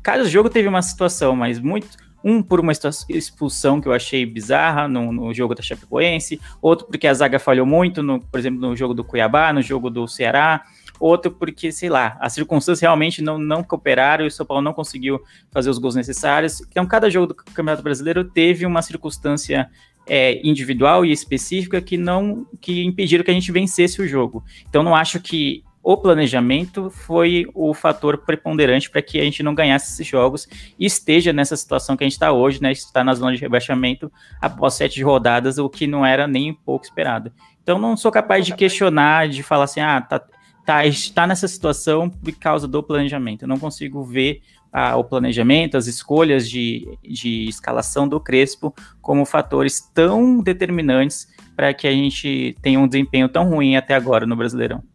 Cada 0.01 0.23
jogo 0.23 0.49
teve 0.49 0.67
uma 0.67 0.81
situação, 0.81 1.35
mas 1.35 1.59
muito 1.59 1.89
um 2.23 2.41
por 2.41 2.59
uma 2.59 2.71
expulsão 3.09 3.81
que 3.81 3.87
eu 3.87 3.93
achei 3.93 4.25
bizarra 4.25 4.87
no, 4.87 5.11
no, 5.11 5.33
jogo 5.33 5.55
da 5.55 5.61
Chapecoense, 5.61 6.39
outro 6.61 6.87
porque 6.87 7.07
a 7.07 7.13
zaga 7.13 7.39
falhou 7.39 7.65
muito, 7.65 8.03
no, 8.03 8.19
por 8.19 8.39
exemplo, 8.39 8.59
no 8.59 8.75
jogo 8.75 8.93
do 8.93 9.03
Cuiabá, 9.03 9.51
no 9.51 9.61
jogo 9.61 9.89
do 9.89 10.07
Ceará, 10.07 10.63
outro 10.99 11.31
porque, 11.31 11.71
sei 11.71 11.89
lá, 11.89 12.17
as 12.19 12.33
circunstâncias 12.33 12.81
realmente 12.81 13.21
não, 13.21 13.37
não 13.37 13.63
cooperaram 13.63 14.23
e 14.23 14.27
o 14.27 14.31
São 14.31 14.45
Paulo 14.45 14.61
não 14.61 14.73
conseguiu 14.73 15.19
fazer 15.51 15.69
os 15.69 15.79
gols 15.79 15.95
necessários. 15.95 16.61
Então, 16.69 16.85
cada 16.85 17.09
jogo 17.09 17.27
do 17.27 17.35
Campeonato 17.35 17.81
Brasileiro 17.81 18.23
teve 18.23 18.65
uma 18.65 18.81
circunstância 18.81 19.69
é, 20.07 20.39
individual 20.47 21.05
e 21.05 21.11
específica 21.11 21.81
que 21.81 21.97
não 21.97 22.45
que 22.59 22.83
impediram 22.83 23.23
que 23.23 23.31
a 23.31 23.33
gente 23.33 23.51
vencesse 23.51 24.01
o 24.01 24.07
jogo. 24.07 24.43
Então, 24.69 24.83
não 24.83 24.95
acho 24.95 25.19
que 25.19 25.63
o 25.83 25.97
planejamento 25.97 26.89
foi 26.91 27.45
o 27.55 27.73
fator 27.73 28.19
preponderante 28.19 28.89
para 28.89 29.01
que 29.01 29.19
a 29.19 29.23
gente 29.23 29.41
não 29.41 29.55
ganhasse 29.55 29.93
esses 29.93 30.05
jogos 30.05 30.47
e 30.77 30.85
esteja 30.85 31.33
nessa 31.33 31.57
situação 31.57 31.97
que 31.97 32.03
a 32.03 32.05
gente 32.05 32.13
está 32.13 32.31
hoje, 32.31 32.61
né? 32.61 32.71
Está 32.71 33.03
na 33.03 33.13
zona 33.13 33.35
de 33.35 33.41
rebaixamento 33.41 34.11
após 34.39 34.75
sete 34.75 35.01
rodadas, 35.01 35.57
o 35.57 35.69
que 35.69 35.87
não 35.87 36.05
era 36.05 36.27
nem 36.27 36.51
um 36.51 36.55
pouco 36.55 36.85
esperado. 36.85 37.31
Então 37.63 37.79
não 37.79 37.97
sou 37.97 38.11
capaz 38.11 38.45
de 38.45 38.55
questionar, 38.55 39.27
de 39.27 39.41
falar 39.41 39.63
assim, 39.63 39.79
ah, 39.79 39.99
tá, 40.01 40.21
tá, 40.65 40.85
está 40.85 41.25
nessa 41.25 41.47
situação 41.47 42.09
por 42.09 42.31
causa 42.33 42.67
do 42.67 42.83
planejamento. 42.83 43.43
Eu 43.43 43.47
não 43.47 43.57
consigo 43.57 44.03
ver 44.03 44.41
ah, 44.71 44.95
o 44.97 45.03
planejamento, 45.03 45.77
as 45.77 45.87
escolhas 45.87 46.47
de, 46.47 46.87
de 47.03 47.49
escalação 47.49 48.07
do 48.07 48.19
Crespo 48.19 48.73
como 49.01 49.25
fatores 49.25 49.81
tão 49.93 50.41
determinantes 50.41 51.27
para 51.55 51.73
que 51.73 51.87
a 51.87 51.91
gente 51.91 52.55
tenha 52.61 52.79
um 52.79 52.87
desempenho 52.87 53.27
tão 53.27 53.49
ruim 53.49 53.75
até 53.75 53.95
agora 53.95 54.27
no 54.27 54.35
Brasileirão. 54.35 54.90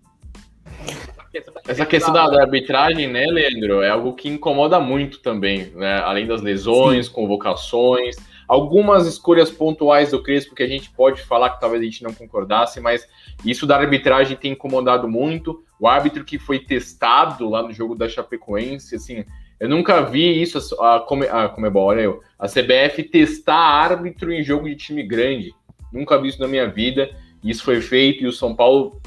Essa 1.66 1.86
questão 1.86 2.12
da, 2.12 2.28
da, 2.28 2.42
arbitragem, 2.42 3.08
né, 3.08 3.26
Leandro, 3.26 3.82
é 3.82 3.90
algo 3.90 4.14
que 4.14 4.28
incomoda 4.28 4.78
muito 4.80 5.20
também, 5.20 5.70
né? 5.74 6.00
Além 6.00 6.26
das 6.26 6.42
lesões, 6.42 7.06
Sim. 7.06 7.12
convocações, 7.12 8.16
algumas 8.48 9.06
escolhas 9.06 9.50
pontuais 9.50 10.10
do 10.10 10.22
Crespo 10.22 10.54
que 10.54 10.62
a 10.62 10.68
gente 10.68 10.90
pode 10.90 11.22
falar 11.22 11.50
que 11.50 11.60
talvez 11.60 11.82
a 11.82 11.84
gente 11.84 12.02
não 12.02 12.12
concordasse, 12.12 12.80
mas 12.80 13.06
isso 13.44 13.66
da 13.66 13.76
arbitragem 13.76 14.36
tem 14.36 14.52
incomodado 14.52 15.08
muito. 15.08 15.62
O 15.80 15.86
árbitro 15.86 16.24
que 16.24 16.38
foi 16.38 16.58
testado 16.58 17.48
lá 17.48 17.62
no 17.62 17.72
jogo 17.72 17.94
da 17.94 18.08
Chapecoense, 18.08 18.96
assim, 18.96 19.24
eu 19.58 19.68
nunca 19.68 20.02
vi 20.02 20.40
isso, 20.40 20.58
a, 20.80 21.00
Come, 21.00 21.26
a 21.26 21.48
Comebol, 21.48 21.86
olha 21.86 22.00
eu, 22.02 22.20
a 22.38 22.46
CBF 22.46 23.02
testar 23.04 23.56
árbitro 23.56 24.32
em 24.32 24.42
jogo 24.42 24.68
de 24.68 24.76
time 24.76 25.02
grande. 25.02 25.54
Nunca 25.92 26.18
vi 26.20 26.28
isso 26.28 26.40
na 26.40 26.48
minha 26.48 26.68
vida. 26.68 27.10
Isso 27.42 27.62
foi 27.62 27.80
feito 27.80 28.24
e 28.24 28.26
o 28.26 28.32
São 28.32 28.54
Paulo 28.54 29.00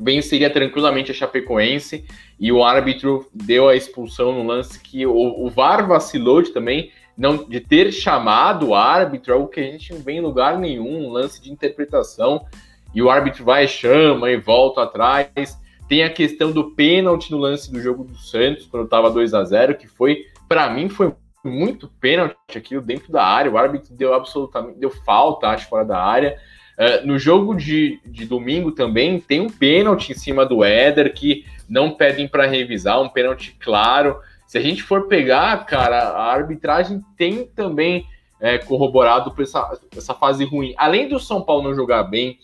venceria 0.00 0.48
tranquilamente 0.48 1.10
a 1.10 1.14
Chapecoense 1.14 2.04
e 2.38 2.50
o 2.50 2.64
árbitro 2.64 3.28
deu 3.34 3.68
a 3.68 3.76
expulsão 3.76 4.32
no 4.32 4.42
lance 4.42 4.80
que 4.80 5.06
o, 5.06 5.12
o 5.14 5.50
VAR 5.50 5.86
vacilou 5.86 6.40
de 6.40 6.50
também 6.50 6.90
não 7.16 7.36
de 7.36 7.60
ter 7.60 7.92
chamado 7.92 8.68
o 8.68 8.74
árbitro, 8.74 9.34
algo 9.34 9.48
que 9.48 9.60
a 9.60 9.64
gente 9.64 9.92
não 9.92 10.00
vê 10.00 10.12
em 10.12 10.22
lugar 10.22 10.58
nenhum, 10.58 11.06
um 11.06 11.10
lance 11.10 11.42
de 11.42 11.52
interpretação, 11.52 12.46
e 12.94 13.02
o 13.02 13.10
árbitro 13.10 13.44
vai, 13.44 13.68
chama 13.68 14.30
e 14.30 14.38
volta 14.38 14.82
atrás. 14.82 15.58
Tem 15.86 16.02
a 16.02 16.10
questão 16.10 16.50
do 16.50 16.70
pênalti 16.70 17.30
no 17.30 17.36
lance 17.36 17.70
do 17.70 17.78
jogo 17.78 18.04
do 18.04 18.16
Santos, 18.16 18.64
quando 18.66 18.84
estava 18.84 19.10
2 19.10 19.34
a 19.34 19.44
0 19.44 19.76
que 19.76 19.86
foi, 19.86 20.24
para 20.48 20.70
mim, 20.70 20.88
foi 20.88 21.12
muito 21.44 21.88
pênalti 22.00 22.36
aquilo 22.56 22.80
dentro 22.80 23.12
da 23.12 23.22
área. 23.22 23.50
O 23.50 23.58
árbitro 23.58 23.94
deu 23.94 24.14
absolutamente, 24.14 24.78
deu 24.78 24.90
falta, 24.90 25.48
acho, 25.48 25.68
fora 25.68 25.84
da 25.84 26.02
área. 26.02 26.38
Uh, 26.80 27.06
no 27.06 27.18
jogo 27.18 27.54
de, 27.54 28.00
de 28.06 28.24
domingo 28.24 28.72
também 28.72 29.20
tem 29.20 29.38
um 29.38 29.50
pênalti 29.50 30.12
em 30.12 30.14
cima 30.14 30.46
do 30.46 30.64
Éder 30.64 31.12
que 31.12 31.44
não 31.68 31.90
pedem 31.90 32.26
para 32.26 32.46
revisar, 32.46 33.02
um 33.02 33.08
pênalti 33.10 33.54
claro. 33.60 34.18
Se 34.46 34.56
a 34.56 34.62
gente 34.62 34.82
for 34.82 35.06
pegar, 35.06 35.66
cara, 35.66 35.98
a 35.98 36.32
arbitragem 36.32 37.02
tem 37.18 37.44
também 37.44 38.06
é, 38.40 38.56
corroborado 38.56 39.30
para 39.32 39.44
essa, 39.44 39.78
essa 39.94 40.14
fase 40.14 40.42
ruim. 40.46 40.72
Além 40.78 41.06
do 41.06 41.20
São 41.20 41.42
Paulo 41.42 41.64
não 41.64 41.74
jogar 41.74 42.04
bem, 42.04 42.38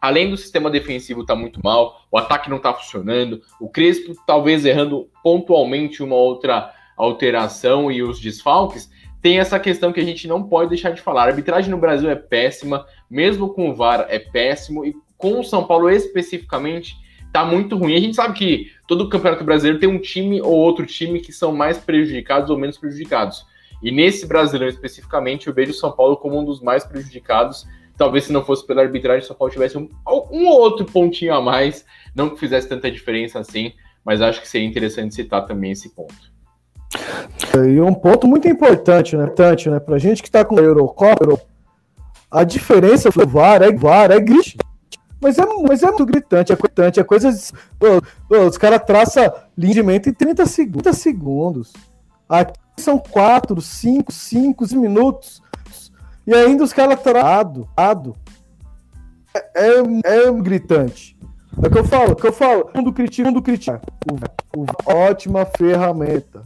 além 0.00 0.30
do 0.30 0.36
sistema 0.38 0.70
defensivo 0.70 1.20
estar 1.20 1.34
tá 1.34 1.40
muito 1.40 1.60
mal, 1.62 2.06
o 2.10 2.16
ataque 2.16 2.48
não 2.48 2.56
está 2.56 2.72
funcionando, 2.72 3.42
o 3.60 3.68
Crespo 3.68 4.14
talvez 4.26 4.64
errando 4.64 5.10
pontualmente 5.22 6.02
uma 6.02 6.16
outra 6.16 6.72
alteração 6.96 7.92
e 7.92 8.02
os 8.02 8.18
desfalques, 8.18 8.90
tem 9.24 9.38
essa 9.38 9.58
questão 9.58 9.90
que 9.90 10.00
a 10.00 10.04
gente 10.04 10.28
não 10.28 10.42
pode 10.42 10.68
deixar 10.68 10.90
de 10.90 11.00
falar. 11.00 11.22
A 11.22 11.28
arbitragem 11.28 11.70
no 11.70 11.78
Brasil 11.78 12.10
é 12.10 12.14
péssima, 12.14 12.84
mesmo 13.10 13.54
com 13.54 13.70
o 13.70 13.74
VAR 13.74 14.04
é 14.10 14.18
péssimo, 14.18 14.84
e 14.84 14.94
com 15.16 15.40
o 15.40 15.42
São 15.42 15.64
Paulo 15.64 15.88
especificamente 15.88 16.94
tá 17.32 17.42
muito 17.42 17.74
ruim. 17.74 17.94
A 17.94 18.00
gente 18.00 18.16
sabe 18.16 18.34
que 18.34 18.70
todo 18.86 19.08
campeonato 19.08 19.42
brasileiro 19.42 19.80
tem 19.80 19.88
um 19.88 19.98
time 19.98 20.42
ou 20.42 20.52
outro 20.52 20.84
time 20.84 21.20
que 21.20 21.32
são 21.32 21.56
mais 21.56 21.78
prejudicados 21.78 22.50
ou 22.50 22.58
menos 22.58 22.76
prejudicados. 22.76 23.46
E 23.82 23.90
nesse 23.90 24.26
brasileiro 24.26 24.74
especificamente, 24.74 25.46
eu 25.46 25.54
vejo 25.54 25.70
o 25.70 25.74
São 25.74 25.90
Paulo 25.90 26.18
como 26.18 26.38
um 26.38 26.44
dos 26.44 26.60
mais 26.60 26.84
prejudicados. 26.84 27.66
Talvez 27.96 28.24
se 28.24 28.32
não 28.32 28.44
fosse 28.44 28.66
pela 28.66 28.82
arbitragem, 28.82 29.24
o 29.24 29.26
São 29.26 29.36
Paulo 29.36 29.50
tivesse 29.50 29.78
um, 29.78 29.88
um 30.30 30.48
ou 30.48 30.60
outro 30.60 30.84
pontinho 30.84 31.32
a 31.32 31.40
mais, 31.40 31.86
não 32.14 32.28
que 32.28 32.38
fizesse 32.38 32.68
tanta 32.68 32.90
diferença 32.90 33.38
assim, 33.38 33.72
mas 34.04 34.20
acho 34.20 34.42
que 34.42 34.48
seria 34.48 34.68
interessante 34.68 35.14
citar 35.14 35.46
também 35.46 35.70
esse 35.70 35.94
ponto. 35.94 36.33
E 37.68 37.80
um 37.80 37.94
ponto 37.94 38.26
muito 38.26 38.48
importante, 38.48 39.16
né, 39.16 39.24
importante, 39.24 39.70
né 39.70 39.80
pra 39.80 39.98
gente 39.98 40.22
que 40.22 40.30
tá 40.30 40.44
com 40.44 40.58
a 40.58 40.62
Eurocopa, 40.62 41.40
a 42.30 42.42
diferença 42.42 43.10
do 43.10 43.26
VAR 43.26 43.62
é 43.62 43.72
VAR 43.72 44.10
é 44.10 44.20
gritante. 44.20 44.58
Mas 45.20 45.38
é, 45.38 45.46
mas 45.66 45.82
é 45.82 45.86
muito 45.86 46.04
gritante, 46.04 46.52
é 46.52 46.56
gritante, 46.56 47.00
é 47.00 47.04
coisa. 47.04 47.32
De, 47.32 48.36
os 48.36 48.58
caras 48.58 48.82
traçam 48.84 49.32
lindamente 49.56 50.10
em 50.10 50.12
30 50.12 50.44
segundos, 50.46 50.82
30 50.82 50.96
segundos. 50.98 51.72
Aqui 52.28 52.58
são 52.76 52.98
4, 52.98 53.60
5, 53.60 54.12
5 54.12 54.76
minutos. 54.76 55.42
E 56.26 56.34
ainda 56.34 56.64
os 56.64 56.72
caras 56.72 57.00
traçam. 57.00 57.68
É, 59.34 59.78
é, 59.78 60.26
é 60.26 60.32
gritante. 60.32 61.16
É 61.62 61.68
o 61.68 61.70
que 61.70 61.78
eu 61.78 61.84
falo, 61.84 62.12
é 62.12 62.14
que 62.14 62.26
eu 62.26 62.32
falo. 62.32 62.70
Mundo 62.74 62.92
critica, 62.92 63.28
mundo 63.28 63.42
critica. 63.42 63.80
O, 64.10 64.60
o, 64.60 64.66
ótima 64.84 65.46
ferramenta 65.56 66.42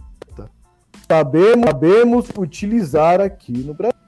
sabemos, 1.10 1.64
sabemos 1.66 2.28
utilizar 2.36 3.20
aqui 3.20 3.52
no 3.58 3.74
Brasil. 3.74 3.98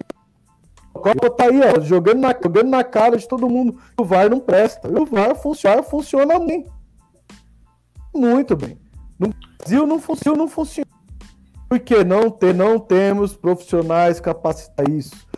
Copa 0.92 1.30
tá 1.30 1.44
aí, 1.44 1.60
ó, 1.60 1.80
jogando 1.80 2.20
na, 2.20 2.32
jogando 2.32 2.68
na 2.68 2.84
cara 2.84 3.16
de 3.16 3.26
todo 3.26 3.48
mundo. 3.48 3.80
O 3.98 4.04
VAR 4.04 4.28
não 4.28 4.38
presta. 4.38 4.88
O 4.88 5.06
VAR 5.06 5.34
funciona, 5.34 5.82
funciona 5.82 6.38
bem. 6.38 6.66
Muito 8.14 8.54
bem. 8.54 8.78
No 9.18 9.32
Brasil 9.58 9.86
não 9.86 9.98
funciona, 9.98 10.36
não 10.36 10.48
funciona. 10.48 10.90
Porque 11.68 12.04
não, 12.04 12.30
ter, 12.30 12.52
não 12.52 12.78
temos 12.78 13.34
profissionais 13.34 14.20
capacitados 14.20 14.92
isso. 14.92 15.30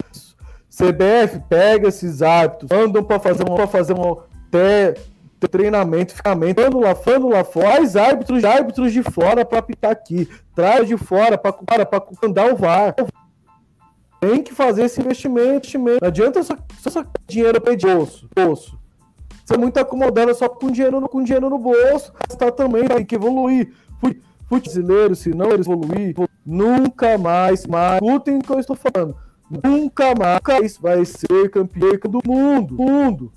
CBF 0.70 1.40
pega 1.50 1.88
esses 1.88 2.22
hábitos, 2.22 2.68
mandam 2.70 3.04
para 3.04 3.20
fazer 3.20 3.46
uma, 3.46 3.54
pra 3.54 3.66
fazer 3.66 3.92
um 3.92 4.16
treinamento, 5.48 6.14
ficamento, 6.14 6.60
falando 6.60 6.80
lá, 6.80 6.94
falando 6.94 7.28
lá 7.28 7.44
fora, 7.44 8.06
árbitros, 8.08 8.44
árbitros 8.44 8.92
de 8.92 9.02
fora 9.02 9.44
para 9.44 9.58
apitar 9.58 9.90
aqui, 9.90 10.28
traz 10.54 10.88
de 10.88 10.96
fora 10.96 11.38
para 11.38 11.54
andar 12.22 12.52
o 12.52 12.56
VAR. 12.56 12.94
Tem 14.20 14.42
que 14.42 14.54
fazer 14.54 14.84
esse 14.84 15.00
investimento, 15.00 15.48
investimento. 15.48 15.98
Não 16.00 16.08
adianta 16.08 16.42
só, 16.42 16.56
só 16.88 17.04
dinheiro 17.26 17.60
para 17.60 17.76
bolso, 17.76 18.28
bolso. 18.34 18.78
Você 19.44 19.54
é 19.54 19.58
muito 19.58 19.78
acomodado 19.78 20.32
só 20.34 20.48
com 20.48 20.70
dinheiro 20.70 21.00
no, 21.00 21.08
com 21.08 21.22
dinheiro 21.22 21.50
no 21.50 21.58
bolso. 21.58 22.12
Está 22.30 22.50
também, 22.52 22.86
tem 22.86 23.04
que 23.04 23.16
evoluir. 23.16 23.72
Fute 24.48 24.68
brasileiro, 24.68 25.16
se 25.16 25.30
não 25.30 25.50
evoluir, 25.50 26.14
nunca 26.44 27.16
mais, 27.16 27.66
mais, 27.66 28.02
escutem 28.02 28.36
o 28.36 28.42
que 28.42 28.52
eu 28.52 28.60
estou 28.60 28.76
falando. 28.76 29.16
Nunca 29.64 30.14
mais 30.14 30.76
vai 30.76 31.04
ser 31.04 31.50
campeão 31.50 31.98
do 32.08 32.20
mundo. 32.24 32.74
mundo. 32.74 33.32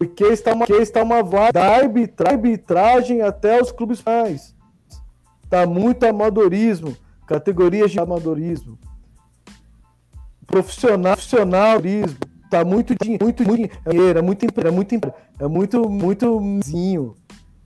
Porque 0.00 0.24
está 0.24 0.54
uma, 0.54 0.66
porque 0.66 0.80
está 0.80 1.02
uma 1.02 1.22
vaga 1.22 1.52
da 1.52 1.76
arbitra, 1.76 2.30
arbitragem 2.30 3.20
até 3.20 3.60
os 3.60 3.70
clubes 3.70 4.02
mais. 4.02 4.56
tá 5.50 5.66
muito 5.66 6.04
amadorismo, 6.04 6.96
categorias 7.26 7.90
de 7.90 8.00
amadorismo. 8.00 8.78
Profissional, 10.46 11.12
profissionalismo, 11.12 12.16
tá 12.48 12.64
muito 12.64 12.94
muito 13.20 13.44
muito 13.44 13.44
dinheiro, 13.44 14.18
é 14.18 14.22
muito 14.22 14.46
é 14.46 14.70
muito 14.70 15.14
é 15.38 15.46
muito 15.46 15.90
muito 15.90 16.60
zinho. 16.64 17.14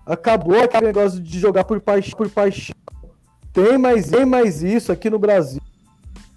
Acabou 0.04 0.60
aquele 0.60 0.86
negócio 0.86 1.20
de 1.20 1.38
jogar 1.38 1.62
por 1.62 1.80
paixão, 1.80 2.18
por 2.18 2.28
paixão. 2.28 2.74
Tem 3.52 3.78
mais, 3.78 4.10
tem 4.10 4.26
mais 4.26 4.60
isso 4.60 4.90
aqui 4.90 5.08
no 5.08 5.20
Brasil. 5.20 5.62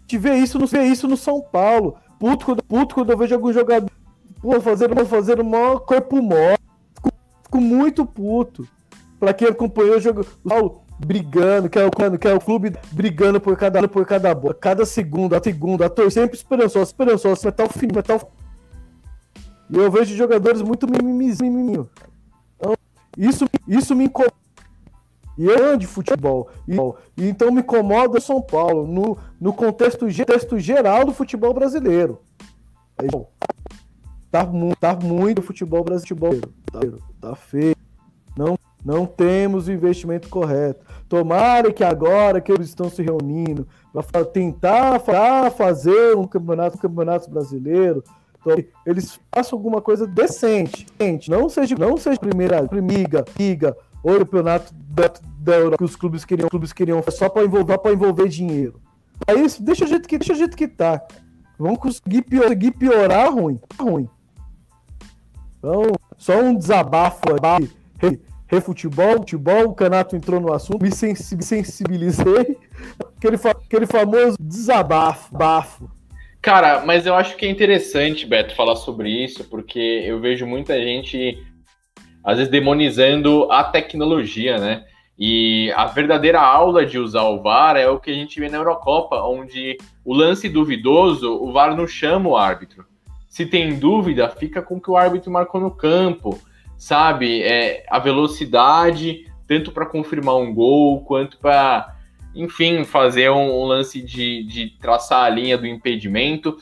Gente 0.01 0.19
vê 0.19 0.35
isso, 0.35 0.59
não 0.59 0.67
vê 0.67 0.83
isso 0.83 1.07
no 1.07 1.17
São 1.17 1.41
Paulo. 1.41 1.97
Puto 2.19 2.45
quando, 2.45 2.63
puto 2.63 2.93
quando 2.93 3.09
eu 3.09 3.17
vejo 3.17 3.33
algum 3.33 3.51
jogador 3.51 3.89
pô, 4.41 4.59
fazendo, 4.61 5.05
fazendo 5.05 5.43
maior 5.43 5.79
corpo 5.79 6.21
mole. 6.21 6.57
Fico, 6.95 7.11
fico, 7.43 7.61
muito 7.61 8.05
puto. 8.05 8.67
Pra 9.19 9.33
quem 9.33 9.47
acompanhou 9.47 9.97
o 9.97 9.99
jogo, 9.99 10.25
Paulo 10.47 10.87
brigando, 10.99 11.69
que 11.69 11.77
é 11.77 11.85
o, 11.85 11.91
que 11.91 12.27
é 12.27 12.33
o 12.33 12.39
clube 12.39 12.73
brigando 12.91 13.39
por 13.39 13.55
cada, 13.55 13.87
por 13.87 14.05
cada 14.05 14.33
bola, 14.33 14.53
cada 14.53 14.85
segundo, 14.85 15.35
a 15.35 15.43
segunda, 15.43 15.85
a 15.85 15.89
torcida 15.89 16.23
sempre 16.23 16.37
esperançosa, 16.37 16.85
esperançosa, 16.85 17.49
até 17.49 17.63
o 17.63 17.69
fim, 17.69 17.87
até 17.97 18.15
o 18.15 18.21
E 19.69 19.77
eu 19.77 19.91
vejo 19.91 20.15
jogadores 20.15 20.61
muito 20.61 20.87
mimimizinho. 20.89 21.87
Então, 22.57 22.75
isso, 23.17 23.45
isso 23.67 23.95
me 23.95 24.05
incomoda. 24.05 24.33
E 25.37 25.45
eu 25.45 25.65
ando 25.65 25.77
de 25.77 25.87
futebol. 25.87 26.49
E, 26.67 26.75
então 27.29 27.51
me 27.51 27.61
incomoda 27.61 28.17
o 28.17 28.21
São 28.21 28.41
Paulo, 28.41 28.87
no, 28.87 29.17
no 29.39 29.53
contexto, 29.53 30.07
contexto 30.09 30.57
geral 30.57 31.05
do 31.05 31.13
futebol 31.13 31.53
brasileiro. 31.53 32.19
Tá, 34.31 34.45
tá 34.79 34.95
muito 34.95 35.41
futebol 35.41 35.83
brasileiro. 35.83 36.53
Tá, 36.71 36.79
tá 37.21 37.35
feio. 37.35 37.75
Não, 38.37 38.57
não 38.85 39.05
temos 39.05 39.67
o 39.67 39.71
investimento 39.71 40.29
correto. 40.29 40.85
Tomara 41.09 41.71
que 41.73 41.83
agora 41.83 42.39
que 42.39 42.51
eles 42.51 42.67
estão 42.67 42.89
se 42.89 43.01
reunindo 43.01 43.67
para 44.11 44.25
tentar, 44.25 44.99
fazer 45.51 46.15
um 46.15 46.25
campeonato, 46.27 46.77
um 46.77 46.81
campeonato 46.81 47.29
brasileiro, 47.29 48.03
eles 48.85 49.19
façam 49.33 49.57
alguma 49.57 49.81
coisa 49.81 50.05
decente. 50.05 50.85
Não 51.29 51.49
seja, 51.49 51.75
não 51.77 51.97
seja 51.97 52.19
primeira 52.19 52.61
liga, 52.61 53.25
liga 53.37 53.75
ou 54.03 54.19
campeonato 54.19 54.73
da, 54.73 55.11
da 55.39 55.55
Europa 55.55 55.77
que 55.77 55.83
os 55.83 55.95
clubes 55.95 56.23
queriam, 56.23 56.49
clubes 56.49 56.71
queriam 56.71 57.03
só 57.09 57.27
para 57.27 57.43
envolver, 57.43 57.77
para 57.77 57.93
envolver 57.93 58.27
dinheiro. 58.27 58.79
Aí 59.27 59.45
deixa 59.59 59.85
o 59.85 59.87
jeito 59.87 60.07
que 60.07 60.17
deixa 60.17 60.33
o 60.33 60.37
jeito 60.37 60.55
que 60.55 60.67
tá. 60.67 61.01
Vamos 61.57 61.79
conseguir 61.79 62.21
piorar, 62.21 62.49
conseguir 62.49 62.71
piorar 62.71 63.33
ruim, 63.33 63.59
ruim. 63.79 64.07
Então, 65.67 65.91
só 66.17 66.39
um 66.39 66.55
desabafo 66.55 67.19
aí. 68.01 68.17
Refutebol, 68.47 69.17
futebol, 69.17 69.65
o 69.65 69.75
Canato 69.75 70.15
entrou 70.15 70.39
no 70.39 70.53
assunto, 70.53 70.81
me 70.81 70.91
sensibilizei. 70.91 72.57
Aquele, 73.17 73.35
aquele 73.35 73.85
famoso 73.85 74.37
desabafo, 74.39 75.35
bafo. 75.35 75.91
Cara, 76.41 76.85
mas 76.85 77.05
eu 77.05 77.15
acho 77.15 77.35
que 77.35 77.45
é 77.45 77.49
interessante, 77.49 78.25
Beto, 78.25 78.55
falar 78.55 78.77
sobre 78.77 79.09
isso, 79.09 79.43
porque 79.45 79.79
eu 80.05 80.21
vejo 80.21 80.45
muita 80.45 80.79
gente, 80.79 81.37
às 82.23 82.37
vezes, 82.37 82.51
demonizando 82.51 83.51
a 83.51 83.65
tecnologia, 83.65 84.57
né? 84.57 84.85
E 85.19 85.73
a 85.75 85.85
verdadeira 85.87 86.39
aula 86.39 86.85
de 86.85 86.97
usar 86.99 87.23
o 87.23 87.41
VAR 87.41 87.75
é 87.75 87.89
o 87.89 87.99
que 87.99 88.11
a 88.11 88.13
gente 88.13 88.39
vê 88.39 88.47
na 88.47 88.57
Eurocopa, 88.59 89.21
onde 89.23 89.75
o 90.05 90.13
lance 90.13 90.47
duvidoso, 90.47 91.33
o 91.33 91.51
VAR 91.51 91.75
não 91.75 91.87
chama 91.87 92.29
o 92.29 92.37
árbitro. 92.37 92.85
Se 93.27 93.45
tem 93.45 93.77
dúvida, 93.77 94.29
fica 94.29 94.61
com 94.61 94.75
o 94.77 94.81
que 94.81 94.89
o 94.89 94.97
árbitro 94.97 95.31
marcou 95.31 95.59
no 95.59 95.71
campo, 95.71 96.39
sabe? 96.77 97.41
É, 97.43 97.83
a 97.89 97.99
velocidade, 97.99 99.25
tanto 99.47 99.71
para 99.71 99.85
confirmar 99.85 100.35
um 100.35 100.53
gol, 100.53 101.01
quanto 101.01 101.37
para, 101.37 101.95
enfim, 102.35 102.83
fazer 102.83 103.29
um, 103.31 103.61
um 103.61 103.65
lance 103.65 104.01
de, 104.01 104.43
de, 104.43 104.69
traçar 104.79 105.23
a 105.23 105.29
linha 105.29 105.57
do 105.57 105.65
impedimento. 105.65 106.57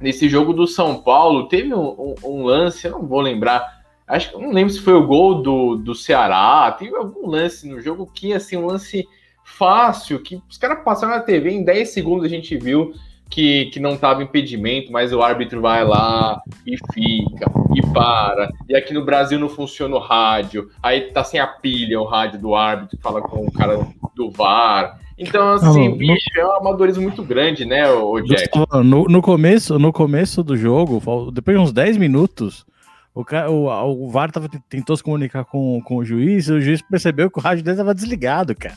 Nesse 0.00 0.28
jogo 0.28 0.52
do 0.52 0.66
São 0.66 1.02
Paulo, 1.02 1.48
teve 1.48 1.74
um, 1.74 2.14
um, 2.24 2.44
lance, 2.44 2.86
eu 2.86 2.92
não 2.92 3.06
vou 3.06 3.20
lembrar, 3.20 3.82
acho 4.06 4.30
que 4.30 4.38
não 4.40 4.52
lembro 4.52 4.72
se 4.72 4.80
foi 4.80 4.94
o 4.94 5.06
gol 5.06 5.42
do, 5.42 5.76
do 5.76 5.94
Ceará, 5.94 6.70
teve 6.78 6.94
algum 6.94 7.28
lance 7.28 7.68
no 7.68 7.80
jogo 7.80 8.06
que, 8.06 8.32
assim, 8.32 8.56
um 8.56 8.66
lance 8.66 9.08
fácil, 9.44 10.20
que 10.20 10.40
os 10.48 10.56
caras 10.56 10.84
passaram 10.84 11.14
na 11.14 11.20
TV, 11.20 11.50
em 11.50 11.64
10 11.64 11.88
segundos 11.88 12.24
a 12.24 12.28
gente 12.28 12.56
viu 12.56 12.92
que, 13.28 13.66
que 13.66 13.78
não 13.78 13.96
tava 13.96 14.22
impedimento, 14.22 14.90
mas 14.90 15.12
o 15.12 15.22
árbitro 15.22 15.60
vai 15.60 15.84
lá 15.84 16.40
e 16.66 16.76
fica, 16.92 17.50
e 17.74 17.82
para. 17.92 18.50
E 18.68 18.76
aqui 18.76 18.94
no 18.94 19.04
Brasil 19.04 19.38
não 19.38 19.48
funciona 19.48 19.94
o 19.94 20.00
rádio, 20.00 20.70
aí 20.82 21.12
tá 21.12 21.22
sem 21.22 21.38
a 21.38 21.46
pilha 21.46 22.00
o 22.00 22.06
rádio 22.06 22.40
do 22.40 22.54
árbitro, 22.54 22.98
fala 23.02 23.20
com 23.20 23.46
o 23.46 23.52
cara 23.52 23.86
do 24.14 24.30
VAR. 24.30 24.98
Então, 25.18 25.52
assim, 25.52 25.88
não, 25.88 25.96
bicho, 25.96 26.30
no... 26.36 26.40
é 26.40 26.46
um 26.46 26.56
amadorismo 26.56 27.02
muito 27.02 27.24
grande, 27.24 27.64
né, 27.64 27.90
o 27.90 28.20
Jack? 28.20 28.50
No, 28.84 29.04
no, 29.04 29.20
começo, 29.20 29.78
no 29.78 29.92
começo 29.92 30.44
do 30.44 30.56
jogo, 30.56 31.30
depois 31.32 31.56
de 31.56 31.62
uns 31.62 31.72
10 31.72 31.96
minutos, 31.96 32.64
o, 33.12 33.24
cara, 33.24 33.50
o, 33.50 33.66
o 34.04 34.08
VAR 34.08 34.30
tava, 34.30 34.48
tentou 34.68 34.96
se 34.96 35.02
comunicar 35.02 35.44
com, 35.44 35.82
com 35.82 35.96
o 35.96 36.04
juiz 36.04 36.46
e 36.46 36.52
o 36.52 36.60
juiz 36.60 36.80
percebeu 36.80 37.28
que 37.28 37.38
o 37.38 37.42
rádio 37.42 37.64
dele 37.64 37.76
tava 37.76 37.94
desligado, 37.94 38.54
cara. 38.54 38.76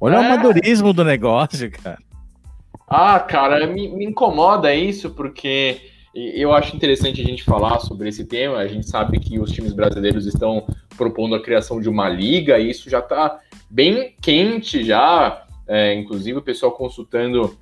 Olha 0.00 0.16
é. 0.16 0.20
o 0.20 0.24
amadorismo 0.24 0.92
do 0.92 1.04
negócio, 1.04 1.70
cara. 1.70 1.98
Ah, 2.86 3.18
cara, 3.18 3.66
me, 3.66 3.88
me 3.88 4.04
incomoda 4.04 4.74
isso 4.74 5.10
porque 5.10 5.80
eu 6.14 6.52
acho 6.52 6.74
interessante 6.74 7.20
a 7.20 7.24
gente 7.24 7.44
falar 7.44 7.80
sobre 7.80 8.08
esse 8.08 8.24
tema. 8.24 8.58
A 8.58 8.66
gente 8.66 8.88
sabe 8.88 9.18
que 9.18 9.38
os 9.38 9.50
times 9.50 9.72
brasileiros 9.72 10.26
estão 10.26 10.66
propondo 10.96 11.34
a 11.34 11.42
criação 11.42 11.80
de 11.80 11.88
uma 11.88 12.08
liga 12.08 12.58
e 12.58 12.70
isso 12.70 12.88
já 12.88 13.00
está 13.00 13.38
bem 13.68 14.14
quente 14.22 14.84
já. 14.84 15.44
É, 15.68 15.94
inclusive 15.94 16.38
o 16.38 16.42
pessoal 16.42 16.72
consultando 16.72 17.56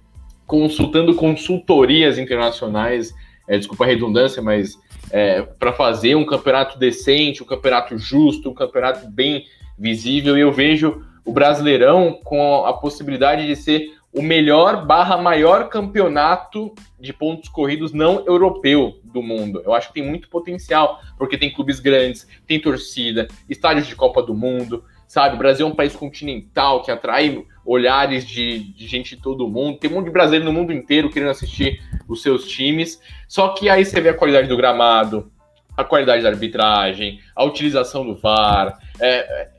consultando 0.47 1.15
consultorias 1.15 2.19
internacionais, 2.19 3.15
é, 3.49 3.57
desculpa 3.57 3.85
a 3.85 3.87
redundância, 3.87 4.43
mas 4.43 4.79
é, 5.11 5.41
para 5.41 5.73
fazer 5.73 6.15
um 6.15 6.27
campeonato 6.27 6.79
decente, 6.79 7.43
um 7.43 7.47
campeonato 7.47 7.97
justo, 7.97 8.51
um 8.51 8.55
campeonato 8.55 9.09
bem 9.09 9.47
visível. 9.79 10.37
E 10.37 10.41
eu 10.43 10.53
vejo 10.53 11.03
o 11.25 11.33
Brasileirão 11.33 12.21
com 12.23 12.65
a 12.67 12.75
possibilidade 12.75 13.47
de 13.47 13.57
ser 13.57 13.95
o 14.15 14.23
melhor 14.23 14.87
barra 14.87 15.17
maior 15.17 15.69
campeonato 15.69 16.73
de 17.01 17.13
pontos 17.13 17.49
corridos 17.49 17.93
não 17.93 18.25
europeu 18.27 19.01
do 19.03 19.21
mundo. 19.21 19.61
Eu 19.65 19.75
acho 19.75 19.89
que 19.89 19.95
tem 19.95 20.09
muito 20.09 20.29
potencial, 20.29 21.01
porque 21.19 21.37
tem 21.37 21.53
clubes 21.53 21.81
grandes, 21.81 22.27
tem 22.47 22.61
torcida, 22.61 23.27
estádios 23.51 23.89
de 23.89 23.97
Copa 23.97 24.23
do 24.23 24.33
Mundo, 24.33 24.85
sabe? 25.09 25.35
O 25.35 25.39
Brasil 25.39 25.67
é 25.67 25.69
um 25.69 25.75
país 25.75 25.97
continental 25.97 26.83
que 26.83 26.93
atrai 26.93 27.45
olhares 27.67 28.25
de, 28.25 28.73
de 28.75 28.87
gente 28.87 29.17
de 29.17 29.23
todo 29.23 29.49
mundo. 29.49 29.79
Tem 29.79 29.91
um 29.91 29.95
monte 29.95 30.07
de 30.07 30.13
brasileiro 30.13 30.45
no 30.45 30.53
mundo 30.53 30.73
inteiro 30.73 31.11
querendo 31.11 31.31
assistir 31.31 31.83
os 32.09 32.23
seus 32.23 32.47
times. 32.47 33.01
Só 33.27 33.49
que 33.49 33.69
aí 33.69 33.85
você 33.85 34.01
vê 34.01 34.11
a 34.11 34.15
qualidade 34.15 34.49
do 34.49 34.57
gramado, 34.57 35.31
a 35.77 35.83
qualidade 35.83 36.23
da 36.23 36.29
arbitragem, 36.29 37.19
a 37.35 37.45
utilização 37.45 38.07
do 38.07 38.15
VAR, 38.15 38.79
é, 39.01 39.09
é, 39.09 39.51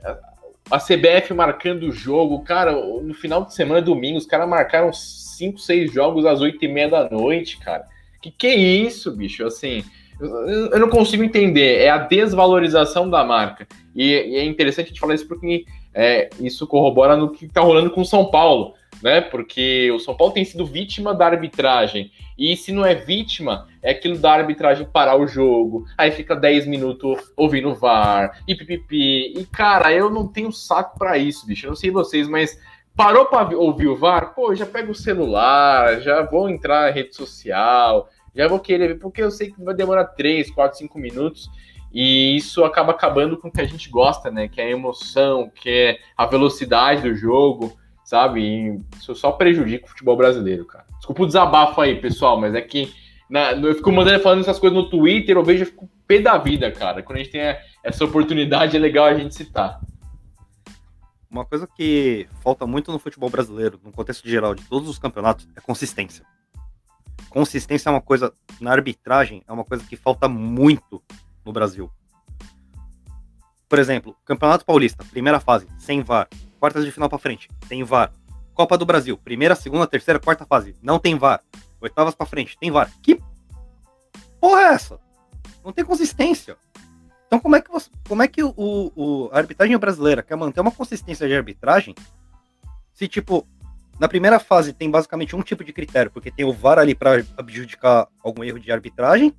a 0.69 0.79
CBF 0.79 1.33
marcando 1.33 1.83
o 1.83 1.91
jogo. 1.91 2.43
Cara, 2.43 2.71
no 2.73 3.13
final 3.13 3.45
de 3.45 3.53
semana, 3.53 3.81
domingo, 3.81 4.17
os 4.17 4.25
caras 4.25 4.47
marcaram 4.47 4.91
5, 4.91 5.59
6 5.59 5.91
jogos 5.91 6.25
às 6.25 6.41
8 6.41 6.63
e 6.63 6.67
meia 6.67 6.89
da 6.89 7.09
noite, 7.09 7.57
cara. 7.57 7.85
Que 8.21 8.31
que 8.31 8.47
é 8.47 8.55
isso, 8.55 9.11
bicho? 9.11 9.45
Assim, 9.45 9.83
eu 10.19 10.79
não 10.79 10.89
consigo 10.89 11.23
entender. 11.23 11.79
É 11.79 11.89
a 11.89 11.97
desvalorização 11.97 13.09
da 13.09 13.23
marca. 13.23 13.67
E, 13.95 14.11
e 14.11 14.35
é 14.37 14.43
interessante 14.43 14.87
a 14.87 14.89
gente 14.89 14.99
falar 14.99 15.15
isso 15.15 15.27
porque 15.27 15.65
é, 15.93 16.29
isso 16.39 16.67
corrobora 16.67 17.15
no 17.15 17.31
que 17.31 17.47
tá 17.47 17.61
rolando 17.61 17.89
com 17.91 18.01
o 18.01 18.05
São 18.05 18.25
Paulo 18.25 18.73
né? 19.01 19.21
Porque 19.21 19.91
o 19.91 19.99
São 19.99 20.15
Paulo 20.15 20.33
tem 20.33 20.45
sido 20.45 20.65
vítima 20.65 21.13
da 21.13 21.25
arbitragem. 21.25 22.11
E 22.37 22.55
se 22.57 22.71
não 22.71 22.85
é 22.85 22.93
vítima, 22.95 23.67
é 23.81 23.91
aquilo 23.91 24.17
da 24.17 24.31
arbitragem 24.31 24.85
parar 24.85 25.15
o 25.15 25.27
jogo. 25.27 25.85
Aí 25.97 26.11
fica 26.11 26.35
10 26.35 26.67
minutos 26.67 27.19
ouvindo 27.37 27.69
o 27.69 27.75
VAR 27.75 28.41
e 28.47 28.55
pipipi. 28.55 29.39
E 29.39 29.45
cara, 29.45 29.93
eu 29.93 30.09
não 30.09 30.27
tenho 30.27 30.51
saco 30.51 30.97
para 30.97 31.17
isso, 31.17 31.47
bicho. 31.47 31.65
Eu 31.65 31.69
não 31.69 31.75
sei 31.75 31.91
vocês, 31.91 32.27
mas 32.27 32.59
parou 32.95 33.25
para 33.25 33.55
ouvir 33.57 33.87
o 33.87 33.95
VAR? 33.95 34.33
Pô, 34.33 34.53
já 34.53 34.65
pego 34.65 34.91
o 34.91 34.95
celular, 34.95 36.01
já 36.01 36.21
vou 36.23 36.49
entrar 36.49 36.87
na 36.87 36.91
rede 36.91 37.15
social, 37.15 38.09
já 38.33 38.47
vou 38.47 38.59
querer 38.59 38.89
ver, 38.89 38.99
porque 38.99 39.21
eu 39.21 39.31
sei 39.31 39.51
que 39.51 39.63
vai 39.63 39.73
demorar 39.73 40.05
3, 40.05 40.51
4, 40.51 40.77
5 40.77 40.99
minutos. 40.99 41.49
E 41.93 42.35
isso 42.35 42.65
acaba 42.65 42.91
acabando 42.91 43.37
com 43.37 43.47
o 43.47 43.51
que 43.51 43.61
a 43.61 43.65
gente 43.65 43.89
gosta, 43.89 44.29
né? 44.29 44.49
Que 44.49 44.59
é 44.59 44.65
a 44.65 44.71
emoção, 44.71 45.49
que 45.49 45.69
é 45.69 45.99
a 46.17 46.25
velocidade 46.25 47.03
do 47.03 47.15
jogo 47.15 47.77
sabe? 48.05 48.41
E 48.41 48.79
isso 48.97 49.13
só 49.15 49.31
prejudica 49.31 49.85
o 49.85 49.89
futebol 49.89 50.15
brasileiro, 50.15 50.63
cara. 50.63 50.85
Desculpa 50.97 51.23
o 51.23 51.27
desabafo 51.27 51.81
aí, 51.81 51.99
pessoal, 51.99 52.39
mas 52.39 52.53
é 52.53 52.61
que 52.61 52.93
na, 53.29 53.53
eu 53.53 53.73
fico 53.73 53.91
mandando 53.91 54.21
falando 54.21 54.41
essas 54.41 54.59
coisas 54.59 54.77
no 54.77 54.89
Twitter, 54.89 55.35
eu 55.35 55.43
vejo 55.43 55.63
e 55.63 55.65
fico 55.65 55.89
pé 56.07 56.19
da 56.19 56.37
vida, 56.37 56.71
cara. 56.71 57.01
Quando 57.01 57.17
a 57.17 57.23
gente 57.23 57.31
tem 57.31 57.41
essa 57.83 58.05
oportunidade, 58.05 58.77
é 58.77 58.79
legal 58.79 59.05
a 59.05 59.15
gente 59.15 59.33
citar. 59.33 59.81
Uma 61.29 61.43
coisa 61.43 61.67
que 61.67 62.27
falta 62.41 62.65
muito 62.65 62.91
no 62.91 62.99
futebol 62.99 63.29
brasileiro, 63.29 63.79
no 63.83 63.91
contexto 63.91 64.29
geral 64.29 64.53
de 64.53 64.63
todos 64.63 64.87
os 64.87 64.99
campeonatos, 64.99 65.47
é 65.55 65.59
consistência. 65.59 66.23
Consistência 67.29 67.89
é 67.89 67.91
uma 67.91 68.01
coisa, 68.01 68.31
na 68.61 68.71
arbitragem, 68.71 69.43
é 69.45 69.51
uma 69.51 69.65
coisa 69.65 69.83
que 69.83 69.97
falta 69.97 70.29
muito 70.29 71.03
no 71.43 71.51
Brasil. 71.51 71.91
Por 73.67 73.79
exemplo, 73.79 74.15
Campeonato 74.23 74.63
Paulista, 74.63 75.03
primeira 75.03 75.39
fase, 75.39 75.67
sem 75.77 76.01
VAR 76.01 76.29
quartas 76.55 76.85
de 76.85 76.91
final 76.91 77.09
pra 77.09 77.17
frente, 77.17 77.49
tem 77.67 77.83
VAR. 77.83 78.11
Copa 78.53 78.77
do 78.77 78.85
Brasil, 78.85 79.17
primeira, 79.17 79.55
segunda, 79.55 79.85
terceira, 79.85 80.19
quarta 80.19 80.45
fase, 80.45 80.75
não 80.81 80.97
tem 80.97 81.17
VAR. 81.17 81.41
Oitavas 81.81 82.15
pra 82.15 82.25
frente, 82.25 82.57
tem 82.57 82.71
VAR. 82.71 82.91
Que 83.01 83.21
porra 84.39 84.61
é 84.61 84.73
essa? 84.73 84.99
Não 85.63 85.71
tem 85.71 85.83
consistência. 85.83 86.57
Então 87.27 87.39
como 87.39 87.55
é 87.55 87.61
que, 87.61 87.69
você, 87.69 87.89
como 88.07 88.23
é 88.23 88.27
que 88.27 88.43
o, 88.43 88.53
o, 88.55 89.29
a 89.31 89.37
arbitragem 89.37 89.77
brasileira 89.77 90.23
quer 90.23 90.35
manter 90.35 90.61
uma 90.61 90.71
consistência 90.71 91.27
de 91.27 91.35
arbitragem 91.35 91.95
se, 92.93 93.07
tipo, 93.09 93.45
na 93.99 94.07
primeira 94.07 94.39
fase 94.39 94.73
tem 94.73 94.89
basicamente 94.89 95.35
um 95.35 95.41
tipo 95.41 95.63
de 95.63 95.73
critério, 95.73 96.11
porque 96.11 96.31
tem 96.31 96.45
o 96.45 96.53
VAR 96.53 96.79
ali 96.79 96.95
para 96.95 97.23
adjudicar 97.37 98.07
algum 98.23 98.43
erro 98.43 98.59
de 98.59 98.71
arbitragem, 98.71 99.35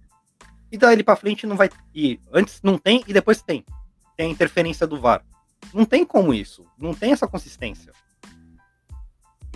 e 0.71 0.77
daí 0.77 1.03
para 1.03 1.17
frente 1.17 1.47
não 1.47 1.57
vai. 1.57 1.71
E 1.95 2.21
antes 2.33 2.61
não 2.63 2.77
tem 2.77 3.03
e 3.07 3.13
depois 3.13 3.41
tem. 3.41 3.65
Tem 4.17 4.29
a 4.29 4.31
interferência 4.31 4.87
do 4.87 5.01
VAR. 5.01 5.23
Não 5.73 5.85
tem 5.85 6.05
como 6.05 6.33
isso. 6.33 6.65
Não 6.79 6.95
tem 6.95 7.13
essa 7.13 7.27
consistência. 7.27 7.93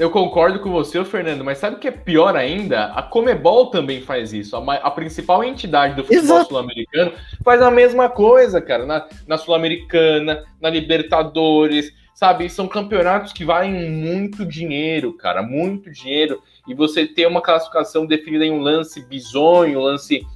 Eu 0.00 0.10
concordo 0.10 0.60
com 0.60 0.70
você, 0.70 1.04
Fernando, 1.04 1.44
mas 1.44 1.58
sabe 1.58 1.76
o 1.76 1.78
que 1.78 1.88
é 1.88 1.90
pior 1.90 2.34
ainda? 2.34 2.86
A 2.86 3.02
Comebol 3.02 3.66
também 3.66 4.00
faz 4.00 4.32
isso. 4.32 4.56
A, 4.56 4.74
a 4.76 4.90
principal 4.90 5.44
entidade 5.44 5.94
do 5.94 6.04
futebol 6.04 6.42
sul-americano 6.46 7.12
faz 7.44 7.60
a 7.60 7.70
mesma 7.70 8.08
coisa, 8.08 8.62
cara. 8.62 8.86
Na, 8.86 9.06
na 9.26 9.36
Sul-Americana, 9.36 10.42
na 10.58 10.70
Libertadores, 10.70 11.92
sabe? 12.14 12.48
São 12.48 12.66
campeonatos 12.66 13.34
que 13.34 13.44
valem 13.44 13.90
muito 13.90 14.46
dinheiro, 14.46 15.12
cara, 15.12 15.42
muito 15.42 15.90
dinheiro. 15.90 16.42
E 16.66 16.72
você 16.72 17.06
ter 17.06 17.26
uma 17.26 17.42
classificação 17.42 18.06
definida 18.06 18.46
em 18.46 18.52
um 18.52 18.60
lance 18.60 19.02
bizonho, 19.02 19.80
um 19.80 19.82
lance 19.82 20.26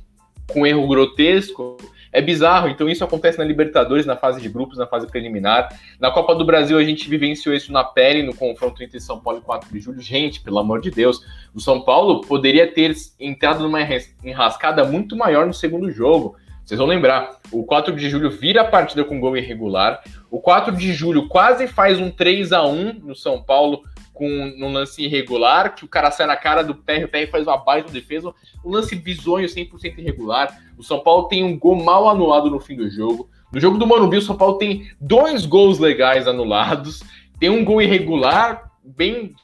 com 0.52 0.66
erro 0.66 0.86
grotesco, 0.86 1.78
é 2.14 2.22
bizarro. 2.22 2.68
Então 2.68 2.88
isso 2.88 3.02
acontece 3.02 3.36
na 3.36 3.44
Libertadores, 3.44 4.06
na 4.06 4.16
fase 4.16 4.40
de 4.40 4.48
grupos, 4.48 4.78
na 4.78 4.86
fase 4.86 5.06
preliminar. 5.08 5.68
Na 5.98 6.12
Copa 6.12 6.34
do 6.34 6.44
Brasil 6.44 6.78
a 6.78 6.84
gente 6.84 7.10
vivenciou 7.10 7.54
isso 7.54 7.72
na 7.72 7.82
pele 7.82 8.22
no 8.22 8.32
confronto 8.32 8.82
entre 8.82 9.00
São 9.00 9.18
Paulo 9.18 9.40
e 9.40 9.42
4 9.42 9.70
de 9.70 9.80
julho. 9.80 10.00
Gente, 10.00 10.40
pelo 10.40 10.60
amor 10.60 10.80
de 10.80 10.92
Deus, 10.92 11.20
o 11.52 11.60
São 11.60 11.80
Paulo 11.80 12.20
poderia 12.20 12.70
ter 12.72 12.94
entrado 13.18 13.64
numa 13.64 13.80
enrascada 14.22 14.84
muito 14.84 15.16
maior 15.16 15.44
no 15.44 15.52
segundo 15.52 15.90
jogo. 15.90 16.36
Vocês 16.64 16.78
vão 16.78 16.86
lembrar, 16.86 17.40
o 17.50 17.64
4 17.64 17.94
de 17.94 18.08
julho 18.08 18.30
vira 18.30 18.62
a 18.62 18.64
partida 18.64 19.04
com 19.04 19.20
gol 19.20 19.36
irregular. 19.36 20.00
O 20.30 20.40
4 20.40 20.74
de 20.74 20.94
julho 20.94 21.28
quase 21.28 21.66
faz 21.66 21.98
um 21.98 22.10
3 22.10 22.52
a 22.52 22.64
1 22.64 23.00
no 23.02 23.14
São 23.14 23.42
Paulo 23.42 23.82
com 24.14 24.26
um 24.26 24.72
lance 24.72 25.02
irregular, 25.02 25.74
que 25.74 25.84
o 25.84 25.88
cara 25.88 26.10
sai 26.10 26.26
na 26.26 26.36
cara 26.36 26.62
do 26.62 26.74
pé, 26.74 27.04
o 27.04 27.08
pé 27.08 27.26
faz 27.26 27.46
uma 27.46 27.56
baita 27.56 27.92
defesa, 27.92 28.32
um 28.64 28.70
lance 28.70 28.94
bizonho 28.94 29.46
100% 29.46 29.98
irregular. 29.98 30.56
O 30.78 30.84
São 30.84 31.00
Paulo 31.00 31.26
tem 31.26 31.42
um 31.42 31.58
gol 31.58 31.82
mal 31.82 32.08
anulado 32.08 32.48
no 32.48 32.60
fim 32.60 32.76
do 32.76 32.88
jogo. 32.88 33.28
No 33.52 33.60
jogo 33.60 33.76
do 33.76 33.86
Morumbi, 33.86 34.16
o 34.16 34.22
São 34.22 34.36
Paulo 34.36 34.56
tem 34.56 34.88
dois 35.00 35.44
gols 35.44 35.80
legais 35.80 36.28
anulados, 36.28 37.02
tem 37.38 37.50
um 37.50 37.64
gol 37.64 37.82
irregular, 37.82 38.70
bem 38.84 39.34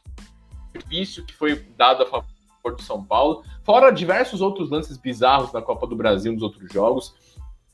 difícil, 0.72 1.26
que 1.26 1.34
foi 1.34 1.56
dado 1.76 2.04
a 2.04 2.06
favor 2.06 2.76
do 2.76 2.82
São 2.82 3.04
Paulo, 3.04 3.42
fora 3.64 3.90
diversos 3.90 4.40
outros 4.40 4.70
lances 4.70 4.96
bizarros 4.96 5.52
na 5.52 5.60
Copa 5.60 5.86
do 5.86 5.96
Brasil 5.96 6.32
nos 6.32 6.42
outros 6.42 6.72
jogos. 6.72 7.14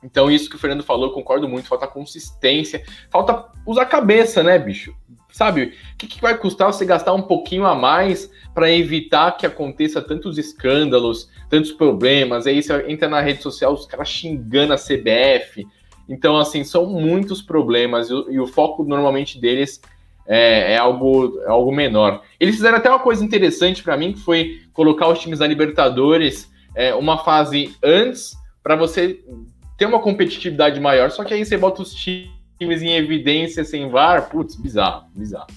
Então, 0.03 0.31
isso 0.31 0.49
que 0.49 0.57
o 0.57 0.59
Fernando 0.59 0.85
falou, 0.85 1.07
eu 1.07 1.13
concordo 1.13 1.49
muito. 1.49 1.69
Falta 1.69 1.87
consistência, 1.87 2.85
falta 3.11 3.47
usar 3.67 3.83
a 3.83 3.87
cabeça, 3.87 4.43
né, 4.43 4.59
bicho? 4.59 4.95
Sabe, 5.37 5.75
o 5.93 5.97
que, 5.99 6.07
que 6.07 6.23
vai 6.23 6.35
custar 6.35 6.73
você 6.73 6.87
gastar 6.87 7.13
um 7.13 7.21
pouquinho 7.21 7.67
a 7.67 7.75
mais 7.75 8.33
para 8.55 8.71
evitar 8.71 9.33
que 9.33 9.45
aconteça 9.45 10.01
tantos 10.01 10.39
escândalos, 10.39 11.29
tantos 11.51 11.73
problemas? 11.73 12.47
Aí 12.47 12.63
você 12.63 12.87
entra 12.89 13.07
na 13.07 13.21
rede 13.21 13.43
social, 13.43 13.75
os 13.75 13.85
caras 13.85 14.09
xingando 14.09 14.73
a 14.73 14.79
CBF. 14.79 15.67
Então, 16.09 16.39
assim, 16.39 16.65
são 16.65 16.87
muitos 16.87 17.43
problemas 17.43 18.09
e, 18.09 18.15
e 18.31 18.41
o 18.41 18.47
foco 18.47 18.83
normalmente 18.83 19.39
deles 19.39 19.79
é, 20.27 20.73
é, 20.73 20.79
algo, 20.79 21.39
é 21.43 21.51
algo 21.51 21.71
menor. 21.71 22.23
Eles 22.41 22.55
fizeram 22.55 22.79
até 22.79 22.89
uma 22.89 23.01
coisa 23.01 23.23
interessante 23.23 23.83
para 23.83 23.95
mim, 23.95 24.15
que 24.15 24.21
foi 24.21 24.63
colocar 24.73 25.07
os 25.07 25.19
times 25.19 25.41
da 25.41 25.47
Libertadores 25.47 26.51
é, 26.75 26.95
uma 26.95 27.19
fase 27.19 27.77
antes 27.83 28.35
para 28.63 28.75
você 28.75 29.21
ter 29.77 29.85
uma 29.85 30.01
competitividade 30.01 30.81
maior, 30.81 31.11
só 31.11 31.25
que 31.25 31.35
aí 31.35 31.45
você 31.45 31.59
bota 31.59 31.83
os 31.83 31.93
times 31.93 32.36
em 32.83 32.93
evidência 32.93 33.65
sem 33.65 33.91
VAR, 33.91 34.29
putz, 34.29 34.55
bizarro, 34.55 35.05
bizarro. 35.15 35.49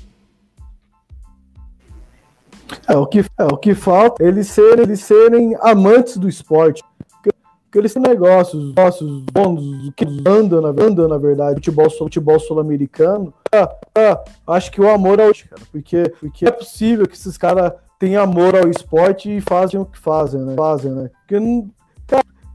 É, 2.87 2.95
o 2.95 3.05
que, 3.05 3.19
é, 3.19 3.43
o 3.43 3.57
que 3.57 3.73
falta 3.73 4.23
é 4.23 4.27
eles 4.27 4.47
serem, 4.47 4.83
eles 4.83 4.99
serem 5.01 5.55
amantes 5.61 6.17
do 6.17 6.27
esporte. 6.27 6.83
Porque 7.21 7.77
eles 7.77 7.93
têm 7.93 8.01
negócios, 8.01 8.69
negócios 8.69 9.23
bons, 9.31 9.93
que 9.95 10.05
andam 10.25 10.59
na, 10.59 10.73
na 11.07 11.17
verdade, 11.17 11.55
futebol, 11.55 11.89
futebol 11.89 12.39
sul-americano. 12.39 13.31
Ah, 13.53 13.69
ah, 13.95 14.23
acho 14.47 14.71
que 14.71 14.81
o 14.81 14.89
amor 14.89 15.21
ao 15.21 15.31
cara, 15.31 15.61
porque, 15.71 16.09
porque 16.19 16.47
é 16.47 16.51
possível 16.51 17.07
que 17.07 17.15
esses 17.15 17.37
caras 17.37 17.73
tenham 17.99 18.23
amor 18.23 18.55
ao 18.55 18.69
esporte 18.69 19.29
e 19.29 19.41
fazem 19.41 19.79
o 19.79 19.85
que 19.85 19.99
fazem, 19.99 20.41
né? 20.41 20.55
Fazem, 20.55 20.91
né? 20.91 21.11
Porque, 21.27 21.37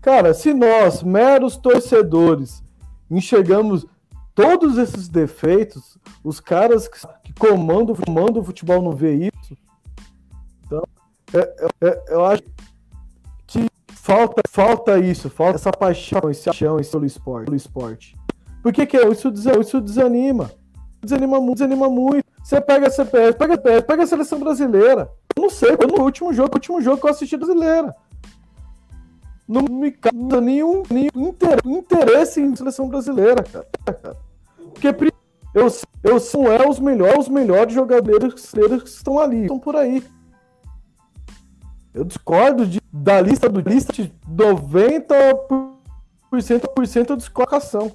cara, 0.03 0.35
se 0.35 0.53
nós, 0.53 1.03
meros 1.03 1.57
torcedores, 1.57 2.63
enxergamos 3.09 3.87
todos 4.35 4.79
esses 4.79 5.09
defeitos, 5.09 5.97
os 6.23 6.41
caras 6.41 6.89
que, 6.89 6.99
que 7.25 7.33
comandam, 7.35 7.95
comandam 7.95 8.43
o 8.43 8.45
futebol 8.45 8.83
não 8.83 8.93
vê 8.93 9.15
isso. 9.15 9.57
Então, 10.67 10.83
é, 11.33 11.39
é, 11.39 11.89
é, 11.89 12.05
eu 12.09 12.25
acho 12.25 12.43
que 13.47 13.67
falta, 13.93 14.43
falta 14.49 14.99
isso, 14.99 15.31
falta 15.31 15.57
essa 15.57 15.71
paixão, 15.71 16.31
esse 16.31 16.45
paixão 16.45 16.77
pelo 16.91 17.07
esporte. 17.07 17.45
Pelo 17.45 17.57
esporte. 17.57 18.17
Por 18.63 18.73
que, 18.73 18.87
que 18.87 18.97
isso, 18.97 19.33
isso 19.61 19.81
desanima? 19.81 20.51
Desanima 21.03 21.39
desanima 21.55 21.89
muito. 21.89 22.25
Você 22.43 22.61
pega 22.61 22.89
a 22.89 22.91
CPF, 22.91 23.39
pega, 23.39 23.59
pega 23.59 24.03
a 24.03 24.07
seleção 24.07 24.41
brasileira. 24.41 25.11
Eu 25.37 25.43
não 25.43 25.51
sei, 25.51 25.77
foi 25.77 25.87
no 25.87 26.03
último 26.03 26.33
jogo, 26.33 26.55
último 26.55 26.81
jogo 26.81 26.99
que 26.99 27.07
eu 27.07 27.11
assisti 27.11 27.37
brasileira. 27.37 27.95
Não 29.47 29.63
me 29.63 29.93
causa 29.93 30.41
nenhum, 30.41 30.83
nenhum 30.91 31.35
interesse 31.67 32.41
em 32.41 32.57
seleção 32.57 32.89
brasileira, 32.89 33.43
cara. 33.43 33.67
Porque 34.57 34.89
eu, 35.55 35.69
eu 36.03 36.19
são 36.19 36.51
é 36.51 36.67
os 36.69 36.81
melhores, 36.81 37.21
os 37.21 37.29
melhores 37.29 37.73
jogadores 37.73 38.35
que 38.35 38.41
estão 38.89 39.21
ali, 39.21 39.43
estão 39.43 39.59
por 39.59 39.77
aí. 39.77 40.03
Eu 41.93 42.05
discordo 42.05 42.67
de, 42.67 42.81
da 42.93 43.21
lista 43.21 43.49
do 43.49 43.61
lista 43.61 43.93
de 43.93 44.13
90% 44.29 47.07
de 47.07 47.17
descolocação. 47.17 47.89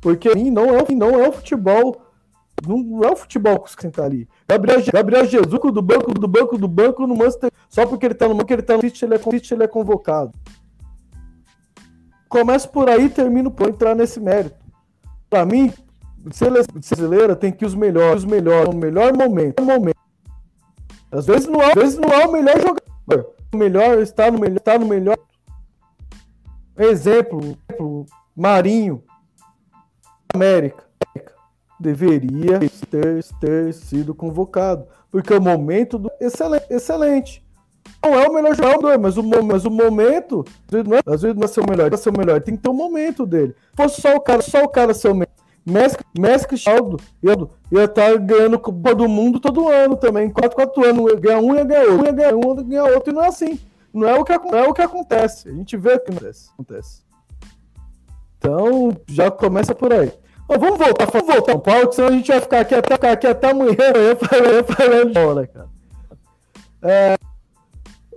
Porque 0.00 0.28
não 0.50 0.76
é, 0.76 0.84
não 0.94 1.18
é 1.18 1.28
o 1.28 1.32
futebol. 1.32 2.00
Não 2.64 3.04
é 3.04 3.10
o 3.10 3.16
futebol 3.16 3.60
que 3.60 3.70
você 3.70 3.90
tá 3.90 4.04
ali. 4.04 4.28
Gabriel, 4.48 4.80
Gabriel 4.92 5.26
Jesus 5.26 5.60
do 5.60 5.82
banco, 5.82 6.14
do 6.14 6.28
banco, 6.28 6.56
do 6.56 6.68
banco 6.68 7.06
no 7.06 7.14
Manchester. 7.14 7.50
Só 7.68 7.86
porque 7.86 8.06
ele 8.06 8.14
tá 8.14 8.28
no 8.28 8.34
banco, 8.34 8.52
ele 8.52 8.62
tá 8.62 8.76
no 8.76 8.82
City, 8.82 9.04
ele 9.04 9.14
é, 9.14 9.20
ele 9.50 9.64
é 9.64 9.68
convocado. 9.68 10.32
Começa 12.28 12.66
por 12.66 12.88
aí 12.88 13.04
e 13.04 13.10
termino 13.10 13.50
por 13.50 13.68
entrar 13.68 13.94
nesse 13.94 14.18
mérito. 14.18 14.56
Para 15.28 15.44
mim, 15.44 15.72
seleção 16.32 16.74
brasileira 16.74 17.36
tem 17.36 17.52
que 17.52 17.64
ir 17.64 17.66
os 17.66 17.74
melhores, 17.74 18.22
os 18.22 18.24
melhores, 18.24 18.74
melhor 18.74 19.12
momento, 19.12 19.62
momento. 19.62 19.96
Às 21.12 21.26
vezes 21.26 21.46
não 21.46 21.60
é, 21.60 21.68
às 21.68 21.74
vezes 21.74 21.98
não 21.98 22.08
é 22.08 22.26
o 22.26 22.32
melhor 22.32 22.56
jogador. 22.56 23.34
O 23.52 23.56
melhor 23.56 23.98
está 24.00 24.30
no 24.30 24.38
melhor, 24.38 24.56
está 24.56 24.78
no 24.78 24.86
melhor. 24.86 25.18
Exemplo, 26.78 27.56
Marinho, 28.34 29.02
América 30.34 30.85
deveria 31.78 32.60
ter, 32.90 33.24
ter 33.40 33.74
sido 33.74 34.14
convocado, 34.14 34.86
porque 35.10 35.32
o 35.32 35.40
momento 35.40 35.98
do 35.98 36.10
excelente, 36.20 36.66
excelente. 36.70 37.46
Não 38.02 38.14
é 38.14 38.28
o 38.28 38.32
melhor 38.32 38.54
jogador, 38.54 38.98
mas 38.98 39.16
o, 39.16 39.22
mas 39.22 39.64
o 39.64 39.70
momento, 39.70 40.44
às 41.06 41.22
vezes 41.22 41.36
não 41.36 41.44
é, 41.44 41.66
o 41.66 41.70
melhor, 41.70 41.90
é 41.92 42.18
melhor, 42.18 42.40
tem 42.40 42.56
que 42.56 42.62
ter 42.62 42.68
o 42.68 42.72
um 42.72 42.76
momento 42.76 43.26
dele. 43.26 43.54
Se 43.70 43.76
fosse 43.76 44.00
só 44.00 44.14
o 44.14 44.20
cara, 44.20 44.42
só 44.42 44.62
o 44.62 44.68
cara 44.68 44.94
ser 44.94 45.08
o 45.08 45.14
melhor. 45.14 45.26
Messi, 45.64 45.96
Messi 46.16 46.46
Cristiano 46.46 46.96
ia, 47.20 47.84
estar 47.84 48.12
tá 48.12 48.16
ganhando 48.16 48.58
Copa 48.58 48.94
do 48.94 49.08
Mundo 49.08 49.40
todo 49.40 49.68
ano 49.68 49.96
também. 49.96 50.30
4, 50.30 50.54
4 50.54 50.86
anos, 50.86 51.14
ganhar 51.14 51.40
um 51.40 51.56
ia 51.56 51.64
ganhar 51.64 51.88
outro, 51.88 52.06
ia 52.06 52.12
ganhar 52.12 52.36
um, 52.36 52.56
ia 52.56 52.62
ganhar 52.62 52.84
outro, 52.84 53.12
e 53.12 53.14
não 53.14 53.24
é 53.24 53.28
assim. 53.28 53.58
Não 53.92 54.06
é 54.06 54.14
o 54.14 54.24
que, 54.24 54.38
não 54.38 54.58
é 54.58 54.68
o 54.68 54.74
que 54.74 54.82
acontece. 54.82 55.48
A 55.48 55.52
gente 55.52 55.76
vê 55.76 55.94
o 55.94 56.00
que 56.00 56.12
acontece. 56.12 56.50
acontece. 56.52 57.02
Então, 58.38 58.96
já 59.08 59.28
começa 59.28 59.74
por 59.74 59.92
aí. 59.92 60.12
Vamos 60.48 60.78
voltar, 60.78 61.06
vamos 61.06 61.26
voltar 61.26 61.52
São 61.52 61.60
Paulo, 61.60 61.92
senão 61.92 62.08
a 62.08 62.12
gente 62.12 62.28
vai 62.28 62.40
ficar 62.40 62.60
aqui 62.60 62.74
até, 62.74 62.94
ficar 62.94 63.12
aqui 63.12 63.26
até 63.26 63.50
amanhã, 63.50 63.76
amanhã 63.94 64.16
falando, 64.16 64.64
falando 64.64 65.06
de 65.08 65.12
bola, 65.14 65.46
cara. 65.46 65.68
É, 66.82 67.16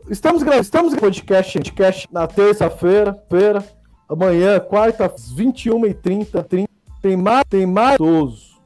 estamos 0.09 0.43
gravando, 0.43 0.63
estamos 0.63 0.95
podcast, 0.95 1.57
podcast 1.57 2.07
na 2.11 2.27
terça-feira, 2.27 3.17
feira, 3.29 3.63
amanhã, 4.07 4.59
quarta, 4.59 5.09
21h30, 5.09 6.43
30, 6.43 6.69
tem 7.01 7.17
mais, 7.17 7.43
tem 7.49 7.65
mais 7.65 7.97
todos. 7.97 8.59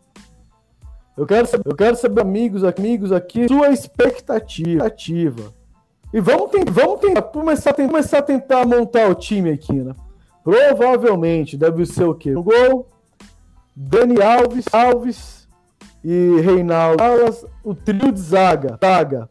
Eu 1.15 1.25
quero 1.25 1.45
saber, 1.45 1.63
eu 1.65 1.75
quero 1.75 1.95
saber 1.95 2.21
amigos, 2.21 2.63
amigos 2.63 3.11
aqui, 3.11 3.47
sua 3.47 3.69
expectativa. 3.69 5.53
E 6.11 6.19
vamos, 6.19 6.51
tentar, 6.51 6.71
vamos 6.71 6.99
tentar, 6.99 7.21
começar, 7.21 7.73
começar 7.73 8.19
a 8.19 8.23
tentar 8.23 8.65
montar 8.65 9.09
o 9.09 9.15
time 9.15 9.51
aqui, 9.51 9.73
né? 9.73 9.95
Provavelmente 10.43 11.55
deve 11.55 11.85
ser 11.85 12.03
o 12.03 12.13
quê? 12.13 12.31
No 12.31 12.43
gol, 12.43 12.87
Dani 13.75 14.21
Alves, 14.21 14.65
Alves, 14.71 15.43
e 16.03 16.41
Reinaldo. 16.41 17.01
Alas, 17.01 17.45
o 17.63 17.73
trio 17.73 18.11
de 18.11 18.19
zaga, 18.19 18.77
zaga 18.83 19.29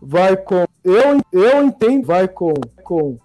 vai 0.00 0.36
com. 0.36 0.64
Eu, 0.84 1.20
eu 1.32 1.64
entendo, 1.64 2.06
vai 2.06 2.28
com. 2.28 2.54
com 2.84 3.18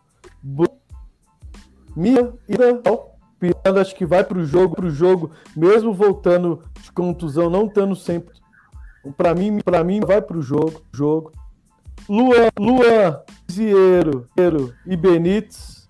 Mia 1.96 2.34
e 2.48 2.56
Piranda, 3.40 3.82
acho 3.82 3.96
que 3.96 4.06
vai 4.06 4.24
pro 4.24 4.46
jogo, 4.46 4.76
pro 4.76 4.90
jogo, 4.90 5.32
mesmo 5.56 5.94
voltando 5.94 6.64
de 6.82 6.92
contusão, 6.92 7.50
não 7.50 7.66
estando 7.66 7.96
sempre. 7.96 8.34
Para 9.18 9.36
mim, 9.36 9.60
para 9.60 9.84
mim, 9.84 10.00
vai 10.00 10.22
pro 10.22 10.42
jogo, 10.42 10.82
jogo. 10.94 11.34
Luan, 12.08 12.50
Luan, 12.58 13.22
Zieiro 13.52 14.30
e 14.86 14.96
Benítez. 14.96 15.86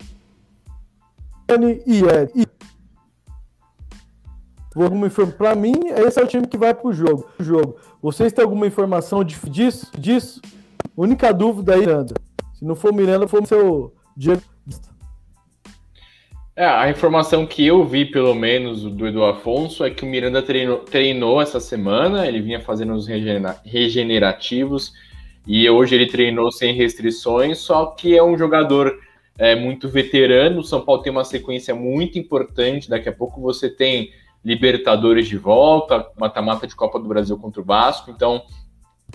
E 1.86 2.02
Ed. 2.02 2.32
Para 5.38 5.54
mim, 5.54 5.74
esse 6.06 6.20
é 6.20 6.24
o 6.24 6.26
time 6.26 6.46
que 6.46 6.58
vai 6.58 6.74
pro 6.74 6.92
jogo. 6.92 7.28
jogo. 7.38 7.76
Vocês 8.02 8.32
têm 8.32 8.44
alguma 8.44 8.66
informação 8.66 9.22
disso? 9.22 9.90
disso? 9.96 10.40
Única 10.96 11.32
dúvida 11.32 11.74
aí, 11.74 11.80
Miranda. 11.80 12.14
Se 12.54 12.64
não 12.64 12.74
for 12.74 12.92
Miranda, 12.92 13.28
for 13.28 13.42
o 13.42 13.46
seu. 13.46 13.92
É, 16.56 16.64
a 16.64 16.88
informação 16.88 17.46
que 17.46 17.66
eu 17.66 17.84
vi, 17.84 18.04
pelo 18.04 18.32
menos, 18.34 18.82
do 18.82 19.08
Edu 19.08 19.24
Afonso, 19.24 19.84
é 19.84 19.90
que 19.90 20.04
o 20.04 20.08
Miranda 20.08 20.40
treinou, 20.40 20.78
treinou 20.78 21.42
essa 21.42 21.58
semana, 21.58 22.28
ele 22.28 22.40
vinha 22.40 22.60
fazendo 22.60 22.94
os 22.94 23.08
regenerativos, 23.08 24.92
e 25.46 25.68
hoje 25.68 25.96
ele 25.96 26.06
treinou 26.06 26.52
sem 26.52 26.72
restrições, 26.72 27.58
só 27.58 27.86
que 27.86 28.16
é 28.16 28.22
um 28.22 28.38
jogador 28.38 28.96
é, 29.36 29.56
muito 29.56 29.88
veterano, 29.88 30.60
o 30.60 30.64
São 30.64 30.80
Paulo 30.80 31.02
tem 31.02 31.10
uma 31.10 31.24
sequência 31.24 31.74
muito 31.74 32.20
importante, 32.20 32.88
daqui 32.88 33.08
a 33.08 33.12
pouco 33.12 33.40
você 33.40 33.68
tem 33.68 34.12
Libertadores 34.44 35.26
de 35.26 35.36
volta, 35.36 36.06
mata-mata 36.18 36.66
de 36.66 36.76
Copa 36.76 36.98
do 36.98 37.08
Brasil 37.08 37.36
contra 37.38 37.62
o 37.62 37.64
Vasco, 37.64 38.10
então 38.10 38.42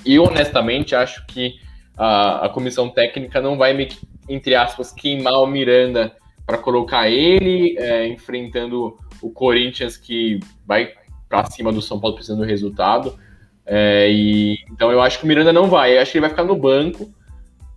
eu 0.06 0.24
honestamente 0.24 0.96
acho 0.96 1.26
que 1.28 1.56
a, 1.98 2.46
a 2.46 2.50
comissão 2.50 2.90
técnica 2.90 3.42
não 3.42 3.58
vai, 3.58 3.90
entre 4.28 4.56
aspas, 4.56 4.92
queimar 4.92 5.34
o 5.42 5.46
Miranda 5.46 6.16
para 6.46 6.58
colocar 6.58 7.10
ele 7.10 7.78
é, 7.78 8.08
enfrentando 8.08 8.98
o 9.22 9.30
Corinthians 9.30 9.98
que 9.98 10.40
vai 10.66 10.94
para 11.28 11.46
cima 11.46 11.72
do 11.72 11.82
São 11.82 12.00
Paulo 12.00 12.16
precisando 12.16 12.40
do 12.40 12.48
resultado. 12.48 13.20
É, 13.66 14.10
e, 14.10 14.58
então 14.72 14.92
eu 14.92 15.02
acho 15.02 15.20
que 15.20 15.26
o 15.26 15.28
Miranda 15.28 15.54
não 15.54 15.68
vai, 15.68 15.96
eu 15.96 16.02
acho 16.02 16.12
que 16.12 16.18
ele 16.18 16.22
vai 16.22 16.32
ficar 16.32 16.44
no 16.44 16.56
banco. 16.56 17.14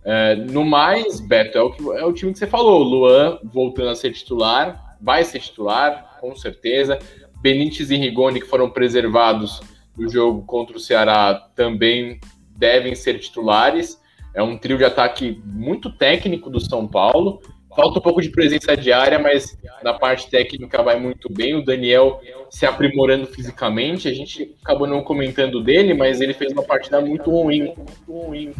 É, 0.05 0.35
no 0.35 0.65
mais, 0.65 1.19
Beto, 1.19 1.57
é 1.57 1.61
o, 1.61 1.69
que, 1.69 1.83
é 1.97 2.05
o 2.05 2.11
time 2.11 2.33
que 2.33 2.39
você 2.39 2.47
falou. 2.47 2.81
Luan 2.81 3.39
voltando 3.43 3.89
a 3.89 3.95
ser 3.95 4.11
titular, 4.11 4.97
vai 4.99 5.23
ser 5.23 5.39
titular, 5.39 6.17
com 6.19 6.35
certeza. 6.35 6.97
Benítez 7.43 7.91
e 7.91 7.97
Rigoni, 7.97 8.39
que 8.39 8.47
foram 8.47 8.69
preservados 8.69 9.61
do 9.97 10.07
jogo 10.09 10.43
contra 10.45 10.77
o 10.77 10.79
Ceará, 10.79 11.49
também 11.53 12.21
devem 12.55 12.95
ser 12.95 13.19
titulares. 13.19 14.01
É 14.33 14.41
um 14.41 14.57
trio 14.57 14.77
de 14.77 14.85
ataque 14.85 15.41
muito 15.45 15.91
técnico 15.91 16.49
do 16.49 16.61
São 16.61 16.87
Paulo. 16.87 17.41
Falta 17.75 17.99
um 17.99 18.01
pouco 18.01 18.21
de 18.21 18.29
presença 18.29 18.77
diária, 18.77 19.19
mas 19.19 19.57
na 19.83 19.93
parte 19.93 20.29
técnica 20.29 20.81
vai 20.81 20.97
muito 20.97 21.27
bem. 21.31 21.55
O 21.55 21.65
Daniel 21.65 22.21
se 22.49 22.65
aprimorando 22.65 23.27
fisicamente. 23.27 24.07
A 24.07 24.13
gente 24.13 24.55
acabou 24.63 24.87
não 24.87 25.03
comentando 25.03 25.61
dele, 25.61 25.93
mas 25.93 26.21
ele 26.21 26.33
fez 26.33 26.53
uma 26.53 26.63
partida 26.63 27.01
muito 27.01 27.29
ruim, 27.29 27.73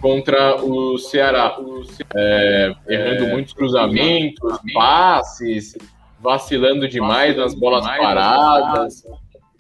contra 0.02 0.62
o 0.62 0.98
Ceará. 0.98 1.56
É, 2.16 2.74
errando 2.90 3.28
muitos 3.28 3.54
cruzamentos, 3.54 4.60
passes, 4.74 5.78
vacilando 6.24 6.88
demais 6.88 7.36
nas 7.36 7.54
bolas 7.54 7.86
paradas. 7.86 9.04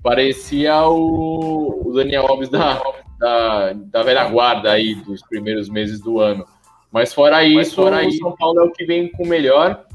Parecia 0.01 0.87
o, 0.87 1.83
o 1.85 1.93
Daniel 1.93 2.25
Alves 2.27 2.49
da, 2.49 2.81
da, 3.19 3.73
da 3.73 4.03
velha 4.03 4.29
guarda 4.29 4.71
aí 4.71 4.95
dos 4.95 5.21
primeiros 5.21 5.69
meses 5.69 5.99
do 5.99 6.19
ano. 6.19 6.45
Mas 6.91 7.13
fora 7.13 7.43
isso, 7.43 7.75
fora 7.75 8.05
o 8.05 8.11
São 8.11 8.35
Paulo 8.35 8.61
é 8.61 8.63
o 8.63 8.71
que 8.71 8.85
vem 8.85 9.09
com 9.09 9.23
o 9.23 9.27
melhor. 9.27 9.85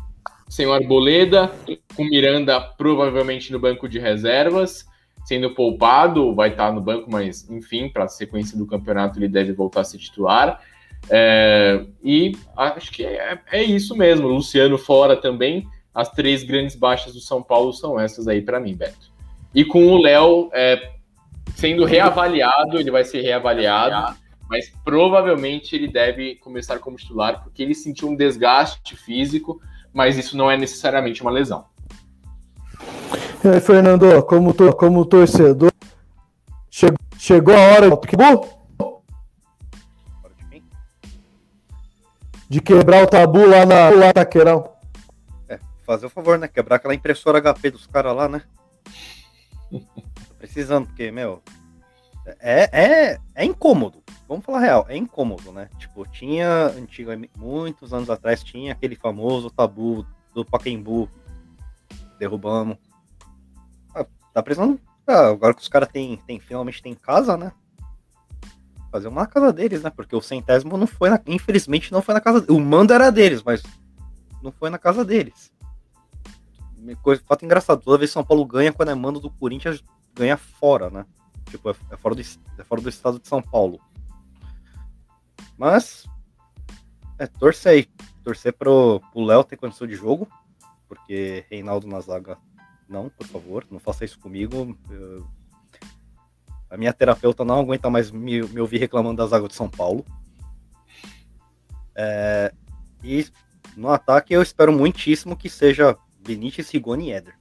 Sem 0.48 0.66
o 0.66 0.72
Arboleda, 0.72 1.50
com 1.94 2.04
Miranda 2.04 2.58
provavelmente 2.60 3.52
no 3.52 3.58
banco 3.58 3.86
de 3.86 3.98
reservas, 3.98 4.86
sendo 5.26 5.54
poupado, 5.54 6.34
vai 6.34 6.48
estar 6.48 6.72
no 6.72 6.80
banco, 6.80 7.10
mas 7.10 7.48
enfim, 7.50 7.90
para 7.90 8.04
a 8.04 8.08
sequência 8.08 8.56
do 8.56 8.66
campeonato 8.66 9.18
ele 9.18 9.28
deve 9.28 9.52
voltar 9.52 9.82
a 9.82 9.84
ser 9.84 9.98
titular. 9.98 10.58
É, 11.10 11.84
e 12.02 12.32
acho 12.56 12.90
que 12.90 13.04
é, 13.04 13.38
é, 13.52 13.62
isso 13.62 13.94
mesmo. 13.94 14.26
Luciano 14.26 14.78
fora 14.78 15.16
também. 15.16 15.66
As 15.98 16.10
três 16.10 16.44
grandes 16.44 16.76
baixas 16.76 17.14
do 17.14 17.20
São 17.20 17.42
Paulo 17.42 17.72
são 17.72 17.98
essas 17.98 18.28
aí 18.28 18.40
para 18.40 18.60
mim, 18.60 18.74
Beto. 18.74 19.10
E 19.54 19.64
com 19.64 19.86
o 19.86 20.00
Léo 20.00 20.48
é, 20.52 20.92
sendo 21.56 21.84
reavaliado, 21.84 22.78
ele 22.78 22.90
vai 22.90 23.04
ser 23.04 23.22
reavaliado 23.22 24.16
mas 24.48 24.72
provavelmente 24.82 25.76
ele 25.76 25.88
deve 25.88 26.36
começar 26.36 26.78
como 26.78 26.96
titular, 26.96 27.42
porque 27.42 27.62
ele 27.62 27.74
sentiu 27.74 28.08
um 28.08 28.16
desgaste 28.16 28.96
físico, 28.96 29.60
mas 29.92 30.16
isso 30.16 30.36
não 30.36 30.50
é 30.50 30.56
necessariamente 30.56 31.20
uma 31.20 31.30
lesão. 31.30 31.66
E 33.44 33.48
aí, 33.48 33.60
Fernando, 33.60 34.22
como, 34.22 34.54
to, 34.54 34.74
como 34.74 35.04
torcedor, 35.04 35.70
chegou, 36.70 36.98
chegou 37.18 37.54
a 37.54 37.60
hora 37.60 37.90
de 42.48 42.62
quebrar 42.62 43.04
o 43.04 43.06
tabu 43.06 43.46
lá 43.46 43.66
na 43.66 43.90
lá 43.90 44.12
Taqueirão. 44.12 44.64
É, 44.64 44.77
fazer 45.88 46.06
o 46.06 46.10
favor, 46.10 46.38
né? 46.38 46.46
Quebrar 46.46 46.76
aquela 46.76 46.94
impressora 46.94 47.40
HP 47.40 47.70
dos 47.70 47.86
caras 47.86 48.14
lá, 48.14 48.28
né? 48.28 48.42
Tô 49.70 50.34
precisando, 50.38 50.86
porque, 50.86 51.10
meu, 51.10 51.42
é, 52.40 52.70
é, 52.72 53.18
é 53.34 53.44
incômodo 53.44 54.02
vamos 54.28 54.44
falar 54.44 54.60
real, 54.60 54.86
é 54.88 54.96
incômodo, 54.96 55.50
né? 55.50 55.70
Tipo, 55.78 56.06
tinha, 56.06 56.66
antigamente, 56.66 57.32
muitos 57.36 57.94
anos 57.94 58.10
atrás, 58.10 58.44
tinha 58.44 58.72
aquele 58.72 58.94
famoso 58.94 59.50
tabu 59.50 60.06
do 60.34 60.44
Paquembu, 60.44 61.08
derrubamos. 62.18 62.76
Ah, 63.94 64.04
tá 64.34 64.42
precisando, 64.42 64.78
ah, 65.06 65.28
agora 65.28 65.54
que 65.54 65.62
os 65.62 65.68
caras 65.68 65.88
tem, 65.88 66.18
tem, 66.18 66.38
finalmente 66.38 66.82
tem 66.82 66.94
casa, 66.94 67.36
né? 67.38 67.50
Fazer 68.92 69.08
uma 69.08 69.26
casa 69.26 69.52
deles, 69.52 69.82
né? 69.82 69.90
Porque 69.90 70.14
o 70.14 70.20
centésimo 70.20 70.76
não 70.76 70.86
foi, 70.86 71.08
na, 71.08 71.20
infelizmente, 71.26 71.90
não 71.90 72.02
foi 72.02 72.12
na 72.12 72.20
casa, 72.20 72.44
o 72.52 72.60
mando 72.60 72.92
era 72.92 73.10
deles, 73.10 73.42
mas 73.42 73.62
não 74.42 74.52
foi 74.52 74.68
na 74.68 74.78
casa 74.78 75.04
deles. 75.04 75.50
Coisa, 76.96 77.22
fato 77.26 77.44
engraçado, 77.44 77.82
toda 77.82 77.98
vez 77.98 78.10
que 78.10 78.14
São 78.14 78.24
Paulo 78.24 78.44
ganha, 78.44 78.72
quando 78.72 78.90
é 78.90 78.94
mando 78.94 79.20
do 79.20 79.30
Corinthians, 79.30 79.82
ganha 80.14 80.36
fora, 80.36 80.90
né? 80.90 81.06
Tipo, 81.50 81.70
é, 81.70 81.74
é, 81.90 81.96
fora 81.96 82.14
do, 82.14 82.20
é 82.20 82.64
fora 82.64 82.80
do 82.80 82.88
estado 82.88 83.18
de 83.18 83.28
São 83.28 83.42
Paulo. 83.42 83.80
Mas, 85.56 86.06
é, 87.18 87.26
torcer 87.26 87.72
aí. 87.72 87.88
Torcer 88.22 88.52
pro 88.52 89.00
Léo 89.14 89.44
ter 89.44 89.56
condição 89.56 89.86
de 89.86 89.94
jogo, 89.94 90.28
porque 90.86 91.46
Reinaldo 91.50 91.86
na 91.86 92.00
zaga, 92.00 92.36
não, 92.88 93.08
por 93.08 93.26
favor, 93.26 93.66
não 93.70 93.78
faça 93.78 94.04
isso 94.04 94.18
comigo. 94.18 94.76
Eu... 94.90 95.26
A 96.70 96.76
minha 96.76 96.92
terapeuta 96.92 97.44
não 97.44 97.60
aguenta 97.60 97.88
mais 97.88 98.10
me, 98.10 98.42
me 98.42 98.60
ouvir 98.60 98.78
reclamando 98.78 99.16
da 99.16 99.26
zaga 99.26 99.48
de 99.48 99.54
São 99.54 99.68
Paulo. 99.68 100.04
É, 101.94 102.52
e 103.02 103.26
no 103.76 103.88
ataque 103.88 104.34
eu 104.34 104.42
espero 104.42 104.72
muitíssimo 104.72 105.36
que 105.36 105.48
seja 105.48 105.96
Benítez, 106.28 106.70
Rigoni 106.70 107.08
e 107.08 107.12
Éder. 107.12 107.34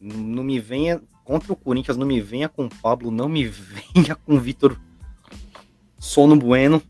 Não 0.00 0.42
me 0.42 0.58
venha 0.58 1.02
contra 1.22 1.52
o 1.52 1.56
Corinthians, 1.56 1.98
não 1.98 2.06
me 2.06 2.18
venha 2.18 2.48
com 2.48 2.64
o 2.64 2.74
Pablo, 2.80 3.10
não 3.10 3.28
me 3.28 3.44
venha 3.46 4.16
com 4.16 4.36
o 4.36 4.40
Vitor 4.40 4.80
Sono 5.98 6.34
Bueno, 6.34 6.82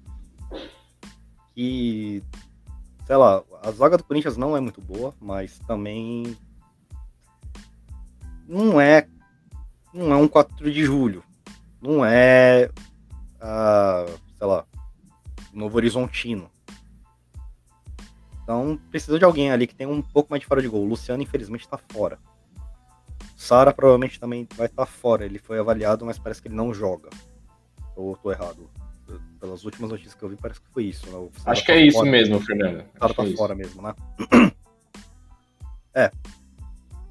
que, 1.53 2.23
sei 3.05 3.17
lá, 3.17 3.43
a 3.61 3.73
zaga 3.73 3.97
do 3.97 4.05
Corinthians 4.05 4.37
não 4.37 4.57
é 4.57 4.61
muito 4.61 4.81
boa, 4.81 5.13
mas 5.21 5.59
também 5.67 6.39
não 8.49 8.81
é 8.81 9.09
não 9.93 10.13
é 10.13 10.17
um 10.17 10.29
4 10.29 10.71
de 10.71 10.85
julho, 10.85 11.23
não 11.81 12.05
é, 12.05 12.71
uh, 13.37 14.19
sei 14.39 14.47
lá, 14.47 14.65
Novo 15.53 15.77
Horizontino. 15.77 16.49
Então 18.43 18.79
precisa 18.91 19.19
de 19.19 19.25
alguém 19.25 19.51
ali 19.51 19.67
que 19.67 19.75
tem 19.75 19.87
um 19.87 20.03
pouco 20.03 20.31
mais 20.31 20.41
de 20.41 20.47
fora 20.47 20.63
de 20.63 20.69
gol. 20.69 20.83
O 20.83 20.89
Luciano, 20.89 21.23
infelizmente, 21.23 21.63
está 21.63 21.79
fora. 21.79 22.19
Sara 23.37 23.73
provavelmente 23.73 24.21
também 24.21 24.47
vai 24.57 24.67
estar 24.67 24.87
tá 24.87 24.91
fora. 24.91 25.25
Ele 25.25 25.39
foi 25.39 25.59
avaliado, 25.59 26.05
mas 26.05 26.19
parece 26.19 26.41
que 26.41 26.49
ele 26.49 26.55
não 26.55 26.73
joga. 26.73 27.11
Ou 27.97 28.17
tô 28.17 28.31
errado? 28.31 28.71
pelas 29.41 29.65
últimas 29.65 29.91
notícias 29.91 30.15
que 30.15 30.23
eu 30.23 30.29
vi, 30.29 30.37
parece 30.37 30.61
que 30.61 30.69
foi 30.71 30.85
isso. 30.85 31.07
Né? 31.11 31.29
Acho 31.47 31.65
que 31.65 31.73
é 31.73 31.85
isso 31.85 32.03
mesmo, 32.05 32.41
Fernando. 32.41 32.81
O 32.95 33.01
cara 33.01 33.15
tá 33.15 33.25
é 33.25 33.33
fora 33.33 33.53
isso. 33.53 33.63
mesmo, 33.63 33.83
né? 33.83 33.95
É. 35.95 36.11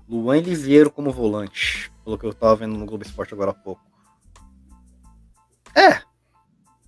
Luan 0.09 0.39
Lisieiro 0.39 0.89
como 0.89 1.11
volante, 1.11 1.91
pelo 2.03 2.17
que 2.17 2.25
eu 2.25 2.33
tava 2.33 2.55
vendo 2.55 2.75
no 2.75 2.85
Globo 2.87 3.03
Esporte 3.03 3.31
agora 3.31 3.51
há 3.51 3.53
pouco. 3.53 3.83
É, 5.75 6.01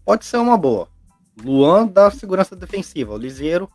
pode 0.03 0.25
ser 0.25 0.37
uma 0.37 0.57
boa. 0.57 0.89
Luan 1.43 1.85
dá 1.85 2.09
segurança 2.09 2.55
defensiva. 2.55 3.13
O 3.13 3.17
Lisieiro 3.17 3.69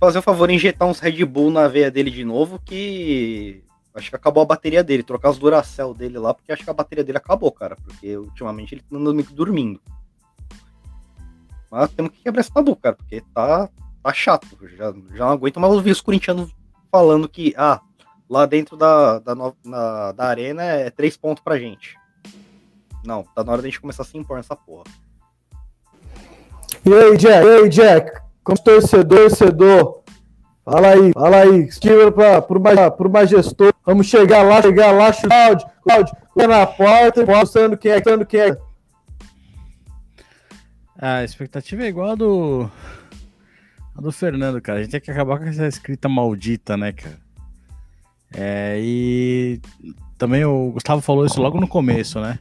fazer 0.00 0.18
o 0.18 0.22
favor 0.22 0.50
injetar 0.50 0.88
uns 0.88 0.98
Red 0.98 1.24
Bull 1.24 1.50
na 1.50 1.68
veia 1.68 1.90
dele 1.90 2.10
de 2.10 2.24
novo, 2.24 2.58
que 2.58 3.62
Acho 3.94 4.08
que 4.08 4.16
acabou 4.16 4.42
a 4.42 4.46
bateria 4.46 4.84
dele, 4.84 5.02
trocar 5.02 5.30
os 5.30 5.38
Duracell 5.38 5.92
dele 5.92 6.18
lá, 6.18 6.32
porque 6.32 6.52
acho 6.52 6.62
que 6.62 6.70
a 6.70 6.74
bateria 6.74 7.02
dele 7.02 7.18
acabou, 7.18 7.50
cara. 7.50 7.76
Porque 7.76 8.16
ultimamente 8.16 8.74
ele 8.74 8.82
tá 8.82 8.96
andando 8.96 9.22
dormindo. 9.32 9.80
Mas 11.70 11.90
temos 11.92 12.12
que 12.12 12.22
quebrar 12.22 12.40
esse 12.40 12.52
tabu, 12.52 12.76
cara, 12.76 12.96
porque 12.96 13.22
tá, 13.34 13.68
tá 14.02 14.12
chato. 14.12 14.46
Já, 14.76 14.92
já 15.14 15.24
não 15.26 15.32
aguento 15.32 15.58
mais 15.58 15.72
ouvir 15.72 15.90
os 15.90 16.00
corintianos 16.00 16.54
falando 16.90 17.28
que, 17.28 17.52
ah, 17.56 17.80
lá 18.28 18.46
dentro 18.46 18.76
da, 18.76 19.18
da, 19.18 19.34
na, 19.64 20.12
da 20.12 20.24
arena 20.24 20.62
é 20.62 20.90
três 20.90 21.16
pontos 21.16 21.42
pra 21.42 21.58
gente. 21.58 21.96
Não, 23.04 23.24
tá 23.34 23.42
na 23.42 23.52
hora 23.52 23.62
da 23.62 23.68
gente 23.68 23.80
começar 23.80 24.02
a 24.02 24.06
se 24.06 24.16
impor 24.16 24.36
nessa 24.36 24.54
porra. 24.54 24.84
E 26.84 26.94
aí, 26.94 27.16
Jack? 27.16 27.46
E 27.46 27.50
aí, 27.50 27.68
Jack? 27.68 28.29
Como 28.42 28.58
torcedor, 28.58 29.18
torcedor, 29.18 30.02
fala 30.64 30.88
aí, 30.88 31.12
fala 31.12 31.36
aí, 31.38 31.60
esquiva 31.64 32.10
para 32.10 32.90
pro 32.90 33.10
majestor, 33.10 33.72
vamos 33.84 34.06
chegar 34.06 34.42
lá, 34.42 34.62
chegar 34.62 34.92
lá, 34.92 35.12
Cláudio, 35.12 35.66
Cláudio, 35.82 36.14
na 36.48 36.66
porta, 36.66 37.26
mostrando 37.26 37.76
quem 37.76 37.92
é, 37.92 37.96
mostrando 37.96 38.26
quem 38.26 38.40
é. 38.40 38.56
A 40.98 41.24
expectativa 41.24 41.82
é 41.82 41.88
igual 41.88 42.10
a 42.10 42.14
do, 42.14 42.70
a 43.96 44.00
do 44.00 44.12
Fernando, 44.12 44.60
cara. 44.60 44.78
A 44.78 44.82
gente 44.82 44.92
tem 44.92 45.00
que 45.00 45.10
acabar 45.10 45.38
com 45.38 45.44
essa 45.44 45.66
escrita 45.66 46.08
maldita, 46.08 46.76
né, 46.76 46.92
cara? 46.92 47.18
É, 48.32 48.78
e 48.80 49.60
também 50.16 50.44
o 50.44 50.70
Gustavo 50.72 51.00
falou 51.00 51.24
isso 51.24 51.40
logo 51.40 51.60
no 51.60 51.66
começo, 51.66 52.20
né? 52.20 52.38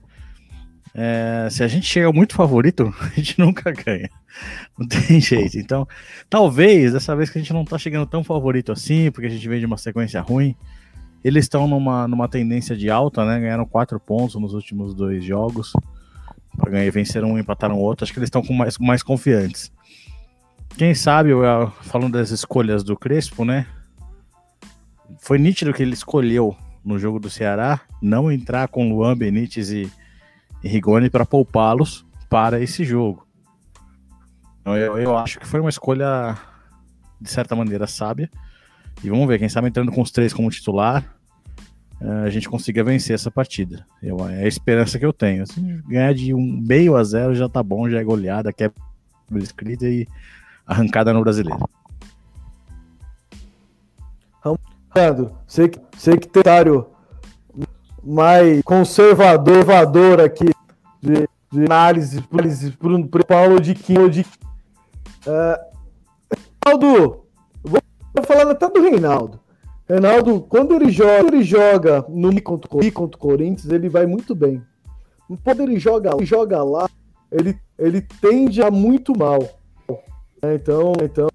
É, 0.94 1.48
se 1.52 1.64
a 1.64 1.68
gente 1.68 1.86
chega 1.86 2.12
muito 2.12 2.36
favorito, 2.36 2.94
a 3.00 3.08
gente 3.10 3.40
nunca 3.40 3.72
ganha. 3.72 4.10
Não 4.78 4.88
tem 4.88 5.20
jeito. 5.20 5.58
Então, 5.58 5.88
talvez 6.30 6.94
dessa 6.94 7.16
vez 7.16 7.30
que 7.30 7.38
a 7.38 7.42
gente 7.42 7.54
não 7.54 7.66
tá 7.66 7.78
chegando 7.78 8.06
tão 8.06 8.24
favorito 8.24 8.72
assim, 8.72 9.12
porque 9.12 9.28
a 9.28 9.30
gente 9.30 9.48
vem 9.48 9.60
de 9.60 9.66
uma 9.66 9.78
sequência 9.78 10.22
ruim, 10.22 10.56
eles 11.24 11.46
estão 11.46 11.68
numa, 11.68 12.08
numa 12.08 12.28
tendência 12.28 12.76
de 12.76 12.90
alta, 12.90 13.26
né? 13.26 13.40
Ganharam 13.40 13.66
quatro 13.66 14.00
pontos 14.00 14.40
nos 14.40 14.54
últimos 14.54 14.94
dois 14.94 15.24
jogos. 15.24 15.74
Para 16.58 16.72
ganhar, 16.72 16.92
venceram 16.92 17.32
um, 17.32 17.40
empataram 17.40 17.78
outro. 17.78 18.04
Acho 18.04 18.14
que 18.14 18.20
eles 18.20 18.28
estão 18.28 18.42
com 18.42 18.54
mais, 18.54 18.78
mais 18.78 19.04
confiantes. 19.04 19.72
Quem 20.78 20.94
sabe, 20.94 21.32
falando 21.82 22.14
das 22.14 22.30
escolhas 22.32 22.84
do 22.84 22.96
Crespo, 22.96 23.44
né? 23.44 23.66
Foi 25.20 25.38
nítido 25.38 25.74
que 25.74 25.82
ele 25.82 25.94
escolheu 25.94 26.56
no 26.86 26.98
jogo 26.98 27.20
do 27.20 27.30
Ceará 27.30 27.82
não 28.02 28.32
entrar 28.32 28.70
com 28.70 28.90
Luan 28.90 29.18
Benítez 29.18 29.72
e 29.72 29.82
e 29.82 29.90
Rigoni 30.68 31.10
para 31.10 31.26
poupá-los 31.26 32.06
para 32.30 32.60
esse 32.60 32.84
jogo. 32.84 33.28
Então, 34.62 34.76
eu, 34.78 34.98
eu 34.98 35.18
acho 35.18 35.40
que 35.40 35.48
foi 35.48 35.60
uma 35.60 35.70
escolha, 35.70 36.38
de 37.20 37.30
certa 37.30 37.56
maneira, 37.56 37.88
sábia. 37.88 38.30
E 39.04 39.10
vamos 39.10 39.28
ver, 39.28 39.40
quem 39.40 39.50
sabe 39.50 39.68
entrando 39.68 39.92
com 39.92 40.02
os 40.02 40.12
três 40.12 40.34
como 40.34 40.50
titular, 40.50 41.06
eh, 42.02 42.24
a 42.26 42.30
gente 42.30 42.50
consiga 42.50 42.84
vencer 42.84 43.16
essa 43.16 43.32
partida. 43.32 43.86
Eu, 44.04 44.28
é 44.28 44.44
a 44.44 44.48
esperança 44.48 45.00
que 45.00 45.06
eu 45.06 45.14
tenho. 45.14 45.44
Assim, 45.44 45.82
ganhar 45.88 46.14
de 46.14 46.34
um 46.34 46.62
meio 46.62 46.96
a 46.96 47.04
zero 47.04 47.34
já 47.34 47.48
tá 47.48 47.64
bom, 47.64 47.90
já 47.90 48.00
é 48.00 48.04
goleada, 48.04 48.54
quebra 48.54 48.76
escrita 49.38 49.86
e 49.88 50.08
arrancada 50.68 51.14
no 51.14 51.22
brasileiro. 51.22 51.68
Rando, 54.96 55.32
sei 55.46 55.70
que, 55.70 55.80
sei 55.98 56.18
que 56.18 56.28
mais 58.10 58.62
conservador 58.64 60.20
aqui 60.20 60.50
de, 61.00 61.28
de 61.52 61.66
análise 61.66 62.22
para 62.22 63.24
Paulo 63.24 63.62
de 63.62 63.76
Quinto. 63.76 64.10
De, 64.10 64.22
uh, 65.28 65.70
vou 67.64 68.24
falando 68.26 68.52
até 68.52 68.68
do 68.68 68.82
Reinaldo. 68.82 69.40
Reinaldo, 69.88 70.42
quando 70.42 70.76
ele 70.76 70.92
joga, 70.92 71.28
ele 71.28 71.44
joga 71.44 72.04
no 72.10 72.42
contra, 72.42 72.70
contra 72.92 73.18
o 73.18 73.20
Corinthians, 73.20 73.72
ele 73.72 73.90
vai 73.90 74.08
muito 74.08 74.34
bem. 74.34 74.62
Quando 75.44 75.62
ele 75.62 75.80
joga, 75.80 76.12
ele 76.16 76.26
joga 76.26 76.64
lá, 76.64 76.90
ele, 77.32 77.56
ele 77.78 78.02
tende 78.02 78.62
a 78.62 78.72
muito 78.72 79.18
mal. 79.18 79.40
Então, 80.42 80.94
então 81.04 81.28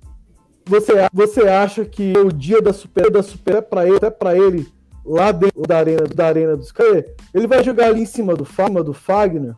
você, 0.67 0.93
você 1.13 1.43
acha 1.43 1.85
que 1.85 2.13
o 2.17 2.33
dia 2.33 2.61
da 2.61 2.73
super 2.73 3.11
da 3.11 3.23
super 3.23 3.57
é 3.57 3.61
para 3.61 3.87
ele, 3.87 3.99
é 4.03 4.11
para 4.11 4.37
ele 4.37 4.74
lá 5.05 5.31
dentro 5.33 5.63
da 5.63 5.79
arena, 5.79 6.03
da 6.07 6.27
arena 6.27 6.57
dos 6.57 6.73
caras, 6.73 7.05
ele 7.33 7.47
vai 7.47 7.63
jogar 7.63 7.89
ali 7.89 8.03
em 8.03 8.07
cima 8.07 8.35
do, 8.35 8.45
cima 8.45 8.83
do 8.83 8.95
Fagner. 8.95 9.55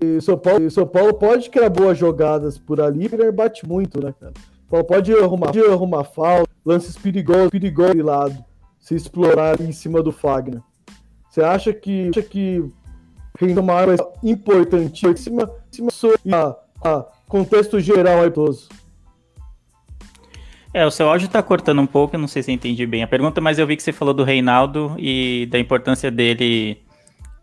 E 0.00 0.16
o 0.16 0.22
São 0.22 0.38
Paulo, 0.38 0.64
o 0.64 0.70
São 0.70 0.86
Paulo 0.86 1.14
pode 1.14 1.50
criar 1.50 1.68
boas 1.68 1.98
jogadas 1.98 2.56
por 2.56 2.80
ali, 2.80 3.08
porque 3.08 3.22
ele 3.22 3.32
bate 3.32 3.66
muito, 3.66 4.02
né, 4.02 4.14
cara? 4.18 4.32
O 4.66 4.70
Paulo 4.70 4.84
pode 4.86 5.12
arrumar, 5.12 5.46
pode 5.46 5.60
arrumar 5.60 6.04
falta, 6.04 6.48
lances 6.64 6.96
perigosos, 6.96 7.50
perigosos 7.50 7.96
de 7.96 8.02
lado, 8.02 8.44
se 8.78 8.94
explorar 8.94 9.54
ali 9.54 9.68
em 9.68 9.72
cima 9.72 10.02
do 10.02 10.12
Fagner. 10.12 10.62
Você 11.28 11.42
acha 11.42 11.72
que, 11.72 12.10
acha 12.10 12.22
que 12.22 12.64
rende 13.40 13.58
uma 13.58 13.74
arma 13.74 13.94
em 14.22 14.36
cima 15.16 15.50
a, 16.32 16.56
a 16.82 17.06
contexto 17.28 17.80
geral 17.80 18.22
aí 18.22 18.30
todos? 18.30 18.68
É, 20.72 20.84
o 20.84 20.90
seu 20.90 21.08
áudio 21.08 21.28
tá 21.28 21.42
cortando 21.42 21.80
um 21.80 21.86
pouco, 21.86 22.14
eu 22.14 22.20
não 22.20 22.28
sei 22.28 22.42
se 22.42 22.50
eu 22.50 22.54
entendi 22.54 22.86
bem 22.86 23.02
a 23.02 23.06
pergunta, 23.06 23.40
mas 23.40 23.58
eu 23.58 23.66
vi 23.66 23.76
que 23.76 23.82
você 23.82 23.92
falou 23.92 24.12
do 24.12 24.22
Reinaldo 24.22 24.94
e 24.98 25.46
da 25.50 25.58
importância 25.58 26.10
dele 26.10 26.82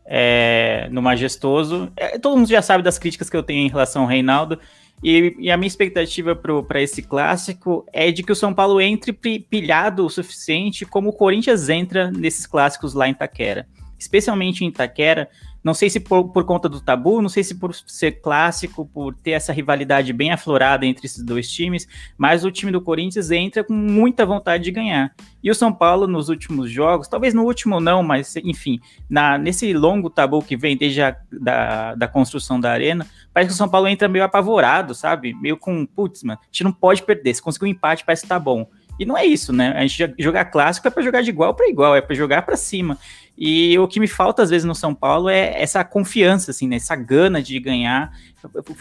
é, 0.05 0.87
no 0.91 1.01
majestoso. 1.01 1.91
É, 1.97 2.19
todo 2.19 2.37
mundo 2.37 2.47
já 2.47 2.61
sabe 2.61 2.83
das 2.83 2.99
críticas 2.99 3.29
que 3.29 3.35
eu 3.35 3.43
tenho 3.43 3.65
em 3.65 3.69
relação 3.69 4.03
ao 4.03 4.07
Reinaldo. 4.07 4.59
E, 5.03 5.35
e 5.39 5.51
a 5.51 5.57
minha 5.57 5.67
expectativa 5.67 6.35
para 6.35 6.81
esse 6.81 7.01
clássico 7.01 7.85
é 7.91 8.11
de 8.11 8.23
que 8.23 8.31
o 8.31 8.35
São 8.35 8.53
Paulo 8.53 8.79
entre 8.79 9.11
pilhado 9.11 10.05
o 10.05 10.09
suficiente 10.09 10.85
como 10.85 11.09
o 11.09 11.13
Corinthians 11.13 11.67
entra 11.67 12.11
nesses 12.11 12.45
clássicos 12.45 12.93
lá 12.93 13.07
em 13.07 13.11
Itaquera. 13.11 13.67
Especialmente 13.97 14.63
em 14.63 14.69
Itaquera, 14.69 15.29
não 15.65 15.73
sei 15.73 15.89
se 15.89 15.99
por, 15.99 16.25
por, 16.25 16.45
conta 16.45 16.69
do 16.69 16.79
tabu, 16.79 17.23
não 17.23 17.27
sei 17.27 17.43
se 17.43 17.55
por 17.55 17.73
ser 17.73 18.21
clássico, 18.21 18.85
por 18.85 19.15
ter 19.15 19.31
essa 19.31 19.51
rivalidade 19.51 20.13
bem 20.13 20.31
aflorada 20.31 20.85
entre 20.85 21.07
esses 21.07 21.23
dois 21.23 21.51
times, 21.51 21.87
mas 22.15 22.45
o 22.45 22.51
time 22.51 22.71
do 22.71 22.79
Corinthians 22.79 23.31
entra 23.31 23.63
com 23.63 23.73
muita 23.73 24.27
vontade 24.27 24.63
de 24.63 24.69
ganhar. 24.69 25.15
E 25.43 25.49
o 25.49 25.55
São 25.55 25.73
Paulo, 25.73 26.05
nos 26.05 26.29
últimos 26.29 26.69
jogos, 26.69 27.07
talvez 27.07 27.33
no 27.33 27.43
último 27.43 27.79
não, 27.79 28.03
mas 28.03 28.35
enfim, 28.35 28.79
na, 29.09 29.39
nesse 29.39 29.73
longo 29.73 30.07
tabu 30.07 30.39
que 30.43 30.55
vem 30.55 30.77
desde 30.77 31.01
a 31.01 31.17
da, 31.31 31.95
da 31.95 32.07
construção 32.07 32.59
da 32.59 32.71
arena, 32.71 33.07
parece 33.33 33.49
que 33.49 33.55
o 33.55 33.57
São 33.57 33.67
Paulo 33.67 33.87
entra 33.87 34.07
meio 34.07 34.23
apavorado, 34.23 34.93
sabe? 34.93 35.33
Meio 35.33 35.57
com, 35.57 35.83
putz, 35.83 36.21
mano, 36.21 36.39
a 36.43 36.45
gente 36.45 36.63
não 36.63 36.71
pode 36.71 37.01
perder, 37.01 37.33
se 37.33 37.41
conseguir 37.41 37.65
um 37.65 37.69
empate 37.69 38.05
parece 38.05 38.21
que 38.21 38.29
tá 38.29 38.37
bom. 38.37 38.69
E 38.97 39.05
não 39.05 39.17
é 39.17 39.25
isso, 39.25 39.51
né? 39.51 39.73
A 39.75 39.85
gente 39.85 40.13
jogar 40.17 40.45
clássico 40.45 40.87
é 40.87 40.91
para 40.91 41.03
jogar 41.03 41.21
de 41.21 41.29
igual 41.29 41.53
para 41.53 41.67
igual, 41.67 41.95
é 41.95 42.01
para 42.01 42.15
jogar 42.15 42.43
para 42.43 42.55
cima. 42.55 42.97
E 43.37 43.77
o 43.79 43.87
que 43.87 43.99
me 43.99 44.07
falta 44.07 44.43
às 44.43 44.49
vezes 44.49 44.65
no 44.65 44.73
São 44.73 44.95
Paulo 44.95 45.27
é 45.27 45.61
essa 45.61 45.83
confiança, 45.83 46.51
assim, 46.51 46.67
né? 46.67 46.77
Essa 46.77 46.95
gana 46.95 47.41
de 47.41 47.59
ganhar. 47.59 48.11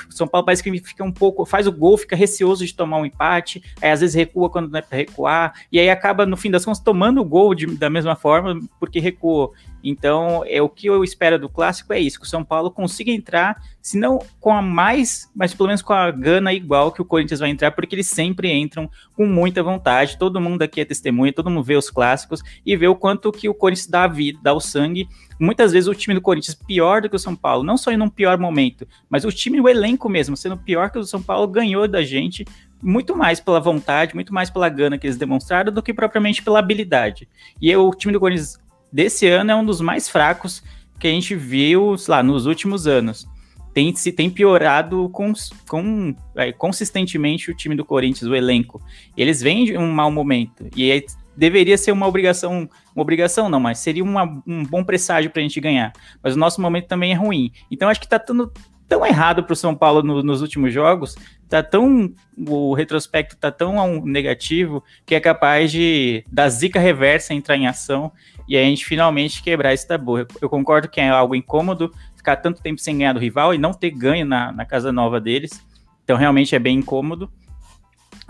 O 0.09 0.13
São 0.13 0.29
Paulo 0.29 0.45
parece 0.45 0.63
que 0.63 0.79
fica 0.81 1.03
um 1.03 1.13
pouco, 1.13 1.45
faz 1.45 1.67
o 1.67 1.73
gol, 1.73 1.97
fica 1.97 2.15
receoso 2.15 2.65
de 2.65 2.75
tomar 2.75 2.99
um 2.99 3.07
empate, 3.07 3.63
aí 3.81 3.91
às 3.91 4.01
vezes 4.01 4.15
recua 4.15 4.51
quando 4.51 4.71
não 4.71 4.79
é 4.79 4.83
para 4.83 4.99
recuar, 4.99 5.55
e 5.73 5.81
aí 5.81 5.89
acaba 5.91 6.27
no 6.27 6.37
fim 6.37 6.51
das 6.51 6.65
contas 6.65 6.81
tomando 6.81 7.21
o 7.21 7.25
gol 7.25 7.55
de, 7.55 7.67
da 7.67 7.89
mesma 7.91 8.15
forma 8.15 8.61
porque 8.79 9.01
recuou. 9.01 9.55
Então, 9.85 10.43
é 10.47 10.63
o 10.63 10.69
que 10.69 10.87
eu 10.87 11.05
espero 11.05 11.39
do 11.39 11.47
clássico 11.47 11.93
é 11.93 12.01
isso, 12.01 12.19
que 12.19 12.25
o 12.25 12.29
São 12.29 12.43
Paulo 12.43 12.71
consiga 12.71 13.11
entrar, 13.11 13.63
se 13.83 13.99
não 13.99 14.19
com 14.41 14.51
a 14.51 14.63
mais, 14.63 15.31
mas 15.37 15.53
pelo 15.53 15.67
menos 15.67 15.83
com 15.83 15.93
a 15.93 16.11
gana 16.11 16.55
igual 16.55 16.91
que 16.91 17.03
o 17.03 17.05
Corinthians 17.05 17.41
vai 17.41 17.51
entrar, 17.51 17.71
porque 17.73 17.95
eles 17.95 18.07
sempre 18.07 18.51
entram 18.51 18.91
com 19.15 19.27
muita 19.27 19.63
vontade. 19.63 20.17
Todo 20.17 20.41
mundo 20.41 20.63
aqui 20.63 20.81
é 20.81 20.87
testemunha, 20.87 21.35
todo 21.35 21.51
mundo 21.51 21.63
vê 21.63 21.77
os 21.77 21.91
clássicos 21.91 22.43
e 22.65 22.75
vê 22.75 22.89
o 22.89 22.97
quanto 22.97 23.31
que 23.31 23.47
o 23.47 23.53
Corinthians 23.53 23.87
dá 23.87 24.05
a 24.05 24.09
vida, 24.09 24.39
dá 24.43 24.55
o 24.55 24.61
sangue. 24.61 25.07
Muitas 25.39 25.73
vezes 25.73 25.87
o 25.87 25.95
time 25.95 26.15
do 26.15 26.23
Corinthians 26.23 26.55
pior 26.55 27.03
do 27.03 27.11
que 27.11 27.17
o 27.17 27.19
São 27.19 27.37
Paulo, 27.37 27.63
não 27.63 27.77
só 27.77 27.93
em 27.93 28.01
um 28.01 28.09
pior 28.09 28.39
momento, 28.39 28.89
mas 29.11 29.27
o 29.27 29.31
time, 29.31 29.61
o 29.61 29.69
elenco 29.69 30.09
mesmo, 30.09 30.35
sendo 30.35 30.57
pior 30.57 30.91
que 30.91 30.99
o 30.99 31.05
São 31.05 31.23
Paulo, 31.23 31.47
ganhou 31.47 31.87
da 31.87 32.03
gente 32.03 32.47
muito 32.85 33.17
mais 33.17 33.41
pela 33.41 33.59
vontade, 33.59 34.15
muito 34.15 34.33
mais 34.33 34.51
pela 34.51 34.69
gana 34.69 34.99
que 34.99 35.07
eles 35.07 35.17
demonstraram 35.17 35.73
do 35.73 35.83
que 35.83 35.93
propriamente 35.93 36.43
pela 36.43 36.59
habilidade. 36.59 37.27
E 37.61 37.71
eu, 37.71 37.89
o 37.89 37.95
time 37.95 38.13
do 38.13 38.21
Corinthians 38.21 38.59
desse 38.95 39.27
ano 39.27 39.51
é 39.51 39.57
um 39.57 39.65
dos 39.65 39.81
mais 39.81 40.09
fracos 40.09 40.63
que 41.01 41.09
a 41.09 41.11
gente 41.11 41.35
viu 41.35 41.97
lá 42.07 42.23
nos 42.23 42.47
últimos 42.47 42.87
anos. 42.87 43.27
Tem, 43.75 43.93
se 43.93 44.13
tem 44.13 44.31
piorado 44.31 45.11
com, 45.11 46.15
é, 46.37 46.53
consistentemente 46.53 47.51
o 47.51 47.57
time 47.57 47.75
do 47.75 47.85
Corinthians, 47.85 48.31
o 48.31 48.37
elenco. 48.37 48.81
Eles 49.17 49.43
vêm 49.43 49.65
de 49.65 49.77
um 49.77 49.91
mau 49.91 50.13
momento. 50.13 50.69
E 50.77 50.93
aí, 50.93 51.05
deveria 51.37 51.77
ser 51.77 51.91
uma 51.91 52.07
obrigação, 52.07 52.69
uma 52.95 53.03
obrigação 53.03 53.49
não, 53.49 53.59
mas 53.59 53.81
seria 53.81 54.05
uma, 54.05 54.41
um 54.47 54.63
bom 54.65 54.85
presságio 54.85 55.29
para 55.29 55.41
a 55.41 55.43
gente 55.43 55.61
ganhar. 55.61 55.93
Mas 56.23 56.37
o 56.37 56.39
nosso 56.39 56.61
momento 56.61 56.87
também 56.87 57.11
é 57.11 57.17
ruim. 57.17 57.51
Então 57.69 57.89
acho 57.89 57.99
que 57.99 58.07
está 58.07 58.21
tão, 58.21 58.49
tão 58.87 59.05
errado 59.05 59.43
para 59.43 59.55
o 59.55 59.57
São 59.57 59.75
Paulo 59.75 60.05
no, 60.05 60.23
nos 60.23 60.41
últimos 60.41 60.73
jogos, 60.73 61.17
tá 61.49 61.61
tão 61.61 62.13
o 62.47 62.75
retrospecto 62.75 63.37
tá 63.37 63.51
tão 63.51 64.05
negativo 64.05 64.83
que 65.05 65.15
é 65.15 65.21
capaz 65.21 65.71
de 65.71 66.25
da 66.31 66.49
zica 66.49 66.79
reversa 66.79 67.35
entrar 67.35 67.57
em 67.57 67.67
ação 67.67 68.13
e 68.49 68.57
a 68.57 68.63
gente 68.63 68.85
finalmente 68.85 69.43
quebrar 69.43 69.73
esse 69.73 69.87
tabu. 69.87 70.19
Eu, 70.19 70.49
concordo 70.49 70.89
que 70.89 71.01
é 71.01 71.09
algo 71.09 71.35
incômodo 71.35 71.93
ficar 72.17 72.37
tanto 72.37 72.63
tempo 72.63 72.81
sem 72.81 72.99
ganhar 72.99 73.13
do 73.13 73.21
rival 73.21 73.55
e 73.55 73.59
não 73.59 73.73
ter 73.73 73.91
ganho 73.91 74.25
na, 74.27 74.53
na 74.53 74.65
casa 74.65 74.93
nova 74.93 75.21
deles. 75.21 75.65
Então 76.03 76.17
realmente 76.17 76.55
é 76.55 76.59
bem 76.59 76.79
incômodo. 76.79 77.31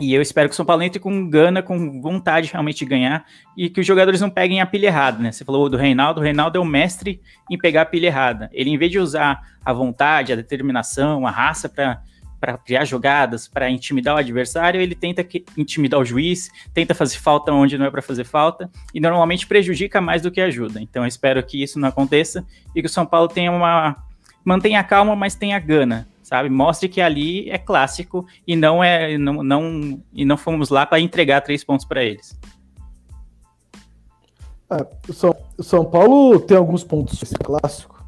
E 0.01 0.12
eu 0.12 0.21
espero 0.21 0.49
que 0.49 0.55
o 0.55 0.57
São 0.57 0.67
Paulo 0.67 0.83
entre 0.83 0.99
com 0.99 1.31
gana, 1.31 1.62
com 1.62 2.01
vontade 2.01 2.51
realmente 2.51 2.79
de 2.79 2.85
ganhar 2.85 3.25
e 3.57 3.71
que 3.71 3.81
os 3.81 3.87
jogadores 3.87 4.21
não 4.21 4.29
peguem 4.29 4.61
a 4.61 4.67
pilha 4.67 4.89
errada, 4.89 5.23
né? 5.23 5.31
Você 5.31 5.45
falou 5.45 5.69
do 5.69 5.77
Reinaldo, 5.77 6.21
o 6.21 6.23
Reinaldo 6.25 6.59
é 6.59 6.61
o 6.61 6.65
mestre 6.65 7.21
em 7.49 7.57
pegar 7.57 7.83
a 7.83 7.87
pilha 7.87 8.09
errada. 8.09 8.51
Ele, 8.53 8.71
em 8.71 8.79
vez 8.79 8.91
de 8.91 8.99
usar 8.99 9.41
a 9.65 9.73
vontade, 9.73 10.33
a 10.33 10.37
determinação, 10.37 11.25
a 11.27 11.31
raça 11.31 11.69
para 11.69 12.03
para 12.45 12.59
criar 12.59 12.85
jogadas, 12.85 13.49
para 13.49 13.71
intimidar 13.71 14.15
o 14.15 14.19
adversário, 14.19 14.79
ele 14.79 14.95
tenta 14.95 15.25
que, 15.25 15.43
intimidar 15.57 15.99
o 15.99 16.05
juiz, 16.05 16.51
tenta 16.75 16.95
fazer 16.95 17.17
falta 17.17 17.51
onde 17.51 17.79
não 17.79 17.87
é 17.87 17.91
para 17.91 18.03
fazer 18.03 18.25
falta 18.25 18.71
e 18.93 19.01
normalmente 19.01 19.47
prejudica 19.47 19.99
mais 19.99 20.21
do 20.21 20.31
que 20.31 20.43
ajuda. 20.43 20.79
Então 20.79 21.05
eu 21.05 21.09
espero 21.09 21.43
que 21.43 21.63
isso 21.63 21.79
não 21.79 21.89
aconteça 21.89 22.45
e 22.77 22.83
que 22.83 22.87
o 22.87 22.91
São 22.91 23.07
Paulo 23.07 23.29
tenha 23.29 23.51
uma 23.51 23.97
mantenha 24.45 24.85
calma, 24.85 25.17
mas 25.17 25.35
tenha 25.35 25.59
gana, 25.59 26.07
sabe? 26.23 26.51
Mostre 26.51 26.87
que 26.87 27.01
ali 27.01 27.49
é 27.49 27.57
clássico 27.57 28.27
e 28.47 28.55
não 28.55 28.85
é 28.85 29.17
não, 29.17 29.43
não 29.43 30.03
e 30.13 30.27
não 30.27 30.37
fomos 30.37 30.69
lá 30.69 30.85
para 30.85 31.01
entregar 31.01 31.41
três 31.41 31.65
pontos 31.65 31.87
para 31.87 32.05
eles. 32.05 32.39
É, 34.71 34.87
o, 35.09 35.15
São, 35.15 35.35
São 35.61 35.83
Paulo 35.83 36.39
tem 36.41 36.59
alguns 36.59 36.85
pontos 36.85 37.23
clássico. 37.43 38.05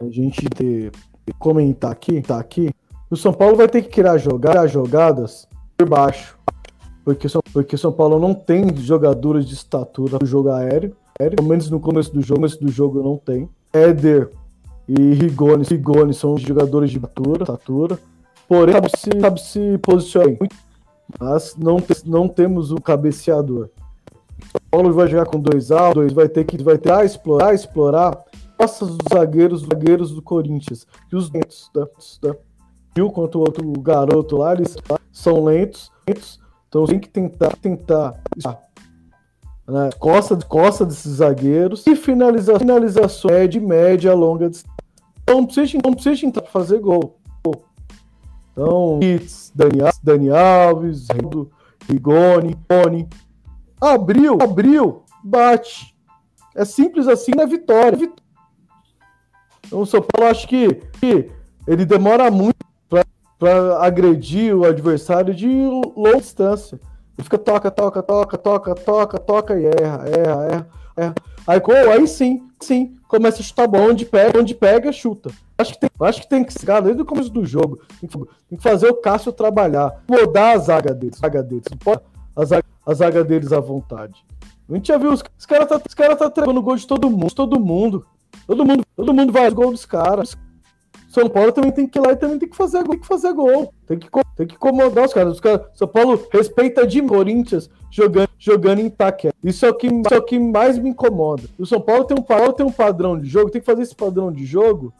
A 0.00 0.08
gente 0.08 0.48
ter, 0.48 0.90
comentar 1.38 1.92
aqui, 1.92 2.22
tá 2.22 2.38
aqui. 2.38 2.70
O 3.12 3.16
São 3.16 3.30
Paulo 3.30 3.56
vai 3.56 3.68
ter 3.68 3.82
que 3.82 3.90
criar 3.90 4.16
jogar, 4.16 4.66
jogadas 4.66 5.46
por 5.76 5.86
baixo. 5.86 6.34
Porque, 7.04 7.28
porque 7.52 7.76
São 7.76 7.92
Paulo 7.92 8.18
não 8.18 8.32
tem 8.32 8.74
jogadores 8.74 9.44
de 9.44 9.52
estatura 9.52 10.16
no 10.18 10.26
jogo 10.26 10.48
aéreo. 10.48 10.96
aéreo. 11.20 11.36
Pelo 11.36 11.46
menos 11.46 11.68
no 11.68 11.78
começo 11.78 12.10
do 12.10 12.22
jogo, 12.22 12.40
começo 12.40 12.58
do 12.58 12.70
jogo 12.70 13.02
não 13.02 13.18
tem. 13.18 13.50
Éder 13.70 14.30
e 14.88 15.12
Rigoni, 15.12 15.62
Rigoni 15.62 16.14
são 16.14 16.38
jogadores 16.38 16.90
de 16.90 16.96
estatura, 16.96 17.42
estatura. 17.42 17.98
Porém, 18.48 18.72
sabe 18.72 18.90
se, 18.96 19.20
sabe 19.20 19.40
se. 19.40 20.38
Mas 21.20 21.54
não, 21.54 21.76
não 22.06 22.26
temos 22.26 22.72
o 22.72 22.76
cabeceador. 22.76 23.68
São 24.50 24.60
Paulo 24.70 24.90
vai 24.90 25.06
jogar 25.06 25.26
com 25.26 25.38
dois 25.38 25.70
altos, 25.70 26.14
vai 26.14 26.30
ter 26.30 26.44
que 26.44 26.62
vai 26.64 26.78
ter 26.78 26.90
a 26.90 27.04
explorar, 27.04 27.52
explorar 27.52 28.24
os 28.58 28.96
zagueiros, 29.12 29.66
zagueiros 29.66 30.14
do 30.14 30.22
Corinthians 30.22 30.86
e 31.12 31.16
os 31.16 31.28
dentes 31.28 31.68
da, 31.74 31.86
da 32.22 32.34
viu 32.94 33.10
quanto 33.10 33.38
o 33.38 33.40
outro 33.40 33.70
garoto 33.80 34.36
lá, 34.36 34.52
eles 34.52 34.76
são 35.12 35.44
lentos, 35.44 35.90
lentos 36.06 36.40
então 36.72 36.86
tem 36.86 36.98
que 36.98 37.08
tentar, 37.10 37.54
tentar 37.56 38.18
né, 39.68 39.90
costa, 39.98 40.34
costa 40.36 40.86
desses 40.86 41.16
zagueiros 41.16 41.86
e 41.86 41.94
finaliza, 41.94 42.58
finalização 42.58 43.30
é 43.30 43.46
de 43.46 43.60
média, 43.60 44.14
longa 44.14 44.48
distância. 44.48 44.72
Então 45.22 45.36
não 45.36 45.46
precisa, 45.46 45.78
não 45.84 45.92
precisa 45.92 46.20
tentar 46.22 46.46
fazer 46.46 46.78
gol. 46.78 47.18
Então, 48.52 49.00
Dani, 49.54 49.78
Dani 50.02 50.30
Alves, 50.30 51.08
Rigoni, 51.88 52.58
Rony, 52.70 53.08
abriu, 53.78 54.38
abriu, 54.40 55.02
bate. 55.22 55.94
É 56.54 56.64
simples 56.64 57.06
assim 57.06 57.32
na 57.34 57.44
vitória. 57.44 58.10
Então 59.66 59.80
o 59.80 59.86
São 59.86 60.00
Paulo 60.00 60.30
acho 60.30 60.48
que, 60.48 60.74
que 61.00 61.30
ele 61.66 61.84
demora 61.84 62.30
muito 62.30 62.61
para 63.42 63.84
agredir 63.84 64.56
o 64.56 64.64
adversário 64.64 65.34
de 65.34 65.48
longa 65.48 66.20
distância. 66.20 66.78
Ele 67.18 67.24
fica 67.24 67.36
toca, 67.36 67.72
toca, 67.72 68.00
toca, 68.00 68.38
toca, 68.38 68.74
toca, 68.76 69.18
toca 69.18 69.60
e 69.60 69.64
erra, 69.64 70.08
erra, 70.08 70.44
erra, 70.44 70.68
erra. 70.96 71.14
Aí, 71.44 71.60
aí 71.92 72.06
sim, 72.06 72.46
sim, 72.60 72.94
começa 73.08 73.40
a 73.40 73.42
chutar 73.42 73.66
bom, 73.66 73.90
onde 73.90 74.04
pega, 74.04 74.38
onde 74.38 74.54
pega, 74.54 74.92
chuta. 74.92 75.32
Acho 75.58 75.72
que 75.72 75.80
tem, 75.80 75.90
acho 76.02 76.20
que 76.20 76.28
tem 76.28 76.44
que 76.44 76.52
ser 76.52 76.82
desde 76.82 77.02
o 77.02 77.04
começo 77.04 77.30
do 77.30 77.44
jogo. 77.44 77.80
Tem 78.00 78.08
que, 78.08 78.62
fazer 78.62 78.88
o 78.88 78.94
Cássio 78.94 79.32
trabalhar, 79.32 79.92
mudar 80.08 80.52
a 80.52 80.58
zaga 80.58 80.94
deles, 80.94 81.18
a 81.18 81.26
zaga 81.26 81.42
deles. 81.42 81.64
A 82.36 82.44
zaga, 82.44 82.64
a 82.86 82.94
zaga 82.94 83.24
deles 83.24 83.52
à 83.52 83.58
vontade. 83.58 84.24
A 84.70 84.74
gente 84.76 84.86
já 84.86 84.96
viu, 84.96 85.10
os, 85.12 85.24
os 85.36 85.46
caras 85.46 85.68
tá, 85.68 85.82
os 85.84 85.94
cara 85.94 86.14
tá 86.14 86.30
treinando 86.30 86.62
gol 86.62 86.76
de 86.76 86.86
todo 86.86 87.10
mundo, 87.10 87.34
todo 87.34 87.58
mundo. 87.58 88.06
Todo 88.46 88.64
mundo, 88.64 88.84
todo 88.94 89.12
mundo 89.12 89.32
vai 89.32 89.50
gol 89.50 89.72
dos 89.72 89.84
caras. 89.84 90.38
São 91.12 91.28
Paulo 91.28 91.52
também 91.52 91.70
tem 91.70 91.86
que 91.86 91.98
ir 91.98 92.00
lá 92.00 92.12
e 92.12 92.16
também 92.16 92.38
tem 92.38 92.48
que 92.48 92.56
fazer 92.56 92.78
gol. 92.78 92.88
Tem 92.88 92.98
que 92.98 93.06
fazer 93.06 93.32
gol. 93.34 93.74
Tem 93.86 93.98
que, 93.98 94.08
tem 94.34 94.46
que 94.46 94.54
incomodar 94.54 95.04
os 95.04 95.12
caras. 95.12 95.34
Os 95.34 95.40
caras 95.40 95.60
São 95.74 95.86
Paulo 95.86 96.26
respeita 96.32 96.86
de 96.86 97.02
Corinthians 97.02 97.68
jogando, 97.90 98.30
jogando 98.38 98.78
em 98.78 98.86
Itaquera. 98.86 99.34
Isso 99.44 99.66
é, 99.66 99.68
o 99.68 99.74
que, 99.74 99.88
isso 99.88 100.14
é 100.14 100.16
o 100.16 100.22
que 100.22 100.38
mais 100.38 100.78
me 100.78 100.88
incomoda. 100.88 101.42
O 101.58 101.66
São 101.66 101.82
Paulo 101.82 102.04
tem 102.04 102.18
um, 102.18 102.22
Paulo 102.22 102.54
tem 102.54 102.64
um 102.64 102.72
padrão 102.72 103.18
de 103.18 103.28
jogo, 103.28 103.50
tem 103.50 103.60
que 103.60 103.66
fazer 103.66 103.82
esse 103.82 103.94
padrão 103.94 104.32
de 104.32 104.46
jogo 104.46 104.90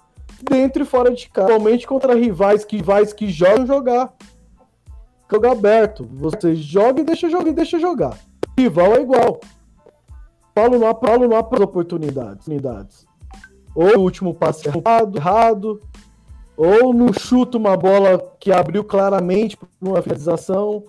dentro 0.42 0.82
e 0.82 0.84
fora 0.84 1.10
de 1.10 1.30
casa. 1.30 1.46
Principalmente 1.46 1.86
contra 1.86 2.14
rivais 2.14 2.62
que, 2.62 2.76
rivais 2.76 3.14
que 3.14 3.30
jogam 3.30 3.66
jogar. 3.66 4.12
Jogar 5.30 5.52
aberto. 5.52 6.06
Você 6.12 6.54
joga 6.54 7.00
e 7.00 7.04
deixa 7.04 7.30
jogar 7.30 7.48
e 7.48 7.54
deixa 7.54 7.78
jogar. 7.78 8.18
Rival 8.58 8.96
é 8.96 9.00
igual. 9.00 9.40
Paulo 10.54 10.78
não 10.78 10.94
Paulo 10.94 11.26
não 11.26 11.38
há 11.38 11.40
oportunidades. 11.40 13.06
Ou 13.74 13.96
o 13.96 14.00
último 14.00 14.34
passe 14.34 14.68
errado, 14.68 15.16
errado 15.16 15.80
ou 16.56 16.92
no 16.92 17.12
chuta 17.12 17.58
uma 17.58 17.76
bola 17.76 18.18
que 18.38 18.52
abriu 18.52 18.84
claramente 18.84 19.56
para 19.56 19.68
uma 19.80 20.02
finalização. 20.02 20.84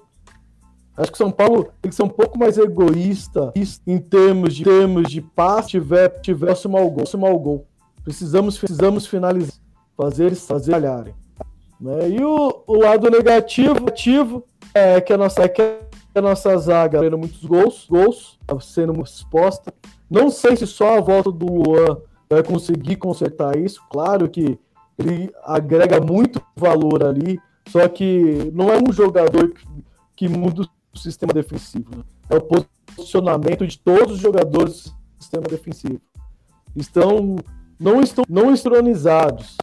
Acho 0.95 1.11
que 1.11 1.17
São 1.17 1.31
Paulo 1.31 1.71
tem 1.81 1.89
que 1.89 1.95
ser 1.95 2.03
um 2.03 2.09
pouco 2.09 2.37
mais 2.37 2.57
egoísta 2.57 3.51
em 3.87 3.97
termos 3.97 4.55
de 4.55 4.63
termos 4.63 5.09
de 5.09 5.21
passe, 5.21 5.71
tiver 5.71 6.09
tiver 6.21 6.55
ao 6.77 6.89
gol, 6.89 7.05
ao 7.25 7.39
gol. 7.39 7.65
Precisamos 8.03 8.57
precisamos 8.57 9.07
finalizar, 9.07 9.55
fazer 9.97 10.35
fazer 10.35 10.71
falharem. 10.73 11.15
Né? 11.79 12.09
E 12.09 12.23
o, 12.23 12.63
o 12.67 12.75
lado 12.75 13.09
negativo, 13.09 13.73
negativo 13.73 14.43
é 14.73 15.01
que 15.01 15.11
a 15.11 15.17
nossa 15.17 15.43
é 15.43 15.47
que 15.47 15.79
a 16.15 16.21
nossa 16.21 16.55
zaga 16.57 16.99
tendo 16.99 17.17
muitos 17.17 17.43
gols, 17.43 17.87
gols 17.89 18.39
sendo 18.61 19.01
exposta. 19.01 19.73
Não 20.09 20.29
sei 20.29 20.55
se 20.55 20.67
só 20.67 20.97
a 20.97 21.01
volta 21.01 21.31
do 21.31 21.45
Luan 21.45 21.97
vai 22.29 22.43
conseguir 22.43 22.97
consertar 22.97 23.57
isso. 23.57 23.81
Claro 23.89 24.29
que 24.29 24.59
ele 24.97 25.33
agrega 25.43 25.99
muito 25.99 26.41
valor 26.55 27.03
ali, 27.03 27.39
só 27.67 27.87
que 27.87 28.51
não 28.53 28.69
é 28.69 28.77
um 28.77 28.91
jogador 28.91 29.49
que, 29.49 29.65
que 30.15 30.27
muda 30.27 30.67
o 30.93 30.97
sistema 30.97 31.33
defensivo. 31.33 31.89
Né? 31.95 32.03
É 32.29 32.35
o 32.37 32.41
posicionamento 32.41 33.65
de 33.65 33.77
todos 33.79 34.15
os 34.15 34.19
jogadores 34.19 34.85
do 34.85 35.23
sistema 35.23 35.47
defensivo. 35.47 36.01
Estão 36.75 37.37
não 37.79 38.01
estão 38.01 38.23
não 38.29 38.53
estronizados, 38.53 39.57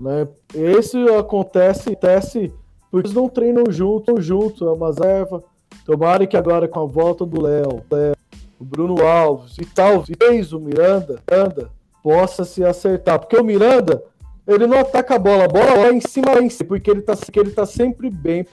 né? 0.00 0.26
Esse 0.52 0.98
acontece, 1.10 1.90
acontece 1.90 2.52
porque 2.90 3.06
eles 3.06 3.16
não 3.16 3.28
treinam 3.28 3.64
junto, 3.70 4.20
junto, 4.20 4.66
é 4.66 4.72
uma 4.72 4.88
reserva. 4.88 5.44
Tomara 5.84 6.26
que 6.26 6.36
agora 6.36 6.68
com 6.68 6.80
a 6.80 6.86
volta 6.86 7.24
do 7.24 7.40
Léo, 7.40 7.82
o 8.58 8.64
Bruno 8.64 9.02
Alves 9.02 9.56
e 9.58 9.64
talvez 9.64 10.52
o 10.52 10.60
Miranda, 10.60 11.20
Miranda 11.30 11.70
possa 12.02 12.44
se 12.44 12.64
acertar, 12.64 13.18
porque 13.18 13.36
o 13.36 13.44
Miranda 13.44 14.02
ele 14.46 14.66
não 14.66 14.78
ataca 14.78 15.14
a 15.14 15.18
bola, 15.18 15.44
a 15.44 15.48
bola 15.48 15.74
lá 15.74 15.92
em 15.92 16.00
cima, 16.00 16.40
em 16.40 16.50
cima, 16.50 16.68
porque 16.68 16.90
ele 16.90 17.02
tá, 17.02 17.16
porque 17.16 17.38
ele 17.38 17.50
tá 17.50 17.66
sempre 17.66 18.10
bem. 18.10 18.46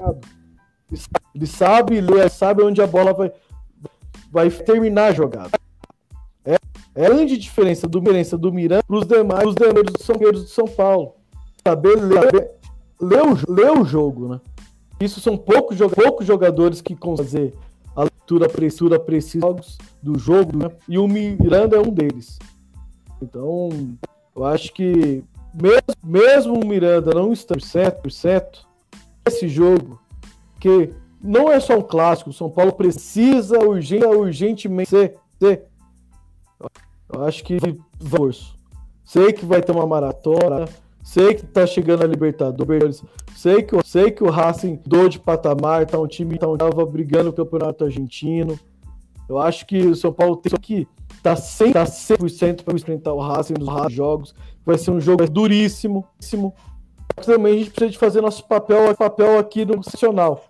Ele 1.36 1.45
sabe 1.45 2.02
ler, 2.02 2.30
sabe 2.30 2.64
onde 2.64 2.82
a 2.82 2.88
bola 2.88 3.14
vai, 3.14 3.32
vai 4.32 4.49
terminar 4.49 5.07
a 5.07 5.14
jogada. 5.14 5.52
É, 6.45 6.56
é 6.95 7.06
a 7.06 7.10
grande 7.10 7.38
diferença 7.38 7.88
do 7.88 8.02
Miranda 8.02 8.38
do 8.38 8.52
Miranda 8.52 8.84
para 8.84 8.95
os 8.95 9.06
demais 9.06 9.48
os 9.48 9.56
demais 9.56 9.86
do 9.86 10.03
São 10.03 10.16
do 10.16 10.48
São 10.48 10.66
Paulo. 10.66 11.16
Saber 11.66 11.95
ler, 11.95 12.52
ler, 13.02 13.22
o, 13.24 13.52
ler 13.52 13.72
o 13.72 13.84
jogo, 13.84 14.30
né? 14.30 14.41
Isso 14.99 15.20
são 15.20 15.38
poucos, 15.38 15.78
poucos 15.94 16.26
jogadores 16.26 16.82
que 16.82 16.95
conseguem 16.95 17.52
fazer 17.52 17.70
a 17.99 18.03
leitura 18.03 18.48
precisa 18.48 18.98
precisa 18.98 19.53
do 20.02 20.18
jogo, 20.18 20.57
né? 20.57 20.72
E 20.88 20.98
o 20.98 21.07
Miranda 21.07 21.76
é 21.76 21.80
um 21.80 21.91
deles. 21.91 22.40
Então, 23.22 23.70
eu 24.34 24.45
acho 24.45 24.72
que 24.74 25.22
mesmo, 25.54 25.84
mesmo 26.04 26.60
o 26.60 26.66
Miranda 26.66 27.14
não 27.14 27.32
estando 27.32 27.62
certo, 27.62 28.10
certo, 28.10 28.68
esse 29.26 29.48
jogo, 29.48 30.00
que 30.60 30.94
não 31.22 31.52
é 31.52 31.60
só 31.60 31.78
um 31.78 31.82
clássico, 31.82 32.30
o 32.30 32.34
São 32.34 32.50
Paulo 32.50 32.72
precisa 32.74 33.60
urgente, 33.60 34.06
urgentemente 34.06 34.90
ser, 34.90 35.18
ser. 35.40 35.66
Eu 37.12 37.24
acho 37.24 37.44
que 37.44 37.58
forço. 38.00 38.58
Sei 39.04 39.34
que 39.34 39.46
vai 39.46 39.62
ter 39.62 39.72
uma 39.72 39.88
maratona, 39.88 40.68
sei 41.04 41.34
que 41.34 41.46
tá 41.46 41.66
chegando 41.66 42.04
a 42.04 42.08
Libertadores, 42.08 43.04
sei 43.36 43.64
que, 43.64 43.76
sei 43.84 44.12
que 44.12 44.24
o 44.24 44.30
Racing 44.30 44.80
do 44.86 45.10
de 45.10 45.20
patamar, 45.20 45.86
tá 45.88 46.00
um 46.00 46.08
time 46.08 46.38
que 46.38 46.58
tava 46.58 46.86
brigando 46.86 47.26
no 47.26 47.34
Campeonato 47.34 47.84
Argentino. 47.84 48.60
Eu 49.28 49.40
acho 49.40 49.66
que 49.66 49.80
o 49.88 49.96
São 49.96 50.14
Paulo 50.14 50.38
tem 50.38 50.52
que 50.60 50.88
tá 51.22 51.34
100%, 51.34 51.74
tá 51.74 51.84
100% 51.86 52.64
para 52.64 52.76
enfrentar 52.76 53.14
o 53.14 53.20
Racing 53.20 53.56
nos 53.60 53.94
jogos. 53.94 54.36
Vai 54.70 54.78
ser 54.78 54.91
um 54.91 55.02
jogo 55.02 55.28
duríssimo. 55.28 56.06
Também 57.26 57.56
a 57.56 57.58
gente 57.58 57.72
precisa 57.72 57.90
de 57.90 57.98
fazer 57.98 58.22
nosso 58.22 58.48
papel, 58.48 58.96
papel 58.96 59.40
aqui 59.40 59.66
no 59.66 59.78
nacional 59.78 60.46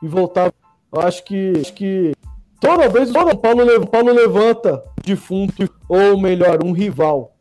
e 0.00 0.06
voltar. 0.06 0.52
Eu 0.92 1.00
acho 1.00 1.24
que, 1.24 1.52
acho 1.60 1.72
que 1.74 2.12
toda 2.60 2.88
vez 2.88 3.10
o 3.10 3.12
Paulo, 3.12 3.36
Paulo 3.88 4.12
levanta 4.12 4.84
defunto, 5.04 5.68
ou 5.88 6.16
melhor, 6.20 6.64
um 6.64 6.70
rival. 6.70 7.32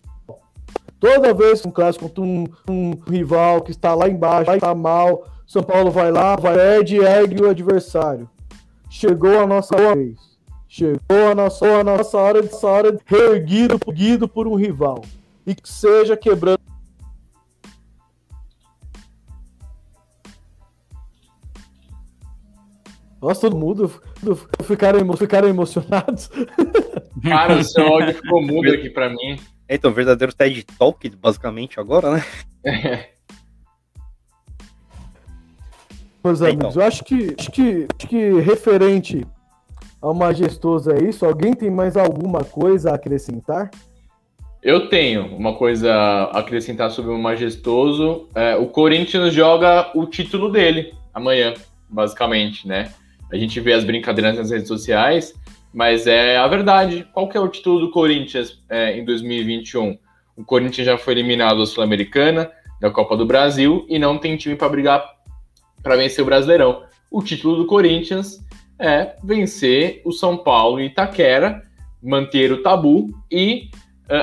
Toda 1.00 1.36
vez 1.36 1.64
um 1.64 1.70
clássico 1.70 2.10
contra 2.10 2.24
um, 2.24 2.48
um 2.68 2.94
rival 3.08 3.62
que 3.62 3.70
está 3.70 3.94
lá 3.94 4.10
embaixo, 4.10 4.52
estar 4.54 4.74
mal, 4.74 5.24
São 5.46 5.62
Paulo 5.62 5.92
vai 5.92 6.12
lá, 6.12 6.36
vai 6.36 6.56
perde 6.56 6.96
e 6.96 7.04
ergue 7.04 7.44
o 7.44 7.50
adversário. 7.50 8.28
Chegou 8.90 9.38
a 9.38 9.46
nossa 9.46 9.76
vez. 9.94 10.18
Chegou 10.68 11.28
a 11.30 11.36
nossa, 11.36 11.64
a 11.64 11.84
nossa 11.84 12.18
hora, 12.18 12.42
hora 12.64 12.98
reerguido, 13.06 13.80
erguido 13.88 14.28
por 14.28 14.48
um 14.48 14.56
rival. 14.56 15.04
E 15.46 15.56
que 15.56 15.68
seja 15.68 16.16
quebrando. 16.16 16.60
Nossa, 23.22 23.42
todo 23.42 23.56
mundo 23.56 23.88
ficaram, 24.64 25.14
ficaram 25.16 25.48
emocionados. 25.48 26.30
Cara, 27.22 27.58
o 27.58 27.64
seu 27.64 27.86
áudio 27.86 28.16
ficou 28.16 28.42
mudo 28.42 28.72
aqui 28.72 28.90
pra 28.90 29.10
mim. 29.10 29.40
Então, 29.70 29.94
verdadeiro 29.94 30.34
TED 30.34 30.64
Talk, 30.78 31.08
basicamente, 31.18 31.80
agora, 31.80 32.16
né? 32.16 32.26
Meus 36.24 36.42
amigos, 36.42 36.76
eu 36.76 36.84
acho 36.84 37.04
que, 37.04 37.36
acho 37.38 37.52
que, 37.52 37.88
acho 37.98 38.08
que 38.08 38.40
referente 38.42 39.26
ao 40.00 40.14
majestoso 40.14 40.92
é 40.92 41.04
isso. 41.04 41.26
Alguém 41.26 41.54
tem 41.54 41.72
mais 41.72 41.98
alguma 41.98 42.44
coisa 42.44 42.92
a 42.92 42.96
acrescentar? 42.96 43.72
Eu 44.64 44.88
tenho 44.88 45.26
uma 45.36 45.56
coisa 45.56 45.92
a 45.92 46.40
acrescentar 46.40 46.92
sobre 46.92 47.12
o 47.12 47.18
majestoso. 47.18 48.28
É, 48.36 48.56
o 48.56 48.68
Corinthians 48.68 49.34
joga 49.34 49.90
o 49.96 50.06
título 50.06 50.52
dele 50.52 50.94
amanhã, 51.12 51.56
basicamente, 51.90 52.68
né? 52.68 52.94
A 53.32 53.38
gente 53.38 53.60
vê 53.60 53.74
as 53.74 53.84
brincadeiras 53.84 54.38
nas 54.38 54.52
redes 54.52 54.68
sociais, 54.68 55.34
mas 55.74 56.06
é 56.06 56.38
a 56.38 56.48
verdade. 56.48 57.08
Qual 57.12 57.28
que 57.28 57.36
é 57.36 57.40
o 57.40 57.48
título 57.48 57.80
do 57.80 57.90
Corinthians 57.90 58.62
é, 58.70 58.96
em 58.96 59.04
2021? 59.04 59.98
O 60.38 60.46
Corinthians 60.46 60.86
já 60.86 60.98
foi 60.98 61.14
eliminado 61.16 61.58
da 61.58 61.66
Sul-Americana, 61.66 62.52
da 62.80 62.92
Copa 62.92 63.18
do 63.18 63.26
Brasil 63.26 63.84
e 63.90 63.98
não 63.98 64.20
tem 64.20 64.38
time 64.38 64.56
para 64.56 64.70
brigar 64.70 65.04
para 65.82 65.96
vencer 65.96 66.22
o 66.22 66.26
Brasileirão. 66.26 66.84
O 67.10 67.24
título 67.24 67.56
do 67.56 67.66
Corinthians 67.66 68.40
é 68.78 69.16
vencer 69.24 70.04
o 70.06 70.12
São 70.12 70.38
Paulo 70.38 70.80
em 70.80 70.86
Itaquera, 70.86 71.64
manter 72.02 72.52
o 72.52 72.62
tabu 72.62 73.08
e 73.32 73.72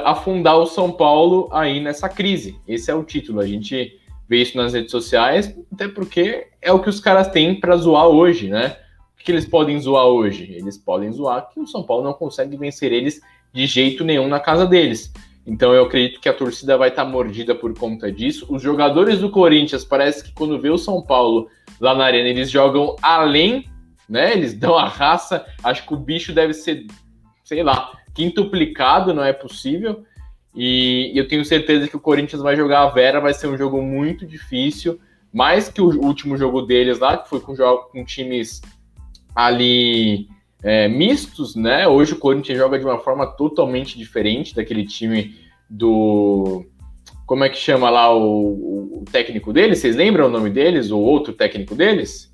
afundar 0.05 0.59
o 0.59 0.67
São 0.67 0.93
Paulo 0.93 1.49
aí 1.53 1.81
nessa 1.81 2.09
crise. 2.09 2.59
Esse 2.67 2.91
é 2.91 2.95
o 2.95 3.05
título. 3.05 3.41
A 3.41 3.47
gente 3.47 3.99
vê 4.29 4.43
isso 4.43 4.57
nas 4.57 4.75
redes 4.75 4.91
sociais, 4.91 5.57
até 5.73 5.89
porque 5.89 6.49
é 6.61 6.73
o 6.73 6.81
que 6.81 6.89
os 6.89 7.01
caras 7.01 7.29
têm 7.29 7.59
para 7.59 7.77
zoar 7.77 8.07
hoje, 8.07 8.49
né? 8.49 8.77
O 9.19 9.25
que 9.25 9.33
eles 9.33 9.47
podem 9.47 9.81
zoar 9.81 10.07
hoje? 10.07 10.53
Eles 10.53 10.77
podem 10.77 11.11
zoar 11.11 11.49
que 11.49 11.59
o 11.59 11.67
São 11.67 11.83
Paulo 11.83 12.05
não 12.05 12.13
consegue 12.13 12.57
vencer 12.57 12.93
eles 12.93 13.21
de 13.53 13.67
jeito 13.67 14.05
nenhum 14.05 14.29
na 14.29 14.39
casa 14.39 14.67
deles. 14.67 15.13
Então 15.47 15.73
eu 15.73 15.85
acredito 15.85 16.21
que 16.21 16.29
a 16.29 16.35
torcida 16.35 16.77
vai 16.77 16.91
estar 16.91 17.07
tá 17.07 17.11
mordida 17.11 17.55
por 17.55 17.73
conta 17.77 18.13
disso. 18.13 18.47
Os 18.51 18.61
jogadores 18.61 19.19
do 19.19 19.31
Corinthians 19.31 19.83
parece 19.83 20.23
que 20.23 20.33
quando 20.35 20.61
vê 20.61 20.69
o 20.69 20.77
São 20.77 21.01
Paulo 21.01 21.49
lá 21.81 21.95
na 21.95 22.05
arena, 22.05 22.29
eles 22.29 22.51
jogam 22.51 22.95
além, 23.01 23.67
né? 24.07 24.35
Eles 24.35 24.53
dão 24.53 24.77
a 24.77 24.87
raça. 24.87 25.47
Acho 25.65 25.87
que 25.87 25.95
o 25.95 25.97
bicho 25.97 26.35
deve 26.35 26.53
ser, 26.53 26.87
sei 27.43 27.63
lá, 27.63 27.98
quintuplicado, 28.19 29.15
não 29.15 29.23
é 29.23 29.33
possível. 29.33 30.03
E 30.53 31.13
eu 31.15 31.29
tenho 31.29 31.45
certeza 31.45 31.87
que 31.87 31.97
o 31.97 32.01
Corinthians 32.01 32.43
vai 32.43 32.57
jogar 32.57 32.83
a 32.83 32.89
Vera, 32.89 33.21
vai 33.21 33.33
ser 33.33 33.47
um 33.47 33.57
jogo 33.57 33.81
muito 33.81 34.27
difícil, 34.27 34.99
mais 35.33 35.69
que 35.69 35.81
o 35.81 36.03
último 36.03 36.37
jogo 36.37 36.63
deles 36.63 36.99
lá, 36.99 37.17
que 37.17 37.29
foi 37.29 37.39
com, 37.39 37.55
com 37.55 38.05
times 38.05 38.61
ali 39.37 40.27
é, 40.65 40.89
mistos, 40.89 41.55
né? 41.55 41.87
Hoje 41.87 42.15
o 42.15 42.19
Corinthians 42.19 42.59
joga 42.59 42.77
de 42.77 42.85
uma 42.85 42.99
forma 42.99 43.25
totalmente 43.25 43.97
diferente 43.97 44.53
daquele 44.53 44.85
time 44.85 45.37
do. 45.71 46.67
Como 47.25 47.45
é 47.45 47.49
que 47.49 47.59
chama 47.59 47.89
lá 47.89 48.13
o, 48.13 49.01
o 49.01 49.05
técnico 49.13 49.53
deles? 49.53 49.79
Vocês 49.79 49.95
lembram 49.95 50.27
o 50.27 50.31
nome 50.31 50.51
deles? 50.51 50.91
O 50.91 50.99
outro 50.99 51.33
técnico 51.35 51.77
deles? 51.77 52.33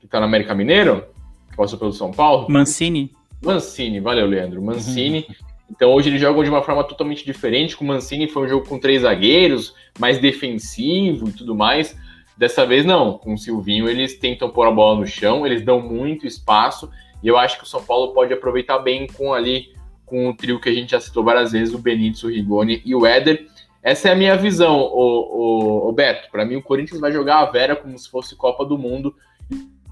Que 0.00 0.06
tá 0.06 0.18
no 0.18 0.24
América 0.24 0.54
Mineiro? 0.54 1.04
Que 1.50 1.56
passou 1.56 1.78
pelo 1.78 1.92
São 1.92 2.10
Paulo? 2.10 2.46
Mancini. 2.48 3.12
Mancini, 3.42 4.00
valeu, 4.00 4.26
Leandro. 4.26 4.62
Mancini. 4.62 5.26
Uhum. 5.28 5.34
Então 5.70 5.90
hoje 5.92 6.10
eles 6.10 6.20
jogam 6.20 6.44
de 6.44 6.50
uma 6.50 6.62
forma 6.62 6.84
totalmente 6.84 7.24
diferente. 7.24 7.76
Com 7.76 7.84
o 7.84 7.88
Mancini 7.88 8.28
foi 8.28 8.44
um 8.44 8.48
jogo 8.48 8.68
com 8.68 8.78
três 8.78 9.02
zagueiros, 9.02 9.74
mais 9.98 10.18
defensivo 10.18 11.28
e 11.28 11.32
tudo 11.32 11.54
mais. 11.54 11.96
Dessa 12.36 12.66
vez 12.66 12.84
não, 12.84 13.18
com 13.18 13.34
o 13.34 13.38
Silvinho 13.38 13.88
eles 13.88 14.18
tentam 14.18 14.50
pôr 14.50 14.66
a 14.66 14.70
bola 14.70 15.00
no 15.00 15.06
chão, 15.06 15.46
eles 15.46 15.62
dão 15.62 15.80
muito 15.80 16.26
espaço 16.26 16.90
e 17.22 17.28
eu 17.28 17.36
acho 17.36 17.58
que 17.58 17.64
o 17.64 17.66
São 17.66 17.82
Paulo 17.82 18.12
pode 18.12 18.32
aproveitar 18.32 18.78
bem 18.78 19.06
com 19.06 19.32
ali 19.32 19.72
com 20.04 20.28
o 20.28 20.36
trio 20.36 20.60
que 20.60 20.68
a 20.68 20.74
gente 20.74 20.90
já 20.90 21.00
citou 21.00 21.24
várias 21.24 21.52
vezes, 21.52 21.72
o 21.72 21.78
Benítez, 21.78 22.22
o 22.22 22.28
Rigoni 22.28 22.82
e 22.84 22.94
o 22.94 23.06
Éder. 23.06 23.46
Essa 23.82 24.10
é 24.10 24.12
a 24.12 24.16
minha 24.16 24.36
visão, 24.36 24.78
o, 24.78 25.86
o, 25.86 25.88
o 25.88 25.92
Beto. 25.92 26.30
Para 26.30 26.44
mim, 26.44 26.56
o 26.56 26.62
Corinthians 26.62 27.00
vai 27.00 27.10
jogar 27.10 27.38
a 27.38 27.46
Vera 27.46 27.74
como 27.74 27.98
se 27.98 28.10
fosse 28.10 28.36
Copa 28.36 28.64
do 28.64 28.76
Mundo 28.76 29.14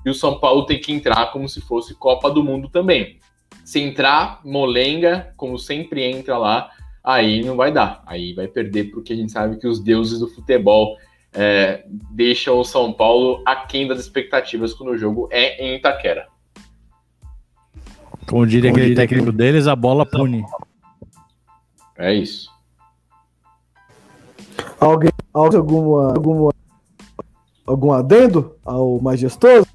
e 0.05 0.11
o 0.11 0.15
São 0.15 0.39
Paulo 0.39 0.67
tem 0.67 0.79
que 0.79 0.93
entrar 0.93 1.33
como 1.33 1.49
se 1.49 1.61
fosse 1.61 1.95
Copa 1.95 2.31
do 2.31 2.45
Mundo 2.45 2.69
também. 2.69 3.19
Se 3.71 3.79
entrar 3.79 4.41
molenga, 4.45 5.33
como 5.37 5.57
sempre 5.57 6.03
entra 6.03 6.37
lá, 6.37 6.73
aí 7.05 7.45
não 7.45 7.55
vai 7.55 7.71
dar. 7.71 8.03
Aí 8.05 8.33
vai 8.33 8.49
perder, 8.49 8.91
porque 8.91 9.13
a 9.13 9.17
gente 9.17 9.31
sabe 9.31 9.59
que 9.59 9.67
os 9.69 9.79
deuses 9.79 10.19
do 10.19 10.27
futebol 10.27 10.97
é, 11.33 11.85
deixam 12.11 12.59
o 12.59 12.65
São 12.65 12.93
Paulo 12.93 13.45
aquém 13.47 13.87
das 13.87 14.01
expectativas 14.01 14.75
quando 14.75 14.91
o 14.91 14.99
jogo 14.99 15.29
é 15.31 15.65
em 15.65 15.77
Itaquera. 15.77 16.27
Como 18.27 18.45
diria 18.45 18.73
Como 18.73 18.79
aquele 18.81 18.89
diria 18.89 19.07
técnico 19.07 19.31
que... 19.31 19.39
deles, 19.39 19.69
a 19.69 19.77
bola 19.77 20.05
pune. 20.05 20.45
É 21.97 22.13
isso. 22.13 22.51
Alguém, 24.81 25.13
alguma, 25.33 26.09
alguma, 26.09 26.53
algum 27.65 27.93
adendo 27.93 28.57
ao 28.65 29.01
majestoso? 29.01 29.70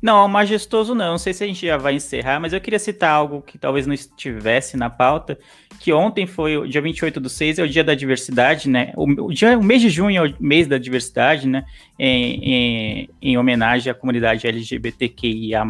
Não, 0.00 0.28
majestoso 0.28 0.94
não. 0.94 1.12
Não 1.12 1.18
sei 1.18 1.32
se 1.32 1.42
a 1.42 1.46
gente 1.46 1.66
já 1.66 1.76
vai 1.76 1.94
encerrar, 1.94 2.38
mas 2.38 2.52
eu 2.52 2.60
queria 2.60 2.78
citar 2.78 3.10
algo 3.10 3.42
que 3.42 3.58
talvez 3.58 3.86
não 3.86 3.94
estivesse 3.94 4.76
na 4.76 4.88
pauta, 4.88 5.38
que 5.80 5.92
ontem 5.92 6.26
foi 6.26 6.56
o 6.56 6.68
dia 6.68 6.80
28 6.80 7.18
do 7.18 7.28
6, 7.28 7.58
é 7.58 7.62
o 7.62 7.68
dia 7.68 7.82
da 7.82 7.94
diversidade, 7.94 8.68
né? 8.68 8.92
O, 8.96 9.26
o, 9.26 9.32
dia, 9.32 9.58
o 9.58 9.62
mês 9.62 9.82
de 9.82 9.88
junho 9.88 10.24
é 10.24 10.28
o 10.28 10.34
mês 10.38 10.68
da 10.68 10.78
diversidade, 10.78 11.48
né? 11.48 11.64
Em, 11.98 12.44
em, 12.44 13.10
em 13.20 13.38
homenagem 13.38 13.90
à 13.90 13.94
comunidade 13.94 14.46
LGBTQIA+. 14.46 15.64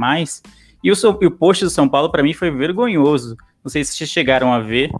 E 0.84 0.92
o, 0.92 0.94
e 1.20 1.26
o 1.26 1.30
post 1.30 1.64
do 1.64 1.70
São 1.70 1.88
Paulo, 1.88 2.10
para 2.10 2.22
mim, 2.22 2.34
foi 2.34 2.50
vergonhoso. 2.50 3.36
Não 3.64 3.70
sei 3.70 3.82
se 3.82 3.96
vocês 3.96 4.10
chegaram 4.10 4.52
a 4.52 4.60
ver 4.60 4.90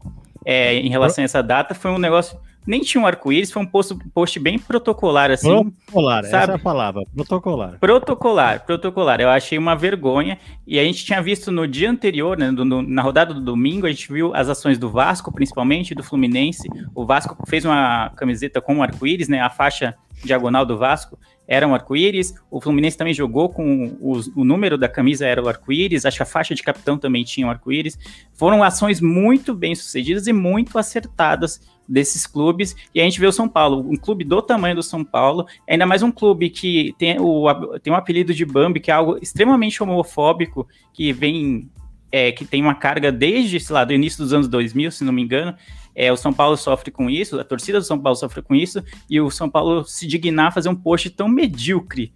é, 0.45 0.75
em 0.75 0.89
relação 0.89 1.23
a 1.23 1.27
essa 1.27 1.43
data. 1.43 1.75
Foi 1.75 1.91
um 1.91 1.99
negócio 1.99 2.39
nem 2.67 2.81
tinha 2.81 3.03
um 3.03 3.07
arco-íris, 3.07 3.51
foi 3.51 3.63
um 3.63 3.67
post, 3.67 3.97
post 4.13 4.39
bem 4.39 4.59
protocolar, 4.59 5.31
assim. 5.31 5.49
Protocolar, 5.49 6.25
sabe? 6.25 6.37
essa 6.37 6.53
é 6.53 6.55
a 6.55 6.59
palavra, 6.59 7.03
protocolar. 7.15 7.79
Protocolar, 7.79 8.67
protocolar. 8.67 9.21
Eu 9.21 9.31
achei 9.31 9.57
uma 9.57 9.75
vergonha. 9.75 10.39
E 10.67 10.79
a 10.79 10.85
gente 10.85 11.05
tinha 11.05 11.23
visto 11.23 11.51
no 11.51 11.67
dia 11.67 11.91
anterior, 11.91 12.37
né, 12.37 12.51
no, 12.51 12.65
no, 12.65 12.83
na 12.83 13.01
rodada 13.01 13.33
do 13.33 13.41
domingo, 13.41 13.87
a 13.87 13.91
gente 13.91 14.13
viu 14.13 14.35
as 14.35 14.49
ações 14.49 14.79
do 14.79 14.91
Vasco, 14.91 15.33
principalmente, 15.33 15.95
do 15.95 16.03
Fluminense. 16.03 16.69
O 16.95 17.07
Vasco 17.07 17.37
fez 17.49 17.65
uma 17.65 18.11
camiseta 18.11 18.61
com 18.61 18.77
um 18.77 18.83
arco-íris, 18.83 19.29
né, 19.29 19.41
a 19.41 19.49
faixa 19.49 19.95
diagonal 20.25 20.65
do 20.65 20.77
Vasco 20.77 21.19
era 21.47 21.67
um 21.67 21.75
arco-íris. 21.75 22.35
O 22.51 22.61
Fluminense 22.61 22.97
também 22.97 23.15
jogou 23.15 23.49
com 23.49 23.97
os, 24.01 24.29
o 24.37 24.45
número 24.45 24.77
da 24.77 24.89
camisa 24.89 25.27
era 25.27 25.43
o 25.43 25.49
arco-íris. 25.49 26.05
Acho 26.05 26.19
que 26.19 26.23
a 26.23 26.27
faixa 26.27 26.55
de 26.55 26.63
capitão 26.63 26.99
também 26.99 27.25
tinha 27.25 27.47
um 27.47 27.51
arco-íris. 27.51 27.99
Foram 28.35 28.63
ações 28.63 29.01
muito 29.01 29.55
bem 29.55 29.75
sucedidas 29.75 30.27
e 30.27 30.33
muito 30.33 30.79
acertadas 30.79 31.61
desses 31.89 32.27
clubes, 32.27 32.77
e 32.95 33.01
a 33.01 33.05
gente 33.05 33.19
vê 33.19 33.27
o 33.27 33.33
São 33.33 33.49
Paulo, 33.49 33.81
um 33.91 33.97
clube 33.97 34.23
do 34.23 34.43
tamanho 34.43 34.77
do 34.77 34.83
São 34.83 35.03
Paulo, 35.03 35.47
ainda 35.67 35.87
mais 35.87 36.03
um 36.03 36.13
clube 36.13 36.51
que 36.51 36.95
tem 36.99 37.19
o, 37.19 37.47
tem 37.83 37.91
um 37.91 37.97
apelido 37.97 38.35
de 38.35 38.45
Bambi, 38.45 38.79
que 38.79 38.91
é 38.91 38.95
algo 38.95 39.19
extremamente 39.23 39.83
homofóbico, 39.83 40.69
que 40.93 41.13
vem, 41.13 41.71
é, 42.13 42.31
que 42.31 42.45
tem 42.45 42.61
uma 42.61 42.75
carga 42.75 43.11
desde, 43.11 43.59
sei 43.59 43.73
lá, 43.73 43.85
do 43.85 43.95
início 43.95 44.23
dos 44.23 44.35
anos 44.35 44.49
2000, 44.49 44.91
se 44.91 45.03
não 45.03 45.13
me 45.15 45.23
engano, 45.23 45.55
é, 45.99 46.13
o 46.13 46.17
São 46.17 46.33
Paulo 46.33 46.57
sofre 46.57 46.93
com 46.93 47.11
isso, 47.11 47.41
a 47.41 47.45
torcida 47.45 47.81
do 47.81 47.85
São 47.85 47.99
Paulo 47.99 48.17
sofre 48.17 48.41
com 48.41 48.55
isso, 48.55 48.85
e 49.11 49.21
o 49.21 49.29
São 49.31 49.51
Paulo 49.51 49.85
se 49.85 50.07
dignar 50.07 50.47
a 50.47 50.51
fazer 50.53 50.69
um 50.69 50.77
post 50.77 51.11
tão 51.11 51.29
medíocre 51.29 52.13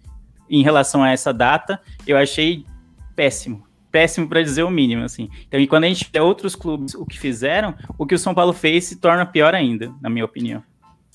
em 0.49 0.63
relação 0.63 1.03
a 1.03 1.11
essa 1.11 1.33
data, 1.33 1.81
eu 2.07 2.17
achei 2.17 2.65
péssimo 3.13 3.67
péssimo 3.91 4.27
para 4.27 4.41
dizer 4.41 4.63
o 4.63 4.71
mínimo, 4.71 5.03
assim. 5.03 5.29
Então, 5.47 5.59
e 5.59 5.67
quando 5.67 5.83
a 5.83 5.87
gente 5.87 6.09
vê 6.11 6.19
outros 6.19 6.55
clubes 6.55 6.95
o 6.95 7.05
que 7.05 7.19
fizeram, 7.19 7.75
o 7.95 8.07
que 8.07 8.15
o 8.15 8.17
São 8.17 8.33
Paulo 8.33 8.51
fez 8.51 8.85
se 8.85 8.95
torna 8.95 9.23
pior 9.23 9.53
ainda, 9.53 9.93
na 10.01 10.09
minha 10.09 10.25
opinião. 10.25 10.63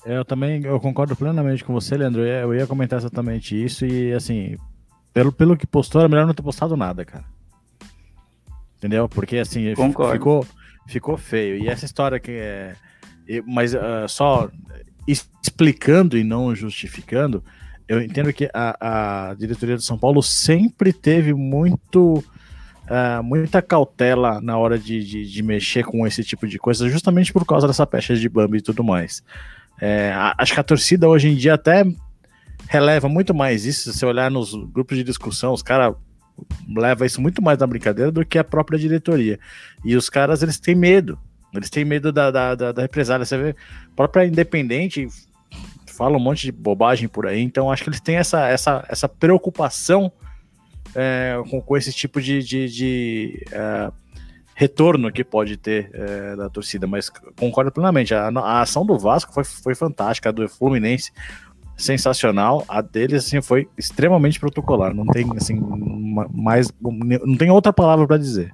Eu 0.05 0.23
também 0.23 0.63
eu 0.63 0.79
concordo 0.79 1.13
plenamente 1.13 1.61
com 1.61 1.73
você, 1.73 1.97
Leandro. 1.97 2.21
Eu 2.21 2.25
ia, 2.25 2.39
eu 2.39 2.55
ia 2.55 2.65
comentar 2.65 2.97
exatamente 2.97 3.53
isso 3.53 3.85
e, 3.85 4.13
assim, 4.13 4.55
pelo, 5.13 5.29
pelo 5.29 5.57
que 5.57 5.67
postou, 5.67 5.99
era 5.99 6.07
melhor 6.07 6.25
não 6.25 6.33
ter 6.33 6.41
postado 6.41 6.77
nada, 6.77 7.03
cara. 7.03 7.25
Entendeu? 8.77 9.09
Porque, 9.09 9.39
assim, 9.39 9.73
Concordo. 9.75 10.13
ficou, 10.13 10.45
ficou 10.89 11.17
feio. 11.17 11.63
E 11.63 11.67
essa 11.67 11.85
história 11.85 12.19
que 12.19 12.31
é. 12.31 12.75
Mas 13.45 13.73
uh, 13.73 14.07
só 14.07 14.49
explicando 15.07 16.17
e 16.17 16.23
não 16.23 16.53
justificando, 16.55 17.43
eu 17.87 18.01
entendo 18.01 18.33
que 18.33 18.49
a, 18.53 19.29
a 19.29 19.33
diretoria 19.35 19.75
do 19.75 19.81
São 19.81 19.97
Paulo 19.97 20.21
sempre 20.21 20.91
teve 20.91 21.33
muito 21.33 22.23
uh, 22.89 23.23
muita 23.23 23.61
cautela 23.61 24.41
na 24.41 24.57
hora 24.57 24.77
de, 24.77 25.03
de, 25.03 25.25
de, 25.25 25.43
mexer 25.43 25.83
com 25.83 26.05
esse 26.05 26.23
tipo 26.23 26.47
de 26.47 26.57
coisa, 26.57 26.89
justamente 26.89 27.31
por 27.31 27.45
causa 27.45 27.67
dessa 27.67 27.85
pecha 27.85 28.15
de 28.15 28.29
Bambi 28.29 28.57
e 28.57 28.61
tudo 28.61 28.83
mais. 28.83 29.23
É, 29.81 30.13
acho 30.37 30.53
que 30.53 30.59
a 30.59 30.63
torcida 30.63 31.07
hoje 31.07 31.29
em 31.29 31.35
dia 31.35 31.53
até 31.53 31.85
releva 32.67 33.07
muito 33.07 33.33
mais 33.33 33.65
isso. 33.65 33.91
Se 33.91 33.99
você 33.99 34.05
olhar 34.05 34.29
nos 34.29 34.53
grupos 34.53 34.97
de 34.97 35.03
discussão, 35.03 35.53
os 35.53 35.63
caras 35.63 35.95
levam 36.67 37.05
isso 37.05 37.21
muito 37.21 37.41
mais 37.41 37.57
na 37.57 37.67
brincadeira 37.67 38.11
do 38.11 38.25
que 38.25 38.37
a 38.37 38.43
própria 38.43 38.79
diretoria. 38.79 39.39
E 39.83 39.95
os 39.95 40.09
caras, 40.09 40.43
eles 40.43 40.59
têm 40.59 40.75
medo. 40.75 41.17
Eles 41.53 41.69
têm 41.69 41.83
medo 41.83 42.11
da, 42.11 42.29
da, 42.29 42.55
da, 42.55 42.71
da 42.71 42.81
represália. 42.81 43.25
Você 43.25 43.37
vê, 43.37 43.49
a 43.51 43.95
própria 43.95 44.25
Independente 44.25 45.07
fala 45.87 46.17
um 46.17 46.19
monte 46.19 46.43
de 46.43 46.51
bobagem 46.51 47.07
por 47.07 47.27
aí. 47.27 47.41
Então, 47.41 47.71
acho 47.71 47.83
que 47.83 47.89
eles 47.89 47.99
têm 47.99 48.15
essa, 48.15 48.47
essa, 48.47 48.85
essa 48.87 49.09
preocupação 49.09 50.11
é, 50.95 51.41
com, 51.49 51.61
com 51.61 51.77
esse 51.77 51.91
tipo 51.91 52.21
de, 52.21 52.43
de, 52.43 52.69
de 52.69 53.45
é, 53.51 53.91
retorno 54.55 55.11
que 55.11 55.23
pode 55.23 55.57
ter 55.57 55.89
é, 55.93 56.35
da 56.35 56.49
torcida, 56.49 56.85
mas 56.85 57.09
concordo 57.37 57.71
plenamente. 57.71 58.13
A, 58.13 58.27
a, 58.27 58.61
ação 58.61 58.85
do 58.85 58.97
Vasco 58.97 59.33
foi, 59.33 59.43
foi 59.43 59.75
fantástica, 59.75 60.29
a 60.29 60.31
do 60.31 60.47
Fluminense 60.47 61.11
sensacional, 61.79 62.63
a 62.67 62.81
deles 62.81 63.25
assim 63.25 63.41
foi 63.41 63.67
extremamente 63.77 64.39
protocolar, 64.39 64.93
não 64.93 65.05
tem 65.05 65.25
assim 65.35 65.59
mais 66.33 66.71
não 66.81 67.37
tem 67.37 67.49
outra 67.49 67.71
palavra 67.71 68.05
para 68.05 68.17
dizer. 68.17 68.51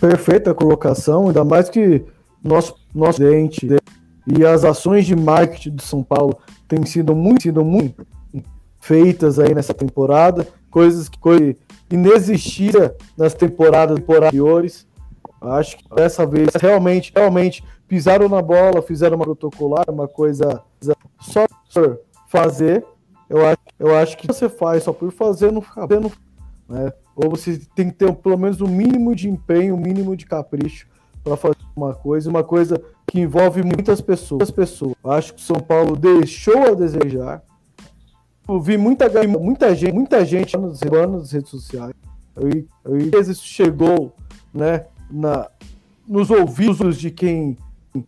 Perfeita 0.00 0.52
colocação, 0.52 1.28
ainda 1.28 1.44
mais 1.44 1.70
que 1.70 2.04
nosso 2.42 2.74
nosso 2.92 3.20
dente 3.20 3.68
e 4.26 4.44
as 4.44 4.64
ações 4.64 5.06
de 5.06 5.14
marketing 5.14 5.76
de 5.76 5.84
São 5.84 6.02
Paulo 6.02 6.36
têm 6.66 6.84
sido 6.84 7.14
muito, 7.14 7.42
sido 7.42 7.64
muito 7.64 8.04
feitas 8.80 9.38
aí 9.38 9.54
nessa 9.54 9.72
temporada, 9.72 10.46
coisas 10.68 11.08
que 11.08 11.18
foi 11.20 11.56
inexistida 11.88 12.96
nas 13.16 13.34
temporadas, 13.34 13.98
anteriores. 13.98 14.86
Acho 15.42 15.76
que 15.76 15.84
dessa 15.94 16.26
vez 16.26 16.50
realmente, 16.54 17.12
realmente 17.14 17.64
pisaram 17.88 18.28
na 18.28 18.40
bola, 18.40 18.82
fizeram 18.82 19.16
uma 19.16 19.24
protocolar, 19.24 19.84
uma 19.88 20.08
coisa 20.08 20.62
só 21.20 21.46
por 21.72 22.00
fazer. 22.28 22.84
Eu 23.28 23.46
acho, 23.46 23.58
eu 23.78 23.96
acho 23.96 24.16
que 24.16 24.26
você 24.26 24.48
faz 24.48 24.84
só 24.84 24.92
por 24.92 25.10
fazer, 25.10 25.50
não 25.50 25.62
fica 25.62 25.86
vendo, 25.86 26.12
né? 26.68 26.92
Ou 27.16 27.30
você 27.30 27.60
tem 27.74 27.90
que 27.90 27.96
ter 27.96 28.12
pelo 28.14 28.38
menos 28.38 28.60
o 28.60 28.64
um 28.64 28.68
mínimo 28.68 29.14
de 29.14 29.28
empenho, 29.28 29.74
o 29.74 29.78
um 29.78 29.80
mínimo 29.80 30.16
de 30.16 30.26
capricho 30.26 30.86
para 31.22 31.36
fazer 31.36 31.56
uma 31.76 31.94
coisa, 31.94 32.30
uma 32.30 32.42
coisa 32.42 32.82
que 33.06 33.20
envolve 33.20 33.62
muitas 33.62 34.00
pessoas. 34.00 34.50
pessoas. 34.50 34.94
Acho 35.04 35.34
que 35.34 35.40
São 35.40 35.60
Paulo 35.60 35.96
deixou 35.96 36.62
a 36.68 36.74
desejar 36.74 37.42
eu 38.48 38.60
vi 38.60 38.76
muita, 38.76 39.06
muita 39.26 39.74
gente, 39.74 39.92
muita 39.92 40.24
gente 40.24 40.56
nos, 40.56 40.80
nas 40.80 41.32
redes 41.32 41.50
sociais. 41.50 41.94
Eu, 42.34 42.48
eu, 42.84 43.10
vezes 43.10 43.40
chegou 43.40 44.14
né, 44.52 44.86
na, 45.12 45.50
nos 46.08 46.30
ouvidos 46.30 46.98
de 46.98 47.10
quem 47.10 47.56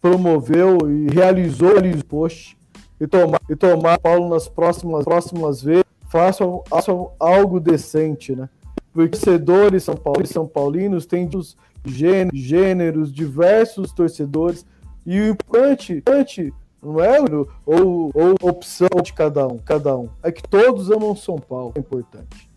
promoveu 0.01 0.79
e 0.91 1.13
realizou 1.13 1.77
o 1.77 2.05
post 2.05 2.57
e 2.99 3.07
tomar, 3.07 3.41
e 3.49 3.55
tomar 3.55 3.99
Paulo 3.99 4.29
nas 4.31 4.49
próximas, 4.49 5.05
próximas 5.05 5.63
vezes, 5.63 5.85
façam, 6.09 6.63
façam 6.69 7.13
algo 7.21 7.61
decente, 7.61 8.35
né? 8.35 8.49
Torcedores 8.95 9.83
São 9.83 9.97
Paulo 9.97 10.23
e 10.23 10.27
São 10.27 10.47
Paulinos 10.47 11.05
têm 11.05 11.27
dos 11.27 11.57
gêneros, 11.85 12.39
gêneros, 12.39 13.13
diversos 13.13 13.93
torcedores, 13.93 14.65
e 15.05 15.21
o 15.21 15.29
importante, 15.31 15.95
importante 15.95 16.55
não 16.83 17.01
é 17.01 17.19
ou, 17.21 18.11
ou 18.15 18.35
opção 18.43 18.89
de 19.03 19.13
cada 19.13 19.47
um, 19.47 19.59
cada 19.59 19.97
um. 19.97 20.09
É 20.23 20.31
que 20.31 20.43
todos 20.43 20.91
amam 20.91 21.17
São 21.17 21.39
Paulo, 21.39 21.73
é 21.75 21.81
importante. 21.81 22.49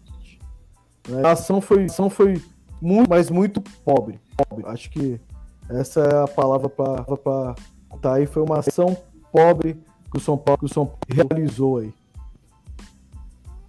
Né? 1.09 1.21
A 1.25 1.31
ação 1.31 1.59
foi, 1.59 1.83
a 1.83 1.85
ação 1.85 2.09
foi 2.09 2.41
muito, 2.81 3.09
mas 3.09 3.29
muito 3.29 3.61
pobre. 3.61 4.19
pobre. 4.35 4.65
Acho 4.67 4.89
que 4.89 5.19
essa 5.69 6.01
é 6.01 6.23
a 6.23 6.27
palavra 6.27 6.69
para 6.69 7.55
tá 8.01 8.13
aí. 8.13 8.25
Foi 8.25 8.43
uma 8.43 8.59
ação 8.59 8.97
pobre 9.31 9.77
que 10.11 10.17
o 10.17 10.19
São 10.19 10.37
Paulo, 10.37 10.59
que 10.59 10.65
o 10.65 10.69
São 10.69 10.85
Paulo 10.85 10.99
realizou 11.09 11.77
aí. 11.79 11.93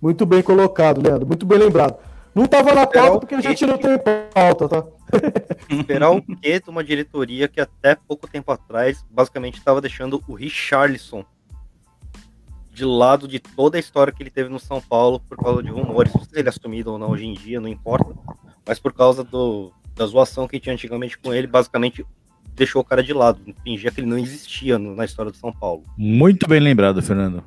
Muito 0.00 0.24
bem 0.24 0.42
colocado, 0.42 1.02
Leandro. 1.02 1.26
Muito 1.26 1.44
bem 1.44 1.58
lembrado. 1.58 1.98
Não 2.34 2.44
estava 2.44 2.72
na 2.72 2.86
pauta 2.86 3.18
porque 3.18 3.34
a 3.34 3.40
gente 3.40 3.66
não 3.66 3.76
tem 3.76 3.98
pauta, 4.32 4.68
tá? 4.68 4.84
Esperar 5.68 6.10
o 6.10 6.22
quê 6.22 6.60
de 6.60 6.70
uma 6.70 6.84
diretoria 6.84 7.48
que 7.48 7.60
até 7.60 7.96
pouco 7.96 8.28
tempo 8.28 8.52
atrás 8.52 9.04
basicamente 9.10 9.58
estava 9.58 9.80
deixando 9.80 10.22
o 10.28 10.34
Richarlison 10.34 11.24
de 12.72 12.84
lado 12.84 13.26
de 13.26 13.40
toda 13.40 13.76
a 13.76 13.80
história 13.80 14.12
que 14.12 14.22
ele 14.22 14.30
teve 14.30 14.48
no 14.48 14.60
São 14.60 14.80
Paulo 14.80 15.18
por 15.18 15.36
causa 15.36 15.62
de 15.64 15.68
rumores. 15.68 16.12
Se 16.12 16.38
ele 16.38 16.48
é 16.48 16.50
assumido 16.50 16.92
ou 16.92 16.98
não 16.98 17.10
hoje 17.10 17.26
em 17.26 17.34
dia, 17.34 17.60
não 17.60 17.68
importa. 17.68 18.14
Mas 18.68 18.78
por 18.78 18.92
causa 18.92 19.24
do, 19.24 19.72
da 19.96 20.04
zoação 20.04 20.46
que 20.46 20.60
tinha 20.60 20.74
antigamente 20.74 21.16
com 21.16 21.32
ele, 21.32 21.46
basicamente 21.46 22.04
deixou 22.54 22.82
o 22.82 22.84
cara 22.84 23.02
de 23.02 23.14
lado. 23.14 23.40
Fingia 23.64 23.90
que 23.90 24.00
ele 24.00 24.06
não 24.06 24.18
existia 24.18 24.78
no, 24.78 24.94
na 24.94 25.06
história 25.06 25.32
do 25.32 25.38
São 25.38 25.50
Paulo. 25.50 25.82
Muito 25.96 26.46
bem 26.46 26.60
lembrado, 26.60 27.00
Fernando 27.00 27.42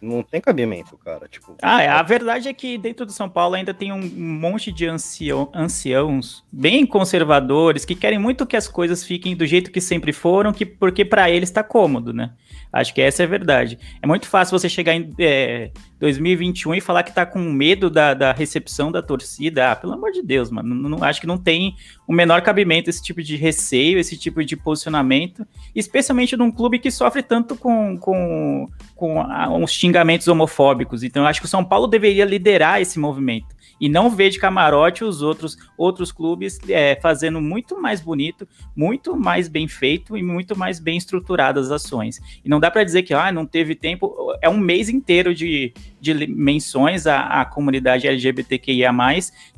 não 0.00 0.22
tem 0.22 0.40
cabimento, 0.40 0.96
cara. 0.96 1.28
Tipo, 1.28 1.56
ah, 1.62 1.82
é, 1.82 1.88
a 1.88 2.02
verdade 2.02 2.48
é 2.48 2.54
que 2.54 2.78
dentro 2.78 3.04
do 3.04 3.12
São 3.12 3.28
Paulo 3.28 3.54
ainda 3.54 3.74
tem 3.74 3.92
um 3.92 4.00
monte 4.00 4.72
de 4.72 4.86
ancião, 4.86 5.50
anciãos 5.54 6.44
bem 6.50 6.86
conservadores 6.86 7.84
que 7.84 7.94
querem 7.94 8.18
muito 8.18 8.46
que 8.46 8.56
as 8.56 8.68
coisas 8.68 9.04
fiquem 9.04 9.36
do 9.36 9.46
jeito 9.46 9.70
que 9.70 9.80
sempre 9.80 10.12
foram, 10.12 10.52
que 10.52 10.64
porque 10.64 11.04
para 11.04 11.30
eles 11.30 11.48
está 11.48 11.62
cômodo, 11.62 12.12
né? 12.12 12.32
Acho 12.72 12.94
que 12.94 13.00
essa 13.00 13.22
é 13.22 13.26
a 13.26 13.28
verdade. 13.28 13.78
É 14.02 14.06
muito 14.06 14.26
fácil 14.26 14.58
você 14.58 14.68
chegar 14.68 14.94
em 14.94 15.12
é, 15.18 15.70
2021 15.98 16.76
e 16.76 16.80
falar 16.80 17.02
que 17.02 17.12
tá 17.12 17.26
com 17.26 17.40
medo 17.40 17.90
da, 17.90 18.14
da 18.14 18.32
recepção 18.32 18.92
da 18.92 19.02
torcida. 19.02 19.72
Ah, 19.72 19.76
pelo 19.76 19.92
amor 19.92 20.12
de 20.12 20.22
Deus, 20.22 20.50
mano. 20.50 20.74
Não, 20.74 21.02
acho 21.02 21.20
que 21.20 21.26
não 21.26 21.38
tem 21.38 21.74
o 22.06 22.12
menor 22.12 22.40
cabimento 22.42 22.88
esse 22.88 23.02
tipo 23.02 23.22
de 23.22 23.36
receio, 23.36 23.98
esse 23.98 24.16
tipo 24.16 24.44
de 24.44 24.56
posicionamento, 24.56 25.46
especialmente 25.74 26.36
num 26.36 26.50
clube 26.50 26.78
que 26.78 26.90
sofre 26.90 27.22
tanto 27.22 27.56
com, 27.56 27.98
com, 27.98 28.68
com 28.94 29.20
ah, 29.20 29.48
uns 29.50 29.72
xingamentos 29.72 30.28
homofóbicos. 30.28 31.02
Então, 31.02 31.26
acho 31.26 31.40
que 31.40 31.46
o 31.46 31.50
São 31.50 31.64
Paulo 31.64 31.86
deveria 31.86 32.24
liderar 32.24 32.80
esse 32.80 32.98
movimento 32.98 33.58
e 33.80 33.88
não 33.88 34.10
ver 34.10 34.30
de 34.30 34.38
camarote 34.38 35.04
os 35.04 35.22
outros 35.22 35.56
outros 35.76 36.10
clubes 36.10 36.58
é, 36.68 36.98
fazendo 37.00 37.40
muito 37.40 37.80
mais 37.80 38.00
bonito, 38.00 38.48
muito 38.74 39.16
mais 39.16 39.48
bem 39.48 39.68
feito 39.68 40.16
e 40.16 40.22
muito 40.22 40.58
mais 40.58 40.80
bem 40.80 40.96
estruturadas 40.96 41.70
as 41.70 41.84
ações. 41.84 42.20
E 42.44 42.48
não 42.48 42.58
dá 42.58 42.70
para 42.70 42.84
dizer 42.84 43.02
que 43.02 43.14
ah, 43.14 43.30
não 43.30 43.46
teve 43.46 43.74
tempo, 43.74 44.36
é 44.42 44.48
um 44.48 44.58
mês 44.58 44.88
inteiro 44.88 45.34
de, 45.34 45.72
de 46.00 46.26
menções 46.26 47.06
à, 47.06 47.40
à 47.40 47.44
comunidade 47.44 48.06
LGBTQIA+, 48.06 48.92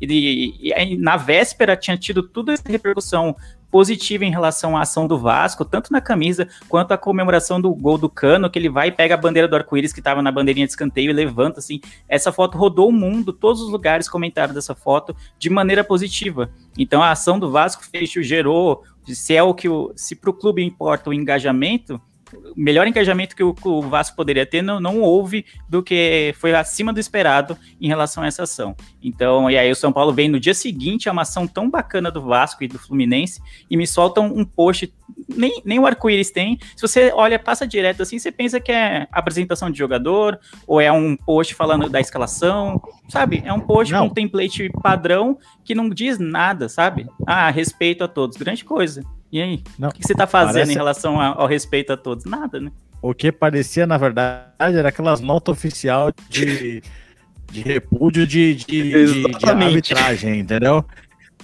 e, 0.01 0.73
e, 0.73 0.97
na 0.97 1.17
véspera 1.17 1.77
tinha 1.77 1.97
tido 1.97 2.23
toda 2.23 2.53
essa 2.53 2.69
repercussão 2.69 3.37
positiva 3.71 4.25
em 4.25 4.31
relação 4.31 4.77
à 4.77 4.83
ação 4.83 5.07
do 5.07 5.17
Vasco, 5.17 5.65
tanto 5.65 5.93
na 5.93 6.01
camisa 6.01 6.49
quanto 6.69 6.93
a 6.93 6.99
comemoração 6.99 7.61
do 7.61 7.73
gol 7.73 7.97
do 7.97 8.09
Cano, 8.09 8.51
que 8.51 8.59
ele 8.59 8.69
vai 8.69 8.89
e 8.89 8.93
pega 8.93 9.15
a 9.15 9.17
bandeira 9.17 9.47
do 9.47 9.55
arco-íris 9.55 9.93
que 9.93 10.01
estava 10.01 10.21
na 10.21 10.33
bandeirinha 10.33 10.67
de 10.67 10.73
escanteio 10.73 11.11
e 11.11 11.13
levanta, 11.13 11.61
assim. 11.61 11.81
Essa 12.09 12.33
foto 12.33 12.59
rodou 12.59 12.89
o 12.89 12.93
mundo, 12.93 13.33
todos 13.33 13.63
os 13.63 13.71
lugares 13.71 14.09
comentaram 14.09 14.53
dessa 14.53 14.75
foto 14.75 15.15
de 15.39 15.49
maneira 15.49 15.85
positiva. 15.85 16.51
Então 16.77 17.03
a 17.03 17.13
ação 17.13 17.39
do 17.39 17.51
Vasco 17.51 17.85
fez, 17.85 18.11
gerou, 18.11 18.83
se 19.07 19.35
é 19.35 19.43
o 19.43 19.55
que 19.55 19.69
o, 19.69 19.93
se 19.95 20.17
para 20.17 20.31
o 20.31 20.35
clube 20.35 20.63
importa 20.63 21.11
o 21.11 21.15
engajamento, 21.15 22.01
melhor 22.57 22.87
engajamento 22.87 23.37
que 23.37 23.43
o, 23.43 23.55
o 23.65 23.83
Vasco 23.83 24.17
poderia 24.17 24.47
ter 24.47 24.63
não, 24.63 24.81
não 24.81 25.01
houve 25.01 25.45
do 25.69 25.83
que 25.83 26.35
foi 26.39 26.55
acima 26.55 26.93
do 26.93 27.01
esperado 27.01 27.57
em 27.81 27.89
relação 27.89 28.23
a 28.23 28.27
essa 28.27 28.43
ação. 28.43 28.75
Então, 29.03 29.51
e 29.51 29.57
aí 29.57 29.71
o 29.71 29.77
São 29.77 29.93
Paulo 29.93 30.13
vem 30.13 30.29
no 30.29 30.41
dia 30.41 30.55
seguinte 30.55 31.09
a 31.09 31.13
uma 31.13 31.23
ação 31.23 31.47
tão 31.47 31.71
bacana 31.71 32.11
do 32.11 32.21
Vasco 32.21 32.63
e 32.65 32.69
do 32.69 32.79
Fluminense 32.79 33.41
e 33.71 33.77
me 33.77 33.87
soltam 33.87 34.27
um 34.27 34.45
post, 34.45 34.93
nem, 35.29 35.63
nem 35.65 35.79
o 35.79 35.87
arco-íris 35.87 36.31
tem. 36.31 36.59
Se 36.77 36.83
você 36.83 37.13
olha, 37.15 37.39
passa 37.39 37.67
direto 37.67 38.03
assim, 38.03 38.19
você 38.19 38.33
pensa 38.33 38.61
que 38.61 38.73
é 38.73 39.07
apresentação 39.13 39.71
de 39.71 39.79
jogador 39.79 40.39
ou 40.67 40.81
é 40.81 40.91
um 40.91 41.17
post 41.17 41.55
falando 41.55 41.89
da 41.89 42.01
escalação, 42.01 42.81
sabe? 43.09 43.43
É 43.45 43.53
um 43.53 43.61
post 43.61 43.93
não. 43.93 44.01
com 44.01 44.07
um 44.07 44.15
template 44.15 44.71
padrão 44.83 45.39
que 45.65 45.75
não 45.75 45.89
diz 45.89 46.19
nada, 46.19 46.69
sabe? 46.69 47.07
Ah, 47.27 47.51
respeito 47.51 48.05
a 48.05 48.09
todos, 48.09 48.37
grande 48.37 48.65
coisa. 48.65 49.05
E 49.33 49.41
aí? 49.41 49.63
Não, 49.79 49.89
o 49.89 49.93
que 49.93 50.03
você 50.03 50.13
está 50.13 50.27
fazendo 50.27 50.55
parece... 50.55 50.73
em 50.73 50.77
relação 50.77 51.21
ao 51.21 51.47
respeito 51.47 51.93
a 51.93 51.97
todos? 51.97 52.25
Nada, 52.25 52.61
né? 52.61 52.73
O 53.01 53.15
que 53.15 53.31
parecia, 53.33 53.87
na 53.87 53.97
verdade, 53.97 54.51
era 54.59 54.89
aquelas 54.89 55.21
notas 55.21 55.57
oficial 55.57 56.13
de, 56.29 56.83
de 57.51 57.61
repúdio 57.63 58.27
de, 58.27 58.55
de, 58.55 58.65
de, 58.65 59.23
de 59.39 59.47
arbitragem, 59.47 60.41
entendeu? 60.41 60.85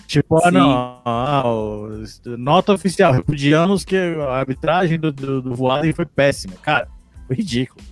Tipo, 0.07 0.39
ah, 0.45 0.51
não, 0.51 1.01
ah, 1.05 1.43
nota 2.39 2.73
oficial, 2.73 3.13
repudiamos 3.13 3.85
que 3.85 3.97
a 3.97 4.35
arbitragem 4.35 5.01
do, 5.01 5.11
do, 5.11 5.43
do 5.43 5.55
Voaden 5.55 5.93
foi 5.93 6.07
péssima. 6.07 6.55
Cara, 6.63 6.89
foi 7.27 7.37
ridículo. 7.37 7.85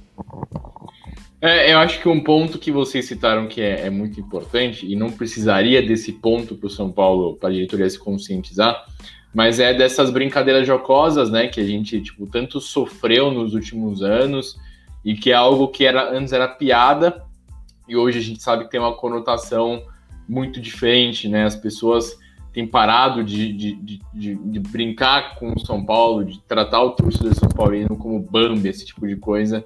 É, 1.40 1.72
eu 1.72 1.78
acho 1.78 2.00
que 2.00 2.08
um 2.08 2.22
ponto 2.22 2.58
que 2.58 2.70
vocês 2.70 3.04
citaram 3.06 3.48
que 3.48 3.60
é, 3.60 3.86
é 3.86 3.90
muito 3.90 4.20
importante, 4.20 4.86
e 4.86 4.94
não 4.94 5.10
precisaria 5.10 5.86
desse 5.86 6.12
ponto 6.12 6.54
para 6.54 6.68
o 6.68 6.70
São 6.70 6.90
Paulo, 6.90 7.36
para 7.36 7.48
a 7.48 7.52
diretoria 7.52 7.90
se 7.90 7.98
conscientizar, 7.98 8.86
mas 9.34 9.58
é 9.58 9.74
dessas 9.74 10.10
brincadeiras 10.10 10.66
jocosas, 10.66 11.30
né, 11.30 11.48
que 11.48 11.60
a 11.60 11.64
gente, 11.64 12.00
tipo, 12.00 12.26
tanto 12.26 12.60
sofreu 12.60 13.30
nos 13.30 13.52
últimos 13.52 14.02
anos 14.02 14.56
e 15.04 15.14
que 15.14 15.30
é 15.30 15.34
algo 15.34 15.68
que 15.68 15.84
era, 15.84 16.16
antes 16.16 16.32
era 16.32 16.48
piada 16.48 17.24
e 17.88 17.96
hoje 17.96 18.18
a 18.18 18.22
gente 18.22 18.42
sabe 18.42 18.64
que 18.64 18.70
tem 18.70 18.80
uma 18.80 18.94
conotação 18.94 19.82
muito 20.28 20.60
diferente, 20.60 21.28
né? 21.28 21.44
As 21.44 21.54
pessoas 21.54 22.18
têm 22.52 22.66
parado 22.66 23.22
de, 23.22 23.52
de, 23.52 23.74
de, 23.74 24.00
de, 24.12 24.34
de 24.36 24.60
brincar 24.60 25.34
com 25.34 25.52
o 25.52 25.60
São 25.60 25.84
Paulo, 25.84 26.24
de 26.24 26.40
tratar 26.42 26.82
o 26.82 26.90
torcedor 26.90 27.34
São 27.34 27.48
Paulino 27.48 27.96
como 27.96 28.20
Bambi, 28.20 28.68
esse 28.68 28.86
tipo 28.86 29.06
de 29.06 29.16
coisa, 29.16 29.64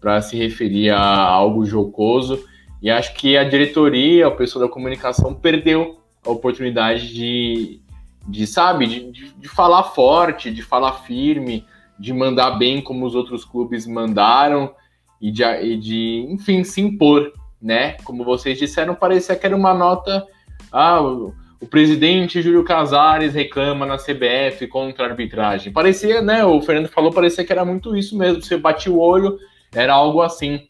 para 0.00 0.20
se 0.20 0.36
referir 0.36 0.90
a 0.90 1.00
algo 1.00 1.64
jocoso. 1.64 2.44
E 2.82 2.90
acho 2.90 3.14
que 3.14 3.36
a 3.36 3.44
diretoria, 3.44 4.26
o 4.26 4.36
pessoal 4.36 4.66
da 4.66 4.72
comunicação, 4.72 5.34
perdeu 5.34 6.00
a 6.24 6.30
oportunidade 6.30 7.12
de, 7.14 7.79
de 8.28 8.46
sabe, 8.46 8.86
de, 8.86 9.12
de, 9.12 9.32
de 9.32 9.48
falar 9.48 9.84
forte, 9.84 10.50
de 10.50 10.62
falar 10.62 10.92
firme, 11.04 11.64
de 11.98 12.12
mandar 12.12 12.52
bem 12.52 12.80
como 12.80 13.04
os 13.06 13.14
outros 13.14 13.44
clubes 13.44 13.86
mandaram 13.86 14.74
e 15.20 15.30
de, 15.30 15.44
e 15.44 15.76
de 15.76 16.26
enfim, 16.30 16.64
se 16.64 16.80
impor, 16.80 17.32
né? 17.60 17.92
Como 18.04 18.24
vocês 18.24 18.58
disseram, 18.58 18.94
parecia 18.94 19.36
que 19.36 19.44
era 19.44 19.54
uma 19.54 19.74
nota. 19.74 20.26
Ah, 20.72 21.02
o, 21.02 21.34
o 21.60 21.66
presidente 21.66 22.40
Júlio 22.40 22.64
Casares 22.64 23.34
reclama 23.34 23.84
na 23.84 23.98
CBF 23.98 24.66
contra 24.66 25.04
a 25.04 25.10
arbitragem. 25.10 25.72
Parecia, 25.72 26.22
né? 26.22 26.42
O 26.44 26.62
Fernando 26.62 26.88
falou, 26.88 27.12
parecia 27.12 27.44
que 27.44 27.52
era 27.52 27.64
muito 27.64 27.94
isso 27.94 28.16
mesmo. 28.16 28.42
Você 28.42 28.56
batia 28.56 28.90
o 28.90 28.98
olho, 28.98 29.38
era 29.70 29.92
algo 29.92 30.22
assim, 30.22 30.68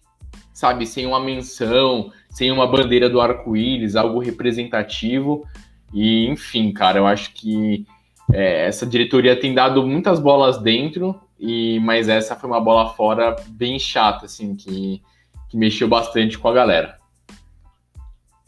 sabe? 0.52 0.85
Sem 0.85 1.06
uma 1.06 1.20
menção, 1.20 2.10
sem 2.28 2.51
uma 2.51 2.66
bandeira 2.66 3.09
do 3.09 3.20
arco-íris, 3.20 3.94
algo 3.94 4.18
representativo. 4.18 5.47
E, 5.92 6.26
enfim, 6.28 6.72
cara, 6.72 6.98
eu 6.98 7.06
acho 7.06 7.32
que 7.32 7.86
é, 8.32 8.66
essa 8.66 8.86
diretoria 8.86 9.38
tem 9.38 9.54
dado 9.54 9.86
muitas 9.86 10.20
bolas 10.20 10.58
dentro, 10.58 11.20
e 11.38 11.80
mas 11.80 12.08
essa 12.08 12.36
foi 12.36 12.48
uma 12.48 12.60
bola 12.60 12.92
fora 12.94 13.36
bem 13.48 13.78
chata, 13.78 14.26
assim, 14.26 14.54
que, 14.54 15.02
que 15.48 15.56
mexeu 15.56 15.88
bastante 15.88 16.38
com 16.38 16.48
a 16.48 16.52
galera. 16.52 16.98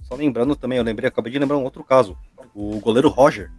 Só 0.02 0.14
lembrando 0.14 0.54
também, 0.54 0.78
eu 0.78 0.84
lembrei, 0.84 1.08
acabei 1.08 1.32
de 1.32 1.38
lembrar 1.38 1.56
um 1.56 1.64
outro 1.64 1.82
caso. 1.82 2.16
O 2.54 2.78
goleiro 2.80 3.08
Roger. 3.08 3.50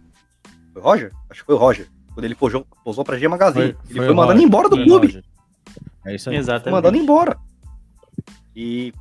Foi 0.72 0.82
Roger? 0.82 1.12
Acho 1.28 1.40
que 1.40 1.46
foi 1.46 1.54
o 1.54 1.58
Roger. 1.58 1.88
Quando 2.14 2.24
ele 2.24 2.34
posou, 2.34 2.64
posou 2.84 3.04
pra 3.04 3.18
G 3.18 3.26
Magazine. 3.26 3.72
Foi, 3.72 3.90
ele 3.90 3.98
foi, 3.98 4.06
foi 4.06 4.14
mandado 4.14 4.40
embora 4.40 4.68
do 4.68 4.76
clube. 4.76 5.08
Roger. 5.08 5.24
É 6.06 6.14
isso 6.14 6.30
aí. 6.30 6.36
Exatamente. 6.36 6.64
Foi 6.64 6.72
mandado 6.72 6.96
embora. 6.96 7.36
E, 8.54 8.92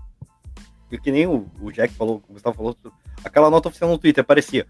e 0.91 0.97
que 0.97 1.11
nem 1.11 1.27
o, 1.27 1.47
o 1.61 1.71
Jack 1.71 1.93
falou, 1.93 2.23
o 2.27 2.33
Gustavo 2.33 2.55
falou, 2.55 2.75
aquela 3.23 3.49
nota 3.49 3.69
oficial 3.69 3.89
no 3.89 3.97
Twitter 3.97 4.23
parecia: 4.23 4.67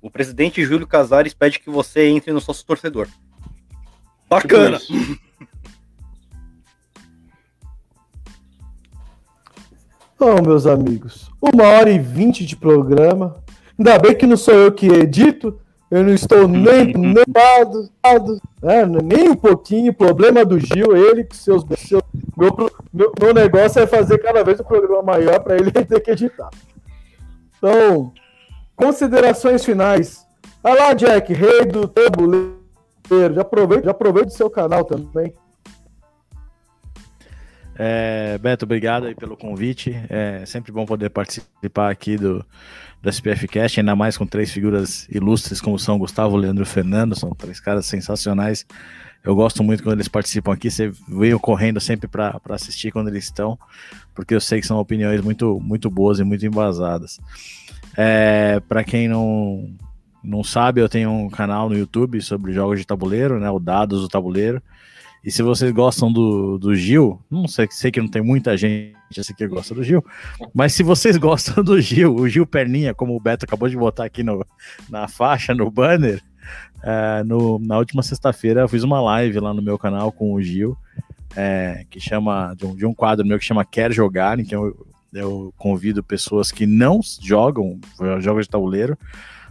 o 0.00 0.10
presidente 0.10 0.64
Júlio 0.64 0.86
Casares 0.86 1.34
pede 1.34 1.58
que 1.58 1.70
você 1.70 2.06
entre 2.08 2.32
no 2.32 2.40
sócio 2.40 2.64
torcedor. 2.64 3.08
Bacana! 4.28 4.78
Bom, 10.18 10.42
meus 10.42 10.66
amigos, 10.66 11.30
uma 11.40 11.64
hora 11.64 11.90
e 11.90 11.98
vinte 11.98 12.44
de 12.44 12.56
programa. 12.56 13.36
Ainda 13.78 13.98
bem 14.00 14.16
que 14.16 14.26
não 14.26 14.36
sou 14.36 14.54
eu 14.54 14.72
que 14.72 14.86
edito, 14.88 15.60
eu 15.90 16.02
não 16.02 16.12
estou 16.12 16.46
nem 16.48 16.92
lado, 17.32 18.40
né, 18.60 18.84
nem 19.02 19.30
um 19.30 19.36
pouquinho. 19.36 19.94
Problema 19.94 20.44
do 20.44 20.58
Gil, 20.58 20.96
ele 20.96 21.24
que 21.24 21.36
seus. 21.36 21.64
Seu, 21.78 22.02
meu, 22.36 22.70
meu, 22.92 23.12
meu 23.20 23.32
negócio 23.32 23.80
é 23.80 23.86
fazer 23.86 24.18
cada 24.18 24.42
vez 24.42 24.58
o 24.58 24.64
programa 24.64 25.02
maior 25.02 25.40
para 25.40 25.54
ele 25.54 25.70
ter 25.72 26.00
que 26.00 26.10
editar. 26.10 26.50
Então, 27.58 28.12
considerações 28.74 29.64
finais. 29.64 30.26
Olha 30.62 30.84
lá, 30.84 30.94
Jack, 30.94 31.32
rei 31.32 31.66
do 31.66 31.86
tabuleiro. 31.86 32.56
Já 33.34 33.42
aproveita, 33.42 33.84
já 33.84 33.90
aproveita 33.90 34.28
o 34.28 34.32
seu 34.32 34.50
canal 34.50 34.84
também. 34.84 35.34
É, 37.80 38.36
Beto, 38.38 38.64
obrigado 38.64 39.06
aí 39.06 39.14
pelo 39.14 39.36
convite. 39.36 39.94
É 40.08 40.44
sempre 40.44 40.72
bom 40.72 40.84
poder 40.84 41.10
participar 41.10 41.90
aqui 41.90 42.16
do, 42.16 42.44
do 43.00 43.08
SPF 43.08 43.46
Cast, 43.46 43.78
ainda 43.78 43.94
mais 43.94 44.16
com 44.16 44.26
três 44.26 44.50
figuras 44.50 45.08
ilustres 45.08 45.60
como 45.60 45.78
são 45.78 45.98
Gustavo, 45.98 46.36
Leandro 46.36 46.64
e 46.64 46.66
Fernando, 46.66 47.14
são 47.14 47.30
três 47.30 47.60
caras 47.60 47.86
sensacionais. 47.86 48.66
Eu 49.24 49.34
gosto 49.34 49.62
muito 49.62 49.82
quando 49.82 49.96
eles 49.96 50.08
participam 50.08 50.52
aqui, 50.52 50.70
você 50.70 50.90
veio 51.08 51.38
correndo 51.38 51.80
sempre 51.80 52.08
para 52.08 52.40
assistir 52.50 52.90
quando 52.90 53.08
eles 53.08 53.24
estão, 53.24 53.58
porque 54.14 54.34
eu 54.34 54.40
sei 54.40 54.60
que 54.60 54.66
são 54.66 54.78
opiniões 54.78 55.20
muito, 55.20 55.60
muito 55.60 55.90
boas 55.90 56.18
e 56.18 56.24
muito 56.24 56.46
embasadas. 56.46 57.20
É, 57.96 58.60
para 58.68 58.84
quem 58.84 59.08
não, 59.08 59.68
não 60.22 60.44
sabe, 60.44 60.80
eu 60.80 60.88
tenho 60.88 61.10
um 61.10 61.28
canal 61.28 61.68
no 61.68 61.76
YouTube 61.76 62.20
sobre 62.22 62.52
jogos 62.52 62.78
de 62.78 62.86
tabuleiro, 62.86 63.40
né, 63.40 63.50
o 63.50 63.58
Dados 63.58 64.00
do 64.00 64.08
Tabuleiro. 64.08 64.62
E 65.24 65.30
se 65.32 65.42
vocês 65.42 65.72
gostam 65.72 66.12
do, 66.12 66.58
do 66.58 66.74
Gil, 66.76 67.20
não 67.30 67.48
sei, 67.48 67.66
sei 67.70 67.90
que 67.90 68.00
não 68.00 68.08
tem 68.08 68.22
muita 68.22 68.56
gente 68.56 68.94
assim 69.18 69.34
que 69.34 69.46
gosta 69.48 69.74
do 69.74 69.82
Gil, 69.82 70.04
mas 70.54 70.72
se 70.72 70.82
vocês 70.82 71.16
gostam 71.16 71.62
do 71.62 71.80
Gil, 71.80 72.14
o 72.14 72.28
Gil 72.28 72.46
Perninha, 72.46 72.94
como 72.94 73.16
o 73.16 73.20
Beto 73.20 73.44
acabou 73.44 73.68
de 73.68 73.76
botar 73.76 74.04
aqui 74.04 74.22
no, 74.22 74.46
na 74.88 75.08
faixa, 75.08 75.54
no 75.54 75.70
banner, 75.70 76.22
é, 76.82 77.22
no, 77.24 77.58
na 77.58 77.78
última 77.78 78.02
sexta-feira 78.02 78.60
eu 78.62 78.68
fiz 78.68 78.82
uma 78.82 79.00
live 79.00 79.40
lá 79.40 79.52
no 79.52 79.62
meu 79.62 79.78
canal 79.78 80.12
com 80.12 80.32
o 80.32 80.42
Gil, 80.42 80.76
é, 81.36 81.84
que 81.90 82.00
chama, 82.00 82.54
de 82.56 82.66
um, 82.66 82.74
de 82.74 82.86
um, 82.86 82.94
quadro 82.94 83.26
meu 83.26 83.38
que 83.38 83.44
chama 83.44 83.64
Quer 83.64 83.92
Jogar, 83.92 84.38
em 84.38 84.44
que 84.44 84.54
eu, 84.54 84.86
eu 85.12 85.52
convido 85.56 86.02
pessoas 86.02 86.50
que 86.52 86.66
não 86.66 87.00
jogam 87.20 87.78
jogos 88.20 88.46
de 88.46 88.50
tabuleiro 88.50 88.96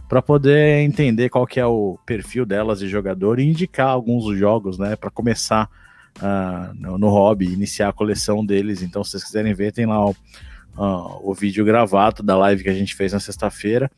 para 0.08 0.22
poder 0.22 0.80
entender 0.80 1.28
qual 1.28 1.46
que 1.46 1.60
é 1.60 1.66
o 1.66 1.98
perfil 2.06 2.46
delas 2.46 2.78
de 2.78 2.88
jogador 2.88 3.38
e 3.38 3.48
indicar 3.48 3.88
alguns 3.88 4.36
jogos, 4.38 4.78
né, 4.78 4.96
para 4.96 5.10
começar 5.10 5.68
uh, 6.18 6.74
no, 6.74 6.96
no, 6.96 7.08
hobby, 7.10 7.52
iniciar 7.52 7.90
a 7.90 7.92
coleção 7.92 8.44
deles. 8.44 8.82
Então, 8.82 9.04
se 9.04 9.10
vocês 9.10 9.24
quiserem 9.24 9.52
ver, 9.52 9.70
tem 9.70 9.84
lá 9.84 10.02
o, 10.02 10.10
uh, 10.10 11.30
o 11.30 11.34
vídeo 11.34 11.64
gravado 11.64 12.22
da 12.22 12.36
live 12.38 12.62
que 12.62 12.70
a 12.70 12.74
gente 12.74 12.94
fez 12.94 13.12
na 13.12 13.20
sexta-feira. 13.20 13.90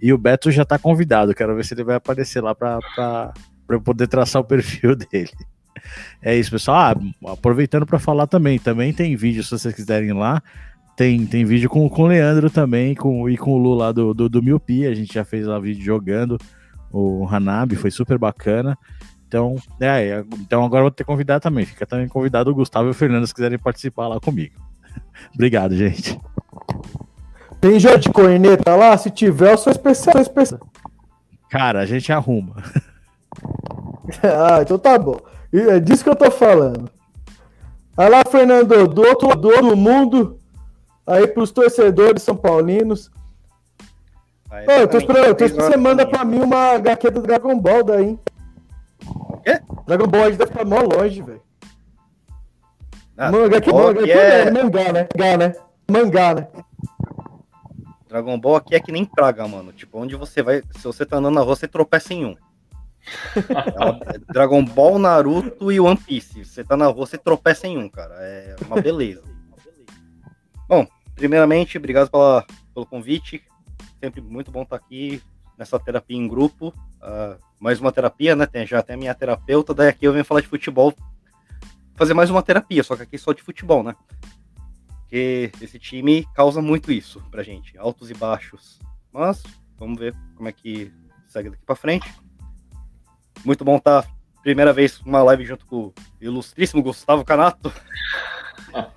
E 0.00 0.12
o 0.12 0.18
Beto 0.18 0.50
já 0.50 0.62
está 0.62 0.78
convidado, 0.78 1.34
quero 1.34 1.54
ver 1.54 1.64
se 1.64 1.74
ele 1.74 1.84
vai 1.84 1.96
aparecer 1.96 2.42
lá 2.42 2.54
para 2.54 3.32
eu 3.68 3.80
poder 3.80 4.06
traçar 4.06 4.42
o 4.42 4.44
perfil 4.44 4.94
dele. 5.10 5.30
É 6.22 6.36
isso, 6.36 6.50
pessoal. 6.50 6.76
Ah, 6.78 7.32
aproveitando 7.32 7.86
para 7.86 7.98
falar 7.98 8.26
também, 8.26 8.58
também 8.58 8.92
tem 8.92 9.16
vídeo 9.16 9.42
se 9.42 9.50
vocês 9.50 9.74
quiserem 9.74 10.10
ir 10.10 10.12
lá. 10.12 10.42
Tem, 10.96 11.26
tem 11.26 11.44
vídeo 11.44 11.68
com, 11.68 11.88
com 11.88 12.02
o 12.02 12.06
Leandro 12.06 12.48
também 12.48 12.94
com, 12.94 13.28
e 13.28 13.36
com 13.36 13.52
o 13.52 13.58
Lu 13.58 13.74
lá 13.74 13.90
do, 13.90 14.14
do, 14.14 14.28
do 14.28 14.42
Miopia. 14.42 14.90
A 14.90 14.94
gente 14.94 15.14
já 15.14 15.24
fez 15.24 15.46
lá 15.46 15.58
vídeo 15.58 15.84
jogando 15.84 16.38
o 16.92 17.26
Hanabi, 17.28 17.74
foi 17.74 17.90
super 17.90 18.16
bacana. 18.16 18.78
Então, 19.26 19.56
é, 19.80 20.10
é, 20.10 20.24
então 20.40 20.64
agora 20.64 20.82
vou 20.82 20.90
ter 20.92 21.02
convidado 21.02 21.42
também. 21.42 21.66
Fica 21.66 21.84
também 21.84 22.06
convidado 22.06 22.50
o 22.50 22.54
Gustavo 22.54 22.88
e 22.88 22.90
o 22.90 22.94
Fernando 22.94 23.26
se 23.26 23.34
quiserem 23.34 23.58
participar 23.58 24.06
lá 24.06 24.20
comigo. 24.20 24.54
Obrigado, 25.34 25.74
gente. 25.74 26.16
Tem 27.64 27.80
jogo 27.80 27.96
de 27.96 28.10
corneta 28.10 28.76
lá? 28.76 28.94
Se 28.98 29.08
tiver, 29.10 29.52
eu 29.52 29.56
sou 29.56 29.72
especial. 29.72 30.20
especial. 30.20 30.60
Cara, 31.48 31.80
a 31.80 31.86
gente 31.86 32.12
arruma. 32.12 32.56
ah, 34.22 34.60
então 34.60 34.78
tá 34.78 34.98
bom. 34.98 35.18
É 35.50 35.80
disso 35.80 36.04
que 36.04 36.10
eu 36.10 36.14
tô 36.14 36.30
falando. 36.30 36.90
Vai 37.96 38.10
lá, 38.10 38.22
Fernando, 38.30 38.86
do 38.86 39.00
outro 39.00 39.28
lado 39.28 39.40
do 39.40 39.74
mundo, 39.74 40.38
Aí 41.06 41.26
pros 41.26 41.50
torcedores 41.50 42.22
são 42.22 42.36
paulinos. 42.36 43.10
Aí, 44.50 44.66
Ô, 44.66 44.70
eu 44.72 44.88
tô 44.88 44.98
esperando, 44.98 45.24
eu 45.24 45.34
tô 45.34 45.44
esperando 45.46 45.70
você 45.70 45.76
manda 45.78 46.06
pra 46.06 46.22
mim 46.22 46.40
uma 46.40 46.74
HQ 46.74 47.10
do 47.12 47.22
Dragon 47.22 47.58
Ball 47.58 47.82
daí. 47.82 48.18
O 49.06 49.38
quê? 49.38 49.58
Dragon 49.86 50.06
Ball 50.06 50.32
deve 50.32 50.46
ficar 50.46 50.66
mó 50.66 50.80
longe, 50.80 51.22
velho. 51.22 51.42
Ah, 53.16 53.32
mangá, 53.32 53.56
é... 53.56 54.50
mangá, 54.50 54.92
né? 54.92 55.08
Mangá, 55.16 55.36
né? 55.38 55.56
Mangá, 55.90 56.34
né? 56.34 56.48
Dragon 58.14 58.38
Ball 58.38 58.54
aqui 58.54 58.76
é 58.76 58.80
que 58.80 58.92
nem 58.92 59.04
praga, 59.04 59.48
mano. 59.48 59.72
Tipo, 59.72 59.98
onde 59.98 60.14
você 60.14 60.40
vai. 60.40 60.62
Se 60.76 60.84
você 60.84 61.04
tá 61.04 61.16
andando 61.16 61.34
na 61.34 61.40
rua, 61.40 61.56
você 61.56 61.66
tropeça 61.66 62.14
em 62.14 62.24
um. 62.24 62.36
É 63.36 64.18
Dragon 64.32 64.64
Ball, 64.64 65.00
Naruto 65.00 65.72
e 65.72 65.80
One 65.80 65.96
Piece. 65.96 66.44
Você 66.44 66.62
tá 66.62 66.76
na 66.76 66.86
rua, 66.86 67.06
você 67.06 67.18
tropeça 67.18 67.66
em 67.66 67.76
um, 67.76 67.88
cara. 67.88 68.14
É 68.20 68.54
uma 68.64 68.80
beleza. 68.80 69.24
Bom, 70.68 70.86
primeiramente, 71.16 71.76
obrigado 71.76 72.08
pela, 72.08 72.46
pelo 72.72 72.86
convite. 72.86 73.42
Sempre 74.00 74.20
muito 74.20 74.52
bom 74.52 74.62
estar 74.62 74.76
aqui 74.76 75.20
nessa 75.58 75.76
terapia 75.80 76.16
em 76.16 76.28
grupo. 76.28 76.68
Uh, 77.02 77.36
mais 77.58 77.80
uma 77.80 77.90
terapia, 77.90 78.36
né? 78.36 78.46
Tem, 78.46 78.64
já 78.64 78.80
tem 78.80 78.94
a 78.94 78.98
minha 78.98 79.14
terapeuta, 79.14 79.74
daí 79.74 79.88
aqui 79.88 80.06
eu 80.06 80.12
venho 80.12 80.24
falar 80.24 80.40
de 80.40 80.46
futebol. 80.46 80.94
Fazer 81.96 82.14
mais 82.14 82.30
uma 82.30 82.44
terapia, 82.44 82.84
só 82.84 82.94
que 82.94 83.02
aqui 83.02 83.18
só 83.18 83.32
de 83.32 83.42
futebol, 83.42 83.82
né? 83.82 83.96
Porque 85.14 85.52
esse 85.60 85.78
time 85.78 86.26
causa 86.34 86.60
muito 86.60 86.90
isso 86.90 87.22
pra 87.30 87.44
gente, 87.44 87.78
altos 87.78 88.10
e 88.10 88.14
baixos. 88.14 88.80
Mas 89.12 89.44
vamos 89.78 89.96
ver 89.96 90.12
como 90.34 90.48
é 90.48 90.52
que 90.52 90.92
segue 91.28 91.50
daqui 91.50 91.64
pra 91.64 91.76
frente. 91.76 92.12
Muito 93.44 93.64
bom 93.64 93.76
estar 93.76 94.04
primeira 94.42 94.72
vez 94.72 95.00
uma 95.02 95.22
live 95.22 95.44
junto 95.44 95.66
com 95.66 95.76
o 95.76 95.94
ilustríssimo 96.20 96.82
Gustavo 96.82 97.24
Canato. 97.24 97.72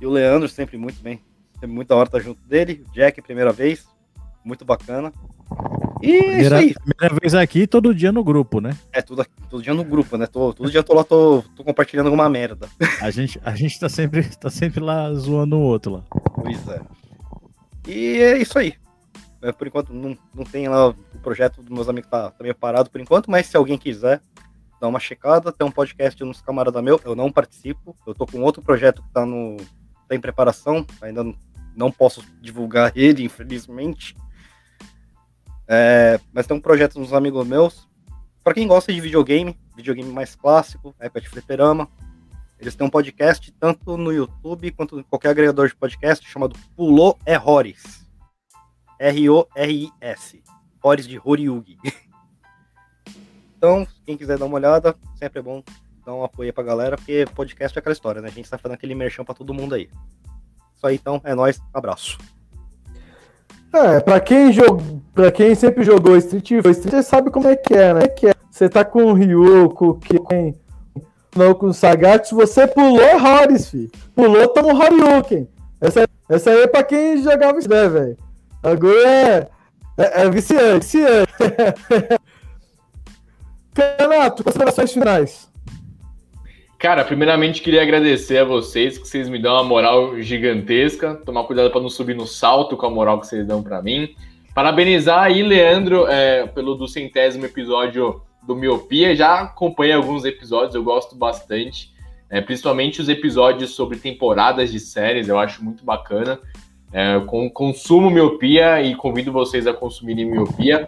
E 0.00 0.06
o 0.06 0.10
Leandro, 0.10 0.48
sempre 0.50 0.76
muito 0.76 1.00
bem. 1.00 1.24
Sempre 1.54 1.68
muita 1.68 1.94
hora 1.94 2.08
estar 2.08 2.20
junto 2.20 2.42
dele. 2.46 2.84
Jack, 2.92 3.22
primeira 3.22 3.52
vez. 3.52 3.88
Muito 4.44 4.62
bacana. 4.62 5.10
E 6.02 6.10
é 6.10 6.16
isso 6.16 6.26
Primeira, 6.26 6.58
aí. 6.58 6.74
primeira 6.74 7.16
vez 7.20 7.34
aqui, 7.34 7.66
todo 7.66 7.94
dia 7.94 8.12
no 8.12 8.22
grupo, 8.22 8.60
né? 8.60 8.76
É 8.92 9.00
tudo, 9.00 9.24
todo 9.48 9.62
dia 9.62 9.74
no 9.74 9.84
grupo, 9.84 10.16
né? 10.16 10.26
Tô, 10.26 10.52
todo 10.52 10.70
dia 10.70 10.80
eu 10.80 10.84
tô 10.84 10.94
lá, 10.94 11.04
tô, 11.04 11.42
tô 11.56 11.64
compartilhando 11.64 12.06
alguma 12.06 12.28
merda. 12.28 12.68
A 13.00 13.10
gente, 13.10 13.40
a 13.44 13.54
gente 13.54 13.78
tá, 13.78 13.88
sempre, 13.88 14.22
tá 14.36 14.50
sempre 14.50 14.80
lá 14.80 15.12
zoando 15.14 15.56
o 15.56 15.62
outro 15.62 15.92
lá. 15.92 16.02
Pois 16.34 16.68
é. 16.68 16.80
E 17.86 18.22
é 18.22 18.38
isso 18.38 18.58
aí. 18.58 18.74
É, 19.42 19.52
por 19.52 19.66
enquanto 19.66 19.92
não, 19.92 20.16
não 20.34 20.44
tem 20.44 20.68
lá 20.68 20.88
o 20.88 20.94
projeto 21.22 21.62
dos 21.62 21.68
meus 21.68 21.88
amigos 21.88 22.08
tá, 22.10 22.30
tá 22.30 22.42
meio 22.42 22.54
parado 22.54 22.88
por 22.88 23.00
enquanto, 23.00 23.30
mas 23.30 23.46
se 23.46 23.56
alguém 23.56 23.76
quiser 23.76 24.20
dar 24.80 24.88
uma 24.88 24.98
checada, 24.98 25.52
tem 25.52 25.66
um 25.66 25.70
podcast 25.70 26.22
nos 26.24 26.40
camarada 26.40 26.80
meu, 26.80 27.00
eu 27.04 27.14
não 27.14 27.30
participo, 27.30 27.94
eu 28.06 28.14
tô 28.14 28.26
com 28.26 28.40
outro 28.40 28.62
projeto 28.62 29.02
que 29.02 29.10
tá 29.10 29.26
no 29.26 29.56
tá 30.08 30.14
em 30.14 30.20
preparação, 30.20 30.86
ainda 31.00 31.22
não, 31.22 31.34
não 31.76 31.92
posso 31.92 32.22
divulgar 32.40 32.92
ele, 32.94 33.22
infelizmente. 33.24 34.16
É, 35.66 36.20
mas 36.32 36.46
tem 36.46 36.56
um 36.56 36.60
projeto 36.60 36.94
dos 36.94 37.12
amigos 37.12 37.46
meus, 37.46 37.88
para 38.44 38.52
quem 38.52 38.68
gosta 38.68 38.92
de 38.92 39.00
videogame, 39.00 39.58
videogame 39.74 40.12
mais 40.12 40.34
clássico, 40.34 40.94
época 41.00 41.22
de 41.22 41.28
fliperama, 41.30 41.88
eles 42.58 42.74
têm 42.74 42.86
um 42.86 42.90
podcast 42.90 43.50
tanto 43.52 43.96
no 43.96 44.12
YouTube 44.12 44.70
quanto 44.72 45.00
em 45.00 45.02
qualquer 45.02 45.30
agregador 45.30 45.68
de 45.68 45.74
podcast 45.74 46.26
chamado 46.28 46.54
Pulou 46.76 47.18
é 47.24 47.38
Horis. 47.38 48.06
R-O-R-I-S. 48.98 50.42
Horis 50.82 51.06
de 51.06 51.20
Horiugi. 51.22 51.78
então, 53.56 53.86
quem 54.04 54.16
quiser 54.16 54.38
dar 54.38 54.44
uma 54.44 54.56
olhada, 54.56 54.94
sempre 55.16 55.40
é 55.40 55.42
bom 55.42 55.62
dar 56.04 56.14
um 56.14 56.22
apoio 56.22 56.52
pra 56.52 56.62
galera, 56.62 56.96
porque 56.96 57.24
podcast 57.34 57.76
é 57.76 57.80
aquela 57.80 57.94
história, 57.94 58.20
né? 58.20 58.28
A 58.28 58.30
gente 58.30 58.48
tá 58.48 58.58
fazendo 58.58 58.76
aquele 58.76 58.94
merchan 58.94 59.24
pra 59.24 59.34
todo 59.34 59.54
mundo 59.54 59.74
aí. 59.74 59.88
Isso 60.76 60.86
aí, 60.86 60.96
então, 60.96 61.20
é 61.24 61.34
nóis. 61.34 61.60
Abraço. 61.72 62.18
É, 63.74 64.00
pra 64.00 64.20
quem, 64.20 64.52
jog... 64.52 64.82
pra 65.12 65.32
quem 65.32 65.54
sempre 65.54 65.82
jogou 65.82 66.16
Street 66.16 66.48
Fighter, 66.48 66.74
você 66.74 67.02
sabe 67.02 67.30
como 67.30 67.48
é 67.48 67.56
que 67.56 67.74
é, 67.74 67.92
né? 67.92 68.02
É. 68.22 68.34
Você 68.50 68.68
tá 68.68 68.84
com 68.84 69.04
o 69.06 69.12
Ryu, 69.12 69.70
com 69.70 69.88
o 69.88 69.94
Ken, 69.94 70.54
não 71.34 71.54
com 71.54 71.66
o 71.66 71.74
Sagatsu, 71.74 72.36
você 72.36 72.68
pulou 72.68 73.00
Horis, 73.00 73.68
filho. 73.68 73.90
Pulou, 74.14 74.46
toma 74.48 74.68
um 74.68 74.80
Horyuken. 74.80 75.48
Essa, 75.80 76.08
essa 76.28 76.50
aí 76.50 76.62
é 76.62 76.66
pra 76.68 76.84
quem 76.84 77.20
jogava 77.20 77.58
isso, 77.58 77.68
né, 77.68 77.88
velho? 77.88 78.16
Agora 78.62 79.08
é, 79.08 79.48
é, 79.98 80.22
é 80.22 80.30
viciante, 80.30 80.86
viciante. 80.86 81.32
Canato, 83.74 84.44
considerações 84.44 84.92
finais. 84.92 85.48
Cara, 86.84 87.02
primeiramente 87.02 87.62
queria 87.62 87.80
agradecer 87.80 88.36
a 88.36 88.44
vocês, 88.44 88.98
que 88.98 89.08
vocês 89.08 89.26
me 89.26 89.38
dão 89.38 89.54
uma 89.54 89.64
moral 89.64 90.20
gigantesca. 90.20 91.14
Tomar 91.14 91.44
cuidado 91.44 91.70
para 91.70 91.80
não 91.80 91.88
subir 91.88 92.14
no 92.14 92.26
salto 92.26 92.76
com 92.76 92.84
a 92.84 92.90
moral 92.90 93.18
que 93.18 93.26
vocês 93.26 93.46
dão 93.46 93.62
para 93.62 93.80
mim. 93.80 94.14
Parabenizar 94.54 95.22
aí, 95.22 95.42
Leandro, 95.42 96.06
é, 96.06 96.46
pelo 96.46 96.74
do 96.74 96.86
centésimo 96.86 97.46
episódio 97.46 98.20
do 98.42 98.54
Miopia. 98.54 99.16
Já 99.16 99.40
acompanhei 99.40 99.94
alguns 99.94 100.26
episódios, 100.26 100.74
eu 100.74 100.84
gosto 100.84 101.16
bastante. 101.16 101.90
É, 102.28 102.42
principalmente 102.42 103.00
os 103.00 103.08
episódios 103.08 103.70
sobre 103.70 103.96
temporadas 103.96 104.70
de 104.70 104.78
séries, 104.78 105.26
eu 105.26 105.38
acho 105.38 105.64
muito 105.64 105.86
bacana. 105.86 106.38
É, 106.92 107.18
consumo 107.54 108.10
Miopia 108.10 108.82
e 108.82 108.94
convido 108.94 109.32
vocês 109.32 109.66
a 109.66 109.72
consumirem 109.72 110.26
Miopia. 110.26 110.86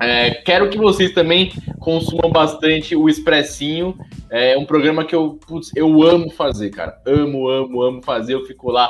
É, 0.00 0.30
quero 0.30 0.70
que 0.70 0.78
vocês 0.78 1.12
também 1.12 1.52
consumam 1.80 2.30
bastante 2.30 2.94
o 2.94 3.08
Expressinho. 3.08 3.98
É 4.30 4.56
um 4.56 4.64
programa 4.64 5.04
que 5.04 5.14
eu, 5.14 5.38
putz, 5.46 5.72
eu 5.74 6.02
amo 6.02 6.30
fazer, 6.30 6.70
cara. 6.70 7.00
Amo, 7.06 7.48
amo, 7.48 7.82
amo 7.82 8.02
fazer. 8.02 8.34
Eu 8.34 8.44
fico 8.44 8.70
lá 8.70 8.88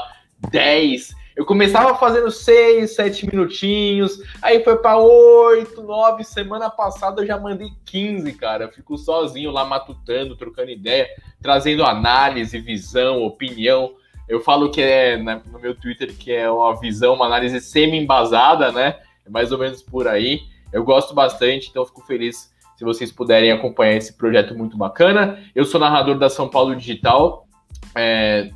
10. 0.51 1.15
Eu 1.39 1.45
começava 1.45 1.95
fazendo 1.95 2.33
6, 2.33 2.97
7 2.97 3.27
minutinhos, 3.27 4.21
aí 4.43 4.65
foi 4.65 4.77
para 4.77 4.99
8, 4.99 5.81
9. 5.81 6.25
Semana 6.25 6.69
passada 6.69 7.23
eu 7.23 7.27
já 7.29 7.39
mandei 7.39 7.69
15, 7.85 8.33
cara. 8.33 8.65
Eu 8.65 8.73
fico 8.73 8.99
sozinho 8.99 9.53
lá 9.53 9.65
matutando, 9.65 10.35
trocando 10.35 10.73
ideia, 10.73 11.07
trazendo 11.41 11.85
análise, 11.85 12.59
visão, 12.59 13.23
opinião. 13.23 13.95
Eu 14.29 14.41
falo 14.41 14.69
que 14.73 14.83
é 14.83 15.17
né, 15.17 15.41
no 15.47 15.61
meu 15.61 15.77
Twitter 15.77 16.13
que 16.13 16.33
é 16.33 16.51
uma 16.51 16.79
visão, 16.81 17.15
uma 17.15 17.27
análise 17.27 17.61
semi-embasada, 17.61 18.73
né? 18.73 18.97
É 19.25 19.31
mais 19.31 19.53
ou 19.53 19.59
menos 19.59 19.81
por 19.81 20.09
aí. 20.09 20.41
Eu 20.73 20.85
gosto 20.85 21.15
bastante, 21.15 21.69
então 21.71 21.85
fico 21.87 22.05
feliz 22.07 22.53
se 22.77 22.85
vocês 22.85 23.11
puderem 23.11 23.51
acompanhar 23.51 23.97
esse 23.97 24.17
projeto 24.17 24.55
muito 24.55 24.77
bacana. 24.77 25.43
Eu 25.55 25.65
sou 25.65 25.81
narrador 25.81 26.19
da 26.19 26.29
São 26.29 26.49
Paulo 26.49 26.77
Digital, 26.77 27.47
é, 27.95 28.51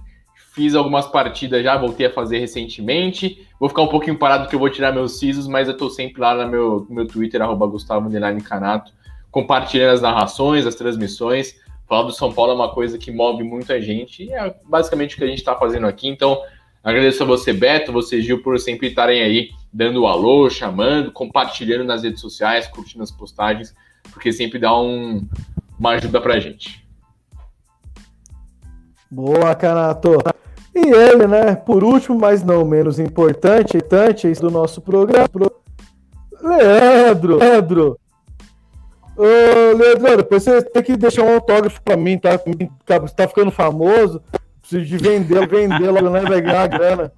fiz 0.54 0.74
algumas 0.74 1.06
partidas 1.06 1.62
já, 1.62 1.76
voltei 1.76 2.06
a 2.06 2.12
fazer 2.12 2.38
recentemente. 2.38 3.46
Vou 3.58 3.68
ficar 3.68 3.82
um 3.82 3.88
pouquinho 3.88 4.18
parado 4.18 4.48
que 4.48 4.54
eu 4.54 4.58
vou 4.58 4.70
tirar 4.70 4.92
meus 4.92 5.18
sisos, 5.18 5.46
mas 5.46 5.68
eu 5.68 5.76
tô 5.76 5.88
sempre 5.88 6.20
lá 6.20 6.34
no 6.34 6.50
meu, 6.50 6.86
no 6.88 6.94
meu 6.94 7.06
Twitter, 7.06 7.40
arroba 7.40 7.66
Gustavo 7.66 8.10
Canato, 8.44 8.92
compartilhando 9.30 9.94
as 9.94 10.02
narrações, 10.02 10.66
as 10.66 10.74
transmissões. 10.74 11.54
Falar 11.88 12.04
do 12.04 12.12
São 12.12 12.32
Paulo 12.32 12.52
é 12.52 12.54
uma 12.54 12.72
coisa 12.72 12.98
que 12.98 13.10
move 13.10 13.42
muita 13.42 13.80
gente 13.80 14.24
e 14.24 14.32
é 14.32 14.54
basicamente 14.64 15.14
o 15.14 15.18
que 15.18 15.24
a 15.24 15.26
gente 15.26 15.38
está 15.38 15.54
fazendo 15.54 15.86
aqui. 15.86 16.08
Então, 16.08 16.40
agradeço 16.82 17.22
a 17.22 17.26
você, 17.26 17.52
Beto, 17.52 17.92
você, 17.92 18.20
Gil, 18.20 18.42
por 18.42 18.58
sempre 18.58 18.88
estarem 18.88 19.22
aí 19.22 19.50
dando 19.72 20.06
alô, 20.06 20.50
chamando, 20.50 21.12
compartilhando 21.12 21.84
nas 21.84 22.02
redes 22.02 22.20
sociais, 22.20 22.66
curtindo 22.66 23.02
as 23.02 23.10
postagens, 23.10 23.74
porque 24.12 24.32
sempre 24.32 24.58
dá 24.58 24.76
um, 24.76 25.26
uma 25.78 25.90
ajuda 25.90 26.20
pra 26.20 26.40
gente. 26.40 26.86
Boa, 29.10 29.54
Canato. 29.54 30.18
E 30.74 30.78
ele, 30.78 31.26
né, 31.26 31.54
por 31.54 31.84
último, 31.84 32.18
mas 32.18 32.42
não 32.42 32.64
menos 32.64 32.98
importante, 32.98 33.76
importante 33.76 34.32
do 34.40 34.50
nosso 34.50 34.80
programa, 34.80 35.28
Leandro. 36.42 37.36
Leandro. 37.38 37.98
Ô, 39.16 39.76
Leandro, 39.76 40.16
depois 40.16 40.42
você 40.42 40.62
tem 40.62 40.82
que 40.82 40.96
deixar 40.96 41.22
um 41.22 41.34
autógrafo 41.34 41.80
pra 41.82 41.96
mim, 41.96 42.18
tá? 42.18 42.30
Você 43.00 43.14
tá 43.14 43.28
ficando 43.28 43.50
famoso, 43.50 44.22
preciso 44.72 44.84
de 44.84 44.96
vender, 44.96 45.46
vender 45.46 45.90
logo, 45.90 46.10
né, 46.10 46.20
vai 46.20 46.40
ganhar 46.40 46.66
grana. 46.66 47.12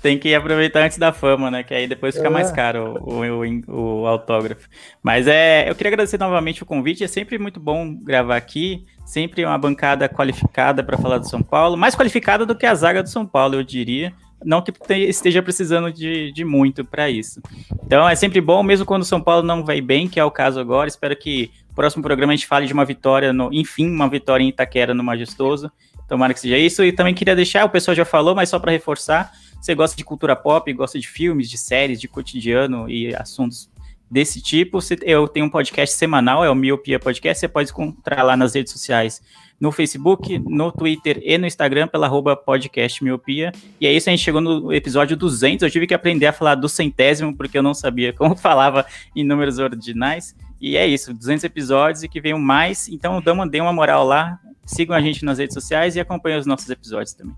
Tem 0.00 0.16
que 0.16 0.32
aproveitar 0.32 0.84
antes 0.84 0.96
da 0.96 1.12
fama, 1.12 1.50
né? 1.50 1.64
Que 1.64 1.74
aí 1.74 1.88
depois 1.88 2.14
fica 2.14 2.28
é. 2.28 2.30
mais 2.30 2.52
caro 2.52 2.94
o, 3.00 3.24
o, 3.24 4.02
o, 4.02 4.06
autógrafo. 4.06 4.68
Mas 5.02 5.26
é, 5.26 5.68
eu 5.68 5.74
queria 5.74 5.90
agradecer 5.90 6.18
novamente 6.18 6.62
o 6.62 6.66
convite. 6.66 7.02
É 7.02 7.08
sempre 7.08 7.36
muito 7.36 7.58
bom 7.58 7.92
gravar 7.96 8.36
aqui. 8.36 8.86
Sempre 9.04 9.44
uma 9.44 9.58
bancada 9.58 10.08
qualificada 10.08 10.84
para 10.84 10.96
falar 10.96 11.18
do 11.18 11.28
São 11.28 11.42
Paulo. 11.42 11.76
Mais 11.76 11.96
qualificada 11.96 12.46
do 12.46 12.54
que 12.54 12.64
a 12.64 12.74
zaga 12.76 13.02
do 13.02 13.08
São 13.08 13.26
Paulo, 13.26 13.56
eu 13.56 13.64
diria. 13.64 14.12
Não 14.44 14.62
que 14.62 14.72
esteja 14.94 15.42
precisando 15.42 15.92
de, 15.92 16.30
de 16.30 16.44
muito 16.44 16.84
para 16.84 17.10
isso. 17.10 17.42
Então 17.84 18.08
é 18.08 18.14
sempre 18.14 18.40
bom, 18.40 18.62
mesmo 18.62 18.86
quando 18.86 19.02
o 19.02 19.06
São 19.06 19.20
Paulo 19.20 19.44
não 19.44 19.64
vai 19.64 19.80
bem, 19.80 20.06
que 20.06 20.20
é 20.20 20.24
o 20.24 20.30
caso 20.30 20.60
agora. 20.60 20.88
Espero 20.88 21.16
que 21.16 21.50
no 21.70 21.74
próximo 21.74 22.04
programa 22.04 22.32
a 22.32 22.36
gente 22.36 22.46
fale 22.46 22.68
de 22.68 22.72
uma 22.72 22.84
vitória, 22.84 23.32
no, 23.32 23.52
enfim, 23.52 23.90
uma 23.90 24.08
vitória 24.08 24.44
em 24.44 24.48
Itaquera 24.48 24.94
no 24.94 25.02
Majestoso. 25.02 25.72
Tomara 26.08 26.34
que 26.34 26.40
seja 26.40 26.58
isso. 26.58 26.82
E 26.82 26.90
também 26.90 27.14
queria 27.14 27.36
deixar, 27.36 27.64
o 27.64 27.70
pessoal 27.70 27.94
já 27.94 28.04
falou, 28.04 28.34
mas 28.34 28.48
só 28.48 28.58
para 28.58 28.72
reforçar 28.72 29.30
você 29.60 29.74
gosta 29.74 29.96
de 29.96 30.04
cultura 30.04 30.36
pop, 30.36 30.72
gosta 30.72 30.98
de 30.98 31.08
filmes, 31.08 31.50
de 31.50 31.58
séries, 31.58 32.00
de 32.00 32.08
cotidiano 32.08 32.88
e 32.88 33.14
assuntos 33.14 33.68
desse 34.10 34.40
tipo, 34.40 34.78
eu 35.02 35.28
tenho 35.28 35.44
um 35.44 35.50
podcast 35.50 35.94
semanal, 35.94 36.42
é 36.42 36.48
o 36.48 36.54
Miopia 36.54 36.98
Podcast, 36.98 37.40
você 37.40 37.48
pode 37.48 37.70
encontrar 37.70 38.22
lá 38.22 38.34
nas 38.38 38.54
redes 38.54 38.72
sociais, 38.72 39.20
no 39.60 39.70
Facebook, 39.70 40.38
no 40.38 40.72
Twitter 40.72 41.20
e 41.22 41.36
no 41.36 41.46
Instagram, 41.46 41.88
pela 41.88 42.06
arroba 42.06 42.34
podcast 42.34 43.04
Miopia. 43.04 43.52
E 43.78 43.86
é 43.86 43.92
isso, 43.92 44.08
a 44.08 44.12
gente 44.12 44.24
chegou 44.24 44.40
no 44.40 44.72
episódio 44.72 45.14
200, 45.14 45.62
eu 45.62 45.70
tive 45.70 45.86
que 45.86 45.92
aprender 45.92 46.26
a 46.26 46.32
falar 46.32 46.54
do 46.54 46.70
centésimo, 46.70 47.36
porque 47.36 47.58
eu 47.58 47.62
não 47.62 47.74
sabia 47.74 48.12
como 48.12 48.34
falava 48.38 48.86
em 49.14 49.24
números 49.24 49.58
ordinais. 49.58 50.34
E 50.58 50.76
é 50.76 50.86
isso, 50.86 51.12
200 51.12 51.44
episódios 51.44 52.02
e 52.02 52.08
que 52.08 52.20
venham 52.20 52.38
mais, 52.38 52.88
então 52.88 53.20
dê 53.46 53.60
uma 53.60 53.72
moral 53.72 54.04
lá, 54.04 54.40
sigam 54.68 54.96
a 54.96 55.00
gente 55.00 55.24
nas 55.24 55.38
redes 55.38 55.54
sociais 55.54 55.96
e 55.96 56.00
acompanhem 56.00 56.38
os 56.38 56.46
nossos 56.46 56.68
episódios 56.70 57.12
também. 57.14 57.34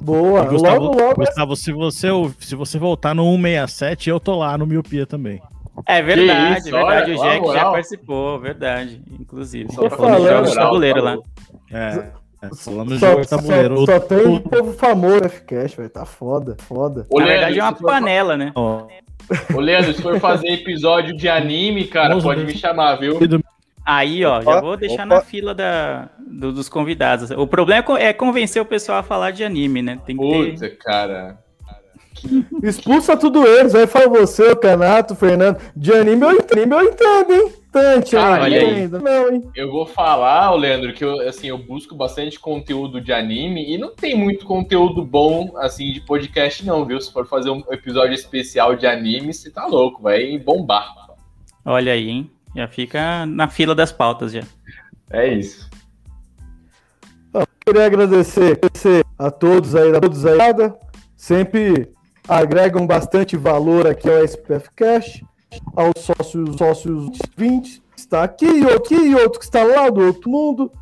Boa, 0.00 0.44
Gustavo, 0.46 0.84
logo, 0.86 1.00
logo. 1.00 1.14
Gustavo, 1.16 1.54
se 1.56 1.70
você, 1.72 2.08
se 2.40 2.56
você 2.56 2.78
voltar 2.78 3.14
no 3.14 3.22
167, 3.36 4.10
eu 4.10 4.18
tô 4.18 4.36
lá 4.36 4.58
no 4.58 4.66
Miopia 4.66 5.06
também. 5.06 5.40
É 5.86 6.02
verdade, 6.02 6.58
isso, 6.60 6.68
é 6.68 6.72
verdade. 6.72 7.12
olha, 7.12 7.20
o 7.20 7.22
Jack 7.22 7.52
já 7.52 7.64
participou, 7.70 8.40
verdade. 8.40 9.02
Inclusive. 9.20 9.68
Tô 9.68 9.88
Só 9.88 9.90
falando 9.90 10.28
jogos 10.28 10.50
de 10.50 10.56
tabuleiro 10.56 11.02
lá. 11.02 11.18
É, 11.70 12.08
é 12.42 12.50
falando 12.56 12.88
de 12.94 12.98
Só, 12.98 13.10
jogo 13.10 13.20
de 13.22 13.28
tabuleiro. 13.28 13.76
só, 13.78 13.86
só 13.86 14.00
tem 14.00 14.18
o- 14.26 14.40
povo 14.40 14.72
famoso 14.72 15.20
no 15.22 15.28
Fcast, 15.30 15.76
velho. 15.76 15.88
Tá 15.90 16.04
foda, 16.04 16.56
foda. 16.60 17.06
Ô, 17.08 17.20
Na 17.20 17.26
Leandro, 17.26 17.40
verdade 17.46 17.60
é 17.60 17.62
uma 17.62 17.72
panela, 17.72 18.36
né? 18.36 18.52
Ó, 18.56 18.86
Ô, 19.54 19.60
Leandro, 19.60 19.94
se 19.94 20.02
for 20.02 20.18
fazer 20.18 20.48
episódio 20.48 21.16
de 21.16 21.28
anime, 21.28 21.84
cara, 21.86 22.08
Vamos 22.08 22.24
pode 22.24 22.44
me 22.44 22.54
chamar, 22.56 22.96
viu? 22.96 23.18
Aí, 23.84 24.24
ó, 24.24 24.38
Opa, 24.40 24.52
já 24.54 24.60
vou 24.60 24.76
deixar 24.76 25.06
opa. 25.06 25.16
na 25.16 25.20
fila 25.20 25.54
da, 25.54 26.08
do- 26.18 26.52
dos 26.52 26.68
convidados. 26.68 27.30
O 27.32 27.46
problema 27.46 27.84
é 27.98 28.04
é 28.06 28.12
convencer 28.12 28.60
o 28.62 28.66
pessoal 28.66 28.98
a 28.98 29.02
falar 29.02 29.30
de 29.32 29.44
anime, 29.44 29.82
né? 29.82 29.98
Tem 30.06 30.16
que 30.16 30.22
ter... 30.22 30.52
Puta, 30.52 30.70
cara. 30.76 31.38
Expulsa 32.62 33.16
tudo 33.16 33.46
eles, 33.46 33.74
aí 33.74 33.86
fala 33.86 34.06
você, 34.08 34.50
o 34.50 34.56
Canato, 34.56 35.14
o 35.14 35.16
Fernando. 35.16 35.58
De 35.74 35.92
anime 35.92 36.22
eu 36.22 36.32
entendo, 36.32 36.74
eu 36.74 36.84
entendo, 36.88 37.32
hein? 37.32 37.52
bastante 37.72 38.16
Ah, 38.16 38.38
olha 38.42 38.60
aí. 38.60 38.74
ainda. 38.74 38.98
Não, 38.98 39.32
hein? 39.32 39.50
Eu 39.56 39.70
vou 39.72 39.86
falar, 39.86 40.54
Leandro, 40.54 40.92
que 40.92 41.02
eu, 41.04 41.26
assim, 41.26 41.48
eu 41.48 41.58
busco 41.58 41.94
bastante 41.94 42.38
conteúdo 42.38 43.00
de 43.00 43.12
anime 43.12 43.74
e 43.74 43.78
não 43.78 43.94
tem 43.94 44.14
muito 44.14 44.44
conteúdo 44.44 45.02
bom, 45.04 45.52
assim, 45.56 45.90
de 45.92 46.00
podcast, 46.02 46.64
não, 46.66 46.84
viu? 46.84 47.00
Se 47.00 47.12
for 47.12 47.26
fazer 47.26 47.50
um 47.50 47.62
episódio 47.70 48.12
especial 48.14 48.76
de 48.76 48.86
anime, 48.86 49.32
você 49.32 49.50
tá 49.50 49.66
louco, 49.66 50.02
vai 50.02 50.38
bombar. 50.38 50.94
Olha 51.64 51.92
aí, 51.92 52.08
hein? 52.08 52.30
Já 52.54 52.68
fica 52.68 53.26
na 53.26 53.48
fila 53.48 53.74
das 53.74 53.92
pautas 53.92 54.32
já. 54.32 54.42
É 55.10 55.26
isso. 55.32 55.70
Queria 57.64 57.86
agradecer, 57.86 58.58
agradecer 58.58 59.04
a 59.16 59.30
todos 59.30 59.76
aí, 59.76 59.94
a 59.94 60.00
todos 60.00 60.26
aí, 60.26 60.38
sempre 61.16 61.92
agregam 62.28 62.86
bastante 62.86 63.36
valor 63.36 63.86
aqui 63.86 64.10
ao 64.10 64.24
SPF 64.24 64.68
Cash, 64.74 65.22
aos 65.76 65.92
sócios, 65.98 66.56
sócios 66.56 67.18
20, 67.36 67.80
que 67.80 68.00
está 68.00 68.24
aqui 68.24 68.46
e 68.46 68.64
outro, 68.64 68.96
aqui, 68.96 69.06
e 69.06 69.14
outro 69.14 69.38
que 69.38 69.44
está 69.44 69.62
lá 69.62 69.88
do 69.90 70.00
outro 70.00 70.28
mundo, 70.28 70.72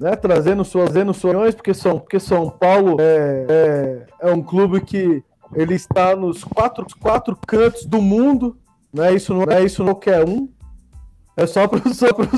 né, 0.00 0.16
trazendo 0.16 0.64
suas, 0.64 0.90
opiniões, 0.90 1.54
porque 1.54 1.74
São, 1.74 1.98
porque 1.98 2.18
São 2.18 2.48
Paulo 2.48 2.96
é, 3.00 3.46
é, 3.48 4.06
é 4.28 4.32
um 4.32 4.42
clube 4.42 4.80
que 4.80 5.22
ele 5.54 5.74
está 5.74 6.16
nos 6.16 6.42
quatro, 6.42 6.86
quatro 6.98 7.36
cantos 7.46 7.84
do 7.84 8.00
mundo, 8.00 8.56
não 8.92 9.04
é 9.04 9.14
isso 9.14 9.34
não 9.34 9.44
é 9.44 9.62
isso 9.62 9.82
não 9.82 9.90
é 9.90 9.94
qualquer 9.94 10.26
um, 10.26 10.48
é 11.38 11.46
só 11.46 11.68
para 11.68 11.80
só 11.94 12.12
pro 12.12 12.28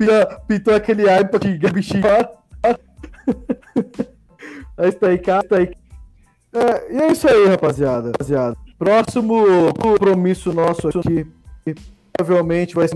já 0.00 0.26
pintou 0.48 0.74
aquele 0.74 1.08
ar 1.08 1.28
que 1.28 1.70
bichinho. 1.70 2.02
É 4.78 4.88
isso 4.88 5.04
aí, 5.04 5.18
cara. 5.18 5.44
Isso 5.44 5.54
aí. 5.54 5.70
É, 6.54 6.92
e 6.94 7.02
é 7.02 7.12
isso 7.12 7.28
aí, 7.28 7.46
rapaziada. 7.46 8.08
rapaziada. 8.08 8.56
Próximo 8.78 9.74
compromisso 9.74 10.52
nosso 10.52 10.88
aqui. 10.88 11.26
Provavelmente 12.16 12.74
vai 12.74 12.88
ser 12.88 12.94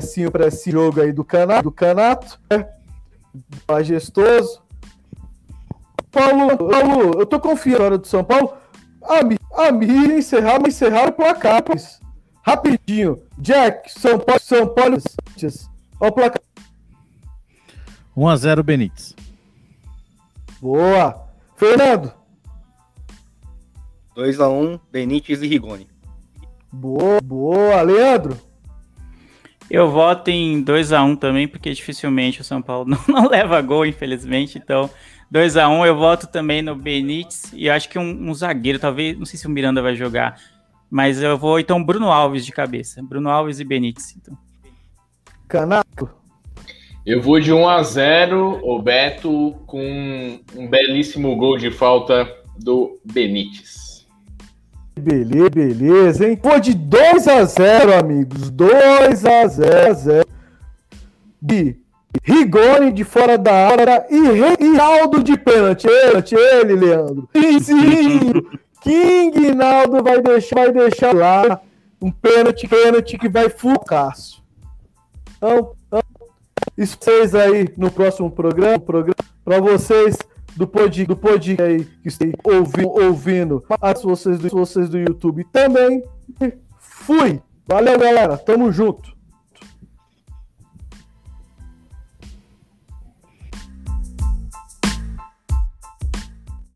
ser 0.00 0.30
para 0.30 0.46
esse 0.46 0.70
jogo 0.70 1.00
aí 1.00 1.12
do 1.12 1.24
canato, 1.24 1.64
do 1.64 1.72
canato, 1.72 2.38
né? 2.50 2.68
majestoso. 3.68 4.62
Paulo, 6.10 6.56
Paulo, 6.56 7.20
eu 7.20 7.26
tô 7.26 7.40
confiando 7.40 7.78
na 7.80 7.84
hora 7.84 7.98
do 7.98 8.06
São 8.06 8.22
Paulo. 8.24 8.54
A 9.02 9.22
a 9.52 9.72
mim 9.72 10.16
encerrar, 10.16 10.60
encerrar 10.66 11.08
o 11.08 11.12
placar, 11.12 11.62
pois. 11.62 12.00
Rapidinho. 12.46 13.20
Jack, 13.36 13.90
São 13.90 14.20
Paulo, 14.20 14.40
São 14.40 14.68
Paulo. 14.68 14.98
Olha 16.00 16.10
o 16.10 16.12
placar. 16.12 16.40
1x0 18.16 18.62
Benítez. 18.62 19.16
Boa. 20.60 21.26
Fernando. 21.56 22.12
2x1, 24.16 24.80
Benítez 24.90 25.42
e 25.42 25.46
Rigoni. 25.48 25.88
Boa, 26.72 27.20
boa. 27.20 27.82
Leandro. 27.82 28.38
Eu 29.68 29.90
voto 29.90 30.30
em 30.30 30.62
2x1 30.64 31.18
também, 31.18 31.48
porque 31.48 31.72
dificilmente 31.72 32.40
o 32.40 32.44
São 32.44 32.62
Paulo 32.62 32.86
não, 32.88 32.98
não 33.08 33.28
leva 33.28 33.60
gol, 33.60 33.84
infelizmente. 33.84 34.56
Então, 34.56 34.88
2x1 35.32 35.86
eu 35.86 35.96
voto 35.96 36.28
também 36.28 36.62
no 36.62 36.76
Benítez 36.76 37.52
e 37.52 37.68
acho 37.68 37.88
que 37.88 37.98
um, 37.98 38.30
um, 38.30 38.32
zagueiro, 38.32 38.78
talvez, 38.78 39.18
não 39.18 39.26
sei 39.26 39.38
se 39.38 39.46
o 39.46 39.50
Miranda 39.50 39.82
vai 39.82 39.96
jogar, 39.96 40.40
mas 40.90 41.20
eu 41.20 41.36
vou 41.36 41.58
então 41.58 41.82
Bruno 41.82 42.10
Alves 42.10 42.44
de 42.44 42.52
cabeça. 42.52 43.02
Bruno 43.02 43.28
Alves 43.28 43.60
e 43.60 43.64
Benítez. 43.64 44.14
Então. 44.16 44.36
Canato. 45.48 46.08
Eu 47.04 47.22
vou 47.22 47.38
de 47.38 47.52
1 47.52 47.68
a 47.68 47.82
0 47.82 48.60
o 48.62 48.82
Beto 48.82 49.54
com 49.66 50.40
um 50.56 50.68
belíssimo 50.68 51.36
gol 51.36 51.56
de 51.56 51.70
falta 51.70 52.28
do 52.58 52.98
Benítez. 53.04 54.04
Beleza, 54.98 55.50
beleza, 55.50 56.28
hein? 56.28 56.40
Vou 56.42 56.58
de 56.58 56.74
2 56.74 57.28
a 57.28 57.44
0, 57.44 57.94
amigos. 57.94 58.50
2 58.50 59.24
a 59.24 59.46
0, 59.46 59.94
0. 59.94 60.26
De 61.40 61.76
Rigoni 62.22 62.92
de 62.92 63.04
fora 63.04 63.36
da 63.36 63.52
área 63.52 64.06
e 64.10 64.18
Reinaldo 64.18 65.22
de 65.22 65.36
pênalti. 65.36 65.86
Ele, 65.86 66.24
ele, 66.32 66.74
Leandro. 66.74 67.28
Sim, 67.60 68.32
King 68.86 69.52
Naldo 69.52 70.00
vai 70.00 70.22
deixar, 70.22 70.54
vai 70.54 70.72
deixar 70.72 71.12
lá 71.12 71.60
um 72.00 72.08
pênalti, 72.08 72.68
pênalti 72.68 73.18
que 73.18 73.28
vai 73.28 73.48
fucaço. 73.48 74.44
Então, 75.36 75.72
então, 75.88 76.02
isso 76.78 76.96
vocês 77.00 77.34
aí 77.34 77.68
no 77.76 77.90
próximo 77.90 78.30
programa, 78.30 78.78
programa 78.78 79.16
para 79.44 79.60
vocês 79.60 80.16
do 80.54 80.68
pod, 80.68 81.04
do 81.04 81.16
pod 81.16 81.56
aí 81.60 81.84
que 81.84 82.06
estão 82.06 82.30
ouvindo, 82.44 82.88
ouvindo, 82.88 83.64
as 83.80 84.02
vocês 84.02 84.38
do, 84.38 84.48
vocês 84.50 84.88
do 84.88 84.98
YouTube 84.98 85.44
também. 85.52 86.04
Fui. 86.78 87.42
Valeu, 87.66 87.98
galera. 87.98 88.38
Tamo 88.38 88.70
junto. 88.70 89.15